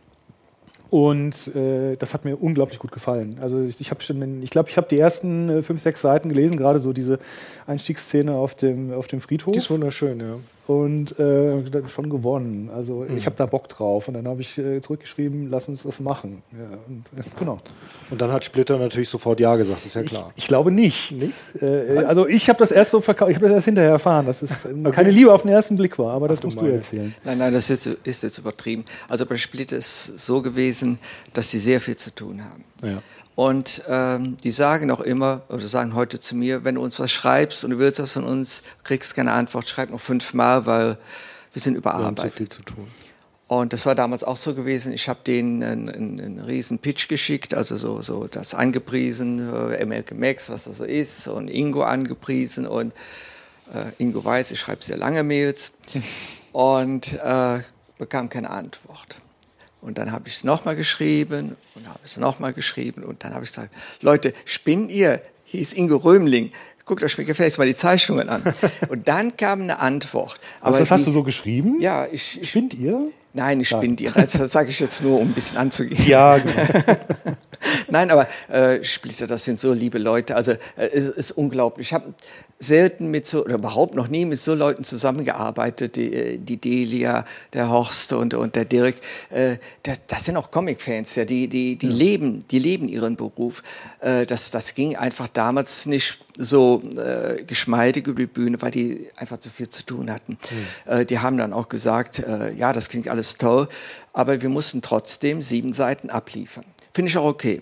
und 0.88 1.54
äh, 1.54 1.96
das 1.96 2.14
hat 2.14 2.24
mir 2.24 2.42
unglaublich 2.42 2.78
gut 2.78 2.92
gefallen. 2.92 3.36
Also 3.42 3.62
ich, 3.62 3.78
ich 3.78 3.90
habe 3.90 4.00
schon, 4.00 4.42
ich 4.42 4.50
glaube, 4.50 4.70
ich 4.70 4.78
habe 4.78 4.88
die 4.88 4.98
ersten 4.98 5.50
äh, 5.50 5.62
fünf, 5.62 5.82
sechs 5.82 6.00
Seiten 6.00 6.30
gelesen, 6.30 6.56
gerade 6.56 6.78
so 6.78 6.94
diese 6.94 7.18
Einstiegsszene 7.66 8.32
auf 8.32 8.54
dem, 8.54 8.90
auf 8.94 9.06
dem 9.06 9.20
Friedhof. 9.20 9.52
Die 9.52 9.58
ist 9.58 9.70
wunderschön, 9.70 10.18
ja 10.18 10.38
und 10.70 11.18
äh, 11.18 11.88
schon 11.88 12.08
gewonnen. 12.10 12.70
Also 12.72 13.04
mhm. 13.08 13.16
ich 13.16 13.26
habe 13.26 13.34
da 13.34 13.46
Bock 13.46 13.68
drauf 13.68 14.06
und 14.06 14.14
dann 14.14 14.28
habe 14.28 14.40
ich 14.40 14.56
äh, 14.56 14.80
zurückgeschrieben, 14.80 15.50
lass 15.50 15.66
uns 15.66 15.82
das 15.82 15.98
machen. 15.98 16.42
Ja, 16.52 16.78
und, 16.86 17.04
äh, 17.18 17.28
genau. 17.36 17.58
Und 18.08 18.20
dann 18.20 18.30
hat 18.30 18.44
Splitter 18.44 18.78
natürlich 18.78 19.08
sofort 19.08 19.40
ja 19.40 19.56
gesagt, 19.56 19.84
ist 19.84 19.94
ja 19.94 20.04
klar. 20.04 20.30
Ich, 20.36 20.44
ich 20.44 20.48
glaube 20.48 20.70
nicht. 20.70 21.10
nicht? 21.10 21.32
Äh, 21.60 22.04
also 22.06 22.28
ich 22.28 22.48
habe 22.48 22.60
das 22.60 22.70
erst 22.70 22.92
so 22.92 23.00
verkauft, 23.00 23.32
ich 23.32 23.36
habe 23.36 23.46
das 23.46 23.54
erst 23.54 23.64
hinterher 23.64 23.90
erfahren, 23.90 24.26
dass 24.26 24.42
es 24.42 24.64
okay. 24.64 24.92
keine 24.92 25.10
Liebe 25.10 25.32
auf 25.32 25.42
den 25.42 25.50
ersten 25.50 25.74
Blick 25.74 25.98
war, 25.98 26.12
aber 26.12 26.26
Ach, 26.26 26.30
das 26.30 26.42
musst 26.44 26.60
du, 26.60 26.66
du 26.66 26.72
erzählen. 26.72 27.12
Nein, 27.24 27.38
nein, 27.38 27.52
das 27.52 27.68
ist, 27.68 27.86
ist 28.04 28.22
jetzt 28.22 28.38
übertrieben. 28.38 28.84
Also 29.08 29.26
bei 29.26 29.36
Splitter 29.36 29.76
ist 29.76 30.08
es 30.08 30.26
so 30.26 30.40
gewesen, 30.40 31.00
dass 31.32 31.50
sie 31.50 31.58
sehr 31.58 31.80
viel 31.80 31.96
zu 31.96 32.14
tun 32.14 32.44
haben. 32.44 32.64
Ja. 32.82 32.98
Und 33.35 33.83
ähm, 33.89 34.37
die 34.39 34.53
sagen 34.53 34.91
auch 34.91 35.01
immer, 35.01 35.43
oder 35.49 35.66
sagen 35.68 35.95
heute 35.95 36.20
zu 36.20 36.35
mir, 36.35 36.64
wenn 36.64 36.74
du 36.74 36.83
uns 36.83 36.99
was 36.99 37.11
schreibst 37.11 37.64
und 37.64 37.70
du 37.70 37.78
willst 37.78 38.01
was 38.01 38.12
von 38.12 38.24
uns, 38.24 38.62
kriegst 38.85 39.14
keine 39.14 39.33
Antwort, 39.33 39.68
schreib 39.68 39.91
noch 39.91 40.01
fünfmal, 40.01 40.66
weil 40.66 40.99
wir 41.53 41.62
sind 41.62 41.76
überarbeitet. 41.76 42.16
Wir 42.16 42.22
haben 42.22 42.31
so 42.31 42.37
viel 42.37 42.49
zu 42.49 42.62
tun. 42.62 42.89
Und 43.49 43.72
das 43.72 43.85
war 43.85 43.97
damals 43.97 44.22
auch 44.22 44.37
so 44.37 44.55
gewesen. 44.55 44.93
Ich 44.93 45.09
habe 45.09 45.20
denen 45.26 45.62
einen, 45.64 45.89
einen, 45.89 46.20
einen, 46.20 46.41
riesen 46.41 46.78
Pitch 46.78 47.09
geschickt, 47.09 47.53
also 47.53 47.76
so, 47.76 48.01
so 48.01 48.28
das 48.28 48.55
angepriesen, 48.55 49.41
äh, 49.72 49.85
MLK 49.85 50.12
Max, 50.12 50.51
was 50.51 50.64
das 50.64 50.76
so 50.76 50.85
ist, 50.85 51.26
und 51.26 51.49
Ingo 51.49 51.83
angepriesen. 51.83 52.64
Und 52.64 52.95
äh, 53.74 53.91
Ingo 53.99 54.24
weiß, 54.24 54.53
ich 54.53 54.61
schreibe 54.61 54.85
sehr 54.85 54.99
lange 54.99 55.24
Mails 55.24 55.72
und 56.53 57.14
äh, 57.14 57.59
bekam 57.99 58.28
keine 58.28 58.51
Antwort. 58.51 59.16
Und 59.81 59.99
dann 59.99 60.12
habe 60.12 60.28
ich 60.28 60.37
es 60.37 60.45
nochmal 60.45 60.76
geschrieben 60.76 61.57
und 61.74 61.89
habe 61.89 62.01
es 62.05 62.16
nochmal 62.16 62.53
geschrieben 62.53 63.03
und 63.03 63.24
dann 63.24 63.35
habe 63.35 63.45
ich 63.45 63.51
gesagt, 63.51 63.74
Leute, 64.01 64.35
spinnt 64.45 64.93
ihr? 64.93 65.22
Hieß 65.47 65.72
Ingo 65.72 65.97
Römling. 65.97 66.53
Guckt 66.85 67.03
euch 67.03 67.16
mir 67.18 67.24
gefälligst 67.24 67.59
mal 67.59 67.66
die 67.66 67.74
Zeichnungen 67.74 68.28
an. 68.28 68.43
Und 68.89 69.07
dann 69.07 69.37
kam 69.37 69.62
eine 69.62 69.78
Antwort. 69.78 70.41
Aber 70.61 70.72
Was, 70.72 70.81
das 70.81 70.91
hast 70.91 71.07
du 71.07 71.12
so 71.12 71.22
geschrieben? 71.22 71.81
Ja, 71.81 72.07
ich. 72.11 72.41
ich 72.43 72.51
Spinnt 72.51 72.74
ihr? 72.74 73.07
Nein, 73.33 73.61
ich 73.61 73.68
spinne 73.68 73.95
dir. 73.95 74.11
Das, 74.11 74.33
das 74.33 74.51
sage 74.51 74.70
ich 74.70 74.81
jetzt 74.81 75.03
nur, 75.03 75.20
um 75.20 75.28
ein 75.28 75.35
bisschen 75.35 75.57
anzugehen. 75.57 76.05
Ja, 76.05 76.39
genau. 76.39 76.53
Nein, 77.89 78.11
aber 78.11 78.26
äh, 78.49 78.83
Splitter, 78.83 79.28
das 79.28 79.45
sind 79.45 79.61
so 79.61 79.72
liebe 79.72 79.99
Leute. 79.99 80.35
Also 80.35 80.53
äh, 80.53 80.57
es 80.76 81.09
ist 81.09 81.33
unglaublich. 81.33 81.89
Ich 81.89 81.95
habe 81.95 82.12
selten 82.62 83.11
mit 83.11 83.26
so, 83.26 83.44
oder 83.44 83.54
überhaupt 83.54 83.94
noch 83.94 84.08
nie 84.08 84.26
mit 84.26 84.38
so 84.38 84.54
Leuten 84.54 84.84
zusammengearbeitet, 84.84 85.96
die, 85.96 86.12
äh, 86.12 86.38
die 86.38 86.58
Delia, 86.58 87.24
der 87.54 87.70
Horst 87.70 88.12
und, 88.12 88.34
und 88.34 88.54
der 88.54 88.66
Dirk. 88.66 88.96
Äh, 89.30 89.56
das, 89.82 90.00
das 90.06 90.26
sind 90.26 90.36
auch 90.36 90.50
Comic-Fans, 90.50 91.14
ja, 91.14 91.24
die, 91.24 91.48
die, 91.48 91.76
die, 91.76 91.88
ja. 91.88 91.92
leben, 91.92 92.44
die 92.50 92.58
leben 92.58 92.88
ihren 92.88 93.16
Beruf. 93.16 93.62
Äh, 94.00 94.26
das, 94.26 94.50
das 94.50 94.74
ging 94.74 94.94
einfach 94.94 95.28
damals 95.28 95.86
nicht 95.86 96.18
so 96.36 96.82
äh, 96.96 97.42
geschmeidig 97.44 98.06
über 98.06 98.20
die 98.20 98.26
Bühne, 98.26 98.61
weil 98.61 98.70
die 98.70 99.08
einfach 99.16 99.38
zu 99.38 99.48
viel 99.48 99.70
zu 99.70 99.84
tun 99.84 100.11
hatten. 100.11 100.38
Mhm. 100.86 100.92
Äh, 100.92 101.06
die 101.06 101.18
haben 101.18 101.38
dann 101.38 101.54
auch 101.54 101.70
gesagt, 101.70 102.18
äh, 102.18 102.52
ja, 102.52 102.74
das 102.74 102.90
klingt 102.90 103.08
alles 103.08 103.38
toll, 103.38 103.68
aber 104.12 104.42
wir 104.42 104.50
mussten 104.50 104.82
trotzdem 104.82 105.40
sieben 105.40 105.72
Seiten 105.72 106.11
abliefern. 106.11 106.66
Finde 106.92 107.08
ich 107.08 107.16
auch 107.16 107.24
okay. 107.24 107.61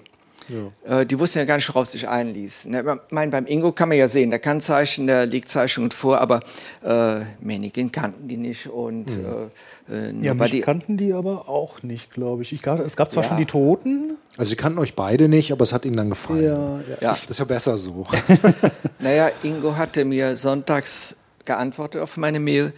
Ja. 0.48 1.00
Äh, 1.00 1.06
die 1.06 1.18
wussten 1.18 1.38
ja 1.38 1.44
gar 1.44 1.56
nicht, 1.56 1.68
worauf 1.68 1.86
sie 1.86 1.98
sich 1.98 2.08
einließen. 2.08 2.70
Ne? 2.70 2.80
Ich 3.06 3.12
meine, 3.12 3.30
beim 3.30 3.46
Ingo 3.46 3.72
kann 3.72 3.88
man 3.88 3.98
ja 3.98 4.08
sehen, 4.08 4.30
der 4.30 4.38
kann 4.38 4.60
Zeichen, 4.60 5.06
der 5.06 5.26
legt 5.26 5.48
Zeichnungen 5.48 5.90
vor, 5.90 6.20
aber 6.20 6.40
äh, 6.82 7.20
Männchen 7.40 7.92
kannten 7.92 8.28
die 8.28 8.36
nicht. 8.36 8.68
Und, 8.68 9.06
mhm. 9.06 9.50
äh, 9.90 10.24
ja, 10.24 10.34
mich 10.34 10.50
die 10.50 10.60
kannten 10.60 10.96
die 10.96 11.12
aber 11.12 11.48
auch 11.48 11.82
nicht, 11.82 12.10
glaube 12.10 12.42
ich. 12.42 12.52
ich 12.52 12.62
gab, 12.62 12.80
es 12.80 12.96
gab 12.96 13.10
zwar 13.10 13.24
ja. 13.24 13.28
schon 13.28 13.38
die 13.38 13.46
Toten. 13.46 14.14
Also 14.36 14.50
sie 14.50 14.56
kannten 14.56 14.78
euch 14.78 14.94
beide 14.94 15.28
nicht, 15.28 15.52
aber 15.52 15.62
es 15.62 15.72
hat 15.72 15.84
ihnen 15.84 15.96
dann 15.96 16.10
gefallen. 16.10 16.44
Ja, 16.44 16.80
ja. 17.00 17.12
Das 17.22 17.30
ist 17.30 17.38
ja 17.38 17.44
besser 17.44 17.76
so. 17.76 18.04
naja, 18.98 19.30
Ingo 19.42 19.76
hatte 19.76 20.04
mir 20.04 20.36
sonntags 20.36 21.16
geantwortet 21.44 22.02
auf 22.02 22.16
meine 22.16 22.40
Mail 22.40 22.72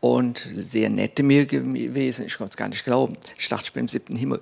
und 0.00 0.46
sehr 0.54 0.90
nette 0.90 1.22
mir 1.22 1.46
gewesen. 1.46 2.26
Ich 2.26 2.36
konnte 2.36 2.50
es 2.50 2.56
gar 2.56 2.68
nicht 2.68 2.84
glauben. 2.84 3.16
Ich 3.38 3.48
dachte, 3.48 3.64
ich 3.64 3.72
bin 3.72 3.82
im 3.82 3.88
siebten 3.88 4.16
Himmel. 4.16 4.40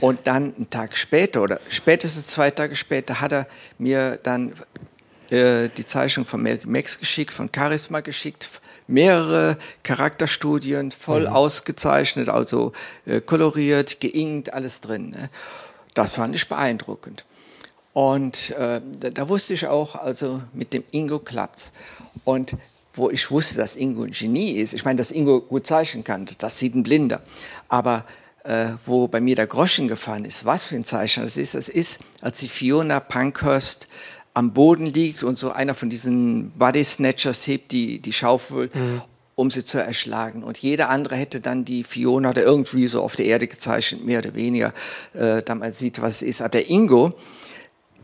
Und 0.00 0.26
dann 0.26 0.54
einen 0.54 0.70
Tag 0.70 0.96
später 0.96 1.42
oder 1.42 1.60
spätestens 1.68 2.26
zwei 2.26 2.50
Tage 2.50 2.76
später 2.76 3.20
hat 3.20 3.32
er 3.32 3.46
mir 3.78 4.18
dann 4.22 4.52
äh, 5.30 5.68
die 5.76 5.86
Zeichnung 5.86 6.26
von 6.26 6.42
Max 6.42 6.98
geschickt, 6.98 7.32
von 7.32 7.50
Charisma 7.54 8.00
geschickt, 8.00 8.48
mehrere 8.88 9.58
Charakterstudien, 9.82 10.92
voll 10.92 11.22
mhm. 11.22 11.34
ausgezeichnet, 11.34 12.28
also 12.28 12.72
äh, 13.06 13.20
koloriert, 13.20 14.00
geinkt, 14.00 14.52
alles 14.52 14.80
drin. 14.80 15.10
Ne? 15.10 15.30
Das 15.94 16.16
fand 16.16 16.34
ich 16.34 16.48
beeindruckend. 16.48 17.24
Und 17.92 18.50
äh, 18.50 18.80
da, 19.00 19.10
da, 19.10 19.28
wusste 19.28 19.54
ich 19.54 19.66
auch, 19.66 19.94
also 19.94 20.42
mit 20.52 20.74
dem 20.74 20.84
Ingo 20.90 21.18
klappt's. 21.18 21.72
Und 22.24 22.52
wo 22.96 23.10
ich 23.10 23.30
wusste, 23.30 23.56
dass 23.56 23.76
Ingo 23.76 24.02
ein 24.02 24.10
Genie 24.10 24.52
ist. 24.52 24.72
Ich 24.72 24.84
meine, 24.84 24.96
dass 24.96 25.10
Ingo 25.10 25.40
gut 25.40 25.66
zeichnen 25.66 26.02
kann, 26.02 26.26
das 26.38 26.58
sieht 26.58 26.74
ein 26.74 26.82
Blinder. 26.82 27.20
Aber 27.68 28.04
äh, 28.44 28.70
wo 28.86 29.08
bei 29.08 29.20
mir 29.20 29.36
der 29.36 29.46
Groschen 29.46 29.88
gefallen 29.88 30.24
ist, 30.24 30.44
was 30.44 30.64
für 30.64 30.76
ein 30.76 30.84
Zeichner 30.84 31.24
das 31.24 31.36
ist, 31.36 31.54
das 31.54 31.68
ist, 31.68 31.98
als 32.20 32.38
die 32.38 32.48
Fiona 32.48 33.00
Pankhurst 33.00 33.88
am 34.34 34.52
Boden 34.52 34.86
liegt 34.86 35.22
und 35.22 35.38
so 35.38 35.50
einer 35.50 35.74
von 35.74 35.90
diesen 35.90 36.50
Body 36.52 36.84
Snatchers 36.84 37.46
hebt 37.46 37.72
die, 37.72 38.00
die 38.00 38.12
Schaufel, 38.12 38.70
mhm. 38.72 39.02
um 39.34 39.50
sie 39.50 39.64
zu 39.64 39.78
erschlagen. 39.78 40.44
Und 40.44 40.58
jeder 40.58 40.90
andere 40.90 41.16
hätte 41.16 41.40
dann 41.40 41.64
die 41.64 41.84
Fiona 41.84 42.30
oder 42.30 42.42
irgendwie 42.42 42.86
so 42.86 43.02
auf 43.02 43.16
der 43.16 43.24
Erde 43.24 43.46
gezeichnet, 43.46 44.04
mehr 44.04 44.18
oder 44.18 44.34
weniger, 44.34 44.74
äh, 45.14 45.42
dann 45.42 45.58
mal 45.58 45.72
sieht, 45.72 46.00
was 46.02 46.16
es 46.16 46.22
ist. 46.22 46.40
Aber 46.42 46.50
der 46.50 46.68
Ingo, 46.68 47.12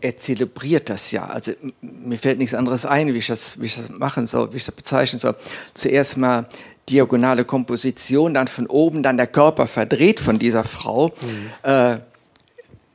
er 0.02 0.16
zelebriert 0.16 0.90
das 0.90 1.12
ja. 1.12 1.24
Also 1.24 1.52
mir 1.80 2.18
fällt 2.18 2.38
nichts 2.38 2.54
anderes 2.54 2.84
ein, 2.84 3.14
wie 3.14 3.18
ich 3.18 3.28
das, 3.28 3.60
wie 3.60 3.66
ich 3.66 3.76
das 3.76 3.88
machen 3.88 4.26
soll, 4.26 4.52
wie 4.52 4.56
ich 4.56 4.66
das 4.66 4.74
bezeichnen 4.74 5.18
soll. 5.18 5.36
Zuerst 5.74 6.16
mal 6.16 6.46
diagonale 6.88 7.44
Komposition, 7.44 8.34
dann 8.34 8.48
von 8.48 8.66
oben, 8.66 9.02
dann 9.02 9.16
der 9.16 9.28
Körper 9.28 9.66
verdreht 9.66 10.20
von 10.20 10.38
dieser 10.38 10.64
Frau. 10.64 11.12
Mhm. 11.22 11.70
Äh, 11.70 11.98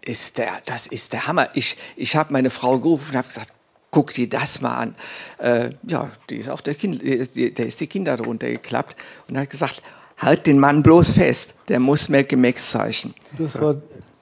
ist 0.02 0.38
der, 0.38 0.52
das 0.66 0.88
ist 0.88 1.14
der 1.14 1.28
Hammer. 1.28 1.50
Ich, 1.54 1.78
ich 1.96 2.16
habe 2.16 2.32
meine 2.34 2.50
Frau 2.50 2.78
gerufen 2.80 3.12
und 3.12 3.18
habe 3.18 3.28
gesagt, 3.28 3.52
guck 3.92 4.14
dir 4.14 4.30
das 4.30 4.62
mal 4.62 4.76
an. 4.76 4.96
Äh, 5.38 5.70
ja, 5.84 6.12
die 6.30 6.38
ist 6.38 6.50
auch 6.50 6.62
der, 6.62 6.76
kind, 6.76 7.02
der 7.02 7.66
ist 7.66 7.80
die 7.80 7.88
Kinder 7.88 8.18
drunter 8.18 8.50
geklappt 8.50 8.96
und 9.30 9.38
hat 9.38 9.50
gesagt, 9.50 9.82
halt 10.18 10.46
den 10.46 10.60
Mann 10.60 10.84
bloß 10.84 11.12
fest, 11.12 11.56
der 11.68 11.80
muss 11.80 12.10
mehr 12.10 12.24
Gemäx 12.24 12.72
zeichnen. 12.72 13.14
Das 13.38 13.60
war, 13.60 13.76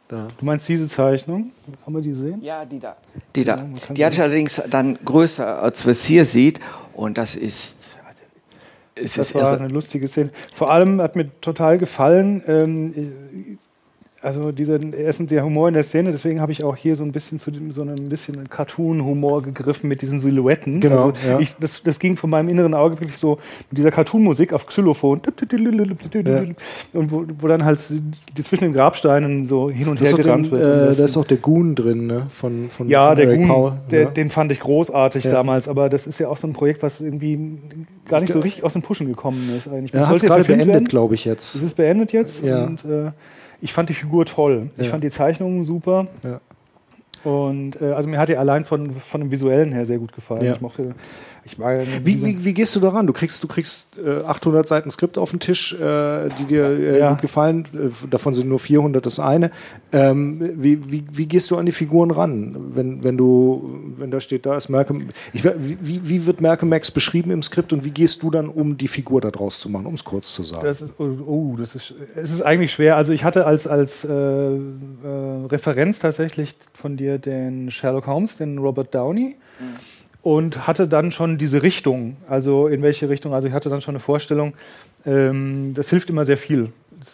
da. 0.08 0.28
Du 0.38 0.45
meinst 0.45 0.68
diese 0.68 0.88
Zeichnung? 0.88 1.51
Kann 1.84 1.93
man 1.93 2.01
die 2.01 2.14
sehen? 2.14 2.41
Ja, 2.41 2.66
die 2.66 2.80
da. 2.80 2.95
Die 3.36 3.43
da. 3.43 3.58
Ja, 3.58 3.66
die 3.93 4.06
hatte 4.06 4.16
ich 4.16 4.22
allerdings 4.22 4.62
dann 4.70 4.97
größer, 5.03 5.62
als 5.62 5.86
man 5.86 5.91
es 5.91 6.06
hier 6.06 6.26
sieht. 6.26 6.60
Und 6.93 7.18
das 7.18 7.36
ist. 7.36 7.78
Also, 8.06 8.22
es 8.95 9.16
das 9.16 9.28
ist 9.28 9.36
war 9.36 9.53
irre. 9.53 9.60
eine 9.64 9.68
lustige 9.74 10.08
Szene. 10.08 10.30
Vor 10.56 10.72
allem 10.72 11.01
hat 11.01 11.16
mir 11.16 11.30
total 11.41 11.78
gefallen, 11.78 12.43
ähm, 12.47 13.58
also 14.26 14.51
dieser 14.51 14.80
erstens 14.93 15.30
der 15.30 15.43
Humor 15.43 15.67
in 15.67 15.76
der 15.76 15.84
Szene, 15.84 16.11
deswegen 16.11 16.41
habe 16.41 16.51
ich 16.51 16.63
auch 16.63 16.76
hier 16.76 16.95
so 16.95 17.03
ein 17.03 17.11
bisschen 17.11 17.38
zu 17.38 17.51
dem, 17.51 17.71
so 17.71 17.84
einem 17.84 17.95
bisschen 18.05 18.49
Cartoon-Humor 18.49 19.43
gegriffen 19.43 19.88
mit 19.88 20.01
diesen 20.01 20.19
Silhouetten. 20.19 20.80
Genau. 20.80 20.95
Also 20.95 21.13
ja. 21.28 21.39
ich, 21.39 21.55
das, 21.57 21.84
das 21.84 21.99
ging 21.99 22.17
von 22.17 22.32
meinem 22.32 22.49
inneren 22.49 22.73
Auge 22.73 22.99
wirklich 22.99 23.17
so 23.17 23.38
mit 23.69 23.78
dieser 23.78 23.91
Cartoon-Musik 23.91 24.51
auf 24.51 24.65
Xylophon 24.65 25.21
ja. 26.26 26.43
und 26.93 27.11
wo, 27.11 27.26
wo, 27.39 27.47
dann 27.47 27.63
halt 27.63 27.80
die 28.36 28.43
zwischen 28.43 28.63
den 28.63 28.73
Grabsteinen 28.73 29.45
so 29.45 29.69
hin 29.69 29.88
und 29.88 30.01
her 30.01 30.13
gerannt 30.13 30.49
wird. 30.49 30.93
Äh, 30.93 30.95
da 30.95 31.05
ist 31.05 31.17
auch 31.17 31.26
der 31.26 31.38
Goon 31.38 31.76
drin, 31.76 32.07
ne? 32.07 32.26
Von, 32.30 32.69
von, 32.69 32.89
ja, 32.89 33.09
von 33.09 33.15
der 33.17 33.26
Eric 33.26 33.38
Goon, 33.38 33.47
Powell, 33.47 33.73
der, 33.91 34.01
ja. 34.01 34.09
den 34.09 34.30
fand 34.30 34.51
ich 34.51 34.59
großartig 34.59 35.23
damals, 35.26 35.67
aber 35.67 35.88
das 35.89 36.07
ist 36.07 36.19
ja 36.19 36.30
auch 36.30 36.38
so 36.38 36.47
ein 36.47 36.53
Projekt, 36.53 36.82
was 36.82 36.99
irgendwie 36.99 37.59
gar 38.07 38.21
nicht 38.21 38.34
so 38.34 38.39
richtig 38.39 38.63
aus 38.63 38.73
den 38.73 38.82
Puschen 38.82 39.07
gekommen 39.07 39.53
ist 39.55 39.67
eigentlich. 39.67 39.93
Ja, 39.93 40.07
hat 40.07 40.15
es 40.15 40.23
gerade 40.23 40.43
beendet, 40.43 40.89
glaube 40.89 41.13
ich, 41.13 41.26
jetzt. 41.26 41.53
Es 41.55 41.61
ist 41.61 41.76
beendet 41.76 42.11
jetzt 42.11 42.41
und 42.43 42.86
äh, 42.86 43.11
ich 43.66 43.74
fand 43.74 43.89
die 43.89 43.93
Figur 43.95 44.26
toll. 44.26 44.70
Ich 44.78 44.89
fand 44.89 45.03
die 45.03 45.09
Zeichnungen 45.09 45.63
super. 45.63 46.07
Und 47.24 47.82
äh, 47.82 47.93
also 47.93 48.07
mir 48.07 48.20
hat 48.20 48.30
die 48.30 48.38
allein 48.38 48.63
von, 48.63 48.91
von 48.93 49.20
dem 49.22 49.32
Visuellen 49.32 49.72
her 49.72 49.88
sehr 49.88 49.97
gut 49.97 50.13
gefallen. 50.13 50.41
Ich 50.53 50.61
mochte 50.61 50.93
ich 51.46 51.60
mag 51.60 51.86
wie, 52.04 52.24
wie, 52.24 52.43
wie, 52.43 52.54
gehst 52.56 52.76
du 52.76 52.80
daran? 52.80 53.06
Du 53.06 53.14
kriegst, 53.14 53.43
du 53.43 53.48
kriegst 53.48 54.00
äh, 54.04 54.24
800 54.24 54.68
Seiten 54.68 54.89
Skript 54.89 55.20
auf 55.20 55.30
den 55.30 55.39
Tisch, 55.39 55.74
äh, 55.74 56.30
die 56.39 56.46
dir 56.46 56.66
äh, 56.66 57.00
ja. 57.00 57.12
gut 57.12 57.22
gefallen. 57.22 57.66
Äh, 57.76 58.08
davon 58.10 58.34
sind 58.34 58.50
nur 58.50 58.58
400 58.58 59.06
das 59.06 59.20
eine. 59.20 59.52
Ähm, 59.91 60.54
wie, 60.56 60.91
wie, 60.91 61.04
wie 61.12 61.28
gehst 61.28 61.52
du 61.52 61.58
an 61.58 61.68
die 61.68 61.72
Figuren 61.72 62.10
ran, 62.10 62.56
wenn, 62.74 63.04
wenn 63.04 63.16
du, 63.16 63.80
wenn 63.96 64.10
da 64.10 64.20
steht, 64.20 64.48
da 64.48 64.58
ist 64.58 64.70
Malcolm. 64.70 65.10
Ich, 65.34 65.43
wie, 65.43 66.10
wie 66.10 66.26
wird 66.26 66.41
Malcolm 66.41 66.70
Max 66.70 66.89
beschrieben 66.89 67.30
im 67.30 67.43
Skript 67.43 67.74
und 67.74 67.86
wie 67.86 67.91
gehst 67.91 68.24
du 68.24 68.32
dann, 68.32 68.50
um 68.50 68.76
die 68.76 68.88
Figur 68.88 69.22
da 69.22 69.30
draus 69.30 69.60
zu 69.60 69.70
machen, 69.70 69.86
um 69.86 69.93
es 69.93 70.04
kurz 70.04 70.34
zu 70.34 70.41
sagen? 70.41 70.66
Das 70.66 70.82
ist, 70.82 70.93
oh, 70.98 71.04
oh, 71.28 71.56
das 71.60 71.76
ist, 71.76 71.93
es 72.16 72.32
ist 72.32 72.41
eigentlich 72.41 72.72
schwer. 72.72 72.96
Also 72.96 73.14
ich 73.14 73.24
hatte 73.24 73.46
als, 73.46 73.68
als 73.68 74.04
äh, 74.04 74.10
äh, 74.10 74.60
Referenz 75.52 76.00
tatsächlich 76.00 76.56
von 76.74 76.98
dir 76.98 77.20
den 77.20 77.70
Sherlock 77.70 78.08
Holmes, 78.08 78.36
den 78.38 78.58
Robert 78.58 78.96
Downey. 78.96 79.36
Mhm 79.60 80.05
und 80.26 80.65
hatte 80.65 80.88
dann 80.88 81.11
schon 81.11 81.38
diese 81.38 81.61
Richtung, 81.61 82.17
also 82.28 82.67
in 82.67 82.82
welche 82.82 83.09
Richtung, 83.09 83.36
also 83.36 83.47
ich 83.47 83.53
hatte 83.53 83.69
dann 83.69 83.82
schon 83.82 83.93
eine 83.93 83.99
Vorstellung. 83.99 84.55
Ähm, 85.05 85.76
das 85.76 85.91
hilft 85.91 86.09
immer 86.09 86.26
sehr 86.26 86.38
viel. 86.38 86.71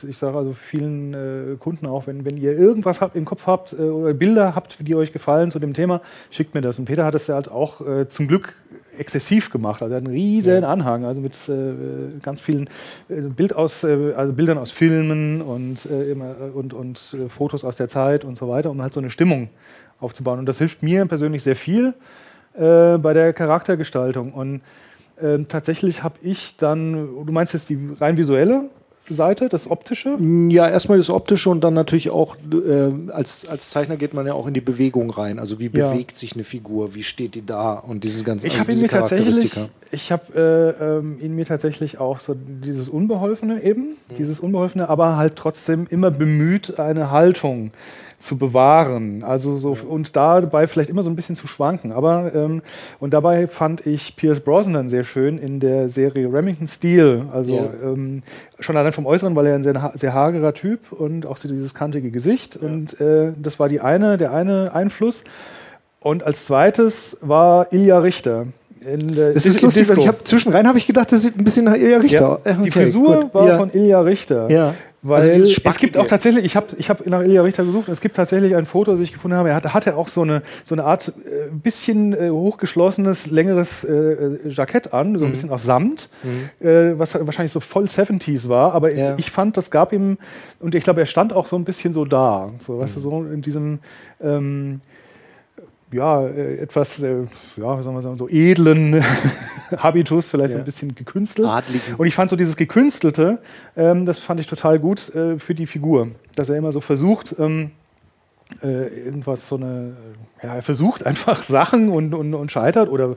Ich 0.08 0.16
sage 0.16 0.38
also 0.38 0.54
vielen 0.54 1.14
äh, 1.14 1.58
Kunden 1.60 1.88
auch, 1.88 2.08
wenn, 2.08 2.24
wenn 2.24 2.38
ihr 2.38 2.58
irgendwas 2.58 3.02
habt, 3.02 3.18
im 3.18 3.26
Kopf 3.26 3.48
habt 3.48 3.74
äh, 3.74 3.82
oder 3.82 4.14
Bilder 4.14 4.56
habt, 4.56 4.78
die 4.80 4.96
euch 4.96 5.12
gefallen 5.12 5.52
zu 5.52 5.60
dem 5.60 5.74
Thema, 5.74 6.00
schickt 6.30 6.56
mir 6.56 6.62
das. 6.62 6.80
Und 6.80 6.86
Peter 6.86 7.04
hat 7.04 7.14
es 7.14 7.28
ja 7.28 7.36
halt 7.36 7.52
auch 7.52 7.86
äh, 7.86 8.08
zum 8.08 8.30
Glück 8.30 8.54
exzessiv 8.98 9.50
gemacht. 9.50 9.82
Also 9.82 9.94
er 9.94 9.98
hat 9.98 10.06
einen 10.06 10.16
riesen 10.16 10.62
ja. 10.62 10.70
Anhang, 10.70 11.04
also 11.04 11.20
mit 11.20 11.36
äh, 11.50 12.18
ganz 12.22 12.40
vielen 12.40 12.70
äh, 13.10 13.16
Bild 13.24 13.54
aus, 13.54 13.84
äh, 13.84 14.14
also 14.16 14.32
Bildern 14.32 14.58
aus 14.58 14.72
Filmen 14.72 15.42
und, 15.42 15.84
immer, 15.86 16.34
und, 16.54 16.74
und 16.74 16.98
Fotos 17.28 17.66
aus 17.66 17.76
der 17.76 17.90
Zeit 17.90 18.24
und 18.24 18.38
so 18.38 18.48
weiter, 18.48 18.72
um 18.72 18.82
halt 18.82 18.94
so 18.94 19.02
eine 19.02 19.10
Stimmung 19.10 19.50
aufzubauen. 20.00 20.40
Und 20.40 20.46
das 20.46 20.60
hilft 20.60 20.82
mir 20.82 21.06
persönlich 21.08 21.44
sehr 21.44 21.58
viel 21.58 21.94
äh, 22.54 22.98
bei 22.98 23.14
der 23.14 23.34
Charaktergestaltung. 23.34 24.34
Und 24.34 24.62
äh, 25.22 25.40
tatsächlich 25.48 26.04
habe 26.04 26.16
ich 26.22 26.58
dann, 26.58 26.94
du 27.26 27.32
meinst 27.32 27.54
jetzt 27.54 27.70
die 27.70 27.80
rein 28.00 28.18
visuelle 28.18 28.70
Seite, 29.10 29.50
das 29.50 29.70
Optische? 29.70 30.16
Ja, 30.50 30.70
erstmal 30.70 30.98
das 30.98 31.10
Optische 31.10 31.50
und 31.50 31.64
dann 31.64 31.74
natürlich 31.74 32.12
auch, 32.12 32.38
äh, 32.38 33.12
als, 33.12 33.48
als 33.48 33.70
Zeichner 33.70 33.98
geht 33.98 34.14
man 34.14 34.26
ja 34.26 34.34
auch 34.34 34.48
in 34.48 34.54
die 34.54 34.62
Bewegung 34.62 35.10
rein. 35.10 35.40
Also 35.40 35.60
wie 35.60 35.70
ja. 35.74 35.90
bewegt 35.90 36.18
sich 36.18 36.34
eine 36.34 36.44
Figur, 36.44 36.94
wie 36.96 37.04
steht 37.04 37.36
die 37.36 37.46
da 37.46 37.74
und 37.74 38.04
diese 38.04 38.24
ganzen 38.24 38.46
ich 38.46 38.58
also 38.58 38.70
diese 38.70 38.84
mir 38.84 38.90
tatsächlich, 38.90 39.54
Ich 39.92 40.12
habe 40.12 40.78
äh, 40.80 40.98
ähm, 41.00 41.18
in 41.20 41.36
mir 41.36 41.46
tatsächlich 41.46 42.00
auch 42.00 42.20
so 42.20 42.36
dieses 42.36 42.90
Unbeholfene 42.90 43.64
eben, 43.64 43.82
mhm. 43.82 44.16
dieses 44.18 44.40
Unbeholfene, 44.40 44.88
aber 44.88 45.18
halt 45.18 45.36
trotzdem 45.36 45.88
immer 45.90 46.12
bemüht, 46.12 46.80
eine 46.80 47.12
Haltung 47.12 47.72
zu 48.22 48.38
bewahren. 48.38 49.24
Also 49.24 49.56
so 49.56 49.76
ja. 49.76 49.82
und 49.88 50.16
dabei 50.16 50.68
vielleicht 50.68 50.90
immer 50.90 51.04
so 51.04 51.10
ein 51.10 51.16
bisschen 51.16 51.36
zu 51.36 51.48
schwanken. 51.48 51.92
Aber 51.92 52.34
ähm, 52.34 52.62
und 53.00 53.14
dabei 53.14 53.48
fand 53.48 53.86
ich 53.86 54.16
Pierce 54.16 54.40
Brosnan 54.40 54.90
sehr 54.90 55.04
schön 55.04 55.38
in 55.38 55.60
der 55.60 55.90
Serie 55.90 56.32
Remington 56.32 56.68
Steel. 56.68 57.26
Also 57.34 57.56
ja. 57.56 57.70
ähm, 57.84 58.24
schon 58.60 58.78
allein 58.78 58.94
vom 58.94 59.06
Äußeren, 59.06 59.36
weil 59.36 59.48
er 59.48 59.56
ein 59.56 59.64
sehr, 59.64 59.92
sehr 59.96 60.14
hagerer 60.14 60.54
Typ 60.54 60.92
und 60.92 61.26
auch 61.26 61.38
so 61.38 61.48
dieses 61.48 61.74
kantige 61.74 62.12
Gesicht. 62.12 62.60
Ja. 62.62 62.68
Und 62.68 63.00
äh, 63.02 63.34
das 63.38 63.60
war 63.60 63.70
die 63.70 63.82
eine, 63.82 64.18
der 64.18 64.32
eine 64.32 64.74
Einfluss. 64.74 65.24
Und 66.00 66.24
als 66.24 66.46
zweites 66.46 67.18
war 67.22 67.72
Ilja 67.74 68.00
Richter. 68.00 68.48
Der, 68.84 69.34
das 69.34 69.46
ist 69.46 69.62
lustig, 69.62 69.88
weil 69.90 70.00
ich 70.00 70.08
habe 70.08 70.24
zwischenrein 70.24 70.68
habe 70.68 70.80
ich 70.80 70.88
gedacht, 70.88 71.12
das 71.12 71.22
sieht 71.22 71.38
ein 71.38 71.44
bisschen 71.44 71.66
nach 71.66 71.76
Ilja 71.76 72.00
Richter. 72.00 72.40
Ja, 72.44 72.54
okay, 72.54 72.62
die 72.64 72.72
Frisur 72.72 73.20
gut. 73.20 73.34
war 73.36 73.58
von 73.58 73.72
Ilja 73.72 74.02
Richter. 74.02 74.50
Ja. 74.50 74.74
Weil 75.04 75.32
also 75.32 75.62
es 75.64 75.78
gibt 75.78 75.98
auch 75.98 76.06
tatsächlich, 76.06 76.46
ich 76.46 76.56
habe 76.56 76.68
ich 76.78 76.90
hab 76.92 77.06
nach 77.08 77.22
Ilja 77.22 77.42
Richter 77.42 77.66
gesucht, 77.66 77.90
es 77.90 78.02
gibt 78.02 78.16
tatsächlich 78.16 78.56
ein 78.56 78.68
Foto, 78.68 78.92
das 78.92 79.02
ich 79.02 79.12
gefunden 79.12 79.36
habe. 79.36 79.50
Er 79.50 79.56
hatte, 79.56 79.74
hatte 79.74 79.96
auch 79.96 80.08
so 80.08 80.22
eine, 80.22 80.44
so 80.64 80.76
eine 80.76 80.84
Art 80.84 81.08
äh, 81.10 81.50
bisschen 81.52 82.14
äh, 82.14 82.30
hochgeschlossenes, 82.30 83.26
längeres 83.26 83.84
äh, 83.84 83.92
äh 83.92 84.40
Jackett 84.50 84.94
an, 84.94 85.18
so 85.18 85.26
ein 85.26 85.30
mhm. 85.30 85.34
bisschen 85.34 85.50
aus 85.50 85.64
Samt, 85.64 86.10
mhm. 86.22 86.66
äh, 86.66 87.00
was 87.00 87.16
wahrscheinlich 87.16 87.52
so 87.52 87.60
voll 87.60 87.86
70s 87.86 88.48
war. 88.48 88.74
Aber 88.74 88.94
ja. 88.94 89.16
ich 89.18 89.32
fand, 89.32 89.58
das 89.58 89.72
gab 89.72 89.92
ihm, 89.92 90.20
und 90.60 90.76
ich 90.76 90.84
glaube, 90.84 91.00
er 91.00 91.08
stand 91.08 91.34
auch 91.34 91.48
so 91.48 91.56
ein 91.56 91.64
bisschen 91.64 91.94
so 91.94 92.06
da. 92.06 92.52
So, 92.60 92.74
mhm. 92.74 92.80
weißt 92.82 92.96
du, 92.96 93.00
mhm. 93.00 93.04
so 93.04 93.34
in 93.34 93.42
diesem. 93.42 93.80
Ähm, 94.22 94.82
ja, 95.94 96.26
äh, 96.26 96.58
etwas, 96.58 97.02
äh, 97.02 97.24
ja, 97.58 97.82
soll 97.84 97.94
man 97.94 98.02
sagen, 98.02 98.18
so 98.18 98.28
edlen 98.30 99.04
Habitus, 99.78 100.30
vielleicht 100.30 100.54
ja. 100.54 100.60
ein 100.60 100.66
bisschen 100.66 100.96
gekünstelt. 100.96 101.48
Adligen. 101.48 101.96
Und 101.96 102.08
ich 102.08 102.16
fand 102.16 102.30
so 102.30 102.36
dieses 102.36 102.56
Gekünstelte, 102.56 103.40
ähm, 103.76 104.06
das 104.06 104.20
fand 104.20 104.40
ich 104.40 104.48
total 104.48 104.80
gut 104.80 105.14
äh, 105.16 105.40
für 105.40 105.56
die 105.56 105.68
Figur, 105.68 106.10
dass 106.36 106.50
er 106.50 106.58
immer 106.58 106.72
so 106.72 106.82
versucht, 106.82 107.36
ähm, 107.40 107.72
äh, 107.72 107.81
irgendwas 108.62 109.48
so 109.48 109.56
eine, 109.56 109.96
ja, 110.44 110.56
er 110.56 110.62
versucht 110.62 111.06
einfach 111.06 111.44
Sachen 111.44 111.90
und, 111.90 112.14
und, 112.14 112.34
und 112.34 112.52
scheitert 112.52 112.90
oder 112.90 113.16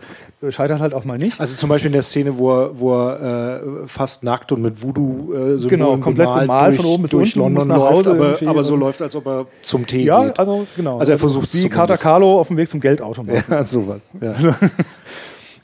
scheitert 0.49 0.81
halt 0.81 0.95
auch 0.95 1.05
mal 1.05 1.19
nicht. 1.19 1.41
Also 1.41 1.57
zum 1.57 1.69
Beispiel 1.69 1.89
in 1.89 1.93
der 1.95 2.03
Szene, 2.03 2.39
wo 2.39 2.53
er, 2.53 2.79
wo 2.79 2.95
er 2.95 3.63
äh, 3.63 3.87
fast 3.87 4.25
nackt 4.25 4.53
und 4.53 4.63
mit 4.63 4.83
Voodoo 4.83 5.35
äh, 5.35 5.59
so 5.59 5.69
genau, 5.69 5.97
komplett 5.99 6.27
bemalt, 6.27 6.47
bemalt 6.47 6.77
von 6.77 6.87
oben 6.87 7.03
bis 7.03 7.11
durch 7.11 7.37
unten, 7.37 7.59
London 7.59 7.79
läuft, 7.79 8.07
aber, 8.07 8.39
aber 8.45 8.65
so 8.65 8.77
läuft, 8.77 9.03
als 9.03 9.17
ob 9.17 9.27
er 9.27 9.47
zum 9.63 9.87
Tee 9.87 10.05
ja, 10.05 10.25
geht. 10.25 10.39
Ja, 10.39 10.45
also 10.45 10.67
genau. 10.77 10.99
Also 10.99 11.13
er 11.13 11.19
versucht 11.19 11.55
Wie 11.55 11.69
Carter 11.69 11.97
Carlo 11.97 12.41
auf 12.41 12.49
dem 12.49 12.57
Weg 12.57 12.71
zum 12.71 12.81
Geldautomaten. 12.81 13.45
Ja, 13.55 13.63
sowas. 13.63 14.07
Ja. 14.21 14.35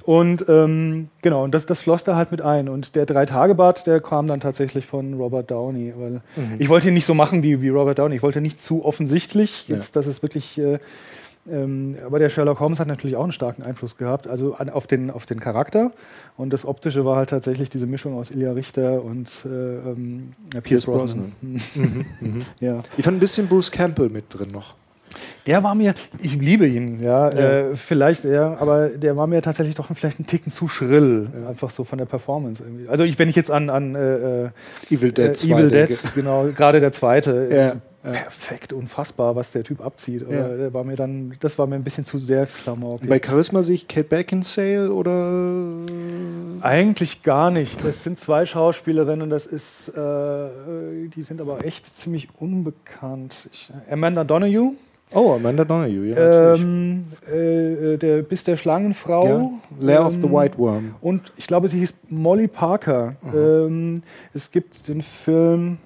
Und 0.05 0.45
ähm, 0.49 1.09
genau, 1.23 1.45
und 1.45 1.55
das, 1.55 1.67
das 1.67 1.81
floss 1.81 2.05
da 2.05 2.17
halt 2.17 2.31
mit 2.31 2.43
ein. 2.43 2.69
Und 2.69 2.97
der 2.97 3.07
Drei-Tage-Bart, 3.07 3.87
der 3.87 4.01
kam 4.01 4.27
dann 4.27 4.41
tatsächlich 4.41 4.87
von 4.87 5.15
Robert 5.15 5.51
Downey. 5.51 5.95
Weil 5.97 6.23
mhm. 6.37 6.57
Ich 6.59 6.69
wollte 6.69 6.89
ihn 6.89 6.95
nicht 6.95 7.07
so 7.07 7.15
machen 7.15 7.43
wie, 7.43 7.61
wie 7.61 7.69
Robert 7.69 7.99
Downey. 7.99 8.17
Ich 8.17 8.23
wollte 8.23 8.41
nicht 8.41 8.61
zu 8.61 8.85
offensichtlich, 8.85 9.67
jetzt, 9.69 9.95
ja. 9.95 10.01
dass 10.01 10.07
es 10.07 10.23
wirklich. 10.23 10.59
Äh, 10.59 10.79
ähm, 11.51 11.97
aber 12.05 12.19
der 12.19 12.29
Sherlock 12.29 12.61
Holmes 12.61 12.79
hat 12.81 12.87
natürlich 12.87 13.17
auch 13.17 13.23
einen 13.23 13.33
starken 13.33 13.63
Einfluss 13.63 13.97
gehabt, 13.97 14.29
also 14.29 14.55
an, 14.55 14.69
auf, 14.69 14.87
den, 14.87 15.11
auf 15.11 15.25
den 15.25 15.41
Charakter. 15.41 15.91
Und 16.37 16.53
das 16.53 16.67
Optische 16.67 17.05
war 17.05 17.17
halt 17.17 17.31
tatsächlich 17.31 17.71
diese 17.71 17.87
Mischung 17.87 18.15
aus 18.15 18.31
Ilya 18.31 18.53
Richter 18.53 19.03
und 19.03 19.31
äh, 19.47 19.49
ähm, 19.49 20.35
Pierce 20.63 20.85
Brosnan. 20.85 21.33
Mhm. 21.41 21.61
mhm. 21.75 22.07
Mhm. 22.21 22.43
ja. 22.61 22.83
Ich 22.99 23.05
fand 23.05 23.17
ein 23.17 23.21
bisschen 23.21 23.49
Bruce 23.49 23.71
Campbell 23.71 24.11
mit 24.11 24.27
drin 24.29 24.51
noch. 24.53 24.75
Der 25.47 25.63
war 25.63 25.75
mir, 25.75 25.95
ich 26.23 26.37
liebe 26.37 26.67
ihn, 26.67 27.03
ja, 27.03 27.31
ja. 27.31 27.71
Äh, 27.71 27.77
vielleicht, 27.77 28.25
ja, 28.25 28.57
aber 28.59 28.89
der 28.89 29.17
war 29.17 29.27
mir 29.27 29.43
tatsächlich 29.43 29.75
doch 29.75 29.89
vielleicht 29.95 30.19
einen 30.19 30.27
Ticken 30.27 30.53
zu 30.53 30.69
schrill, 30.69 31.29
ja. 31.33 31.49
einfach 31.49 31.71
so 31.71 31.85
von 31.85 31.99
der 31.99 32.05
Performance 32.05 32.63
irgendwie. 32.63 32.89
Also 32.89 33.05
ich, 33.05 33.19
wenn 33.19 33.29
ich 33.29 33.37
jetzt 33.37 33.51
an, 33.51 33.71
an 33.71 33.95
äh, 33.95 34.45
äh 34.45 34.51
Evil 34.91 35.13
Dead, 35.13 35.45
äh, 35.45 35.53
Evil 35.53 35.71
Dead, 35.71 35.99
genau, 36.15 36.49
gerade 36.55 36.81
der 36.81 36.93
zweite, 36.93 37.81
ja. 38.05 38.13
perfekt, 38.13 38.73
unfassbar, 38.73 39.35
was 39.35 39.51
der 39.51 39.65
Typ 39.65 39.81
abzieht. 39.81 40.25
Aber 40.25 40.57
der 40.57 40.73
war 40.75 40.85
mir 40.85 40.97
dann, 40.97 41.35
das 41.41 41.59
war 41.59 41.67
mir 41.67 41.77
ein 41.77 41.85
bisschen 41.85 42.05
zu 42.05 42.19
sehr 42.19 42.47
klamaukig. 42.47 43.09
Bei 43.09 43.21
Charisma 43.21 43.63
sehe 43.63 43.75
ich 43.75 43.89
Kate 43.89 44.09
Beckinsale 44.09 44.93
oder? 44.93 45.87
Eigentlich 46.61 47.23
gar 47.23 47.51
nicht. 47.51 47.83
Das 47.85 48.05
sind 48.05 48.19
zwei 48.19 48.45
Schauspielerinnen, 48.47 49.31
das 49.31 49.47
ist, 49.47 49.89
äh, 49.89 50.49
die 51.15 51.23
sind 51.23 51.41
aber 51.41 51.65
echt 51.65 51.99
ziemlich 51.99 52.29
unbekannt. 52.39 53.49
Ich, 53.53 53.73
Amanda 53.91 54.25
Donoghue. 54.25 54.75
Oh, 55.13 55.33
Amanda 55.35 55.65
Donoghue, 55.65 56.11
ja. 56.11 56.55
Ähm, 56.55 57.03
äh, 57.27 57.97
der 57.97 58.23
Biss 58.23 58.45
der 58.45 58.57
Schlangenfrau. 58.57 59.27
Ja. 59.27 59.51
Lair 59.81 60.01
ähm, 60.01 60.07
of 60.07 60.15
the 60.15 60.21
ähm, 60.21 60.33
White 60.33 60.59
Worm. 60.59 60.95
Und 61.01 61.33
ich 61.37 61.47
glaube, 61.47 61.69
sie 61.69 61.81
hieß 61.81 61.95
Molly 62.09 62.47
Parker. 62.47 63.17
Ähm, 63.35 64.03
es 64.35 64.51
gibt 64.51 64.87
den 64.87 65.03
Film 65.03 65.79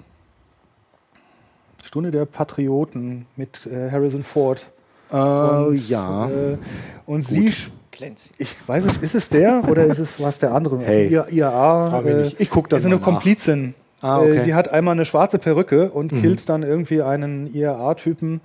Stunde 1.83 2.11
der 2.11 2.25
Patrioten 2.25 3.25
mit 3.35 3.65
äh, 3.67 3.89
Harrison 3.89 4.23
Ford. 4.23 4.65
Äh, 5.11 5.15
und, 5.15 5.89
ja. 5.89 6.29
Äh, 6.29 6.57
und 7.05 7.23
sie, 7.23 7.51
Clancy. 7.91 8.31
ich 8.37 8.55
weiß 8.67 8.85
es, 8.85 8.97
ist 8.97 9.15
es 9.15 9.29
der 9.29 9.63
oder 9.69 9.85
ist 9.85 9.99
es 9.99 10.19
was 10.19 10.39
der 10.39 10.53
andere? 10.53 10.79
Hey, 10.83 11.07
Ihr, 11.07 11.27
IAA. 11.31 11.89
frag 11.89 12.05
mich 12.05 12.15
nicht. 12.15 12.41
Ich 12.41 12.49
guck 12.49 12.69
das 12.69 12.81
ist 12.81 12.87
eine 12.87 12.95
nach. 12.95 13.03
Komplizin. 13.03 13.73
Ah, 14.01 14.19
okay. 14.19 14.31
Mhm. 14.31 14.37
Äh, 14.37 14.41
Sie 14.41 14.53
hat 14.53 14.69
einmal 14.69 14.93
eine 14.93 15.05
schwarze 15.05 15.39
Perücke 15.39 15.89
und 15.89 16.09
killt 16.09 16.49
dann 16.49 16.63
irgendwie 16.63 17.01
einen 17.01 17.53
IAA-Typen. 17.53 18.41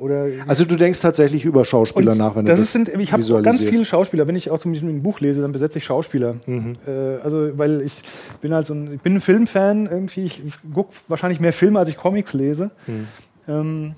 Oder 0.00 0.28
Also 0.46 0.64
du 0.64 0.76
denkst 0.76 1.00
tatsächlich 1.00 1.44
über 1.44 1.64
Schauspieler 1.64 2.14
nach, 2.14 2.34
wenn 2.34 2.46
das 2.46 2.58
du 2.58 2.62
ist, 2.62 2.72
sind, 2.72 2.88
ich 2.88 3.12
habe 3.12 3.42
ganz 3.42 3.62
viele 3.62 3.84
Schauspieler. 3.84 4.26
Wenn 4.26 4.36
ich 4.36 4.50
auch 4.50 4.58
zum 4.58 4.72
Beispiel 4.72 4.88
ein 4.88 5.02
Buch 5.02 5.20
lese, 5.20 5.42
dann 5.42 5.52
besetze 5.52 5.78
ich 5.78 5.84
Schauspieler. 5.84 6.36
Mhm. 6.46 6.76
Äh, 6.86 6.90
also 7.22 7.56
weil 7.58 7.82
ich 7.82 8.02
bin 8.40 8.54
halt 8.54 8.66
so 8.66 8.74
ein, 8.74 8.94
ich 8.94 9.00
bin 9.00 9.16
ein 9.16 9.20
Filmfan 9.20 9.86
irgendwie. 9.86 10.24
Ich, 10.24 10.44
ich 10.44 10.54
gucke 10.72 10.94
wahrscheinlich 11.08 11.40
mehr 11.40 11.52
Filme, 11.52 11.78
als 11.78 11.88
ich 11.88 11.96
Comics 11.96 12.32
lese. 12.32 12.70
Mhm. 12.86 13.08
Ähm, 13.48 13.94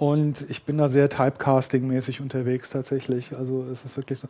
und 0.00 0.46
ich 0.48 0.62
bin 0.62 0.78
da 0.78 0.88
sehr 0.88 1.10
Typecasting-mäßig 1.10 2.22
unterwegs 2.22 2.70
tatsächlich. 2.70 3.36
Also 3.38 3.66
es 3.70 3.84
ist 3.84 3.98
wirklich 3.98 4.18
so. 4.18 4.28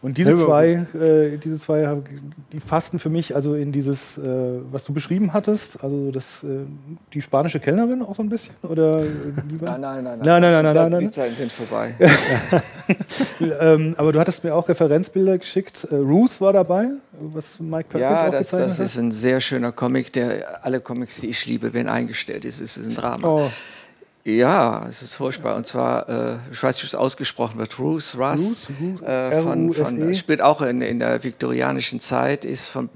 Und 0.00 0.16
diese 0.16 0.30
Ja, 0.30 0.36
zwei, 0.38 0.86
äh, 0.98 1.36
diese 1.36 1.58
zwei, 1.58 1.98
die 2.54 2.60
fassten 2.60 2.98
für 2.98 3.10
mich 3.10 3.34
also 3.34 3.54
in 3.54 3.70
dieses, 3.70 4.16
äh, 4.16 4.22
was 4.72 4.84
du 4.84 4.94
beschrieben 4.94 5.34
hattest, 5.34 5.84
also 5.84 6.10
das, 6.10 6.42
äh, 6.42 6.64
die 7.12 7.20
spanische 7.20 7.60
Kellnerin 7.60 8.00
auch 8.00 8.14
so 8.14 8.22
ein 8.22 8.30
bisschen 8.30 8.54
oder 8.62 9.00
äh, 9.02 9.08
lieber? 9.46 9.76
Nein, 9.76 9.80
nein, 9.82 10.04
nein, 10.04 10.18
Nein, 10.20 10.40
nein, 10.40 10.40
nein, 10.40 10.64
nein, 10.64 10.74
nein, 10.74 10.98
Die 11.00 11.04
nein. 11.04 11.12
Zeiten 11.12 11.34
sind 11.34 11.52
vorbei. 11.52 11.94
ähm, 13.60 13.94
aber 13.98 14.12
du 14.12 14.20
hattest 14.20 14.42
mir 14.42 14.54
auch 14.54 14.70
Referenzbilder 14.70 15.36
geschickt. 15.36 15.86
Äh, 15.90 15.96
Ruth 15.96 16.40
war 16.40 16.54
dabei, 16.54 16.88
was 17.12 17.60
Mike 17.60 17.90
Perkins 17.90 18.00
Ja, 18.00 18.26
auch 18.26 18.30
das, 18.30 18.46
gezeichnet 18.46 18.70
das 18.70 18.80
ist 18.80 18.96
ein 18.96 19.12
sehr 19.12 19.42
schöner 19.42 19.72
Comic, 19.72 20.14
der 20.14 20.64
alle 20.64 20.80
Comics, 20.80 21.20
die 21.20 21.26
ich 21.28 21.44
liebe, 21.44 21.74
werden 21.74 21.88
eingestellt. 21.88 22.46
Es 22.46 22.58
ist 22.58 22.78
ein 22.78 22.94
Drama. 22.94 23.16
hat. 23.16 23.24
Oh, 23.24 23.50
Ja, 24.24 24.86
es 24.88 25.02
ist 25.02 25.14
furchtbar. 25.14 25.56
Und 25.56 25.66
zwar, 25.66 26.08
äh, 26.08 26.36
ich 26.52 26.62
weiß 26.62 26.76
nicht, 26.76 26.84
wie 26.84 26.88
es 26.88 26.94
ausgesprochen 26.94 27.58
wird, 27.58 27.78
Ruth, 27.78 28.14
Russ, 28.18 28.56
Ruth, 28.78 29.02
äh, 29.02 29.40
von, 29.40 29.72
von, 29.72 29.98
R-U-S-E. 29.98 30.14
spielt 30.14 30.42
auch 30.42 30.60
in, 30.60 30.82
in 30.82 30.98
der 30.98 31.24
viktorianischen 31.24 32.00
Zeit, 32.00 32.44
ist 32.44 32.68
von 32.68 32.90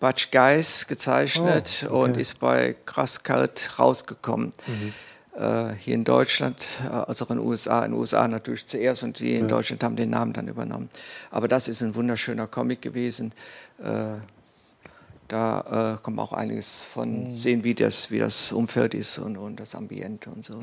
Butch 0.00 0.30
Geis 0.30 0.86
gezeichnet 0.86 1.84
Oh, 1.84 1.92
okay. 1.92 2.02
und 2.02 2.16
ist 2.16 2.38
bei 2.40 2.76
Krasskalt 2.86 3.78
rausgekommen. 3.78 4.52
Äh, 5.38 5.74
hier 5.78 5.94
in 5.94 6.04
Deutschland, 6.04 6.66
äh, 6.84 6.88
also 6.88 7.26
auch 7.26 7.30
in 7.30 7.36
den 7.36 7.46
USA, 7.46 7.84
in 7.84 7.92
den 7.92 8.00
USA 8.00 8.26
natürlich 8.26 8.66
zuerst 8.66 9.02
und 9.02 9.20
die 9.20 9.36
in 9.36 9.48
Deutschland 9.48 9.84
haben 9.84 9.96
den 9.96 10.10
Namen 10.10 10.32
dann 10.32 10.48
übernommen. 10.48 10.88
Aber 11.30 11.46
das 11.46 11.68
ist 11.68 11.82
ein 11.82 11.94
wunderschöner 11.94 12.46
Comic 12.46 12.82
gewesen. 12.82 13.32
Äh, 13.78 14.14
da 15.28 15.94
äh, 15.94 16.02
kommt 16.02 16.18
auch 16.18 16.32
einiges 16.32 16.84
von 16.84 17.30
sehen, 17.30 17.62
wie 17.64 17.74
das, 17.74 18.10
wie 18.10 18.18
das 18.18 18.52
Umfeld 18.52 18.94
ist 18.94 19.18
und, 19.18 19.36
und 19.36 19.60
das 19.60 19.74
Ambiente 19.74 20.30
und 20.30 20.44
so. 20.44 20.54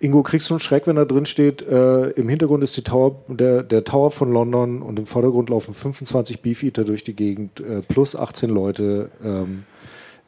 Ingo, 0.00 0.22
kriegst 0.22 0.50
du 0.50 0.54
einen 0.54 0.60
Schreck, 0.60 0.86
wenn 0.86 0.96
da 0.96 1.04
drin 1.04 1.24
steht, 1.26 1.62
äh, 1.62 2.10
im 2.10 2.28
Hintergrund 2.28 2.62
ist 2.62 2.76
die 2.76 2.82
Tower, 2.82 3.16
der, 3.28 3.62
der 3.62 3.84
Tower 3.84 4.10
von 4.10 4.30
London 4.32 4.82
und 4.82 4.98
im 4.98 5.06
Vordergrund 5.06 5.48
laufen 5.50 5.72
25 5.74 6.40
Beefeater 6.42 6.84
durch 6.84 7.04
die 7.04 7.14
Gegend, 7.14 7.60
äh, 7.60 7.80
plus 7.82 8.14
18 8.14 8.50
Leute. 8.50 9.10
Ähm, 9.24 9.64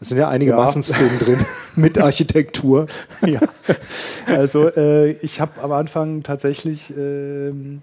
es 0.00 0.08
sind 0.08 0.18
ja 0.18 0.28
einige 0.28 0.52
Ja. 0.52 0.56
Massenszenen 0.56 1.18
drin 1.18 1.44
mit 1.76 1.98
Architektur. 1.98 2.86
ja. 3.26 3.40
Also 4.26 4.68
äh, 4.68 5.12
ich 5.12 5.40
habe 5.40 5.62
am 5.62 5.72
Anfang 5.72 6.22
tatsächlich 6.22 6.92
ähm, 6.96 7.80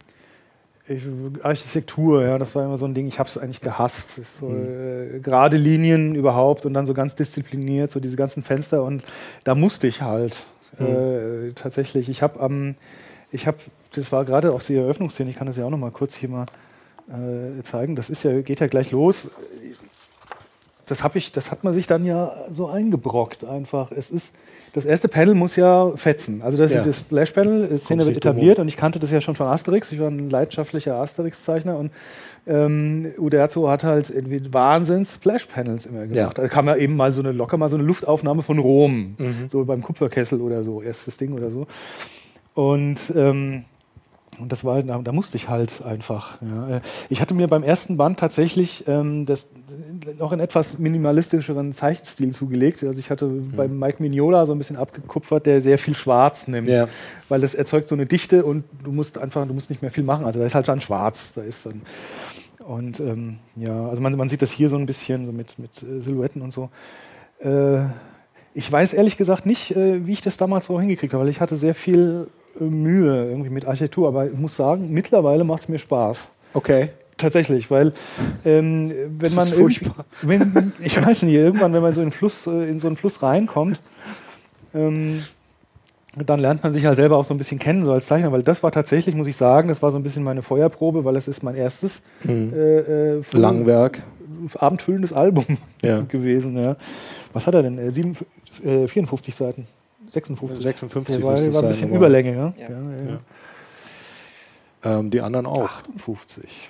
ich, 0.88 1.03
Architektur, 1.43 2.23
ja, 2.23 2.38
das 2.38 2.55
war 2.55 2.65
immer 2.65 2.77
so 2.77 2.86
ein 2.86 2.93
Ding, 2.93 3.07
ich 3.07 3.19
habe 3.19 3.29
es 3.29 3.38
eigentlich 3.38 3.61
gehasst. 3.61 4.07
So, 4.39 4.49
äh, 4.49 5.19
gerade 5.19 5.57
Linien 5.57 6.15
überhaupt 6.15 6.65
und 6.65 6.73
dann 6.73 6.86
so 6.86 6.93
ganz 6.93 7.15
diszipliniert, 7.15 7.91
so 7.91 7.99
diese 7.99 8.17
ganzen 8.17 8.43
Fenster 8.43 8.84
und 8.84 9.03
da 9.43 9.55
musste 9.55 9.88
ich 9.88 10.01
halt 10.01 10.45
äh, 10.79 11.51
tatsächlich. 11.55 12.09
Ich 12.09 12.21
habe 12.21 12.39
am, 12.39 12.75
ich 13.31 13.47
habe, 13.47 13.57
das 13.95 14.11
war 14.11 14.25
gerade 14.25 14.51
auch 14.51 14.61
die 14.61 14.75
Eröffnungsszene, 14.75 15.29
ich 15.29 15.38
kann 15.38 15.47
das 15.47 15.57
ja 15.57 15.65
auch 15.65 15.69
noch 15.69 15.77
mal 15.77 15.91
kurz 15.91 16.15
hier 16.15 16.29
mal 16.29 16.45
äh, 17.07 17.63
zeigen. 17.63 17.95
Das 17.95 18.09
ist 18.09 18.23
ja, 18.23 18.41
geht 18.41 18.59
ja 18.59 18.67
gleich 18.67 18.91
los 18.91 19.29
das 20.86 21.03
habe 21.03 21.17
ich, 21.17 21.31
das 21.31 21.49
hat 21.51 21.63
man 21.63 21.73
sich 21.73 21.88
dann 21.88 22.03
ja 22.05 22.34
so 22.49 22.67
eingebrockt 22.67 23.45
einfach. 23.45 23.91
Es 23.91 24.09
ist, 24.11 24.34
das 24.73 24.86
erste 24.86 25.07
Panel 25.07 25.34
muss 25.36 25.55
ja 25.55 25.91
fetzen. 25.95 26.41
Also 26.41 26.57
das 26.57 26.71
Ja. 26.73 26.79
ist 26.79 26.88
das 26.88 26.99
Splash-Panel, 26.99 27.67
die 27.69 27.77
Szene 27.77 28.05
wird 28.05 28.17
etabliert 28.17 28.59
und 28.59 28.67
ich 28.67 28.75
kannte 28.77 28.99
das 28.99 29.11
ja 29.11 29.21
schon 29.21 29.36
von 29.36 29.47
Asterix. 29.47 29.91
Ich 29.91 29.99
war 29.99 30.09
ein 30.09 30.29
leidenschaftlicher 30.29 30.95
Asterix-Zeichner 30.95 31.77
und 31.77 31.91
ähm, 32.45 33.07
Uderzo 33.17 33.69
hat 33.69 33.86
halt 33.86 34.09
irgendwie 34.09 34.53
Wahnsinns 34.53 35.15
Splash-Panels 35.15 35.86
immer 35.86 36.01
gemacht. 36.07 36.15
Ja. 36.15 36.29
Da 36.43 36.47
kam 36.49 36.67
ja 36.67 36.75
eben 36.75 36.95
mal 36.97 37.13
so 37.13 37.21
eine 37.21 37.31
locker 37.31 37.55
mal 37.57 37.69
so 37.69 37.77
eine 37.77 37.86
Luftaufnahme 37.86 38.41
von 38.41 38.59
Rom, 38.59 39.15
Mhm. 39.17 39.47
so 39.47 39.63
beim 39.63 39.81
Kupferkessel 39.81 40.41
oder 40.41 40.63
so, 40.65 40.81
erstes 40.81 41.15
Ding 41.17 41.31
oder 41.34 41.49
so. 41.51 41.67
Und 42.53 43.13
ähm, 43.15 43.63
und 44.39 44.51
das 44.51 44.63
war, 44.63 44.81
da, 44.84 44.97
da 44.97 45.11
musste 45.11 45.38
ich 45.38 45.49
halt 45.49 45.81
einfach. 45.84 46.41
Ja. 46.41 46.77
Äh, 46.77 46.81
Ich 47.09 47.21
hatte 47.21 47.34
mir 47.34 47.47
beim 47.47 47.63
ersten 47.63 47.97
Band 47.97 48.19
tatsächlich 48.19 48.86
ähm, 48.88 49.25
das, 49.25 49.47
noch 50.17 50.31
einen 50.31 50.41
etwas 50.41 50.79
minimalistischeren 50.79 51.73
Zeichenstil 51.73 52.31
zugelegt. 52.31 52.84
Also 52.84 52.99
ich 52.99 53.09
hatte 53.09 53.27
bei 53.27 53.67
Mike 53.67 54.01
Mignola 54.01 54.45
so 54.45 54.53
ein 54.53 54.57
bisschen 54.57 54.77
abgekupfert, 54.77 55.45
der 55.45 55.61
sehr 55.61 55.77
viel 55.77 55.95
Schwarz 55.95 56.47
nimmt. 56.47 56.67
Ja. 56.67 56.88
Weil 57.29 57.41
das 57.41 57.55
erzeugt 57.55 57.88
so 57.88 57.95
eine 57.95 58.05
Dichte 58.05 58.43
und 58.43 58.63
du 58.84 58.91
musst 58.91 59.17
einfach, 59.17 59.47
du 59.47 59.53
musst 59.53 59.69
nicht 59.69 59.81
mehr 59.81 59.91
viel 59.91 60.03
machen. 60.03 60.25
Also 60.25 60.39
da 60.39 60.45
ist 60.45 60.55
halt 60.55 60.67
dann 60.67 60.81
schwarz. 60.81 61.31
Da 61.36 61.41
ist 61.41 61.65
dann. 61.65 61.81
Und 62.65 62.99
ähm, 62.99 63.38
ja, 63.55 63.89
also 63.89 64.01
man, 64.01 64.15
man 64.15 64.29
sieht 64.29 64.41
das 64.41 64.51
hier 64.51 64.69
so 64.69 64.77
ein 64.77 64.86
bisschen 64.86 65.25
so 65.25 65.31
mit, 65.31 65.59
mit 65.59 65.84
äh, 65.84 66.01
Silhouetten 66.01 66.41
und 66.41 66.53
so. 66.53 66.69
Äh, 67.39 67.86
ich 68.53 68.71
weiß 68.71 68.93
ehrlich 68.93 69.17
gesagt 69.17 69.45
nicht, 69.45 69.75
äh, 69.75 70.05
wie 70.05 70.13
ich 70.13 70.21
das 70.21 70.38
damals 70.38 70.67
so 70.67 70.79
hingekriegt 70.79 71.13
habe, 71.13 71.23
weil 71.23 71.29
ich 71.29 71.41
hatte 71.41 71.57
sehr 71.57 71.75
viel 71.75 72.27
äh, 72.27 72.43
Mühe 72.60 73.30
irgendwie 73.30 73.49
mit 73.49 73.66
Architektur. 73.66 74.08
Aber 74.08 74.28
ich 74.28 74.34
muss 74.38 74.56
sagen, 74.56 74.91
mittlerweile 74.91 75.43
macht 75.43 75.64
es 75.64 75.70
mir 75.70 75.80
Spaß. 75.80 76.28
Okay. 76.54 76.89
Tatsächlich, 77.18 77.70
weil 77.70 77.93
ähm, 78.43 78.89
wenn 78.89 79.20
Das 79.20 79.36
man 79.36 79.45
ist 79.45 79.54
furchtbar. 79.54 80.06
wenn, 80.24 80.74
ich 80.84 81.04
weiß 81.04 81.24
nicht, 81.24 81.36
irgendwann, 81.36 81.72
wenn 81.74 81.82
man 81.82 81.91
so 81.93 82.01
in, 82.01 82.12
Fluss, 82.12 82.47
äh, 82.47 82.70
in 82.70 82.80
so 82.80 82.88
einen 82.88 82.95
Fluss 82.97 83.22
reinkommt, 83.22 83.80
ähm, 84.74 85.22
dann 86.18 86.39
lernt 86.39 86.64
man 86.64 86.72
sich 86.74 86.86
halt 86.86 86.95
selber 86.95 87.18
auch 87.18 87.26
so 87.26 87.34
ein 87.34 87.38
bisschen 87.38 87.60
kennen, 87.60 87.84
so 87.84 87.91
als 87.91 88.08
Zeichner, 88.08 88.32
weil 88.32 88.43
das 88.43 88.62
war 88.64 88.72
tatsächlich, 88.72 89.16
muss 89.16 89.28
ich 89.28 89.36
sagen, 89.36 89.68
das 89.68 89.82
war 89.82 89.91
so 89.91 89.97
ein 89.97 90.04
bisschen 90.04 90.24
meine 90.24 90.41
Feuerprobe, 90.41 91.06
weil 91.06 91.14
das 91.14 91.28
ist 91.28 91.43
mein 91.43 91.56
erstes 91.56 92.01
äh, 92.28 92.32
äh, 92.32 93.24
Film- 93.24 93.41
Langwerk. 93.41 94.04
abendfüllendes 94.60 95.14
Album 95.14 95.45
Ja. 95.84 96.01
gewesen. 96.08 96.58
Ja. 96.58 96.76
Was 97.32 97.47
hat 97.47 97.54
er 97.56 97.64
denn? 97.64 97.78
Äh, 97.78 97.89
sieben, 97.91 98.16
äh, 98.64 98.88
54 98.88 99.34
Seiten. 99.36 99.68
56. 100.10 100.64
56 100.64 101.16
Der 101.16 101.24
war, 101.24 101.32
war 101.34 101.39
ein 101.43 101.51
sein, 101.51 101.68
bisschen 101.68 101.88
aber- 101.89 101.97
Überlänge. 101.97 102.36
Ja? 102.36 102.54
Ja. 102.58 102.70
Ja, 102.70 102.91
ja, 102.91 103.20
ja. 104.84 104.99
Ähm, 104.99 105.10
die 105.12 105.22
anderen 105.22 105.45
auch. 105.45 105.64
58. 105.64 106.70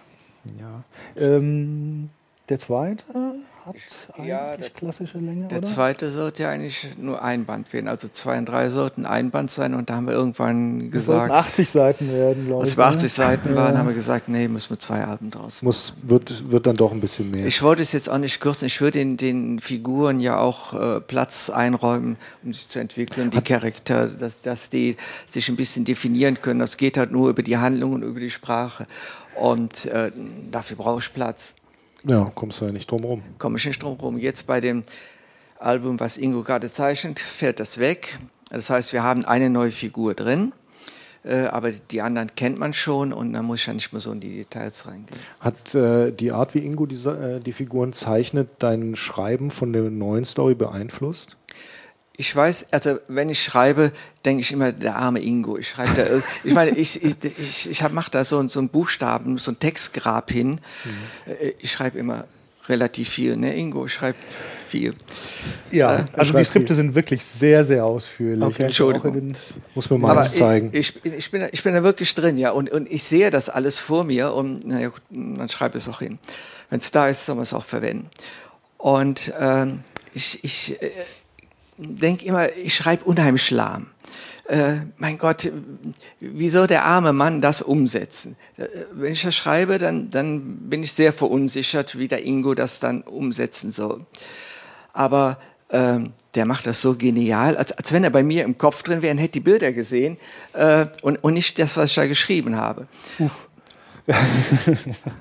Ja. 0.59 0.83
Ähm, 1.21 2.09
der 2.49 2.59
zweite 2.59 3.03
hat 3.65 3.75
eigentlich 4.13 4.27
Ja, 4.27 4.57
der- 4.57 4.69
klassische 4.69 5.17
Länge, 5.19 5.47
Der 5.47 5.59
oder? 5.59 5.67
zweite 5.67 6.11
sollte 6.11 6.43
ja 6.43 6.49
eigentlich 6.49 6.87
nur 6.97 7.21
ein 7.23 7.45
Band 7.45 7.71
werden. 7.73 7.87
Also 7.87 8.07
zwei 8.07 8.37
und 8.37 8.45
drei 8.47 8.69
sollten 8.69 9.05
ein 9.05 9.31
Band 9.31 9.51
sein 9.51 9.73
und 9.73 9.89
da 9.89 9.95
haben 9.95 10.07
wir 10.07 10.13
irgendwann 10.13 10.91
Das 10.91 11.05
gesagt, 11.05 11.31
80 11.31 11.69
Seiten 11.69 12.11
werden, 12.13 12.45
glaube 12.47 12.61
als 12.63 12.71
ich. 12.71 12.77
wir 12.77 12.83
ne? 12.85 12.89
80 12.95 13.11
Seiten 13.13 13.55
waren, 13.55 13.73
Ja. 13.73 13.79
haben 13.79 13.87
wir 13.87 13.93
gesagt, 13.95 14.27
nee, 14.29 14.47
müssen 14.47 14.69
wir 14.71 14.79
zwei 14.79 15.03
Alben 15.03 15.31
draus 15.31 15.61
machen. 15.61 15.65
Muss, 15.65 15.93
wird, 16.03 16.51
wird 16.51 16.67
dann 16.67 16.75
doch 16.75 16.91
ein 16.91 16.99
bisschen 16.99 17.31
mehr. 17.31 17.45
Ich 17.45 17.61
wollte 17.61 17.81
es 17.81 17.91
jetzt 17.91 18.09
auch 18.09 18.17
nicht 18.17 18.39
kürzen. 18.39 18.65
Ich 18.65 18.79
würde 18.81 18.99
den, 18.99 19.17
den 19.17 19.59
Figuren 19.59 20.19
ja 20.19 20.37
auch 20.37 20.73
äh, 20.73 20.99
Platz 21.01 21.49
einräumen, 21.49 22.17
um 22.43 22.53
sich 22.53 22.67
zu 22.67 22.79
entwickeln. 22.79 23.29
Die 23.29 23.41
Charakter, 23.41 24.07
dass, 24.07 24.39
dass 24.41 24.69
die 24.69 24.97
sich 25.25 25.47
ein 25.49 25.55
bisschen 25.55 25.85
definieren 25.85 26.41
können. 26.41 26.59
Das 26.59 26.77
geht 26.77 26.97
halt 26.97 27.11
nur 27.11 27.29
über 27.29 27.43
die 27.43 27.57
Handlung 27.57 27.93
und 27.93 28.03
über 28.03 28.19
die 28.19 28.29
Sprache. 28.29 28.87
Und 29.39 29.85
äh, 29.85 30.11
dafür 30.51 30.77
brauche 30.77 30.99
ich 30.99 31.13
Platz. 31.13 31.55
Ja, 32.05 32.31
kommst 32.35 32.61
du 32.61 32.65
ja 32.65 32.71
nicht 32.71 32.89
drum 32.89 33.03
rum. 33.03 33.21
Komme 33.37 33.57
ich 33.57 33.65
nicht 33.65 33.81
drum 33.81 33.97
rum. 33.99 34.17
Jetzt 34.17 34.47
bei 34.47 34.59
dem 34.61 34.83
Album, 35.59 35.99
was 35.99 36.17
Ingo 36.17 36.43
gerade 36.43 36.71
zeichnet, 36.71 37.19
fällt 37.19 37.59
das 37.59 37.77
weg. 37.77 38.19
Das 38.49 38.69
heißt, 38.69 38.93
wir 38.93 39.03
haben 39.03 39.25
eine 39.25 39.49
neue 39.49 39.71
Figur 39.71 40.13
drin. 40.13 40.51
Äh, 41.25 41.45
aber 41.45 41.71
die 41.71 42.01
anderen 42.01 42.35
kennt 42.35 42.59
man 42.59 42.73
schon 42.73 43.13
und 43.13 43.31
dann 43.31 43.45
muss 43.45 43.61
ich 43.61 43.67
ja 43.67 43.73
nicht 43.73 43.93
mehr 43.93 44.01
so 44.01 44.11
in 44.11 44.19
die 44.19 44.35
Details 44.35 44.85
reingehen. 44.85 45.17
Hat 45.39 45.73
äh, 45.73 46.11
die 46.11 46.33
Art, 46.33 46.53
wie 46.53 46.59
Ingo 46.59 46.85
die, 46.85 46.97
Sa- 46.97 47.15
äh, 47.15 47.39
die 47.39 47.53
Figuren 47.53 47.93
zeichnet, 47.93 48.49
dein 48.59 48.97
Schreiben 48.97 49.49
von 49.49 49.71
der 49.71 49.83
neuen 49.83 50.25
Story 50.25 50.53
beeinflusst? 50.53 51.37
Ich 52.15 52.35
weiß, 52.35 52.67
also 52.71 52.99
wenn 53.07 53.29
ich 53.29 53.43
schreibe, 53.43 53.91
denke 54.23 54.41
ich 54.41 54.51
immer, 54.51 54.71
der 54.71 54.95
arme 54.97 55.19
Ingo. 55.19 55.57
Ich 55.57 55.69
schreibe 55.69 55.93
da, 55.95 56.05
ich 56.43 56.53
meine, 56.53 56.71
ich, 56.77 57.03
ich, 57.03 57.15
ich, 57.39 57.69
ich 57.71 57.89
mache 57.91 58.11
da 58.11 58.23
so, 58.23 58.47
so 58.47 58.59
ein 58.59 58.69
Buchstaben, 58.69 59.37
so 59.39 59.51
ein 59.51 59.59
Textgrab 59.59 60.29
hin. 60.31 60.59
Äh, 61.25 61.53
Ich 61.59 61.71
schreibe 61.71 61.97
immer 61.97 62.25
relativ 62.69 63.09
viel, 63.09 63.35
ne, 63.35 63.55
Ingo? 63.55 63.87
Ich 63.87 63.93
schreibe 63.93 64.17
viel. 64.67 64.93
Ja, 65.71 65.97
Äh, 66.01 66.05
also 66.13 66.37
die 66.37 66.43
Skripte 66.45 66.75
sind 66.75 66.93
wirklich 66.93 67.23
sehr, 67.25 67.63
sehr 67.63 67.83
ausführlich. 67.83 68.43
Okay. 68.43 68.63
Entschuldigung. 68.65 69.15
in 69.15 69.29
den- 69.33 69.37
Muss 69.73 69.89
mir 69.89 69.97
mal 69.97 70.11
Aber 70.11 70.21
zeigen. 70.21 70.69
Ich, 70.71 70.95
ich, 71.03 71.13
ich, 71.13 71.31
bin, 71.31 71.41
da- 71.41 71.49
ich 71.51 71.63
bin 71.63 71.73
da 71.73 71.81
wirklich 71.83 72.13
drin, 72.13 72.37
ja. 72.37 72.51
Und, 72.51 72.69
und 72.69 72.89
ich 72.91 73.03
sehe 73.03 73.31
das 73.31 73.49
alles 73.49 73.79
vor 73.79 74.03
mir 74.03 74.33
und 74.33 74.67
naja, 74.67 74.89
gut, 74.89 75.01
dann 75.09 75.49
schreibe 75.49 75.79
es 75.79 75.89
auch 75.89 75.99
hin. 75.99 76.19
Wenn 76.69 76.79
es 76.79 76.91
da 76.91 77.07
ist, 77.09 77.25
soll 77.25 77.35
man 77.35 77.43
es 77.43 77.53
auch 77.53 77.65
verwenden. 77.65 78.09
Und 78.77 79.33
ähm, 79.39 79.79
ich, 80.13 80.43
ich 80.43 80.79
äh, 80.81 80.91
denke 81.77 82.25
immer, 82.25 82.55
ich 82.57 82.75
schreibe 82.75 83.05
unheimlich 83.05 83.49
lahm. 83.51 83.87
äh, 84.47 84.81
mein 84.97 85.17
Gott, 85.17 85.51
wie 86.19 86.49
soll 86.49 86.67
der 86.67 86.85
arme 86.85 87.13
Mann 87.13 87.41
das 87.41 87.61
umsetzen? 87.61 88.35
Äh, 88.57 88.67
wenn 88.91 89.13
ich 89.13 89.23
das 89.23 89.35
schreibe, 89.35 89.77
dann, 89.77 90.09
dann 90.09 90.69
bin 90.69 90.83
ich 90.83 90.93
sehr 90.93 91.13
verunsichert, 91.13 91.97
wie 91.97 92.07
der 92.07 92.25
Ingo 92.25 92.53
das 92.53 92.79
dann 92.79 93.01
umsetzen 93.01 93.71
soll. 93.71 93.99
Aber 94.91 95.39
ähm, 95.69 96.13
der 96.35 96.45
macht 96.45 96.67
das 96.67 96.81
so 96.81 96.95
genial, 96.95 97.57
als, 97.57 97.71
als 97.71 97.91
wenn 97.91 98.03
er 98.03 98.09
bei 98.09 98.21
mir 98.21 98.43
im 98.43 98.57
Kopf 98.57 98.83
drin 98.83 99.01
wäre 99.01 99.13
und 99.13 99.17
hätte 99.17 99.33
die 99.33 99.39
Bilder 99.39 99.71
gesehen 99.71 100.17
äh, 100.53 100.85
und, 101.01 101.23
und 101.23 101.33
nicht 101.33 101.57
das, 101.57 101.75
was 101.77 101.89
ich 101.89 101.95
da 101.95 102.05
geschrieben 102.05 102.55
habe. 102.55 102.87
Uff. 103.19 103.47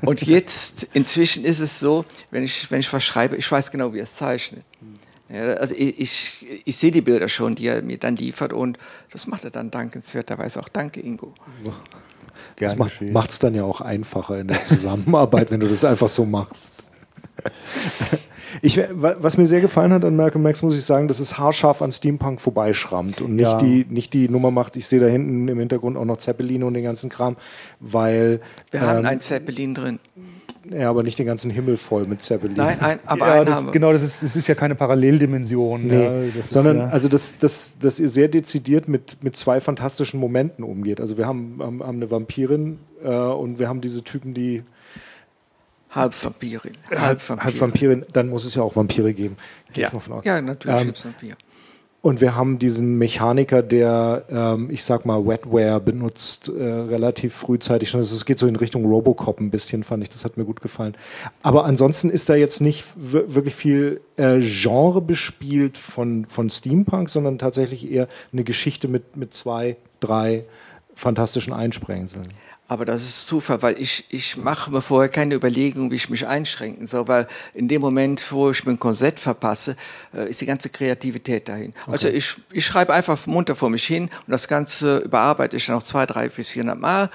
und 0.03 0.23
jetzt, 0.23 0.89
inzwischen 0.93 1.45
ist 1.45 1.61
es 1.61 1.79
so, 1.79 2.05
wenn 2.31 2.43
ich, 2.43 2.71
wenn 2.71 2.81
ich 2.81 2.93
was 2.93 3.05
schreibe, 3.05 3.37
ich 3.37 3.51
weiß 3.51 3.71
genau, 3.71 3.95
wie 3.95 3.99
er 3.99 4.05
es 4.05 4.17
zeichnet. 4.17 4.65
Ja, 5.33 5.55
also 5.55 5.75
ich, 5.75 5.99
ich, 5.99 6.63
ich, 6.67 6.77
sehe 6.77 6.91
die 6.91 7.01
Bilder 7.01 7.29
schon, 7.29 7.55
die 7.55 7.67
er 7.67 7.81
mir 7.83 7.97
dann 7.97 8.17
liefert 8.17 8.53
und 8.53 8.77
das 9.11 9.27
macht 9.27 9.45
er 9.45 9.51
dann 9.51 9.71
dankenswerterweise 9.71 10.61
auch. 10.61 10.69
Danke, 10.69 11.01
Ingo. 11.01 11.33
Das 12.57 12.77
macht 12.77 13.31
es 13.31 13.39
dann 13.39 13.55
ja 13.55 13.65
auch 13.65 13.81
einfacher 13.81 14.41
in 14.41 14.49
der 14.49 14.61
Zusammenarbeit, 14.61 15.51
wenn 15.51 15.61
du 15.61 15.69
das 15.69 15.85
einfach 15.85 16.09
so 16.09 16.25
machst. 16.25 16.75
Ich, 18.61 18.79
was 18.91 19.39
mir 19.39 19.47
sehr 19.47 19.63
gefallen 19.63 19.95
hat 19.95 20.05
an 20.05 20.15
Malcolm 20.15 20.43
Max, 20.43 20.61
muss 20.61 20.77
ich 20.77 20.85
sagen, 20.85 21.09
dass 21.09 21.21
es 21.21 21.39
haarscharf 21.39 21.81
an 21.81 21.91
Steampunk 21.91 22.39
vorbeischrammt 22.39 23.23
und 23.23 23.35
nicht, 23.35 23.51
ja. 23.51 23.57
die, 23.57 23.87
nicht 23.89 24.13
die 24.13 24.29
Nummer 24.29 24.51
macht. 24.51 24.77
Ich 24.77 24.87
sehe 24.87 25.01
da 25.01 25.07
hinten 25.07 25.49
im 25.49 25.59
Hintergrund 25.59 25.97
auch 25.97 26.05
noch 26.05 26.19
Zeppelin 26.19 26.63
und 26.63 26.75
den 26.75 26.85
ganzen 26.85 27.09
Kram, 27.09 27.37
weil. 27.81 28.41
Wir 28.71 28.81
ähm, 28.81 28.87
haben 28.87 29.07
einen 29.07 29.21
Zeppelin 29.23 29.75
drin. 29.75 30.01
Ja, 30.71 30.91
aber 30.91 31.03
nicht 31.03 31.19
den 31.19 31.27
ganzen 31.27 31.51
Himmel 31.51 31.77
voll 31.77 32.07
mit 32.07 32.23
Zeppelin. 32.23 32.57
Nein, 32.57 32.81
ein, 32.81 33.01
aber 33.05 33.37
ja, 33.37 33.45
das, 33.45 33.73
genau, 33.73 33.93
das 33.93 34.03
ist, 34.03 34.23
das 34.23 34.37
ist 34.37 34.47
ja 34.47 34.55
keine 34.55 34.75
Paralleldimension. 34.75 35.87
Nee, 35.87 36.29
ja, 36.29 36.43
sondern 36.49 36.77
ja 36.79 36.89
also 36.89 37.09
dass, 37.09 37.37
dass, 37.39 37.79
dass 37.79 37.99
ihr 37.99 38.09
sehr 38.09 38.29
dezidiert 38.29 38.87
mit, 38.89 39.23
mit 39.23 39.37
zwei 39.37 39.61
fantastischen 39.61 40.21
Momenten 40.21 40.65
umgeht. 40.65 41.01
Also 41.01 41.19
wir 41.19 41.27
haben, 41.27 41.59
haben, 41.61 41.83
haben 41.83 41.97
eine 41.97 42.11
Vampirin 42.11 42.79
äh, 43.03 43.09
und 43.09 43.59
wir 43.59 43.69
haben 43.69 43.81
diese 43.81 44.05
Typen, 44.05 44.35
die 44.35 44.63
Halbvampirin. 45.91 46.73
Halbvampirin. 46.91 47.45
Halbvampirin, 47.45 48.07
dann 48.13 48.29
muss 48.29 48.45
es 48.45 48.55
ja 48.55 48.63
auch 48.63 48.77
Vampire 48.77 49.13
geben. 49.13 49.37
Ja. 49.75 49.91
ja, 50.25 50.41
natürlich 50.41 50.81
ähm, 50.81 50.87
gibt 50.87 50.99
es 50.99 51.05
Vampire. 51.05 51.37
Und 52.03 52.21
wir 52.21 52.35
haben 52.35 52.59
diesen 52.59 52.99
Mechaniker, 52.99 53.63
der, 53.63 54.25
ähm, 54.29 54.71
ich 54.73 54.83
sag 54.83 55.07
mal, 55.07 55.25
Wetware 55.25 55.79
benutzt, 55.79 56.49
äh, 56.49 56.61
relativ 56.61 57.33
frühzeitig 57.33 57.91
schon. 57.91 58.01
Es 58.01 58.25
geht 58.25 58.41
so 58.41 58.49
in 58.49 58.57
Richtung 58.57 58.85
Robocop 58.85 59.39
ein 59.39 59.51
bisschen, 59.53 59.85
fand 59.85 60.03
ich. 60.03 60.09
Das 60.09 60.25
hat 60.25 60.37
mir 60.37 60.45
gut 60.45 60.61
gefallen. 60.61 60.97
Aber 61.43 61.65
ansonsten 61.65 62.11
ist 62.11 62.29
da 62.29 62.35
jetzt 62.35 62.61
nicht 62.61 62.85
wirklich 62.97 63.55
viel 63.55 64.01
äh, 64.17 64.41
Genre 64.41 65.01
bespielt 65.01 65.79
von, 65.79 66.27
von 66.27 66.51
Steampunk, 66.51 67.09
sondern 67.09 67.39
tatsächlich 67.39 67.89
eher 67.89 68.09
eine 68.33 68.43
Geschichte 68.43 68.89
mit, 68.89 69.17
mit 69.17 69.33
zwei, 69.33 69.77
drei 70.01 70.45
fantastischen 70.97 71.53
Einsprengseln. 71.53 72.27
Aber 72.73 72.87
das 72.87 73.03
ist 73.03 73.27
Zufall, 73.27 73.61
weil 73.61 73.79
ich, 73.79 74.07
ich 74.09 74.39
mache 74.39 74.71
mir 74.71 74.81
vorher 74.81 75.11
keine 75.11 75.35
Überlegung, 75.35 75.91
wie 75.91 75.97
ich 75.97 76.09
mich 76.09 76.27
einschränken 76.27 76.87
soll, 76.87 77.07
weil 77.07 77.27
in 77.53 77.69
dem 77.69 77.83
Moment, 77.83 78.33
wo 78.33 78.51
ich 78.51 78.65
mir 78.65 78.73
ein 78.73 78.79
Korsett 78.79 79.21
verpasse, 79.21 79.77
äh, 80.15 80.31
ist 80.31 80.41
die 80.41 80.47
ganze 80.47 80.71
Kreativität 80.71 81.51
dahin. 81.51 81.75
Okay. 81.83 81.93
Also 81.93 82.09
ich, 82.09 82.37
ich 82.51 82.65
schreibe 82.65 82.95
einfach 82.95 83.27
munter 83.27 83.57
vor 83.57 83.69
mich 83.69 83.85
hin 83.85 84.05
und 84.05 84.31
das 84.31 84.49
Ganze 84.49 85.01
überarbeite 85.01 85.55
ich 85.55 85.69
noch 85.69 85.83
zwei, 85.83 86.07
drei 86.07 86.31
bis 86.31 86.49
vierhundert 86.49 86.81
Mal 86.81 87.11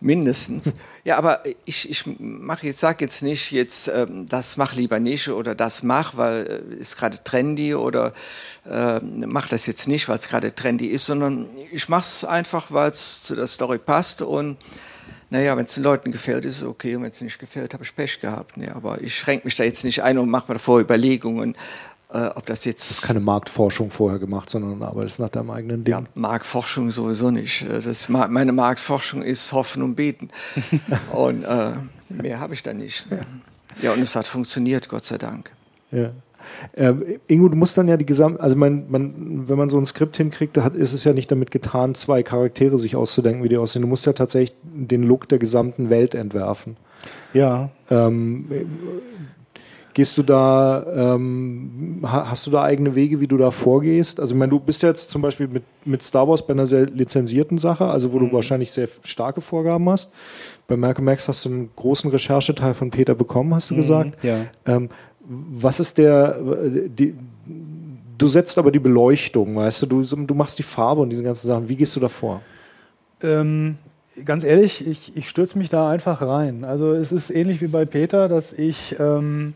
mindestens. 0.00 0.72
Ja, 1.04 1.18
aber 1.18 1.42
ich, 1.64 1.90
ich 1.90 2.04
mache 2.20 2.68
jetzt, 2.68 2.78
sag 2.78 3.00
jetzt 3.00 3.24
nicht, 3.24 3.50
jetzt 3.50 3.88
ähm, 3.88 4.28
das 4.28 4.56
mach 4.56 4.74
lieber 4.74 5.00
nicht 5.00 5.28
oder 5.30 5.56
das 5.56 5.82
mach, 5.82 6.16
weil 6.16 6.62
äh, 6.70 6.80
ist 6.80 6.96
gerade 6.96 7.18
trendy 7.24 7.74
oder 7.74 8.12
äh, 8.70 9.00
mach 9.00 9.48
das 9.48 9.66
jetzt 9.66 9.88
nicht, 9.88 10.08
weil 10.08 10.18
es 10.18 10.28
gerade 10.28 10.54
trendy 10.54 10.86
ist, 10.86 11.06
sondern 11.06 11.48
ich 11.72 11.88
mache 11.88 12.06
es 12.06 12.24
einfach, 12.24 12.70
weil 12.70 12.92
es 12.92 13.24
zu 13.24 13.34
der 13.34 13.48
Story 13.48 13.78
passt 13.78 14.22
und 14.22 14.58
naja, 15.32 15.56
wenn 15.56 15.64
es 15.64 15.74
den 15.74 15.82
Leuten 15.82 16.12
gefällt, 16.12 16.44
ist 16.44 16.58
es 16.58 16.62
okay. 16.62 16.94
Und 16.94 17.04
wenn 17.04 17.10
es 17.10 17.20
nicht 17.22 17.38
gefällt, 17.38 17.72
habe 17.72 17.82
ich 17.82 17.96
Pech 17.96 18.20
gehabt. 18.20 18.58
Nee, 18.58 18.68
aber 18.68 19.00
ich 19.00 19.16
schränke 19.16 19.46
mich 19.46 19.56
da 19.56 19.64
jetzt 19.64 19.82
nicht 19.82 20.02
ein 20.02 20.18
und 20.18 20.28
mache 20.28 20.44
mir 20.48 20.54
davor 20.56 20.78
Überlegungen, 20.78 21.56
äh, 22.12 22.26
ob 22.34 22.44
das 22.44 22.66
jetzt. 22.66 22.90
Das 22.90 22.98
ist 22.98 23.02
keine 23.02 23.20
Marktforschung 23.20 23.90
vorher 23.90 24.18
gemacht, 24.18 24.50
sondern 24.50 24.82
arbeitest 24.82 25.20
nach 25.20 25.30
deinem 25.30 25.50
eigenen 25.50 25.84
Ding. 25.84 25.92
Ja, 25.92 26.02
Marktforschung 26.14 26.90
sowieso 26.90 27.30
nicht. 27.30 27.62
Äh, 27.62 27.80
das, 27.80 28.10
meine 28.10 28.52
Marktforschung 28.52 29.22
ist 29.22 29.52
Hoffen 29.52 29.82
und 29.82 29.94
Beten. 29.94 30.28
und 31.12 31.44
äh, 31.44 31.70
mehr 32.10 32.38
habe 32.38 32.52
ich 32.52 32.62
da 32.62 32.74
nicht. 32.74 33.06
Ja. 33.10 33.20
ja, 33.80 33.92
und 33.94 34.02
es 34.02 34.14
hat 34.14 34.26
funktioniert, 34.26 34.90
Gott 34.90 35.06
sei 35.06 35.16
Dank. 35.16 35.50
Ja. 35.92 36.10
Äh, 36.72 36.92
Ingo, 37.26 37.48
du 37.48 37.56
musst 37.56 37.76
dann 37.78 37.88
ja 37.88 37.96
die 37.96 38.06
gesamte, 38.06 38.40
also 38.40 38.56
man, 38.56 38.86
man, 38.88 39.48
wenn 39.48 39.58
man 39.58 39.68
so 39.68 39.78
ein 39.78 39.86
Skript 39.86 40.16
hinkriegt, 40.16 40.56
hat, 40.58 40.74
ist 40.74 40.92
es 40.92 41.04
ja 41.04 41.12
nicht 41.12 41.30
damit 41.30 41.50
getan, 41.50 41.94
zwei 41.94 42.22
Charaktere 42.22 42.78
sich 42.78 42.96
auszudenken, 42.96 43.42
wie 43.44 43.48
die 43.48 43.58
aussehen. 43.58 43.82
Du 43.82 43.88
musst 43.88 44.06
ja 44.06 44.12
tatsächlich 44.12 44.56
den 44.62 45.02
Look 45.02 45.28
der 45.28 45.38
gesamten 45.38 45.90
Welt 45.90 46.14
entwerfen. 46.14 46.76
Ja. 47.34 47.70
Ähm, 47.90 48.46
Gehst 49.94 50.16
du 50.16 50.22
da, 50.22 50.86
ähm, 50.96 51.98
hast 52.02 52.46
du 52.46 52.50
da 52.50 52.62
eigene 52.62 52.94
Wege, 52.94 53.20
wie 53.20 53.26
du 53.26 53.36
da 53.36 53.50
vorgehst? 53.50 54.20
Also, 54.20 54.34
ich 54.34 54.38
meine, 54.38 54.48
du 54.48 54.58
bist 54.58 54.82
jetzt 54.82 55.10
zum 55.10 55.20
Beispiel 55.20 55.48
mit, 55.48 55.64
mit 55.84 56.02
Star 56.02 56.26
Wars 56.26 56.46
bei 56.46 56.54
einer 56.54 56.64
sehr 56.64 56.86
lizenzierten 56.86 57.58
Sache, 57.58 57.84
also 57.84 58.10
wo 58.10 58.18
mhm. 58.18 58.28
du 58.28 58.32
wahrscheinlich 58.32 58.72
sehr 58.72 58.88
starke 59.04 59.42
Vorgaben 59.42 59.86
hast. 59.90 60.10
Bei 60.66 60.78
Malcolm 60.78 61.08
X 61.08 61.28
hast 61.28 61.44
du 61.44 61.50
einen 61.50 61.70
großen 61.76 62.10
Rechercheteil 62.10 62.72
von 62.72 62.90
Peter 62.90 63.14
bekommen, 63.14 63.54
hast 63.54 63.68
du 63.68 63.74
mhm, 63.74 63.78
gesagt. 63.78 64.24
Ja. 64.24 64.46
Ähm, 64.64 64.88
was 65.24 65.80
ist 65.80 65.98
der, 65.98 66.38
die, 66.88 67.14
du 68.18 68.26
setzt 68.26 68.58
aber 68.58 68.70
die 68.70 68.78
Beleuchtung, 68.78 69.56
weißt 69.56 69.82
du? 69.82 69.86
du, 69.86 70.02
du 70.02 70.34
machst 70.34 70.58
die 70.58 70.64
Farbe 70.64 71.02
und 71.02 71.10
diese 71.10 71.22
ganzen 71.22 71.46
Sachen. 71.46 71.68
Wie 71.68 71.76
gehst 71.76 71.94
du 71.96 72.00
da 72.00 72.08
vor? 72.08 72.42
Ähm, 73.22 73.76
ganz 74.24 74.44
ehrlich, 74.44 74.86
ich, 74.86 75.16
ich 75.16 75.28
stürze 75.28 75.58
mich 75.58 75.68
da 75.68 75.88
einfach 75.90 76.22
rein. 76.22 76.64
Also 76.64 76.92
es 76.92 77.12
ist 77.12 77.30
ähnlich 77.30 77.60
wie 77.60 77.68
bei 77.68 77.84
Peter, 77.84 78.28
dass 78.28 78.52
ich 78.52 78.96
ähm, 78.98 79.54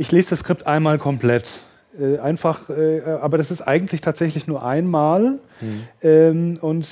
ich 0.00 0.12
lese 0.12 0.30
das 0.30 0.38
Skript 0.38 0.66
einmal 0.66 0.98
komplett. 0.98 1.60
Äh, 1.98 2.18
einfach, 2.18 2.70
äh, 2.70 3.00
aber 3.20 3.36
das 3.36 3.50
ist 3.50 3.62
eigentlich 3.62 4.00
tatsächlich 4.00 4.46
nur 4.46 4.64
einmal. 4.64 5.40
Mhm. 5.60 5.82
Ähm, 6.02 6.58
und 6.60 6.86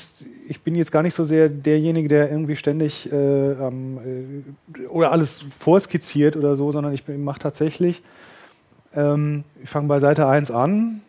ich 0.49 0.63
bin 0.63 0.75
jetzt 0.75 0.91
gar 0.91 1.05
nicht 1.05 1.15
so 1.15 1.23
sehr 1.23 1.49
derjenige, 1.49 2.09
der 2.09 2.31
irgendwie 2.31 2.57
ständig 2.57 3.11
äh, 3.13 3.53
äh 3.53 3.65
oder 4.89 5.13
alles 5.13 5.47
vorskizziert 5.57 6.37
oder 6.37 6.57
so, 6.57 6.73
sondern 6.73 6.93
ich 6.93 7.07
mache 7.07 7.39
tatsächlich, 7.39 8.03
ähm, 8.95 9.45
ich 9.63 9.71
fange 9.71 9.87
bei 9.87 10.01
Seite 10.01 10.27
1 10.27 10.51
an, 10.51 11.03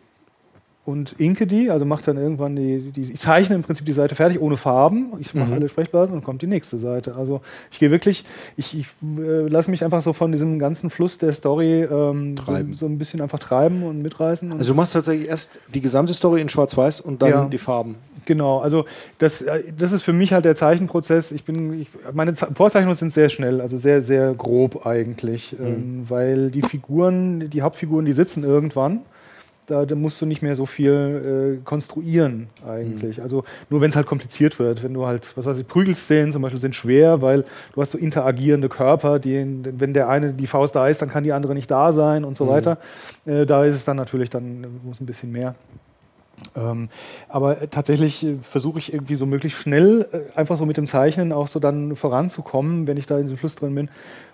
und 0.86 1.12
inke 1.18 1.46
die, 1.46 1.70
also 1.70 1.84
mache 1.84 2.02
dann 2.04 2.16
irgendwann 2.16 2.56
die, 2.56 2.90
die, 2.90 3.12
ich 3.12 3.20
zeichne 3.20 3.54
im 3.54 3.62
Prinzip 3.62 3.84
die 3.84 3.92
Seite 3.92 4.14
fertig 4.14 4.40
ohne 4.40 4.56
Farben. 4.56 5.12
Ich 5.20 5.34
mache 5.34 5.48
mhm. 5.48 5.54
alle 5.54 5.68
Sprechblasen 5.68 6.14
und 6.14 6.24
kommt 6.24 6.40
die 6.40 6.46
nächste 6.46 6.78
Seite. 6.78 7.16
Also 7.16 7.42
ich 7.70 7.78
gehe 7.78 7.90
wirklich, 7.90 8.24
ich, 8.56 8.78
ich 8.78 8.86
äh, 9.18 9.46
lasse 9.46 9.70
mich 9.70 9.84
einfach 9.84 10.00
so 10.00 10.14
von 10.14 10.32
diesem 10.32 10.58
ganzen 10.58 10.88
Fluss 10.88 11.18
der 11.18 11.32
Story 11.32 11.82
ähm, 11.82 12.34
so, 12.36 12.56
so, 12.72 12.86
ein 12.86 12.96
bisschen 12.96 13.20
einfach 13.20 13.38
treiben 13.38 13.82
und 13.82 14.00
mitreißen. 14.00 14.50
Und 14.50 14.58
also 14.58 14.72
du 14.72 14.76
machst 14.76 14.94
tatsächlich 14.94 15.28
erst 15.28 15.60
die 15.74 15.82
gesamte 15.82 16.14
Story 16.14 16.40
in 16.40 16.48
Schwarz-Weiß 16.48 17.02
und 17.02 17.20
dann 17.20 17.30
ja. 17.30 17.44
die 17.44 17.58
Farben. 17.58 17.96
Genau, 18.24 18.60
also 18.60 18.86
das, 19.18 19.42
äh, 19.42 19.62
das 19.76 19.92
ist 19.92 20.02
für 20.02 20.14
mich 20.14 20.32
halt 20.32 20.46
der 20.46 20.56
Zeichenprozess. 20.56 21.30
Ich 21.30 21.44
bin, 21.44 21.82
ich, 21.82 21.88
meine 22.12 22.34
Vorzeichnungen 22.34 22.96
sind 22.96 23.12
sehr 23.12 23.28
schnell, 23.28 23.60
also 23.60 23.76
sehr, 23.76 24.00
sehr 24.00 24.32
grob 24.32 24.86
eigentlich, 24.86 25.54
mhm. 25.58 25.66
ähm, 25.66 26.04
weil 26.08 26.50
die 26.50 26.62
Figuren, 26.62 27.50
die 27.50 27.60
Hauptfiguren, 27.60 28.06
die 28.06 28.12
sitzen 28.12 28.44
irgendwann 28.44 29.00
da, 29.70 29.86
da, 29.86 29.94
musst 29.94 30.20
du 30.20 30.26
nicht 30.26 30.42
mehr 30.42 30.54
so 30.54 30.66
viel 30.66 31.58
äh, 31.60 31.64
konstruieren 31.64 32.48
eigentlich. 32.66 33.18
Mhm. 33.18 33.22
Also 33.22 33.44
nur 33.68 33.80
wenn 33.80 33.90
es 33.90 33.96
halt 33.96 34.06
kompliziert 34.06 34.58
wird, 34.58 34.82
wenn 34.82 34.94
du 34.94 35.06
halt, 35.06 35.36
was 35.36 35.46
weiß 35.46 35.58
ich, 35.58 35.66
Prügelszenen 35.66 36.32
zum 36.32 36.42
Beispiel 36.42 36.60
sind 36.60 36.74
schwer, 36.74 37.22
weil 37.22 37.44
du 37.72 37.80
hast 37.80 37.92
so 37.92 37.98
interagierende 37.98 38.68
Körper, 38.68 39.18
die, 39.18 39.36
wenn 39.78 39.94
der 39.94 40.08
eine 40.08 40.32
die 40.32 40.46
Faust 40.46 40.74
da 40.74 40.88
ist, 40.88 41.00
dann 41.02 41.08
kann 41.08 41.24
die 41.24 41.32
andere 41.32 41.54
nicht 41.54 41.70
da 41.70 41.92
sein 41.92 42.24
und 42.24 42.36
so 42.36 42.44
mhm. 42.44 42.48
weiter. 42.48 42.78
Äh, 43.26 43.46
da 43.46 43.64
ist 43.64 43.76
es 43.76 43.84
dann 43.84 43.96
natürlich, 43.96 44.30
dann 44.30 44.66
muss 44.84 45.00
ein 45.00 45.06
bisschen 45.06 45.30
mehr. 45.30 45.54
Ähm, 46.56 46.88
aber 47.28 47.70
tatsächlich 47.70 48.24
äh, 48.24 48.36
versuche 48.40 48.78
ich 48.78 48.92
irgendwie 48.92 49.16
so 49.16 49.26
möglichst 49.26 49.60
schnell 49.60 50.08
äh, 50.12 50.38
einfach 50.38 50.56
so 50.56 50.66
mit 50.66 50.76
dem 50.76 50.86
Zeichnen 50.86 51.32
auch 51.32 51.48
so 51.48 51.60
dann 51.60 51.96
voranzukommen, 51.96 52.86
wenn 52.86 52.96
ich 52.96 53.06
da 53.06 53.16
in 53.16 53.22
diesem 53.22 53.36
Fluss 53.36 53.56
drin 53.56 53.74
bin, 53.74 53.88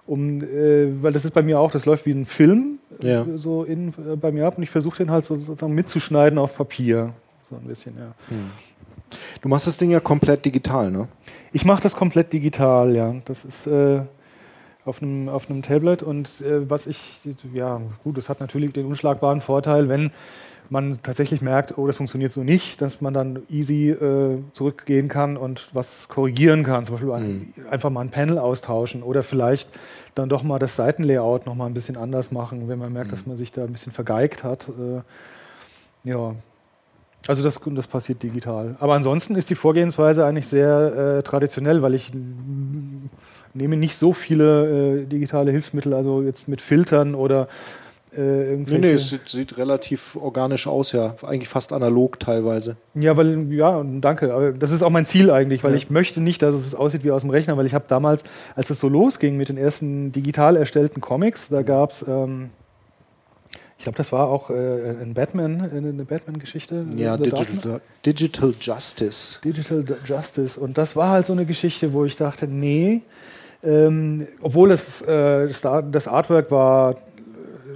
um, 0.06 0.42
äh, 0.42 1.02
weil 1.02 1.12
das 1.12 1.24
ist 1.24 1.34
bei 1.34 1.42
mir 1.42 1.58
auch, 1.58 1.70
das 1.70 1.84
läuft 1.84 2.06
wie 2.06 2.12
ein 2.12 2.26
Film 2.26 2.78
ja. 3.02 3.22
Äh, 3.22 3.36
so 3.36 3.64
in, 3.64 3.88
äh, 3.88 4.16
bei 4.16 4.32
mir 4.32 4.46
ab 4.46 4.56
und 4.56 4.62
ich 4.62 4.70
versuche 4.70 4.98
den 4.98 5.10
halt 5.10 5.24
so, 5.24 5.36
sozusagen 5.36 5.74
mitzuschneiden 5.74 6.38
auf 6.38 6.56
Papier, 6.56 7.12
so 7.50 7.56
ein 7.56 7.62
bisschen, 7.62 7.94
ja. 7.98 8.14
Hm. 8.28 8.50
Du 9.40 9.48
machst 9.48 9.66
das 9.66 9.78
Ding 9.78 9.90
ja 9.90 10.00
komplett 10.00 10.44
digital, 10.44 10.90
ne? 10.90 11.08
Ich 11.52 11.64
mache 11.64 11.80
das 11.80 11.94
komplett 11.94 12.32
digital, 12.32 12.94
ja. 12.94 13.14
Das 13.24 13.44
ist 13.44 13.66
äh, 13.66 14.00
auf 14.84 15.02
einem 15.02 15.28
auf 15.28 15.48
einem 15.48 15.62
Tablet 15.62 16.02
und 16.02 16.30
was 16.40 16.86
ich, 16.86 17.20
ja 17.52 17.80
gut, 18.04 18.16
das 18.18 18.28
hat 18.28 18.38
natürlich 18.38 18.72
den 18.72 18.86
unschlagbaren 18.86 19.40
Vorteil, 19.40 19.88
wenn 19.88 20.12
man 20.70 20.98
tatsächlich 21.02 21.42
merkt, 21.42 21.76
oh, 21.78 21.86
das 21.86 21.96
funktioniert 21.96 22.32
so 22.32 22.42
nicht, 22.42 22.80
dass 22.80 23.00
man 23.00 23.14
dann 23.14 23.42
easy 23.48 23.90
äh, 23.90 24.38
zurückgehen 24.52 25.08
kann 25.08 25.36
und 25.36 25.70
was 25.72 26.08
korrigieren 26.08 26.64
kann. 26.64 26.84
Zum 26.84 26.96
Beispiel 26.96 27.12
mhm. 27.12 27.52
einfach 27.70 27.90
mal 27.90 28.00
ein 28.00 28.10
Panel 28.10 28.38
austauschen 28.38 29.02
oder 29.02 29.22
vielleicht 29.22 29.68
dann 30.14 30.28
doch 30.28 30.42
mal 30.42 30.58
das 30.58 30.76
Seitenlayout 30.76 31.46
noch 31.46 31.54
mal 31.54 31.66
ein 31.66 31.74
bisschen 31.74 31.96
anders 31.96 32.32
machen, 32.32 32.68
wenn 32.68 32.78
man 32.78 32.92
merkt, 32.92 33.08
mhm. 33.08 33.10
dass 33.12 33.26
man 33.26 33.36
sich 33.36 33.52
da 33.52 33.64
ein 33.64 33.72
bisschen 33.72 33.92
vergeigt 33.92 34.44
hat. 34.44 34.68
Äh, 34.68 35.02
ja. 36.08 36.34
Also 37.28 37.42
das, 37.42 37.60
das 37.64 37.86
passiert 37.86 38.22
digital. 38.22 38.76
Aber 38.78 38.94
ansonsten 38.94 39.34
ist 39.34 39.50
die 39.50 39.56
Vorgehensweise 39.56 40.24
eigentlich 40.24 40.46
sehr 40.46 41.18
äh, 41.18 41.22
traditionell, 41.22 41.82
weil 41.82 41.94
ich 41.94 42.12
nehme 43.52 43.76
nicht 43.76 43.96
so 43.96 44.12
viele 44.12 45.00
äh, 45.00 45.06
digitale 45.06 45.50
Hilfsmittel, 45.50 45.94
also 45.94 46.22
jetzt 46.22 46.46
mit 46.46 46.60
Filtern 46.60 47.14
oder 47.14 47.48
äh, 48.16 48.56
nee, 48.56 48.78
nee, 48.78 48.92
es 48.92 49.10
sieht, 49.10 49.28
sieht, 49.28 49.58
relativ 49.58 50.16
organisch 50.16 50.66
aus, 50.66 50.92
ja. 50.92 51.14
Eigentlich 51.22 51.48
fast 51.48 51.72
analog 51.72 52.18
teilweise. 52.18 52.76
Ja, 52.94 53.16
weil, 53.16 53.52
ja, 53.52 53.84
danke. 54.00 54.32
Aber 54.32 54.52
das 54.52 54.70
ist 54.70 54.82
auch 54.82 54.90
mein 54.90 55.06
Ziel 55.06 55.30
eigentlich, 55.30 55.62
weil 55.64 55.72
ja. 55.72 55.76
ich 55.76 55.90
möchte 55.90 56.20
nicht, 56.20 56.42
dass 56.42 56.54
es 56.54 56.74
aussieht 56.74 57.04
wie 57.04 57.10
aus 57.10 57.22
dem 57.22 57.30
Rechner, 57.30 57.56
weil 57.56 57.66
ich 57.66 57.74
habe 57.74 57.84
damals, 57.88 58.24
als 58.54 58.70
es 58.70 58.80
so 58.80 58.88
losging 58.88 59.36
mit 59.36 59.48
den 59.48 59.58
ersten 59.58 60.12
digital 60.12 60.56
erstellten 60.56 61.00
Comics, 61.00 61.48
da 61.48 61.62
gab 61.62 61.90
es. 61.90 62.04
Ähm, 62.06 62.50
ich 63.78 63.84
glaube, 63.84 63.98
das 63.98 64.10
war 64.10 64.28
auch 64.28 64.48
äh, 64.48 64.54
ein 65.02 65.12
Batman, 65.12 65.60
eine 65.60 66.04
Batman-Geschichte. 66.04 66.86
Ja, 66.96 67.18
Digital, 67.18 67.80
Digital, 68.04 68.54
Justice. 68.58 69.38
Digital 69.44 69.84
Justice. 70.06 70.58
Und 70.58 70.78
das 70.78 70.96
war 70.96 71.10
halt 71.10 71.26
so 71.26 71.34
eine 71.34 71.44
Geschichte, 71.44 71.92
wo 71.92 72.06
ich 72.06 72.16
dachte, 72.16 72.48
nee, 72.48 73.02
ähm, 73.62 74.26
obwohl 74.40 74.70
es, 74.70 75.02
äh, 75.02 75.48
das 75.48 76.08
Artwork 76.08 76.50
war 76.50 76.96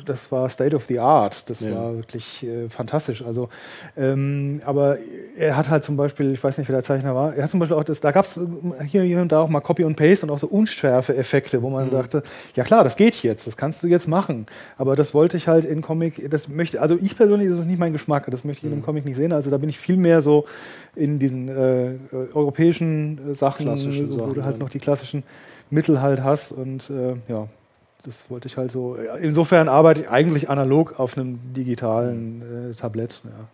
das 0.04 0.30
war 0.32 0.48
State 0.48 0.74
of 0.74 0.84
the 0.86 0.98
Art. 0.98 1.48
Das 1.48 1.60
ja. 1.60 1.74
war 1.74 1.96
wirklich 1.96 2.44
äh, 2.44 2.68
fantastisch. 2.68 3.22
Also, 3.22 3.48
ähm, 3.96 4.60
aber 4.64 4.98
er 5.36 5.56
hat 5.56 5.70
halt 5.70 5.84
zum 5.84 5.96
Beispiel, 5.96 6.32
ich 6.32 6.42
weiß 6.42 6.58
nicht, 6.58 6.68
wer 6.68 6.76
der 6.76 6.84
Zeichner 6.84 7.14
war, 7.14 7.34
er 7.34 7.44
hat 7.44 7.50
zum 7.50 7.60
Beispiel 7.60 7.76
auch 7.76 7.84
das, 7.84 8.00
da 8.00 8.10
gab 8.10 8.24
es 8.24 8.38
hier, 8.86 9.02
hier 9.02 9.20
und 9.20 9.32
da 9.32 9.40
auch 9.40 9.48
mal 9.48 9.60
Copy 9.60 9.84
und 9.84 9.96
Paste 9.96 10.26
und 10.26 10.32
auch 10.32 10.38
so 10.38 10.46
Unschärfe-Effekte, 10.46 11.62
wo 11.62 11.70
man 11.70 11.86
mhm. 11.86 11.90
sagte, 11.90 12.22
ja 12.54 12.64
klar, 12.64 12.84
das 12.84 12.96
geht 12.96 13.22
jetzt, 13.22 13.46
das 13.46 13.56
kannst 13.56 13.82
du 13.82 13.88
jetzt 13.88 14.08
machen. 14.08 14.46
Aber 14.76 14.96
das 14.96 15.14
wollte 15.14 15.36
ich 15.36 15.48
halt 15.48 15.64
in 15.64 15.82
Comic, 15.82 16.30
das 16.30 16.48
möchte, 16.48 16.80
also 16.80 16.96
ich 17.00 17.16
persönlich 17.16 17.48
ist 17.48 17.58
es 17.58 17.66
nicht 17.66 17.78
mein 17.78 17.92
Geschmack, 17.92 18.26
das 18.30 18.44
möchte 18.44 18.60
ich 18.60 18.64
in 18.64 18.72
einem 18.72 18.82
mhm. 18.82 18.86
Comic 18.86 19.04
nicht 19.04 19.16
sehen. 19.16 19.32
Also 19.32 19.50
da 19.50 19.58
bin 19.58 19.68
ich 19.68 19.78
viel 19.78 19.96
mehr 19.96 20.22
so 20.22 20.46
in 20.94 21.18
diesen 21.18 21.48
äh, 21.48 21.92
europäischen 22.34 23.30
äh, 23.30 23.34
Sachen, 23.34 23.66
wo 23.66 23.76
Sachen, 23.76 24.34
du 24.34 24.44
halt 24.44 24.58
noch 24.58 24.70
die 24.70 24.78
klassischen 24.78 25.22
Mittel 25.70 26.02
halt 26.02 26.22
hast 26.22 26.52
und 26.52 26.90
äh, 26.90 27.14
ja, 27.28 27.46
das 28.02 28.24
wollte 28.30 28.48
ich 28.48 28.56
halt 28.56 28.72
so. 28.72 28.96
Insofern 29.20 29.68
arbeite 29.68 30.02
ich 30.02 30.10
eigentlich 30.10 30.48
analog 30.48 30.98
auf 30.98 31.16
einem 31.16 31.38
digitalen 31.54 32.72
äh, 32.72 32.74
Tablett. 32.74 33.20
Ja. 33.24 33.48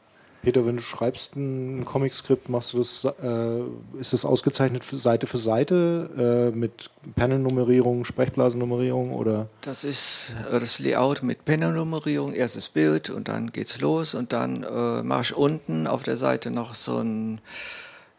Peter, 0.47 0.65
wenn 0.65 0.77
du 0.77 0.83
schreibst 0.83 1.35
ein 1.35 1.85
Comic-Skript, 1.85 2.49
machst 2.49 2.73
du 2.73 2.79
das, 2.79 3.05
äh, 3.05 3.99
ist 3.99 4.13
das 4.13 4.25
ausgezeichnet 4.25 4.85
für 4.85 4.95
Seite 4.95 5.27
für 5.27 5.39
Seite 5.39 6.53
äh, 6.55 6.57
mit 6.57 6.89
Panel-Nummerierung, 7.17 8.05
Sprechblasennummerierung 8.05 9.13
oder? 9.13 9.49
Das 9.63 9.83
ist 9.83 10.37
äh, 10.53 10.61
das 10.61 10.79
Layout 10.79 11.25
mit 11.25 11.45
Panel-Nummerierung, 11.45 12.33
erstes 12.33 12.69
Bild 12.69 13.11
und 13.11 13.27
dann 13.27 13.51
geht's 13.51 13.81
los 13.81 14.15
und 14.15 14.33
dann 14.33 14.63
äh, 14.63 15.03
mache 15.03 15.23
ich 15.23 15.37
unten 15.37 15.89
auf 15.89 16.05
der 16.05 16.17
Seite 16.17 16.53
noch 16.53 16.75
so 16.75 16.99
ein, 16.99 17.41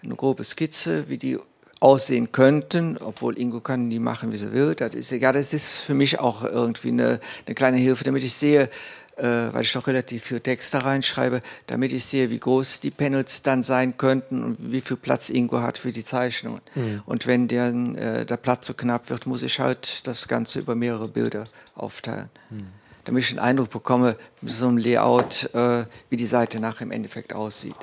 eine 0.04 0.16
grobe 0.16 0.44
Skizze, 0.44 1.08
wie 1.08 1.18
die 1.18 1.38
aussehen 1.80 2.32
könnten, 2.32 2.98
obwohl 2.98 3.38
Ingo 3.38 3.60
kann 3.60 3.90
die 3.90 4.00
machen, 4.00 4.32
wie 4.32 4.38
sie 4.38 4.52
will. 4.52 4.76
Das 4.76 4.96
ist 4.96 5.12
ja, 5.12 5.32
das 5.32 5.54
ist 5.54 5.78
für 5.78 5.94
mich 5.94 6.20
auch 6.20 6.44
irgendwie 6.44 6.90
eine, 6.90 7.20
eine 7.46 7.56
kleine 7.56 7.78
Hilfe, 7.78 8.04
damit 8.04 8.24
ich 8.24 8.34
sehe, 8.34 8.70
äh, 9.18 9.24
weil 9.52 9.62
ich 9.62 9.74
doch 9.74 9.88
relativ 9.88 10.26
viel 10.26 10.40
Text 10.40 10.74
da 10.74 10.80
reinschreibe, 10.80 11.42
damit 11.68 11.94
ich 11.94 12.06
sehe, 12.06 12.30
wie 12.30 12.40
groß 12.40 12.80
die 12.80 12.92
Panels 12.92 13.42
dann 13.42 13.64
sein 13.64 13.98
könnten 13.98 14.44
und 14.44 14.72
wie 14.72 14.82
viel 14.82 14.98
Platz 14.98 15.30
Ingo 15.30 15.62
hat 15.62 15.78
für 15.78 15.92
die 15.92 16.06
Zeichnungen. 16.06 16.62
Mhm. 16.76 17.02
Und 17.06 17.28
wenn 17.28 17.48
der, 17.48 17.68
äh, 17.68 18.26
der 18.26 18.38
Platz 18.38 18.66
zu 18.66 18.74
so 18.74 18.78
knapp 18.78 19.10
wird, 19.10 19.28
muss 19.28 19.44
ich 19.44 19.60
halt 19.60 20.06
das 20.08 20.28
Ganze 20.28 20.60
über 20.60 20.76
mehrere 20.76 21.08
Bilder 21.08 21.46
aufteilen. 21.76 22.30
Mhm. 22.50 22.68
Damit 23.06 23.24
ich 23.24 23.30
den 23.30 23.40
Eindruck 23.40 23.70
bekomme, 23.70 24.18
mit 24.42 24.54
so 24.54 24.68
einem 24.68 24.78
Layout, 24.78 25.50
äh, 25.54 25.86
wie 26.10 26.18
die 26.18 26.26
Seite 26.26 26.60
nachher 26.60 26.84
im 26.84 26.92
Endeffekt 26.92 27.34
aussieht. 27.34 27.76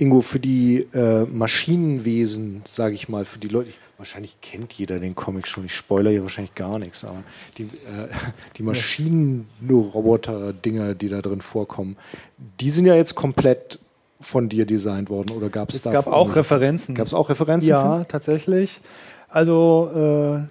Ingo, 0.00 0.20
für 0.20 0.38
die 0.38 0.86
äh, 0.94 1.24
Maschinenwesen, 1.24 2.62
sage 2.66 2.94
ich 2.94 3.08
mal, 3.08 3.24
für 3.24 3.40
die 3.40 3.48
Leute, 3.48 3.70
wahrscheinlich 3.96 4.40
kennt 4.40 4.72
jeder 4.72 5.00
den 5.00 5.16
Comic 5.16 5.48
schon, 5.48 5.64
ich 5.64 5.74
spoilere 5.74 6.12
hier 6.12 6.22
wahrscheinlich 6.22 6.54
gar 6.54 6.78
nichts, 6.78 7.04
aber 7.04 7.24
die, 7.58 7.64
äh, 7.64 7.66
die 8.56 8.62
Maschinenroboter-Dinger, 8.62 10.94
die 10.94 11.08
da 11.08 11.20
drin 11.20 11.40
vorkommen, 11.40 11.96
die 12.60 12.70
sind 12.70 12.86
ja 12.86 12.94
jetzt 12.94 13.16
komplett 13.16 13.80
von 14.20 14.48
dir 14.48 14.66
designt 14.66 15.10
worden 15.10 15.36
oder 15.36 15.48
gab 15.48 15.70
es 15.70 15.82
da? 15.82 15.90
Es 15.90 15.94
gab 15.94 16.06
auch 16.06 16.36
Referenzen. 16.36 16.94
Gab 16.94 17.08
es 17.08 17.14
auch 17.14 17.28
Referenzen? 17.28 17.70
Ja, 17.70 18.04
tatsächlich. 18.04 18.80
Also 19.28 19.90
äh, 19.94 20.42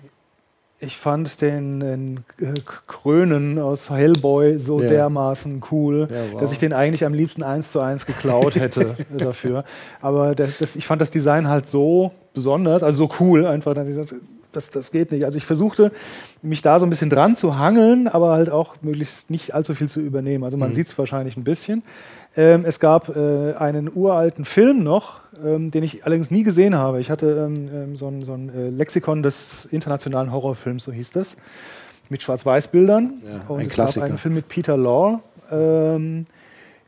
ich 0.79 0.97
fand 0.97 1.41
den, 1.41 1.79
den, 1.79 2.23
Krönen 2.85 3.57
aus 3.57 3.89
Hellboy 3.89 4.59
so 4.59 4.81
ja. 4.81 4.89
dermaßen 4.89 5.63
cool, 5.71 6.07
ja, 6.11 6.33
wow. 6.33 6.41
dass 6.41 6.51
ich 6.51 6.59
den 6.59 6.71
eigentlich 6.71 7.03
am 7.03 7.13
liebsten 7.13 7.41
eins 7.41 7.71
zu 7.71 7.79
eins 7.79 8.05
geklaut 8.05 8.55
hätte 8.55 8.95
dafür. 9.17 9.63
Aber 10.01 10.35
das, 10.35 10.57
das, 10.59 10.75
ich 10.75 10.85
fand 10.85 11.01
das 11.01 11.09
Design 11.09 11.47
halt 11.47 11.67
so 11.67 12.11
besonders, 12.33 12.83
also 12.83 13.07
so 13.07 13.09
cool 13.19 13.47
einfach, 13.47 13.73
dass 13.73 13.87
ich 13.87 13.95
sagte, 13.95 14.17
das, 14.57 14.69
das 14.71 14.91
geht 14.91 15.11
nicht. 15.11 15.23
Also 15.23 15.37
ich 15.37 15.45
versuchte, 15.45 15.91
mich 16.41 16.61
da 16.61 16.79
so 16.79 16.85
ein 16.85 16.89
bisschen 16.89 17.09
dran 17.09 17.35
zu 17.35 17.57
hangeln, 17.57 18.07
aber 18.07 18.31
halt 18.31 18.49
auch 18.49 18.75
möglichst 18.81 19.29
nicht 19.29 19.53
allzu 19.53 19.75
viel 19.75 19.87
zu 19.87 20.01
übernehmen. 20.01 20.43
Also 20.43 20.57
man 20.57 20.71
mhm. 20.71 20.73
sieht 20.73 20.87
es 20.87 20.97
wahrscheinlich 20.97 21.37
ein 21.37 21.43
bisschen. 21.43 21.83
Ähm, 22.35 22.65
es 22.65 22.79
gab 22.79 23.15
äh, 23.15 23.53
einen 23.53 23.89
uralten 23.93 24.45
Film 24.45 24.83
noch, 24.83 25.21
ähm, 25.43 25.71
den 25.71 25.83
ich 25.83 26.05
allerdings 26.05 26.31
nie 26.31 26.43
gesehen 26.43 26.75
habe. 26.75 26.99
Ich 26.99 27.09
hatte 27.09 27.47
ähm, 27.47 27.69
ähm 27.71 27.95
so 27.95 28.07
ein, 28.07 28.23
so 28.23 28.33
ein 28.33 28.49
äh, 28.49 28.69
Lexikon 28.69 29.23
des 29.23 29.65
internationalen 29.71 30.31
Horrorfilms, 30.31 30.83
so 30.83 30.91
hieß 30.91 31.11
das, 31.11 31.37
mit 32.09 32.21
Schwarz-Weiß-Bildern. 32.21 33.19
Ja, 33.23 33.47
Und 33.47 33.61
es 33.61 33.69
Klassiker. 33.69 34.01
gab 34.01 34.09
einen 34.09 34.17
Film 34.17 34.35
mit 34.35 34.49
Peter 34.49 34.75
Law, 34.75 35.21
ähm, 35.51 36.25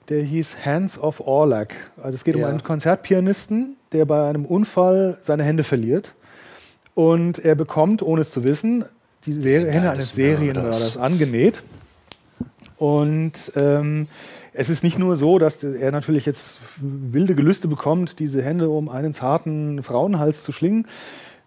der 0.09 0.23
hieß 0.23 0.65
Hands 0.65 0.99
of 0.99 1.19
Orlac. 1.19 1.73
Also 2.01 2.15
es 2.15 2.23
geht 2.23 2.35
ja. 2.35 2.43
um 2.43 2.49
einen 2.49 2.63
Konzertpianisten, 2.63 3.77
der 3.91 4.05
bei 4.05 4.27
einem 4.27 4.45
Unfall 4.45 5.17
seine 5.21 5.43
Hände 5.43 5.63
verliert. 5.63 6.13
Und 6.99 7.39
er 7.39 7.55
bekommt, 7.55 8.01
ohne 8.01 8.19
es 8.19 8.29
zu 8.29 8.43
wissen, 8.43 8.83
die 9.25 9.31
Serie, 9.31 9.71
Hände 9.71 9.89
eines 9.89 10.13
Serienmörders 10.15 10.97
angenäht. 10.97 11.63
Und 12.75 13.53
ähm, 13.55 14.07
es 14.51 14.69
ist 14.69 14.83
nicht 14.83 14.99
nur 14.99 15.15
so, 15.15 15.39
dass 15.39 15.63
er 15.63 15.93
natürlich 15.93 16.25
jetzt 16.25 16.59
wilde 16.75 17.35
Gelüste 17.35 17.69
bekommt, 17.69 18.19
diese 18.19 18.43
Hände 18.43 18.69
um 18.69 18.89
einen 18.89 19.13
zarten 19.13 19.81
Frauenhals 19.81 20.43
zu 20.43 20.51
schlingen, 20.51 20.87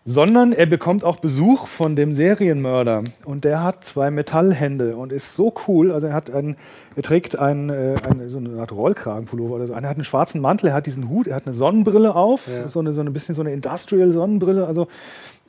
sondern 0.04 0.52
er 0.52 0.66
bekommt 0.66 1.04
auch 1.04 1.16
Besuch 1.16 1.66
von 1.66 1.94
dem 1.94 2.12
Serienmörder 2.12 3.04
und 3.24 3.44
der 3.44 3.62
hat 3.62 3.84
zwei 3.84 4.10
Metallhände 4.10 4.96
und 4.96 5.12
ist 5.12 5.36
so 5.36 5.54
cool. 5.68 5.92
Also 5.92 6.08
er 6.08 6.14
hat 6.14 6.30
einen, 6.30 6.56
er 6.96 7.02
trägt 7.02 7.38
einen, 7.38 7.68
äh, 7.68 7.94
eine, 8.10 8.28
so 8.28 8.38
eine 8.38 8.58
Art 8.58 8.72
Rollkragenpullover 8.72 9.54
oder 9.56 9.66
so. 9.68 9.74
Er 9.74 9.82
hat 9.82 9.96
einen 9.96 10.04
schwarzen 10.04 10.40
Mantel, 10.40 10.68
er 10.68 10.74
hat 10.74 10.86
diesen 10.86 11.08
Hut, 11.08 11.28
er 11.28 11.36
hat 11.36 11.46
eine 11.46 11.54
Sonnenbrille 11.54 12.16
auf, 12.16 12.48
ja. 12.48 12.66
so 12.66 12.80
eine 12.80 12.94
so 12.94 13.00
ein 13.00 13.12
bisschen 13.12 13.34
so 13.34 13.42
eine 13.42 13.52
Industrial 13.52 14.10
Sonnenbrille. 14.10 14.66
Also 14.66 14.88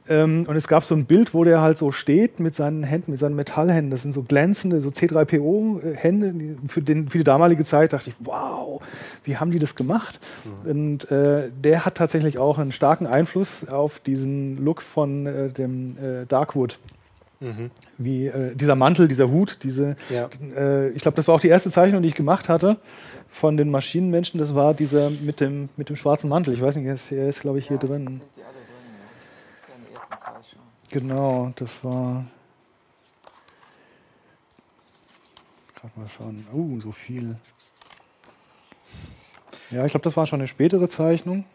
ähm, 0.09 0.45
und 0.47 0.55
es 0.55 0.67
gab 0.67 0.83
so 0.83 0.95
ein 0.95 1.05
Bild, 1.05 1.33
wo 1.33 1.43
der 1.43 1.61
halt 1.61 1.77
so 1.77 1.91
steht 1.91 2.39
mit 2.39 2.55
seinen 2.55 2.83
Händen, 2.83 3.11
mit 3.11 3.19
seinen 3.19 3.35
Metallhänden. 3.35 3.89
Das 3.89 4.01
sind 4.01 4.11
so 4.11 4.23
glänzende, 4.23 4.81
so 4.81 4.89
C3PO-Hände. 4.89 6.57
Für, 6.67 6.81
für 6.81 7.17
die 7.17 7.23
damalige 7.23 7.63
Zeit 7.63 7.93
dachte 7.93 8.09
ich, 8.09 8.15
wow, 8.19 8.81
wie 9.23 9.37
haben 9.37 9.51
die 9.51 9.59
das 9.59 9.75
gemacht? 9.75 10.19
Mhm. 10.65 10.69
Und 10.69 11.11
äh, 11.11 11.49
der 11.51 11.85
hat 11.85 11.95
tatsächlich 11.95 12.37
auch 12.37 12.57
einen 12.57 12.73
starken 12.73 13.07
Einfluss 13.07 13.67
auf 13.67 13.99
diesen 13.99 14.63
Look 14.63 14.81
von 14.81 15.25
äh, 15.25 15.49
dem 15.49 15.97
äh, 15.97 16.25
Darkwood. 16.25 16.79
Mhm. 17.39 17.71
Wie 17.97 18.27
äh, 18.27 18.55
dieser 18.55 18.75
Mantel, 18.75 19.07
dieser 19.07 19.29
Hut, 19.29 19.59
diese. 19.63 19.95
Ja. 20.09 20.29
Äh, 20.55 20.89
ich 20.89 21.01
glaube, 21.01 21.15
das 21.15 21.27
war 21.27 21.35
auch 21.35 21.41
die 21.41 21.49
erste 21.49 21.71
Zeichnung, 21.71 22.01
die 22.01 22.09
ich 22.09 22.15
gemacht 22.15 22.49
hatte 22.49 22.77
von 23.29 23.57
den 23.57 23.71
Maschinenmenschen. 23.71 24.39
Das 24.39 24.53
war 24.53 24.73
dieser 24.73 25.09
mit 25.09 25.39
dem, 25.39 25.69
mit 25.77 25.89
dem 25.89 25.95
schwarzen 25.95 26.29
Mantel. 26.29 26.53
Ich 26.53 26.61
weiß 26.61 26.75
nicht, 26.75 26.85
er 26.85 26.93
ist, 26.93 27.11
ist 27.11 27.41
glaube 27.41 27.59
ich, 27.59 27.67
hier 27.67 27.79
ja, 27.81 27.87
drin. 27.87 28.21
Genau, 30.93 31.51
das 31.55 31.83
war. 31.83 32.23
Gerade 35.73 35.99
mal 35.99 36.07
schauen. 36.07 36.45
Oh, 36.53 36.57
uh, 36.57 36.79
so 36.79 36.91
viel. 36.91 37.35
Ja, 39.71 39.85
ich 39.85 39.91
glaube, 39.91 40.03
das 40.03 40.15
war 40.15 40.27
schon 40.27 40.39
eine 40.39 40.47
spätere 40.47 40.87
Zeichnung 40.87 41.45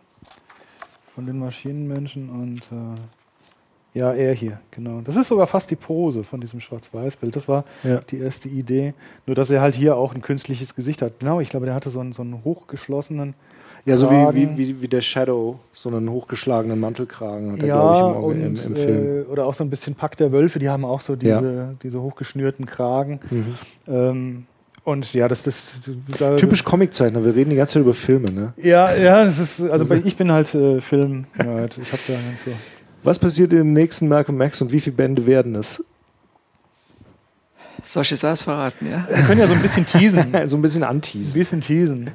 von 1.14 1.24
den 1.24 1.38
Maschinenmenschen 1.38 2.30
und 2.30 2.62
äh, 2.72 3.96
ja, 3.96 4.12
er 4.12 4.34
hier, 4.34 4.60
genau. 4.72 5.02
Das 5.02 5.14
ist 5.14 5.28
sogar 5.28 5.46
fast 5.46 5.70
die 5.70 5.76
Pose 5.76 6.24
von 6.24 6.40
diesem 6.40 6.60
Schwarz-Weiß-Bild. 6.60 7.36
Das 7.36 7.46
war 7.46 7.64
ja. 7.84 7.98
die 7.98 8.18
erste 8.18 8.48
Idee. 8.48 8.92
Nur, 9.26 9.36
dass 9.36 9.50
er 9.50 9.60
halt 9.60 9.76
hier 9.76 9.94
auch 9.94 10.16
ein 10.16 10.20
künstliches 10.20 10.74
Gesicht 10.74 11.00
hat. 11.00 11.20
Genau, 11.20 11.38
ich 11.38 11.50
glaube, 11.50 11.66
der 11.66 11.76
hatte 11.76 11.90
so 11.90 12.00
einen, 12.00 12.12
so 12.12 12.22
einen 12.22 12.42
hochgeschlossenen 12.42 13.34
ja, 13.84 13.96
so 13.96 14.10
wie, 14.10 14.56
wie, 14.56 14.82
wie, 14.82 14.88
der 14.88 15.00
Shadow, 15.00 15.58
so 15.72 15.88
einen 15.88 16.10
hochgeschlagenen 16.10 16.78
Mantelkragen 16.78 17.52
hat 17.52 17.60
er, 17.60 17.66
ja, 17.66 17.92
glaube 17.92 18.34
ich, 18.34 18.40
im, 18.40 18.56
im, 18.56 18.62
im 18.62 18.76
Film. 18.76 19.18
Äh, 19.20 19.22
oder 19.30 19.46
auch 19.46 19.54
so 19.54 19.64
ein 19.64 19.70
bisschen 19.70 19.94
Pack 19.94 20.16
der 20.16 20.32
Wölfe, 20.32 20.58
die 20.58 20.68
haben 20.68 20.84
auch 20.84 21.00
so 21.00 21.16
diese, 21.16 21.32
ja. 21.32 21.74
diese 21.82 22.00
hochgeschnürten 22.00 22.66
Kragen. 22.66 23.20
Mhm. 23.30 23.54
Ähm, 23.86 24.46
und 24.84 25.12
ja, 25.12 25.28
das 25.28 25.46
ist 25.46 25.90
da, 26.18 26.36
typisch 26.36 26.64
Comiczeichner. 26.64 27.22
Wir 27.22 27.34
reden 27.34 27.50
die 27.50 27.56
ganze 27.56 27.74
Zeit 27.74 27.82
über 27.82 27.92
Filme, 27.92 28.30
ne? 28.30 28.54
Ja, 28.56 28.94
ja, 28.94 29.24
das 29.24 29.38
ist 29.38 29.60
also 29.60 29.94
ich 29.94 30.16
bin 30.16 30.32
halt 30.32 30.54
äh, 30.54 30.80
Film. 30.80 31.26
-Nerd. 31.36 31.78
Ich 31.80 31.92
habe 31.92 32.02
da 32.08 32.14
ganz 32.14 32.44
so. 32.44 32.52
Was 33.02 33.18
passiert 33.18 33.52
im 33.52 33.74
nächsten 33.74 34.08
Malcolm 34.08 34.38
Max 34.38 34.62
und 34.62 34.72
wie 34.72 34.80
viele 34.80 34.96
Bände 34.96 35.26
werden 35.26 35.54
es? 35.56 35.82
Soll 37.82 38.02
ich 38.02 38.10
jetzt 38.10 38.24
alles 38.24 38.42
verraten, 38.42 38.86
ja? 38.86 39.06
Wir 39.08 39.24
können 39.24 39.40
ja 39.40 39.46
so 39.46 39.52
ein 39.52 39.62
bisschen 39.62 39.86
teasen. 39.86 40.34
so 40.46 40.56
ein 40.56 40.62
bisschen 40.62 40.82
Ein 40.82 40.90
anteasen. 40.90 41.38
bisschen 41.38 41.60
teasen. 41.60 42.10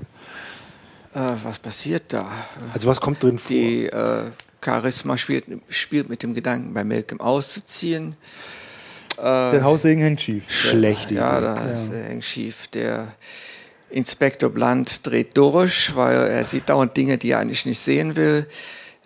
Äh, 1.13 1.19
was 1.43 1.59
passiert 1.59 2.03
da? 2.07 2.29
Also 2.73 2.87
was 2.87 2.99
kommt 2.99 3.21
drin 3.21 3.37
vor? 3.37 3.49
Die 3.49 3.85
äh, 3.85 4.31
Charisma 4.63 5.17
spielt, 5.17 5.45
spielt 5.69 6.09
mit 6.09 6.23
dem 6.23 6.33
Gedanken, 6.33 6.73
bei 6.73 6.83
Malcolm 6.83 7.21
auszuziehen. 7.21 8.15
Der 9.15 9.61
Haussegen 9.63 10.01
hängt 10.01 10.21
schief. 10.21 10.49
Schlechte 10.49 11.13
Ja, 11.13 11.39
da 11.39 11.55
er 11.55 12.03
hängt 12.05 12.25
schief. 12.25 12.67
Der 12.69 13.13
Inspektor 13.91 14.49
Blunt 14.49 15.05
dreht 15.05 15.37
durch, 15.37 15.95
weil 15.95 16.15
er 16.15 16.43
sieht 16.45 16.67
dauernd 16.69 16.97
Dinge, 16.97 17.19
die 17.19 17.31
er 17.31 17.39
eigentlich 17.39 17.65
nicht 17.65 17.79
sehen 17.79 18.15
will. 18.15 18.47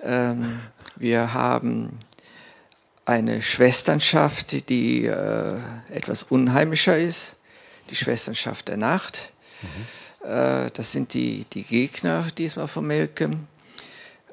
Ähm, 0.02 0.60
wir 0.96 1.34
haben 1.34 2.00
eine 3.06 3.42
Schwesternschaft, 3.42 4.70
die, 4.70 5.06
äh, 5.06 5.58
etwas 5.90 6.24
unheimlicher 6.24 6.98
ist. 6.98 7.34
Die 7.90 7.96
Schwesternschaft 7.96 8.70
der 8.70 8.78
Nacht. 8.78 9.34
Äh, 9.64 9.68
das 10.30 10.92
sind 10.92 11.14
die, 11.14 11.46
die 11.54 11.64
Gegner 11.64 12.26
diesmal 12.38 12.68
von 12.68 12.86
Malcolm. 12.86 13.48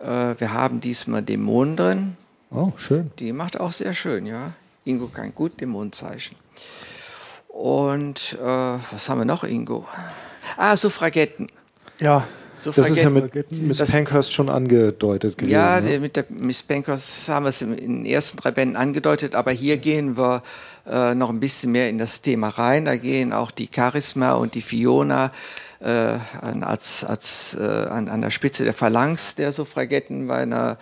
Äh, 0.03 0.35
wir 0.39 0.53
haben 0.53 0.81
diesmal 0.81 1.23
Dämonen 1.23 1.77
drin. 1.77 2.17
Oh, 2.51 2.73
schön. 2.77 3.11
Die 3.19 3.33
macht 3.33 3.59
auch 3.61 3.73
sehr 3.73 3.95
schön, 3.95 4.27
ja. 4.27 4.53
Ingo 4.85 5.09
kann 5.09 5.35
gut 5.35 5.61
Dämonenzeichen. 5.61 6.37
Und 7.49 8.37
äh, 8.41 8.45
was 8.47 9.09
haben 9.09 9.19
wir 9.21 9.25
noch, 9.25 9.45
Ingo? 9.45 9.87
Ah, 10.57 10.77
Suffragetten. 10.77 11.47
Ja, 12.01 12.27
Das 12.53 12.67
ist 12.67 12.97
ja 13.03 13.11
mit 13.11 13.25
Suffragetten. 13.25 13.67
Miss 13.69 13.79
Das- 13.79 13.93
Pankhurst 13.93 14.33
schon 14.33 14.49
angedeutet 14.49 15.39
gewesen. 15.39 15.53
Ja, 15.53 15.81
ne? 15.81 16.01
mit 16.01 16.17
der 16.17 16.27
Miss 16.31 16.63
Bankers 16.63 17.29
haben 17.29 17.45
wir 17.45 17.51
es 17.51 17.63
in 17.63 17.77
den 17.77 18.07
ersten 18.07 18.37
drei 18.39 18.51
Bänden 18.51 18.77
angedeutet, 18.77 19.35
aber 19.35 19.53
hier 19.53 19.77
gehen 19.79 20.17
wir 20.17 20.43
äh, 20.87 21.15
noch 21.15 21.31
ein 21.31 21.41
bisschen 21.41 21.73
mehr 21.73 21.89
in 21.89 21.99
das 21.99 22.21
Thema 22.21 22.49
rein. 22.49 22.85
Da 22.85 22.97
gehen 22.97 23.33
auch 23.33 23.51
die 23.53 23.69
Charisma 23.73 24.33
und 24.33 24.55
die 24.55 24.63
Fiona 24.63 25.31
äh, 25.85 26.19
an, 26.41 26.65
als, 26.65 27.05
als, 27.05 27.55
äh, 27.55 27.63
an, 27.63 28.09
an 28.09 28.23
der 28.23 28.31
Spitze 28.31 28.65
der 28.65 28.75
Phalanx 28.75 29.35
der 29.35 29.53
Suffragetten 29.53 30.27
bei 30.27 30.39
einer 30.39 30.79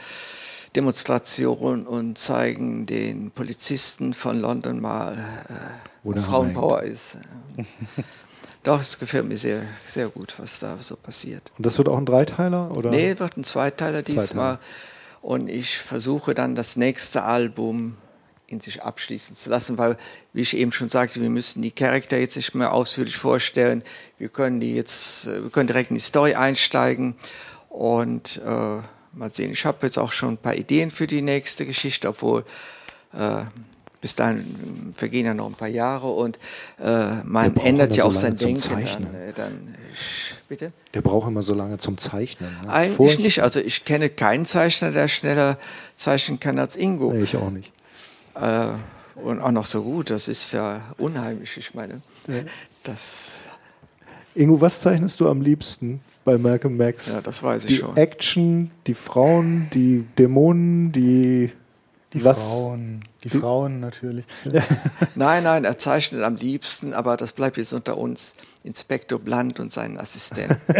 Demonstration 0.77 1.87
und 1.87 2.16
zeigen 2.16 2.87
den 2.87 3.31
Polizisten 3.31 4.15
von 4.15 4.41
London 4.41 4.81
mal, 4.81 5.15
äh, 5.49 5.53
Wo 6.03 6.15
was 6.15 6.24
Frauenpower 6.24 6.83
ist. 6.83 7.19
Doch, 8.62 8.81
es 8.81 8.99
gefällt 8.99 9.27
mir 9.27 9.37
sehr, 9.37 9.62
sehr 9.87 10.09
gut, 10.09 10.35
was 10.39 10.61
da 10.61 10.77
so 10.81 10.95
passiert. 10.95 11.51
Und 11.59 11.66
das 11.66 11.79
wird 11.79 11.89
auch 11.89 11.99
ein 11.99 12.07
Dreiteiler? 12.07 12.74
Oder? 12.77 12.91
Nee, 12.91 13.19
wird 13.19 13.37
ein 13.37 13.45
Zweiteiler 13.45 14.05
Zweiteiler. 14.05 14.23
diesmal. 14.23 14.59
Und 15.20 15.49
ich 15.49 15.79
versuche 15.79 16.33
dann 16.33 16.55
das 16.55 16.77
nächste 16.77 17.24
Album 17.24 17.97
in 18.53 18.61
sich 18.61 18.83
abschließen 18.83 19.35
zu 19.35 19.51
lassen, 19.51 19.79
weil, 19.79 19.97
wie 20.33 20.43
ich 20.43 20.57
eben 20.57 20.73
schon 20.73 20.89
sagte, 20.89 21.20
wir 21.20 21.31
müssen 21.31 21.62
die 21.62 21.70
Charakter 21.70 22.19
jetzt 22.19 22.37
nicht 22.37 22.55
mehr 22.55 22.73
ausführlich 22.73 23.16
vorstellen. 23.16 23.83
Wir 24.19 24.29
können 24.29 24.61
die 24.61 24.74
jetzt, 24.74 25.27
äh, 25.27 25.43
wir 25.43 25.51
können 25.51 25.66
direkt 25.66 25.91
in 25.91 25.97
die 25.97 26.03
Story 26.03 26.35
einsteigen 26.35 27.16
und 27.69 28.41
äh, 28.45 28.49
mal 29.15 29.33
sehen. 29.33 29.53
Ich 29.53 29.65
habe 29.65 29.87
jetzt 29.87 29.99
auch 29.99 30.12
schon 30.12 30.35
ein 30.35 30.39
paar 30.39 30.55
Ideen 30.55 30.91
für 30.91 31.07
die 31.07 31.23
nächste 31.23 31.66
Geschichte, 31.66 32.09
obwohl 32.09 32.45
äh, 33.12 33.45
bis 34.01 34.16
dahin 34.16 34.93
vergehen 34.97 35.27
ja 35.27 35.33
noch 35.33 35.47
ein 35.47 35.55
paar 35.55 35.69
Jahre 35.69 36.09
und 36.09 36.39
äh, 36.81 37.23
man 37.24 37.57
ändert 37.57 37.95
ja 37.95 38.03
so 38.03 38.09
auch 38.09 38.15
sein 38.15 38.37
lange 38.37 38.37
zum 38.37 38.47
Denken. 38.49 38.62
Zeichnen. 38.62 39.09
Dann, 39.12 39.23
äh, 39.23 39.33
dann 39.33 39.74
ich, 39.93 40.49
bitte. 40.49 40.73
Der 40.93 41.03
braucht 41.03 41.29
immer 41.29 41.43
so 41.43 41.55
lange 41.55 41.79
zum 41.79 41.97
Zeichnen. 41.99 42.51
ne? 42.65 42.73
Eigentlich 42.73 43.19
nicht. 43.19 43.43
Also 43.43 43.61
ich 43.61 43.85
kenne 43.85 44.11
keinen 44.11 44.45
Zeichner, 44.45 44.91
der 44.91 45.07
schneller 45.09 45.57
zeichnen 45.95 46.41
kann 46.41 46.59
als 46.59 46.77
Ingo. 46.77 47.12
Nee, 47.12 47.23
ich 47.23 47.37
auch 47.37 47.51
nicht. 47.51 47.73
Äh, 48.35 48.69
und 49.21 49.41
auch 49.41 49.51
noch 49.51 49.67
so 49.67 49.83
gut. 49.83 50.11
Das 50.11 50.29
ist 50.29 50.53
ja 50.53 50.83
unheimlich. 50.99 51.57
Ich 51.57 51.75
meine, 51.75 52.01
das, 52.83 53.41
Ingo, 54.35 54.61
was 54.61 54.81
zeichnest 54.81 55.21
du 55.21 55.29
am 55.29 55.41
liebsten 55.43 56.01
bei 56.25 56.39
Malcolm 56.39 56.77
Max? 56.77 57.13
ja, 57.13 57.21
das 57.21 57.43
weiß 57.43 57.65
ich 57.65 57.71
die 57.71 57.77
schon. 57.79 57.97
Action, 57.97 58.71
die 58.87 58.95
Frauen, 58.95 59.69
die 59.73 60.05
Dämonen, 60.19 60.93
die. 60.93 61.53
Die 62.15 62.23
was? 62.25 62.43
Frauen. 62.43 63.03
Die, 63.25 63.31
Die- 63.31 63.39
Frauen 63.39 63.81
natürlich. 63.81 64.27
Nein, 65.15 65.45
nein, 65.45 65.65
er 65.65 65.79
zeichnet 65.79 66.23
am 66.25 66.37
liebsten, 66.37 66.93
aber 66.93 67.17
das 67.17 67.33
bleibt 67.33 67.57
jetzt 67.57 67.73
unter 67.73 67.97
uns. 67.97 68.35
Inspektor 68.65 69.19
Blunt 69.19 69.59
und 69.61 69.73
seinen 69.73 69.99
Assistenten. 69.99 70.57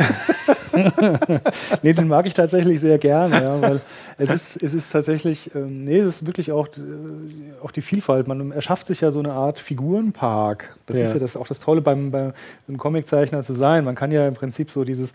nee, 1.82 1.93
den 1.93 2.09
mag 2.09 2.27
ich 2.27 2.35
tatsächlich 2.35 2.81
sehr 2.81 2.99
gerne, 2.99 3.43
ja, 3.43 3.61
weil 3.61 3.81
es 4.19 4.31
ist, 4.31 4.62
es 4.62 4.74
ist 4.74 4.90
tatsächlich, 4.93 5.55
ähm, 5.55 5.85
nee, 5.85 5.99
es 5.99 6.16
ist 6.16 6.27
wirklich 6.27 6.53
auch, 6.53 6.69
äh, 6.69 7.62
auch 7.62 7.70
die 7.70 7.82
Vielfalt. 7.82 8.28
Man 8.28 8.53
erschafft 8.53 8.86
sich 8.86 9.01
ja 9.01 9.11
so 9.11 9.19
eine 9.19 9.32
Art 9.32 9.59
Figurenpark. 9.59 10.77
Das 10.86 10.97
Ja. 10.99 11.05
ist 11.05 11.12
ja 11.15 11.19
das, 11.19 11.36
auch 11.36 11.47
das 11.47 11.59
Tolle 11.61 11.81
beim, 11.81 12.11
beim, 12.11 12.32
Comiczeichner 12.77 13.43
zu 13.43 13.53
sein. 13.55 13.85
Man 13.85 13.94
kann 13.94 14.11
ja 14.11 14.27
im 14.27 14.35
Prinzip 14.35 14.70
so 14.70 14.85
dieses, 14.85 15.12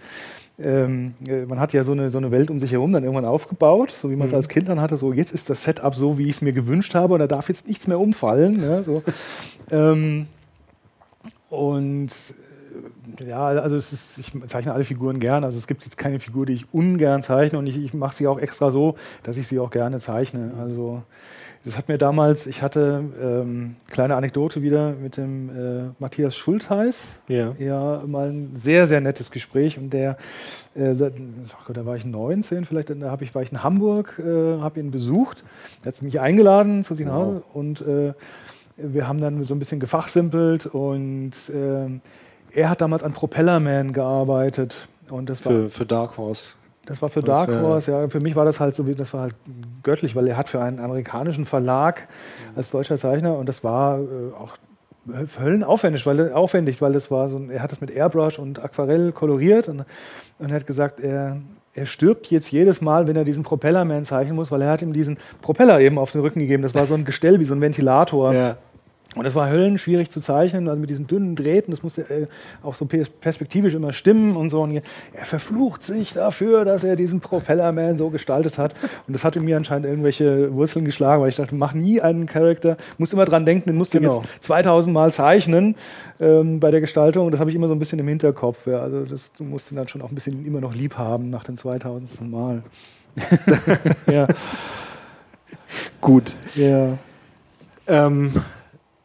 ähm, 0.59 1.13
äh, 1.27 1.45
man 1.45 1.59
hat 1.59 1.73
ja 1.73 1.83
so 1.83 1.91
eine, 1.91 2.09
so 2.09 2.17
eine 2.17 2.31
Welt 2.31 2.49
um 2.49 2.59
sich 2.59 2.71
herum 2.71 2.91
dann 2.93 3.03
irgendwann 3.03 3.25
aufgebaut, 3.25 3.91
so 3.91 4.09
wie 4.09 4.15
man 4.15 4.27
es 4.27 4.33
als 4.33 4.47
Kind 4.47 4.69
dann 4.69 4.81
hatte. 4.81 4.97
So, 4.97 5.13
jetzt 5.13 5.31
ist 5.31 5.49
das 5.49 5.63
Setup 5.63 5.95
so, 5.95 6.17
wie 6.17 6.23
ich 6.23 6.37
es 6.37 6.41
mir 6.41 6.53
gewünscht 6.53 6.95
habe 6.95 7.13
und 7.13 7.19
da 7.19 7.27
darf 7.27 7.49
jetzt 7.49 7.67
nichts 7.67 7.87
mehr 7.87 7.99
umfallen. 7.99 8.61
Ja, 8.61 8.83
so. 8.83 9.03
ähm, 9.71 10.27
und 11.49 12.09
ja, 13.25 13.45
also 13.47 13.75
es 13.75 13.93
ist, 13.93 14.17
ich 14.17 14.31
zeichne 14.47 14.73
alle 14.73 14.83
Figuren 14.83 15.19
gern. 15.19 15.43
Also 15.43 15.57
es 15.57 15.67
gibt 15.67 15.83
jetzt 15.83 15.97
keine 15.97 16.19
Figur, 16.19 16.45
die 16.45 16.53
ich 16.53 16.73
ungern 16.73 17.21
zeichne. 17.21 17.59
Und 17.59 17.67
ich, 17.67 17.77
ich 17.83 17.93
mache 17.93 18.15
sie 18.15 18.27
auch 18.27 18.39
extra 18.39 18.71
so, 18.71 18.95
dass 19.23 19.37
ich 19.37 19.47
sie 19.47 19.59
auch 19.59 19.71
gerne 19.71 19.99
zeichne. 19.99 20.51
Also 20.59 21.03
das 21.65 21.77
hat 21.77 21.89
mir 21.89 21.97
damals, 21.97 22.47
ich 22.47 22.61
hatte 22.61 23.03
ähm, 23.21 23.75
kleine 23.89 24.15
Anekdote 24.15 24.61
wieder 24.61 24.93
mit 24.93 25.17
dem 25.17 25.49
äh, 25.49 25.89
Matthias 25.99 26.37
Schultheiß, 26.37 26.97
Ja. 27.27 27.55
ja 27.59 28.03
mal 28.07 28.29
ein 28.29 28.51
sehr, 28.55 28.87
sehr 28.87 29.01
nettes 29.01 29.31
Gespräch. 29.31 29.77
Und 29.77 29.91
der, 29.91 30.17
äh, 30.75 30.95
da, 30.95 31.09
ach 31.59 31.65
Gott, 31.65 31.75
da 31.75 31.85
war 31.85 31.97
ich 31.97 32.05
19 32.05 32.63
vielleicht, 32.63 32.89
da 32.89 33.11
hab 33.11 33.21
ich, 33.21 33.35
war 33.35 33.41
ich 33.41 33.51
in 33.51 33.63
Hamburg, 33.63 34.17
äh, 34.19 34.61
habe 34.61 34.79
ihn 34.79 34.91
besucht, 34.91 35.43
er 35.83 35.91
hat 35.91 36.01
mich 36.01 36.19
eingeladen 36.21 36.85
zu 36.85 36.95
sich 36.95 37.05
nach 37.05 37.15
Hause. 37.15 37.43
Und 37.53 37.81
äh, 37.81 38.13
wir 38.77 39.07
haben 39.07 39.19
dann 39.19 39.43
so 39.43 39.53
ein 39.53 39.59
bisschen 39.59 39.81
gefachsimpelt. 39.81 40.67
Und 40.67 41.31
ähm, 41.53 41.99
er 42.53 42.69
hat 42.69 42.81
damals 42.81 43.03
an 43.03 43.13
Propellerman 43.13 43.93
gearbeitet 43.93 44.87
und 45.09 45.29
das 45.29 45.45
war 45.45 45.51
Für, 45.53 45.69
für 45.69 45.85
Dark 45.85 46.17
Horse. 46.17 46.55
das 46.85 47.01
war 47.01 47.09
für 47.09 47.21
Dark 47.21 47.49
Horse, 47.61 47.91
ja. 47.91 48.07
Für 48.09 48.19
mich 48.19 48.35
war 48.35 48.45
das 48.45 48.59
halt 48.59 48.75
so, 48.75 48.87
wie 48.87 48.95
das 48.95 49.13
war 49.13 49.21
halt 49.21 49.35
göttlich, 49.83 50.15
weil 50.15 50.27
er 50.27 50.37
hat 50.37 50.49
für 50.49 50.61
einen 50.61 50.79
amerikanischen 50.79 51.45
Verlag 51.45 52.07
als 52.55 52.71
deutscher 52.71 52.97
Zeichner 52.97 53.37
und 53.37 53.47
das 53.47 53.63
war 53.63 53.99
äh, 53.99 54.03
auch 54.39 54.57
höllenaufwendig, 55.39 56.05
weil 56.05 56.33
aufwendig, 56.33 56.81
weil 56.81 56.93
das 56.93 57.09
war 57.11 57.29
so, 57.29 57.37
ein- 57.37 57.49
er 57.49 57.61
hat 57.63 57.71
das 57.71 57.81
mit 57.81 57.91
Airbrush 57.91 58.39
und 58.39 58.61
Aquarell 58.63 59.11
koloriert 59.11 59.67
und, 59.69 59.85
und 60.39 60.49
er 60.49 60.55
hat 60.55 60.67
gesagt, 60.67 60.99
er 60.99 61.37
er 61.73 61.85
stirbt 61.85 62.25
jetzt 62.31 62.49
jedes 62.51 62.81
Mal, 62.81 63.07
wenn 63.07 63.15
er 63.15 63.23
diesen 63.23 63.43
Propellerman 63.43 64.03
zeichnen 64.03 64.35
muss, 64.35 64.49
weil 64.51 64.63
er 64.63 64.71
hat 64.71 64.81
ihm 64.81 64.93
diesen 64.93 65.17
Propeller 65.43 65.79
eben 65.79 65.99
auf 65.99 66.11
den 66.11 66.21
Rücken 66.21 66.39
gegeben. 66.39 66.63
Das 66.63 66.73
war 66.73 66.87
so 66.87 66.95
ein 66.95 67.05
Gestell 67.05 67.39
wie 67.39 67.43
so 67.43 67.53
ein 67.53 67.61
Ventilator. 67.61 68.33
Ja. 68.33 68.57
Und 69.17 69.23
das 69.23 69.35
war 69.35 69.49
höllenschwierig 69.49 70.09
zu 70.11 70.21
zeichnen, 70.21 70.67
also 70.67 70.79
mit 70.79 70.89
diesen 70.89 71.07
dünnen 71.07 71.35
Drähten, 71.35 71.71
das 71.71 71.83
musste 71.83 72.01
äh, 72.03 72.27
auch 72.63 72.75
so 72.75 72.85
pers- 72.85 73.09
perspektivisch 73.21 73.73
immer 73.73 73.91
stimmen 73.93 74.35
und 74.35 74.49
so. 74.49 74.61
Und 74.61 74.71
er 75.13 75.25
verflucht 75.25 75.83
sich 75.83 76.13
dafür, 76.13 76.65
dass 76.65 76.83
er 76.83 76.95
diesen 76.95 77.19
Propellerman 77.19 77.97
so 77.97 78.09
gestaltet 78.09 78.57
hat. 78.57 78.73
Und 79.07 79.13
das 79.13 79.23
hat 79.23 79.35
in 79.35 79.43
mir 79.45 79.57
anscheinend 79.57 79.85
irgendwelche 79.87 80.53
Wurzeln 80.53 80.85
geschlagen, 80.85 81.21
weil 81.21 81.29
ich 81.29 81.35
dachte, 81.35 81.55
mach 81.55 81.73
nie 81.73 82.01
einen 82.01 82.25
Charakter, 82.27 82.77
musst 82.97 83.13
immer 83.13 83.25
dran 83.25 83.45
denken, 83.45 83.69
den 83.69 83.77
musst 83.77 83.93
du 83.93 83.99
Genau. 83.99 84.21
jetzt 84.21 84.43
2000 84.43 84.93
Mal 84.93 85.11
zeichnen 85.11 85.75
ähm, 86.19 86.59
bei 86.59 86.71
der 86.71 86.81
Gestaltung. 86.81 87.25
Und 87.25 87.31
das 87.31 87.39
habe 87.39 87.49
ich 87.49 87.55
immer 87.55 87.67
so 87.67 87.73
ein 87.73 87.79
bisschen 87.79 87.99
im 87.99 88.07
Hinterkopf. 88.07 88.67
Ja. 88.67 88.79
Also 88.79 89.05
das, 89.05 89.31
du 89.37 89.43
musst 89.43 89.71
ihn 89.71 89.75
dann 89.75 89.87
schon 89.87 90.01
auch 90.01 90.09
ein 90.09 90.15
bisschen 90.15 90.45
immer 90.45 90.61
noch 90.61 90.75
lieb 90.75 90.97
haben 90.97 91.29
nach 91.29 91.43
dem 91.43 91.57
2000. 91.57 92.29
Mal. 92.29 92.61
ja, 94.11 94.27
Gut. 96.01 96.35
ja. 96.55 96.97
Ähm, 97.87 98.31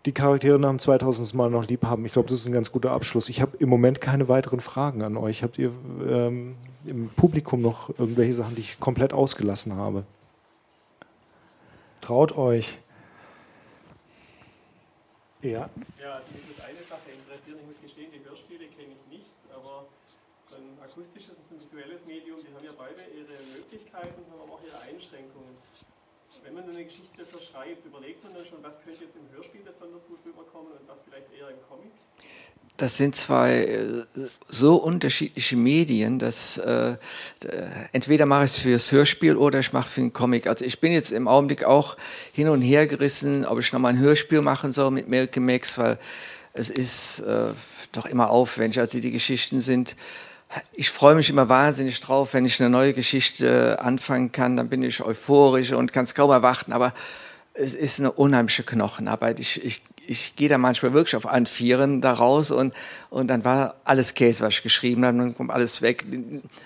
die 0.05 0.13
Charaktere 0.13 0.59
nach 0.59 0.71
dem 0.71 0.79
2000. 0.79 1.35
Mal 1.35 1.51
noch 1.51 1.67
lieb 1.67 1.85
haben. 1.85 2.05
Ich 2.05 2.13
glaube, 2.13 2.29
das 2.29 2.41
ist 2.41 2.47
ein 2.47 2.53
ganz 2.53 2.73
guter 2.73 2.91
Abschluss. 2.91 3.29
Ich 3.29 3.41
habe 3.41 3.57
im 3.59 3.69
Moment 3.69 4.01
keine 4.01 4.29
weiteren 4.29 4.61
Fragen 4.61 5.03
an 5.03 5.17
euch. 5.17 5.43
Habt 5.43 5.59
ihr 5.59 5.73
ähm, 6.07 6.57
im 6.85 7.09
Publikum 7.11 7.61
noch 7.61 7.91
irgendwelche 7.99 8.35
Sachen, 8.35 8.55
die 8.57 8.63
ich 8.63 8.81
komplett 8.81 9.13
ausgelassen 9.13 9.77
habe? 9.77 10.05
Traut 12.01 12.37
euch. 12.37 12.81
Ja. 15.43 15.71
Ja, 15.99 16.19
das 16.19 16.27
ist 16.51 16.63
eine 16.63 16.83
Sache 16.83 17.11
interessiert. 17.11 17.59
Ich 17.59 17.67
muss 17.67 17.81
gestehen, 17.83 18.11
die 18.15 18.23
Hörspiele 18.29 18.67
kenne 18.75 18.95
ich 18.95 19.19
nicht, 19.19 19.31
aber 19.55 19.87
so 20.51 20.57
ein 20.57 20.79
akustisches 20.83 21.35
und 21.39 21.47
so 21.51 21.55
ein 21.55 21.61
visuelles 21.63 22.07
Medium, 22.07 22.39
die 22.43 22.51
haben 22.55 22.65
ja 22.67 22.75
beide 22.79 23.03
ihre 23.11 23.35
Möglichkeiten, 23.55 24.23
haben 24.31 24.39
aber 24.43 24.55
auch 24.55 24.63
ihre 24.63 24.79
Einschränkungen. 24.83 25.59
Wenn 26.53 26.67
man 26.67 26.77
eine 26.77 26.85
Geschichte 26.85 27.25
so 27.25 27.41
schreibt, 27.41 27.87
überlegt 27.87 28.23
man 28.23 28.35
dann 28.35 28.45
schon, 28.45 28.63
was 28.63 28.77
könnte 28.85 29.05
jetzt 29.05 29.17
im 29.17 29.25
Hörspiel 29.35 29.63
besonders 29.63 30.07
gut 30.07 30.19
rüberkommen 30.27 30.73
und 30.73 30.87
was 30.87 30.99
vielleicht 31.01 31.33
eher 31.33 31.49
im 31.49 31.57
Comic? 31.67 31.91
das 32.77 32.97
sind 32.97 33.15
zwei 33.15 33.65
äh, 33.65 34.05
so 34.49 34.77
unterschiedliche 34.77 35.57
Medien, 35.57 36.19
dass 36.19 36.59
äh, 36.59 36.97
entweder 37.93 38.27
mache 38.27 38.47
ich 38.47 38.51
es 38.53 38.59
fürs 38.59 38.93
Hörspiel 38.93 39.37
oder 39.37 39.61
ich 39.61 39.73
mache 39.73 39.89
für 39.89 40.01
den 40.01 40.13
Comic. 40.13 40.47
Also 40.47 40.65
ich 40.65 40.81
bin 40.81 40.93
jetzt 40.93 41.13
im 41.13 41.29
Augenblick 41.29 41.65
auch 41.65 41.97
hin 42.33 42.49
und 42.49 42.61
her 42.61 42.87
gerissen, 42.87 43.47
ob 43.47 43.59
ich 43.59 43.73
nochmal 43.73 43.93
ein 43.93 43.99
Hörspiel 43.99 44.43
machen 44.43 44.73
soll 44.73 44.91
mit 44.91 45.09
Malcolm 45.09 45.47
Max, 45.47 45.79
weil 45.79 45.99
es 46.55 46.71
ist 46.71 47.21
äh, 47.21 47.53
doch 47.93 48.07
immer 48.07 48.31
aufwendig. 48.31 48.81
Also 48.81 48.99
die 49.01 49.13
Geschichten 49.13 49.61
sind 49.61 49.97
ich 50.73 50.91
freue 50.91 51.15
mich 51.15 51.31
immer 51.31 51.49
wahnsinnig 51.49 52.01
drauf, 52.01 52.35
wenn 52.35 52.45
ich 52.45 52.61
eine 52.61 52.71
neue 52.71 52.93
Geschichte 52.93 53.81
anfangen 53.81 54.33
kann, 54.33 54.57
dann 54.57 54.69
bin 54.69 54.83
ich 54.83 55.03
euphorisch 55.03 55.73
und 55.73 55.93
kann 55.93 56.05
es 56.05 56.15
kaum 56.15 56.31
erwarten, 56.31 56.73
aber 56.73 56.93
es 57.55 57.75
ist 57.75 58.01
eine 58.01 58.13
unheimliche 58.13 58.63
Knochenarbeit. 58.63 59.39
Ich, 59.39 59.63
ich, 59.63 59.83
ich 60.07 60.37
gehe 60.37 60.49
da 60.49 60.57
manchmal 60.57 60.95
wirklich 60.95 61.17
auf 61.17 61.29
allen 61.29 61.45
Vieren 61.47 62.01
da 62.01 62.15
raus 62.15 62.51
und, 62.51 62.73
und 63.11 63.29
dann 63.29 63.45
war 63.45 63.75
alles 63.85 64.15
Käse, 64.15 64.45
was 64.45 64.55
ich 64.55 64.63
geschrieben 64.63 65.05
habe, 65.05 65.19
dann 65.19 65.35
kommt 65.37 65.51
alles 65.51 65.83
weg. 65.83 66.05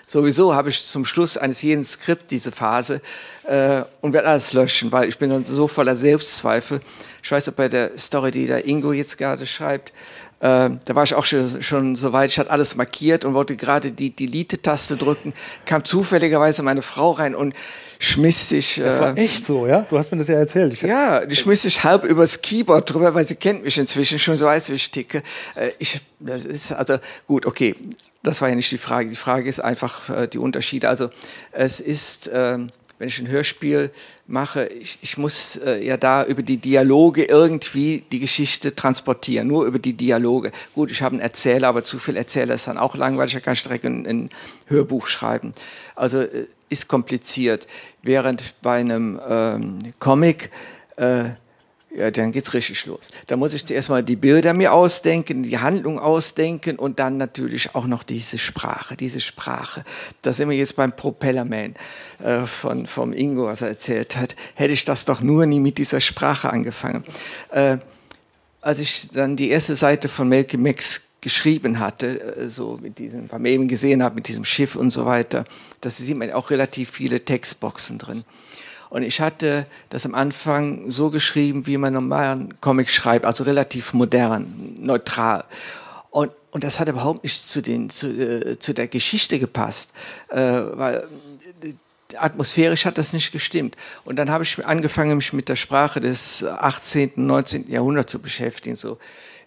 Sowieso 0.05 0.55
habe 0.55 0.69
ich 0.69 0.85
zum 0.85 1.03
Schluss 1.03 1.37
eines 1.37 1.61
jeden 1.61 1.83
Skript 1.83 2.31
diese 2.31 2.53
Phase 2.53 3.01
äh, 3.43 3.83
und 3.99 4.13
werde 4.13 4.29
alles 4.29 4.53
löschen, 4.53 4.91
weil 4.91 5.09
ich 5.09 5.17
bin 5.17 5.29
dann 5.29 5.43
so 5.43 5.67
voller 5.67 5.95
Selbstzweifel. 5.95 6.79
Ich 7.21 7.31
weiß, 7.31 7.49
ob 7.49 7.57
bei 7.57 7.67
der 7.67 7.97
Story, 7.97 8.31
die 8.31 8.47
der 8.47 8.65
Ingo 8.65 8.93
jetzt 8.93 9.17
gerade 9.17 9.45
schreibt, 9.45 9.91
äh, 10.39 10.69
da 10.85 10.95
war 10.95 11.03
ich 11.03 11.15
auch 11.15 11.25
schon, 11.25 11.61
schon 11.61 11.95
so 11.95 12.13
weit, 12.13 12.29
ich 12.29 12.37
hatte 12.37 12.51
alles 12.51 12.75
markiert 12.75 13.25
und 13.25 13.33
wollte 13.33 13.55
gerade 13.55 13.91
die 13.91 14.11
Delete-Taste 14.11 14.95
drücken, 14.95 15.33
kam 15.65 15.83
zufälligerweise 15.83 16.61
meine 16.61 16.83
Frau 16.83 17.11
rein 17.11 17.33
und 17.33 17.55
schmiss 17.99 18.49
sich. 18.49 18.75
Das 18.75 18.99
war 18.99 19.17
äh, 19.17 19.25
echt 19.25 19.45
so, 19.45 19.65
ja? 19.65 19.85
Du 19.89 19.97
hast 19.97 20.11
mir 20.11 20.19
das 20.19 20.27
ja 20.27 20.35
erzählt. 20.35 20.73
Ich 20.73 20.81
ja, 20.81 21.25
die 21.25 21.35
schmiss 21.35 21.63
sich 21.63 21.83
halb 21.83 22.03
übers 22.03 22.41
Keyboard 22.41 22.93
drüber, 22.93 23.15
weil 23.15 23.27
sie 23.27 23.35
kennt 23.35 23.63
mich 23.63 23.77
inzwischen 23.77 24.19
schon 24.19 24.35
so 24.35 24.45
weiß, 24.45 24.69
wie 24.69 24.75
ich 24.75 24.91
ticke. 24.91 25.23
Äh, 25.55 25.69
ich, 25.79 25.99
das 26.19 26.45
ist 26.45 26.71
also 26.71 26.97
gut, 27.25 27.45
okay. 27.45 27.75
Das 28.23 28.41
war 28.41 28.49
ja 28.49 28.55
nicht 28.55 28.71
die 28.71 28.77
Frage. 28.77 29.09
Die 29.09 29.15
Frage 29.15 29.49
ist 29.49 29.59
einfach 29.59 30.09
äh, 30.09 30.27
die 30.27 30.37
Unterschiede. 30.37 30.89
Also 30.89 31.09
es 31.51 31.79
ist, 31.79 32.27
äh, 32.27 32.59
wenn 32.99 33.07
ich 33.07 33.19
ein 33.19 33.27
Hörspiel 33.27 33.91
mache, 34.25 34.65
ich, 34.65 34.97
ich 35.01 35.17
muss 35.17 35.55
äh, 35.57 35.85
ja 35.85 35.97
da 35.97 36.25
über 36.25 36.41
die 36.41 36.57
Dialoge 36.57 37.25
irgendwie 37.25 38.03
die 38.11 38.19
Geschichte 38.19 38.75
transportieren, 38.75 39.47
nur 39.47 39.65
über 39.65 39.79
die 39.79 39.93
Dialoge. 39.93 40.51
Gut, 40.73 40.91
ich 40.91 41.01
habe 41.01 41.13
einen 41.13 41.21
Erzähler, 41.21 41.67
aber 41.67 41.83
zu 41.83 41.99
viel 41.99 42.17
Erzähler 42.17 42.55
ist 42.55 42.67
dann 42.67 42.77
auch 42.77 42.95
langweilig, 42.95 43.35
ich 43.35 43.43
kann 43.43 43.55
direkt 43.55 43.85
ein, 43.85 44.07
ein 44.07 44.29
Hörbuch 44.67 45.07
schreiben. 45.07 45.53
Also 45.95 46.19
äh, 46.19 46.47
ist 46.69 46.87
kompliziert. 46.87 47.67
Während 48.01 48.53
bei 48.61 48.79
einem 48.79 49.19
ähm, 49.27 49.79
Comic 49.99 50.51
äh, 50.97 51.29
ja, 51.95 52.11
dann 52.11 52.31
geht's 52.31 52.53
richtig 52.53 52.85
los. 52.85 53.09
Da 53.27 53.37
muss 53.37 53.53
ich 53.53 53.65
zuerst 53.65 53.89
mal 53.89 54.03
die 54.03 54.15
Bilder 54.15 54.53
mir 54.53 54.73
ausdenken, 54.73 55.43
die 55.43 55.57
Handlung 55.57 55.99
ausdenken 55.99 56.77
und 56.77 56.99
dann 56.99 57.17
natürlich 57.17 57.73
auch 57.75 57.87
noch 57.87 58.03
diese 58.03 58.37
Sprache, 58.37 58.95
diese 58.95 59.21
Sprache. 59.21 59.83
Da 60.21 60.33
sind 60.33 60.49
wir 60.49 60.57
jetzt 60.57 60.75
beim 60.75 60.91
Propellerman 60.91 61.75
äh, 62.23 62.45
von 62.45 62.85
vom 62.85 63.13
Ingo, 63.13 63.45
was 63.45 63.61
er 63.61 63.69
erzählt 63.69 64.17
hat. 64.17 64.35
Hätte 64.55 64.73
ich 64.73 64.85
das 64.85 65.05
doch 65.05 65.21
nur 65.21 65.45
nie 65.45 65.59
mit 65.59 65.77
dieser 65.77 66.01
Sprache 66.01 66.51
angefangen. 66.51 67.03
Äh, 67.51 67.77
als 68.61 68.79
ich 68.79 69.09
dann 69.13 69.35
die 69.35 69.49
erste 69.49 69.75
Seite 69.75 70.09
von 70.09 70.27
Melke 70.27 70.57
Max 70.57 71.01
geschrieben 71.21 71.79
hatte, 71.79 72.37
äh, 72.37 72.49
so 72.49 72.77
mit 72.81 72.99
diesem, 72.99 73.23
was 73.23 73.39
man 73.39 73.45
eben 73.45 73.67
gesehen 73.67 74.03
hat, 74.03 74.13
mit 74.13 74.27
diesem 74.27 74.45
Schiff 74.45 74.75
und 74.75 74.91
so 74.91 75.05
weiter, 75.05 75.45
da 75.81 75.89
sieht 75.89 76.17
man 76.17 76.31
auch 76.31 76.49
relativ 76.51 76.91
viele 76.91 77.23
Textboxen 77.23 77.97
drin. 77.97 78.23
Und 78.89 79.03
ich 79.03 79.19
hatte 79.19 79.67
das 79.89 80.05
am 80.05 80.15
Anfang 80.15 80.89
so 80.91 81.09
geschrieben, 81.09 81.67
wie 81.67 81.77
man 81.77 81.93
normalen 81.93 82.59
Comic 82.61 82.89
schreibt, 82.89 83.25
also 83.25 83.43
relativ 83.43 83.93
modern, 83.93 84.75
neutral. 84.79 85.43
Und, 86.09 86.31
und 86.51 86.63
das 86.63 86.79
hat 86.79 86.87
überhaupt 86.87 87.23
nicht 87.23 87.47
zu, 87.47 87.61
den, 87.61 87.89
zu, 87.89 88.07
äh, 88.07 88.59
zu 88.59 88.73
der 88.73 88.87
Geschichte 88.87 89.39
gepasst, 89.39 89.89
äh, 90.29 90.37
weil 90.39 91.07
äh, 91.61 91.73
atmosphärisch 92.15 92.85
hat 92.85 92.97
das 92.97 93.11
nicht 93.11 93.31
gestimmt. 93.31 93.75
Und 94.05 94.15
dann 94.15 94.31
habe 94.31 94.43
ich 94.43 94.65
angefangen, 94.65 95.17
mich 95.17 95.33
mit 95.33 95.49
der 95.49 95.57
Sprache 95.57 95.99
des 95.99 96.43
18., 96.43 97.11
19. 97.15 97.69
Jahrhunderts 97.69 98.11
zu 98.11 98.19
beschäftigen, 98.19 98.77
so 98.77 98.97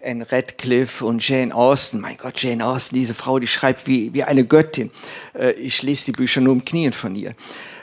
Anne 0.03 0.31
Radcliffe 0.31 1.05
und 1.05 1.27
Jane 1.27 1.55
Austen. 1.55 2.01
Mein 2.01 2.17
Gott, 2.17 2.43
Jane 2.43 2.65
Austen, 2.65 2.95
diese 2.95 3.15
Frau, 3.15 3.39
die 3.39 3.47
schreibt 3.47 3.87
wie, 3.87 4.13
wie 4.15 4.25
eine 4.25 4.45
Göttin. 4.45 4.91
Äh, 5.35 5.53
ich 5.53 5.83
lese 5.83 6.07
die 6.07 6.13
Bücher 6.13 6.41
nur 6.41 6.55
im 6.55 6.65
Knien 6.65 6.93
von 6.93 7.15
ihr. 7.17 7.35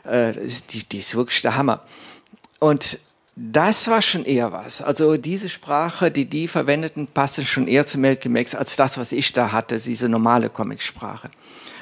Äh, 0.07 0.33
die, 0.71 0.83
die 0.83 0.99
ist 0.99 1.15
wirklich 1.15 1.41
der 1.41 1.55
Hammer. 1.55 1.81
Und 2.59 2.99
das 3.35 3.87
war 3.87 4.01
schon 4.01 4.25
eher 4.25 4.51
was. 4.51 4.81
Also 4.81 5.15
diese 5.15 5.47
Sprache, 5.47 6.09
die 6.09 6.25
die 6.25 6.47
verwendeten, 6.47 7.05
passte 7.05 7.45
schon 7.45 7.67
eher 7.67 7.85
zu 7.85 7.99
Malcolm 7.99 8.35
X 8.35 8.55
als 8.55 8.75
das, 8.75 8.97
was 8.97 9.11
ich 9.11 9.31
da 9.31 9.51
hatte, 9.51 9.79
diese 9.79 10.09
normale 10.09 10.49
Comicsprache. 10.49 11.29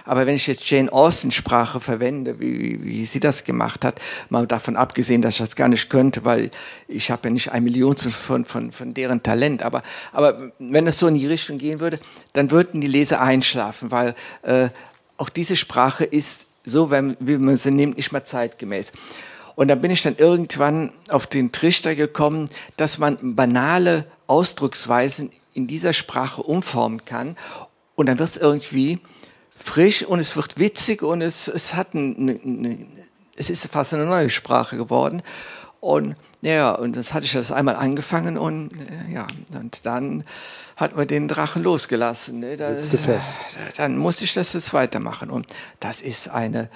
Aber 0.03 0.27
wenn 0.27 0.35
ich 0.35 0.47
jetzt 0.47 0.69
Jane 0.69 0.91
Austen 0.91 1.31
Sprache 1.31 1.79
verwende, 1.79 2.39
wie, 2.39 2.83
wie 2.83 3.05
sie 3.05 3.19
das 3.19 3.43
gemacht 3.43 3.85
hat, 3.85 3.99
mal 4.29 4.45
davon 4.45 4.75
abgesehen, 4.75 5.21
dass 5.21 5.35
ich 5.35 5.39
das 5.39 5.55
gar 5.55 5.69
nicht 5.69 5.89
könnte, 5.89 6.25
weil 6.25 6.51
ich 6.87 7.09
habe 7.09 7.29
ja 7.29 7.29
nicht 7.31 7.51
ein 7.51 7.63
Million 7.63 7.97
von, 7.97 8.45
von, 8.45 8.71
von 8.71 8.93
deren 8.93 9.23
Talent. 9.23 9.63
Aber, 9.63 9.81
aber 10.11 10.51
wenn 10.59 10.85
es 10.87 10.99
so 10.99 11.07
in 11.07 11.15
die 11.15 11.25
Richtung 11.25 11.57
gehen 11.57 11.79
würde, 11.79 11.99
dann 12.33 12.51
würden 12.51 12.81
die 12.81 12.87
Leser 12.87 13.21
einschlafen, 13.21 13.91
weil 13.91 14.13
äh, 14.43 14.69
auch 15.17 15.29
diese 15.29 15.55
Sprache 15.55 16.03
ist 16.03 16.45
so, 16.65 16.91
wie 16.91 17.37
man 17.37 17.57
sie 17.57 17.71
nimmt, 17.71 17.97
nicht 17.97 18.11
mehr 18.11 18.23
zeitgemäß. 18.23 18.91
Und 19.55 19.69
dann 19.69 19.81
bin 19.81 19.91
ich 19.91 20.03
dann 20.03 20.15
irgendwann 20.17 20.91
auf 21.09 21.27
den 21.27 21.51
Trichter 21.51 21.95
gekommen, 21.95 22.49
dass 22.77 22.97
man 22.97 23.35
banale 23.35 24.05
Ausdrucksweisen 24.27 25.29
in 25.53 25.67
dieser 25.67 25.93
Sprache 25.93 26.43
umformen 26.43 27.05
kann. 27.05 27.37
Und 27.95 28.07
dann 28.07 28.19
wird 28.19 28.29
es 28.29 28.37
irgendwie 28.37 28.99
frisch 29.57 30.03
und 30.03 30.19
es 30.19 30.35
wird 30.35 30.59
witzig 30.59 31.01
und 31.01 31.21
es, 31.21 31.47
es 31.47 31.73
hat 31.73 31.95
eine, 31.95 32.39
eine, 32.43 32.77
es 33.37 33.49
ist 33.49 33.67
fast 33.67 33.93
eine 33.93 34.05
neue 34.05 34.29
Sprache 34.29 34.75
geworden. 34.75 35.21
Und 35.79 36.15
ja, 36.45 36.71
und 36.73 36.95
das 36.95 37.13
hatte 37.13 37.25
ich 37.25 37.33
das 37.33 37.51
einmal 37.51 37.75
angefangen 37.75 38.37
und 38.37 38.69
äh, 38.73 39.13
ja, 39.13 39.25
und 39.53 39.83
dann 39.85 40.23
hat 40.75 40.95
man 40.95 41.07
den 41.07 41.27
Drachen 41.27 41.63
losgelassen. 41.63 42.39
Ne? 42.39 42.55
Da, 42.55 42.75
Sitzte 42.75 42.99
fest. 42.99 43.39
Dann 43.77 43.97
musste 43.97 44.25
ich 44.25 44.33
das 44.33 44.53
jetzt 44.53 44.71
weitermachen 44.71 45.31
und 45.31 45.47
das 45.79 46.01
ist 46.01 46.29
eine 46.29 46.69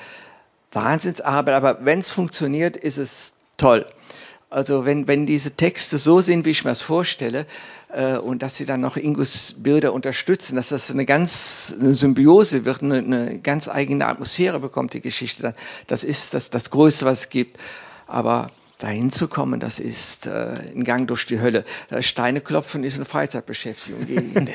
Wahnsinnsarbeit, 0.71 1.53
aber 1.53 1.85
wenn 1.85 1.99
es 1.99 2.11
funktioniert, 2.11 2.77
ist 2.77 2.97
es 2.97 3.33
toll. 3.57 3.85
Also 4.49 4.85
wenn, 4.85 5.07
wenn 5.07 5.27
diese 5.27 5.51
Texte 5.51 5.99
so 5.99 6.21
sind, 6.21 6.45
wie 6.45 6.49
ich 6.49 6.63
mir 6.63 6.71
das 6.71 6.81
vorstelle, 6.81 7.45
äh, 7.89 8.17
und 8.17 8.41
dass 8.41 8.57
sie 8.57 8.65
dann 8.65 8.81
noch 8.81 8.97
Ingus 8.97 9.53
Bilder 9.55 9.93
unterstützen, 9.93 10.55
dass 10.55 10.69
das 10.69 10.89
eine 10.89 11.05
ganz 11.05 11.75
eine 11.79 11.93
Symbiose 11.93 12.65
wird, 12.65 12.81
eine, 12.81 12.97
eine 12.97 13.39
ganz 13.39 13.67
eigene 13.67 14.07
Atmosphäre 14.07 14.59
bekommt, 14.59 14.95
die 14.95 15.01
Geschichte 15.01 15.43
dann. 15.43 15.53
Das 15.85 16.03
ist 16.03 16.33
das, 16.33 16.49
das 16.49 16.71
Größte, 16.71 17.05
was 17.05 17.19
es 17.19 17.29
gibt. 17.29 17.59
Aber 18.07 18.49
dahin 18.80 19.11
zu 19.11 19.27
kommen, 19.27 19.60
das 19.60 19.80
ist 19.80 20.26
äh, 20.26 20.56
ein 20.76 20.84
Gang 20.84 21.07
durch 21.07 21.26
die 21.26 21.39
Hölle. 21.39 21.64
Steine 21.99 22.41
klopfen 22.41 22.84
ist 22.84 22.95
eine 22.95 23.06
Freizeitbeschäftigung. 23.06 24.07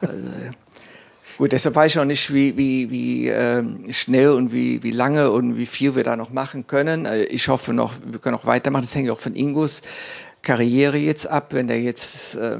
also, 0.00 0.30
Gut, 1.38 1.52
deshalb 1.52 1.76
weiß 1.76 1.92
ich 1.92 1.98
auch 2.00 2.04
nicht, 2.04 2.34
wie, 2.34 2.56
wie, 2.56 2.90
wie 2.90 3.28
äh, 3.28 3.62
schnell 3.92 4.30
und 4.30 4.52
wie, 4.52 4.82
wie 4.82 4.90
lange 4.90 5.30
und 5.30 5.56
wie 5.56 5.66
viel 5.66 5.94
wir 5.94 6.02
da 6.02 6.16
noch 6.16 6.30
machen 6.30 6.66
können. 6.66 7.06
Äh, 7.06 7.22
ich 7.26 7.46
hoffe 7.46 7.72
noch, 7.72 7.94
wir 8.04 8.18
können 8.18 8.34
noch 8.34 8.44
weitermachen. 8.44 8.82
Das 8.82 8.94
hängt 8.96 9.08
auch 9.08 9.20
von 9.20 9.36
Ingos 9.36 9.82
Karriere 10.42 10.98
jetzt 10.98 11.28
ab. 11.28 11.52
Wenn 11.54 11.68
der 11.68 11.80
jetzt 11.80 12.34
äh, 12.34 12.58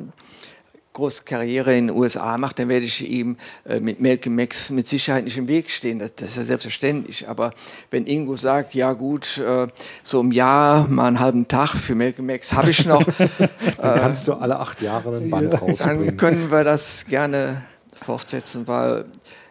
große 0.99 1.23
Karriere 1.23 1.77
in 1.77 1.87
den 1.87 1.97
USA 1.97 2.37
macht, 2.39 2.59
dann 2.59 2.69
werde 2.69 2.85
ich 2.85 3.09
ihm 3.09 3.37
äh, 3.69 3.79
mit 3.79 4.01
Malcolm 4.01 4.35
Max 4.35 4.69
mit 4.70 4.89
Sicherheit 4.89 5.25
nicht 5.25 5.39
im 5.39 5.47
Weg 5.47 5.70
stehen. 5.70 6.01
Das, 6.01 6.15
das 6.16 6.31
ist 6.31 6.37
ja 6.39 6.43
selbstverständlich. 6.43 7.29
Aber 7.29 7.53
wenn 7.93 8.05
Ingo 8.07 8.35
sagt, 8.35 8.75
ja 8.75 8.93
gut, 8.95 9.39
äh, 9.39 9.69
so 10.03 10.20
im 10.20 10.33
Jahr 10.33 10.89
mal 10.89 11.07
einen 11.07 11.20
halben 11.20 11.47
Tag 11.47 11.77
für 11.77 11.95
Malcolm 11.95 12.27
Max 12.27 12.53
habe 12.53 12.70
ich 12.70 12.85
noch. 12.85 13.03
dann 13.79 14.01
kannst 14.01 14.27
du 14.27 14.35
alle 14.35 14.59
acht 14.59 14.83
Jahre 14.83 15.16
einen 15.16 15.31
Band 15.31 15.53
rausbringen. 15.62 16.07
Dann 16.07 16.16
können 16.16 16.51
wir 16.51 16.65
das 16.65 17.07
gerne 17.07 17.62
fortsetzen, 17.95 18.66
weil 18.66 19.05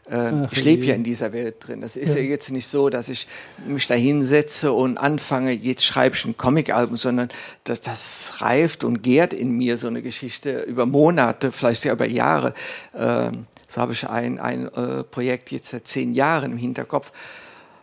äh, 0.09 0.43
ich 0.51 0.63
lebe 0.63 0.85
ja 0.85 0.95
in 0.95 1.03
dieser 1.03 1.33
Welt 1.33 1.55
drin. 1.59 1.81
Das 1.81 1.95
ist 1.95 2.15
ja. 2.15 2.21
ja. 2.21 2.29
jetzt 2.29 2.51
nicht 2.51 2.67
so, 2.67 2.89
dass 2.89 3.09
ich 3.09 3.27
mich 3.65 3.87
da 3.87 3.95
hinsetze 3.95 4.71
und 4.71 4.97
anfange, 4.97 5.51
jetzt 5.51 5.85
schreibe 5.85 6.15
ich 6.15 6.25
ein 6.25 6.37
Comic-Album, 6.37 6.97
sondern 6.97 7.29
das, 7.63 7.81
das 7.81 8.33
reift 8.39 8.83
und 8.83 9.03
gärt 9.03 9.33
in 9.33 9.51
mir 9.51 9.77
so 9.77 9.87
eine 9.87 10.01
Geschichte 10.01 10.61
über 10.61 10.85
Monate, 10.85 11.51
vielleicht 11.51 11.85
ja 11.85 11.93
über 11.93 12.07
Jahre. 12.07 12.53
Äh, 12.93 13.31
so 13.67 13.81
habe 13.81 13.93
ich 13.93 14.07
ein, 14.07 14.39
ein 14.39 14.67
äh, 14.73 15.03
Projekt 15.03 15.51
jetzt 15.51 15.71
seit 15.71 15.87
zehn 15.87 16.13
Jahren 16.13 16.53
im 16.53 16.57
Hinterkopf, 16.57 17.11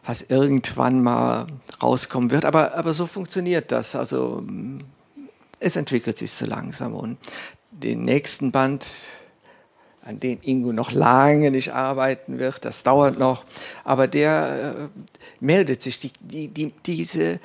was 0.05 0.23
irgendwann 0.23 1.03
mal 1.03 1.47
rauskommen 1.83 2.31
wird. 2.31 2.45
Aber, 2.45 2.75
aber 2.75 2.93
so 2.95 3.07
funktioniert 3.07 3.71
das. 3.71 3.95
Also 3.95 4.43
es 5.61 5.77
entwickelt 5.77 6.19
sich 6.19 6.31
so 6.31 6.47
langsam 6.47 6.95
und 6.95 7.19
den 7.71 8.03
nächsten 8.03 8.53
Band 8.53 8.87
an 10.05 10.21
dem 10.21 10.39
Ingo 10.43 10.73
noch 10.73 10.93
lange 10.93 11.51
nicht 11.51 11.73
arbeiten 11.73 12.39
wird, 12.39 12.65
das 12.65 12.83
dauert 12.83 13.19
noch, 13.19 13.45
aber 13.85 14.07
der 14.07 14.89
äh, 14.93 15.01
meldet 15.41 15.83
sich. 15.83 15.99
Die, 15.99 16.13
die, 16.21 16.49
die, 16.49 16.73
diese 16.85 17.41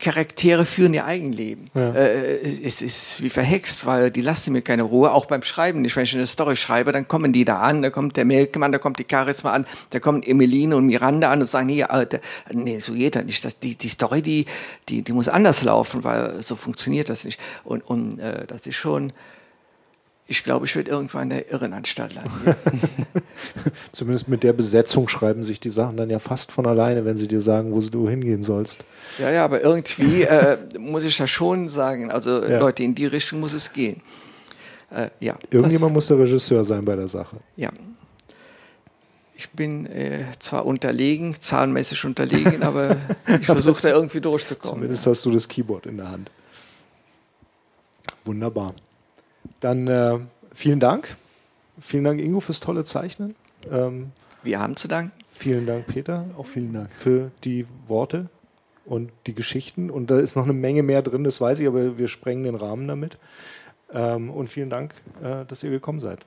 Charaktere 0.00 0.64
führen 0.64 0.94
ihr 0.94 1.04
Eigenleben. 1.04 1.70
Ja. 1.74 1.92
Äh, 1.92 2.40
es 2.42 2.80
ist 2.80 3.22
wie 3.22 3.28
verhext, 3.28 3.84
weil 3.84 4.10
die 4.10 4.22
lassen 4.22 4.52
mir 4.52 4.62
keine 4.62 4.82
Ruhe, 4.82 5.12
auch 5.12 5.26
beim 5.26 5.42
Schreiben 5.42 5.82
nicht. 5.82 5.94
Wenn 5.94 6.04
ich 6.04 6.14
eine 6.14 6.26
Story 6.26 6.56
schreibe, 6.56 6.90
dann 6.90 7.06
kommen 7.06 7.32
die 7.32 7.44
da 7.44 7.58
an, 7.60 7.82
da 7.82 7.90
kommt 7.90 8.16
der 8.16 8.24
Melkmann, 8.24 8.72
da 8.72 8.78
kommt 8.78 8.98
die 8.98 9.06
Charisma 9.08 9.52
an, 9.52 9.66
da 9.90 10.00
kommen 10.00 10.22
Emeline 10.22 10.74
und 10.74 10.86
Miranda 10.86 11.30
an 11.30 11.42
und 11.42 11.46
sagen, 11.46 11.66
nee, 11.66 11.84
Alter, 11.84 12.20
nee 12.50 12.78
so 12.78 12.94
geht 12.94 13.14
das 13.14 13.24
nicht. 13.24 13.44
Das, 13.44 13.58
die, 13.58 13.76
die 13.76 13.88
Story, 13.90 14.22
die, 14.22 14.46
die, 14.88 15.02
die 15.02 15.12
muss 15.12 15.28
anders 15.28 15.62
laufen, 15.62 16.02
weil 16.02 16.42
so 16.42 16.56
funktioniert 16.56 17.10
das 17.10 17.24
nicht. 17.24 17.38
Und, 17.62 17.82
und 17.82 18.18
äh, 18.18 18.46
das 18.46 18.66
ist 18.66 18.76
schon, 18.76 19.12
ich 20.30 20.44
glaube, 20.44 20.64
ich 20.64 20.76
werde 20.76 20.92
irgendwann 20.92 21.24
in 21.24 21.30
der 21.30 21.50
Irrenanstalt 21.50 22.14
landen. 22.14 22.54
Zumindest 23.92 24.28
mit 24.28 24.44
der 24.44 24.52
Besetzung 24.52 25.08
schreiben 25.08 25.42
sich 25.42 25.58
die 25.58 25.70
Sachen 25.70 25.96
dann 25.96 26.08
ja 26.08 26.20
fast 26.20 26.52
von 26.52 26.66
alleine, 26.66 27.04
wenn 27.04 27.16
sie 27.16 27.26
dir 27.26 27.40
sagen, 27.40 27.72
wo 27.72 27.80
du 27.80 28.08
hingehen 28.08 28.44
sollst. 28.44 28.84
Ja, 29.18 29.32
ja, 29.32 29.44
aber 29.44 29.60
irgendwie 29.60 30.22
äh, 30.22 30.56
muss 30.78 31.02
ich 31.02 31.18
ja 31.18 31.26
schon 31.26 31.68
sagen, 31.68 32.12
also 32.12 32.44
Ja. 32.44 32.60
Leute, 32.60 32.84
in 32.84 32.94
die 32.94 33.06
Richtung 33.06 33.40
muss 33.40 33.52
es 33.52 33.72
gehen. 33.72 34.02
Äh, 34.92 35.10
ja, 35.18 35.36
Irgendjemand 35.50 35.90
das, 35.90 35.94
muss 35.94 36.06
der 36.06 36.20
Regisseur 36.20 36.62
sein 36.62 36.84
bei 36.84 36.94
der 36.94 37.08
Sache. 37.08 37.36
Ja. 37.56 37.70
Ich 39.34 39.50
bin 39.50 39.86
äh, 39.86 40.26
zwar 40.38 40.64
unterlegen, 40.64 41.34
zahlenmäßig 41.40 42.04
unterlegen, 42.04 42.62
aber 42.62 42.98
ich 43.40 43.46
versuche 43.46 43.82
da 43.82 43.88
irgendwie 43.88 44.20
durchzukommen. 44.20 44.76
Zumindest 44.76 45.06
hast 45.08 45.24
du 45.24 45.32
das 45.32 45.48
Keyboard 45.48 45.86
in 45.86 45.96
der 45.96 46.08
Hand. 46.08 46.30
Wunderbar. 48.24 48.74
Dann 49.60 49.86
äh, 49.86 50.18
vielen 50.52 50.80
Dank. 50.80 51.16
Vielen 51.80 52.04
Dank, 52.04 52.20
Ingo, 52.20 52.40
fürs 52.40 52.60
tolle 52.60 52.84
Zeichnen. 52.84 53.34
Ähm, 53.70 54.12
Wir 54.42 54.60
haben 54.60 54.76
zu 54.76 54.88
danken. 54.88 55.12
vielen 55.32 55.66
Dank, 55.66 55.86
Peter, 55.86 56.26
Auch 56.36 56.46
vielen 56.46 56.72
Dank. 56.74 56.90
für 56.90 57.30
die 57.44 57.66
Worte 57.86 58.28
und 58.84 59.10
die 59.26 59.34
Geschichten. 59.34 59.90
Und 59.90 60.10
da 60.10 60.18
ist 60.18 60.36
noch 60.36 60.44
eine 60.44 60.52
Menge 60.52 60.82
mehr 60.82 61.02
drin, 61.02 61.24
das 61.24 61.40
weiß 61.40 61.60
ich, 61.60 61.66
aber 61.66 61.96
wir 61.98 62.08
sprengen 62.08 62.44
den 62.44 62.54
Rahmen 62.54 62.86
damit. 62.88 63.18
Ähm, 63.92 64.30
und 64.30 64.48
vielen 64.48 64.70
Dank, 64.70 64.94
äh, 65.22 65.44
dass 65.46 65.62
ihr 65.62 65.70
gekommen 65.70 66.00
seid. 66.00 66.20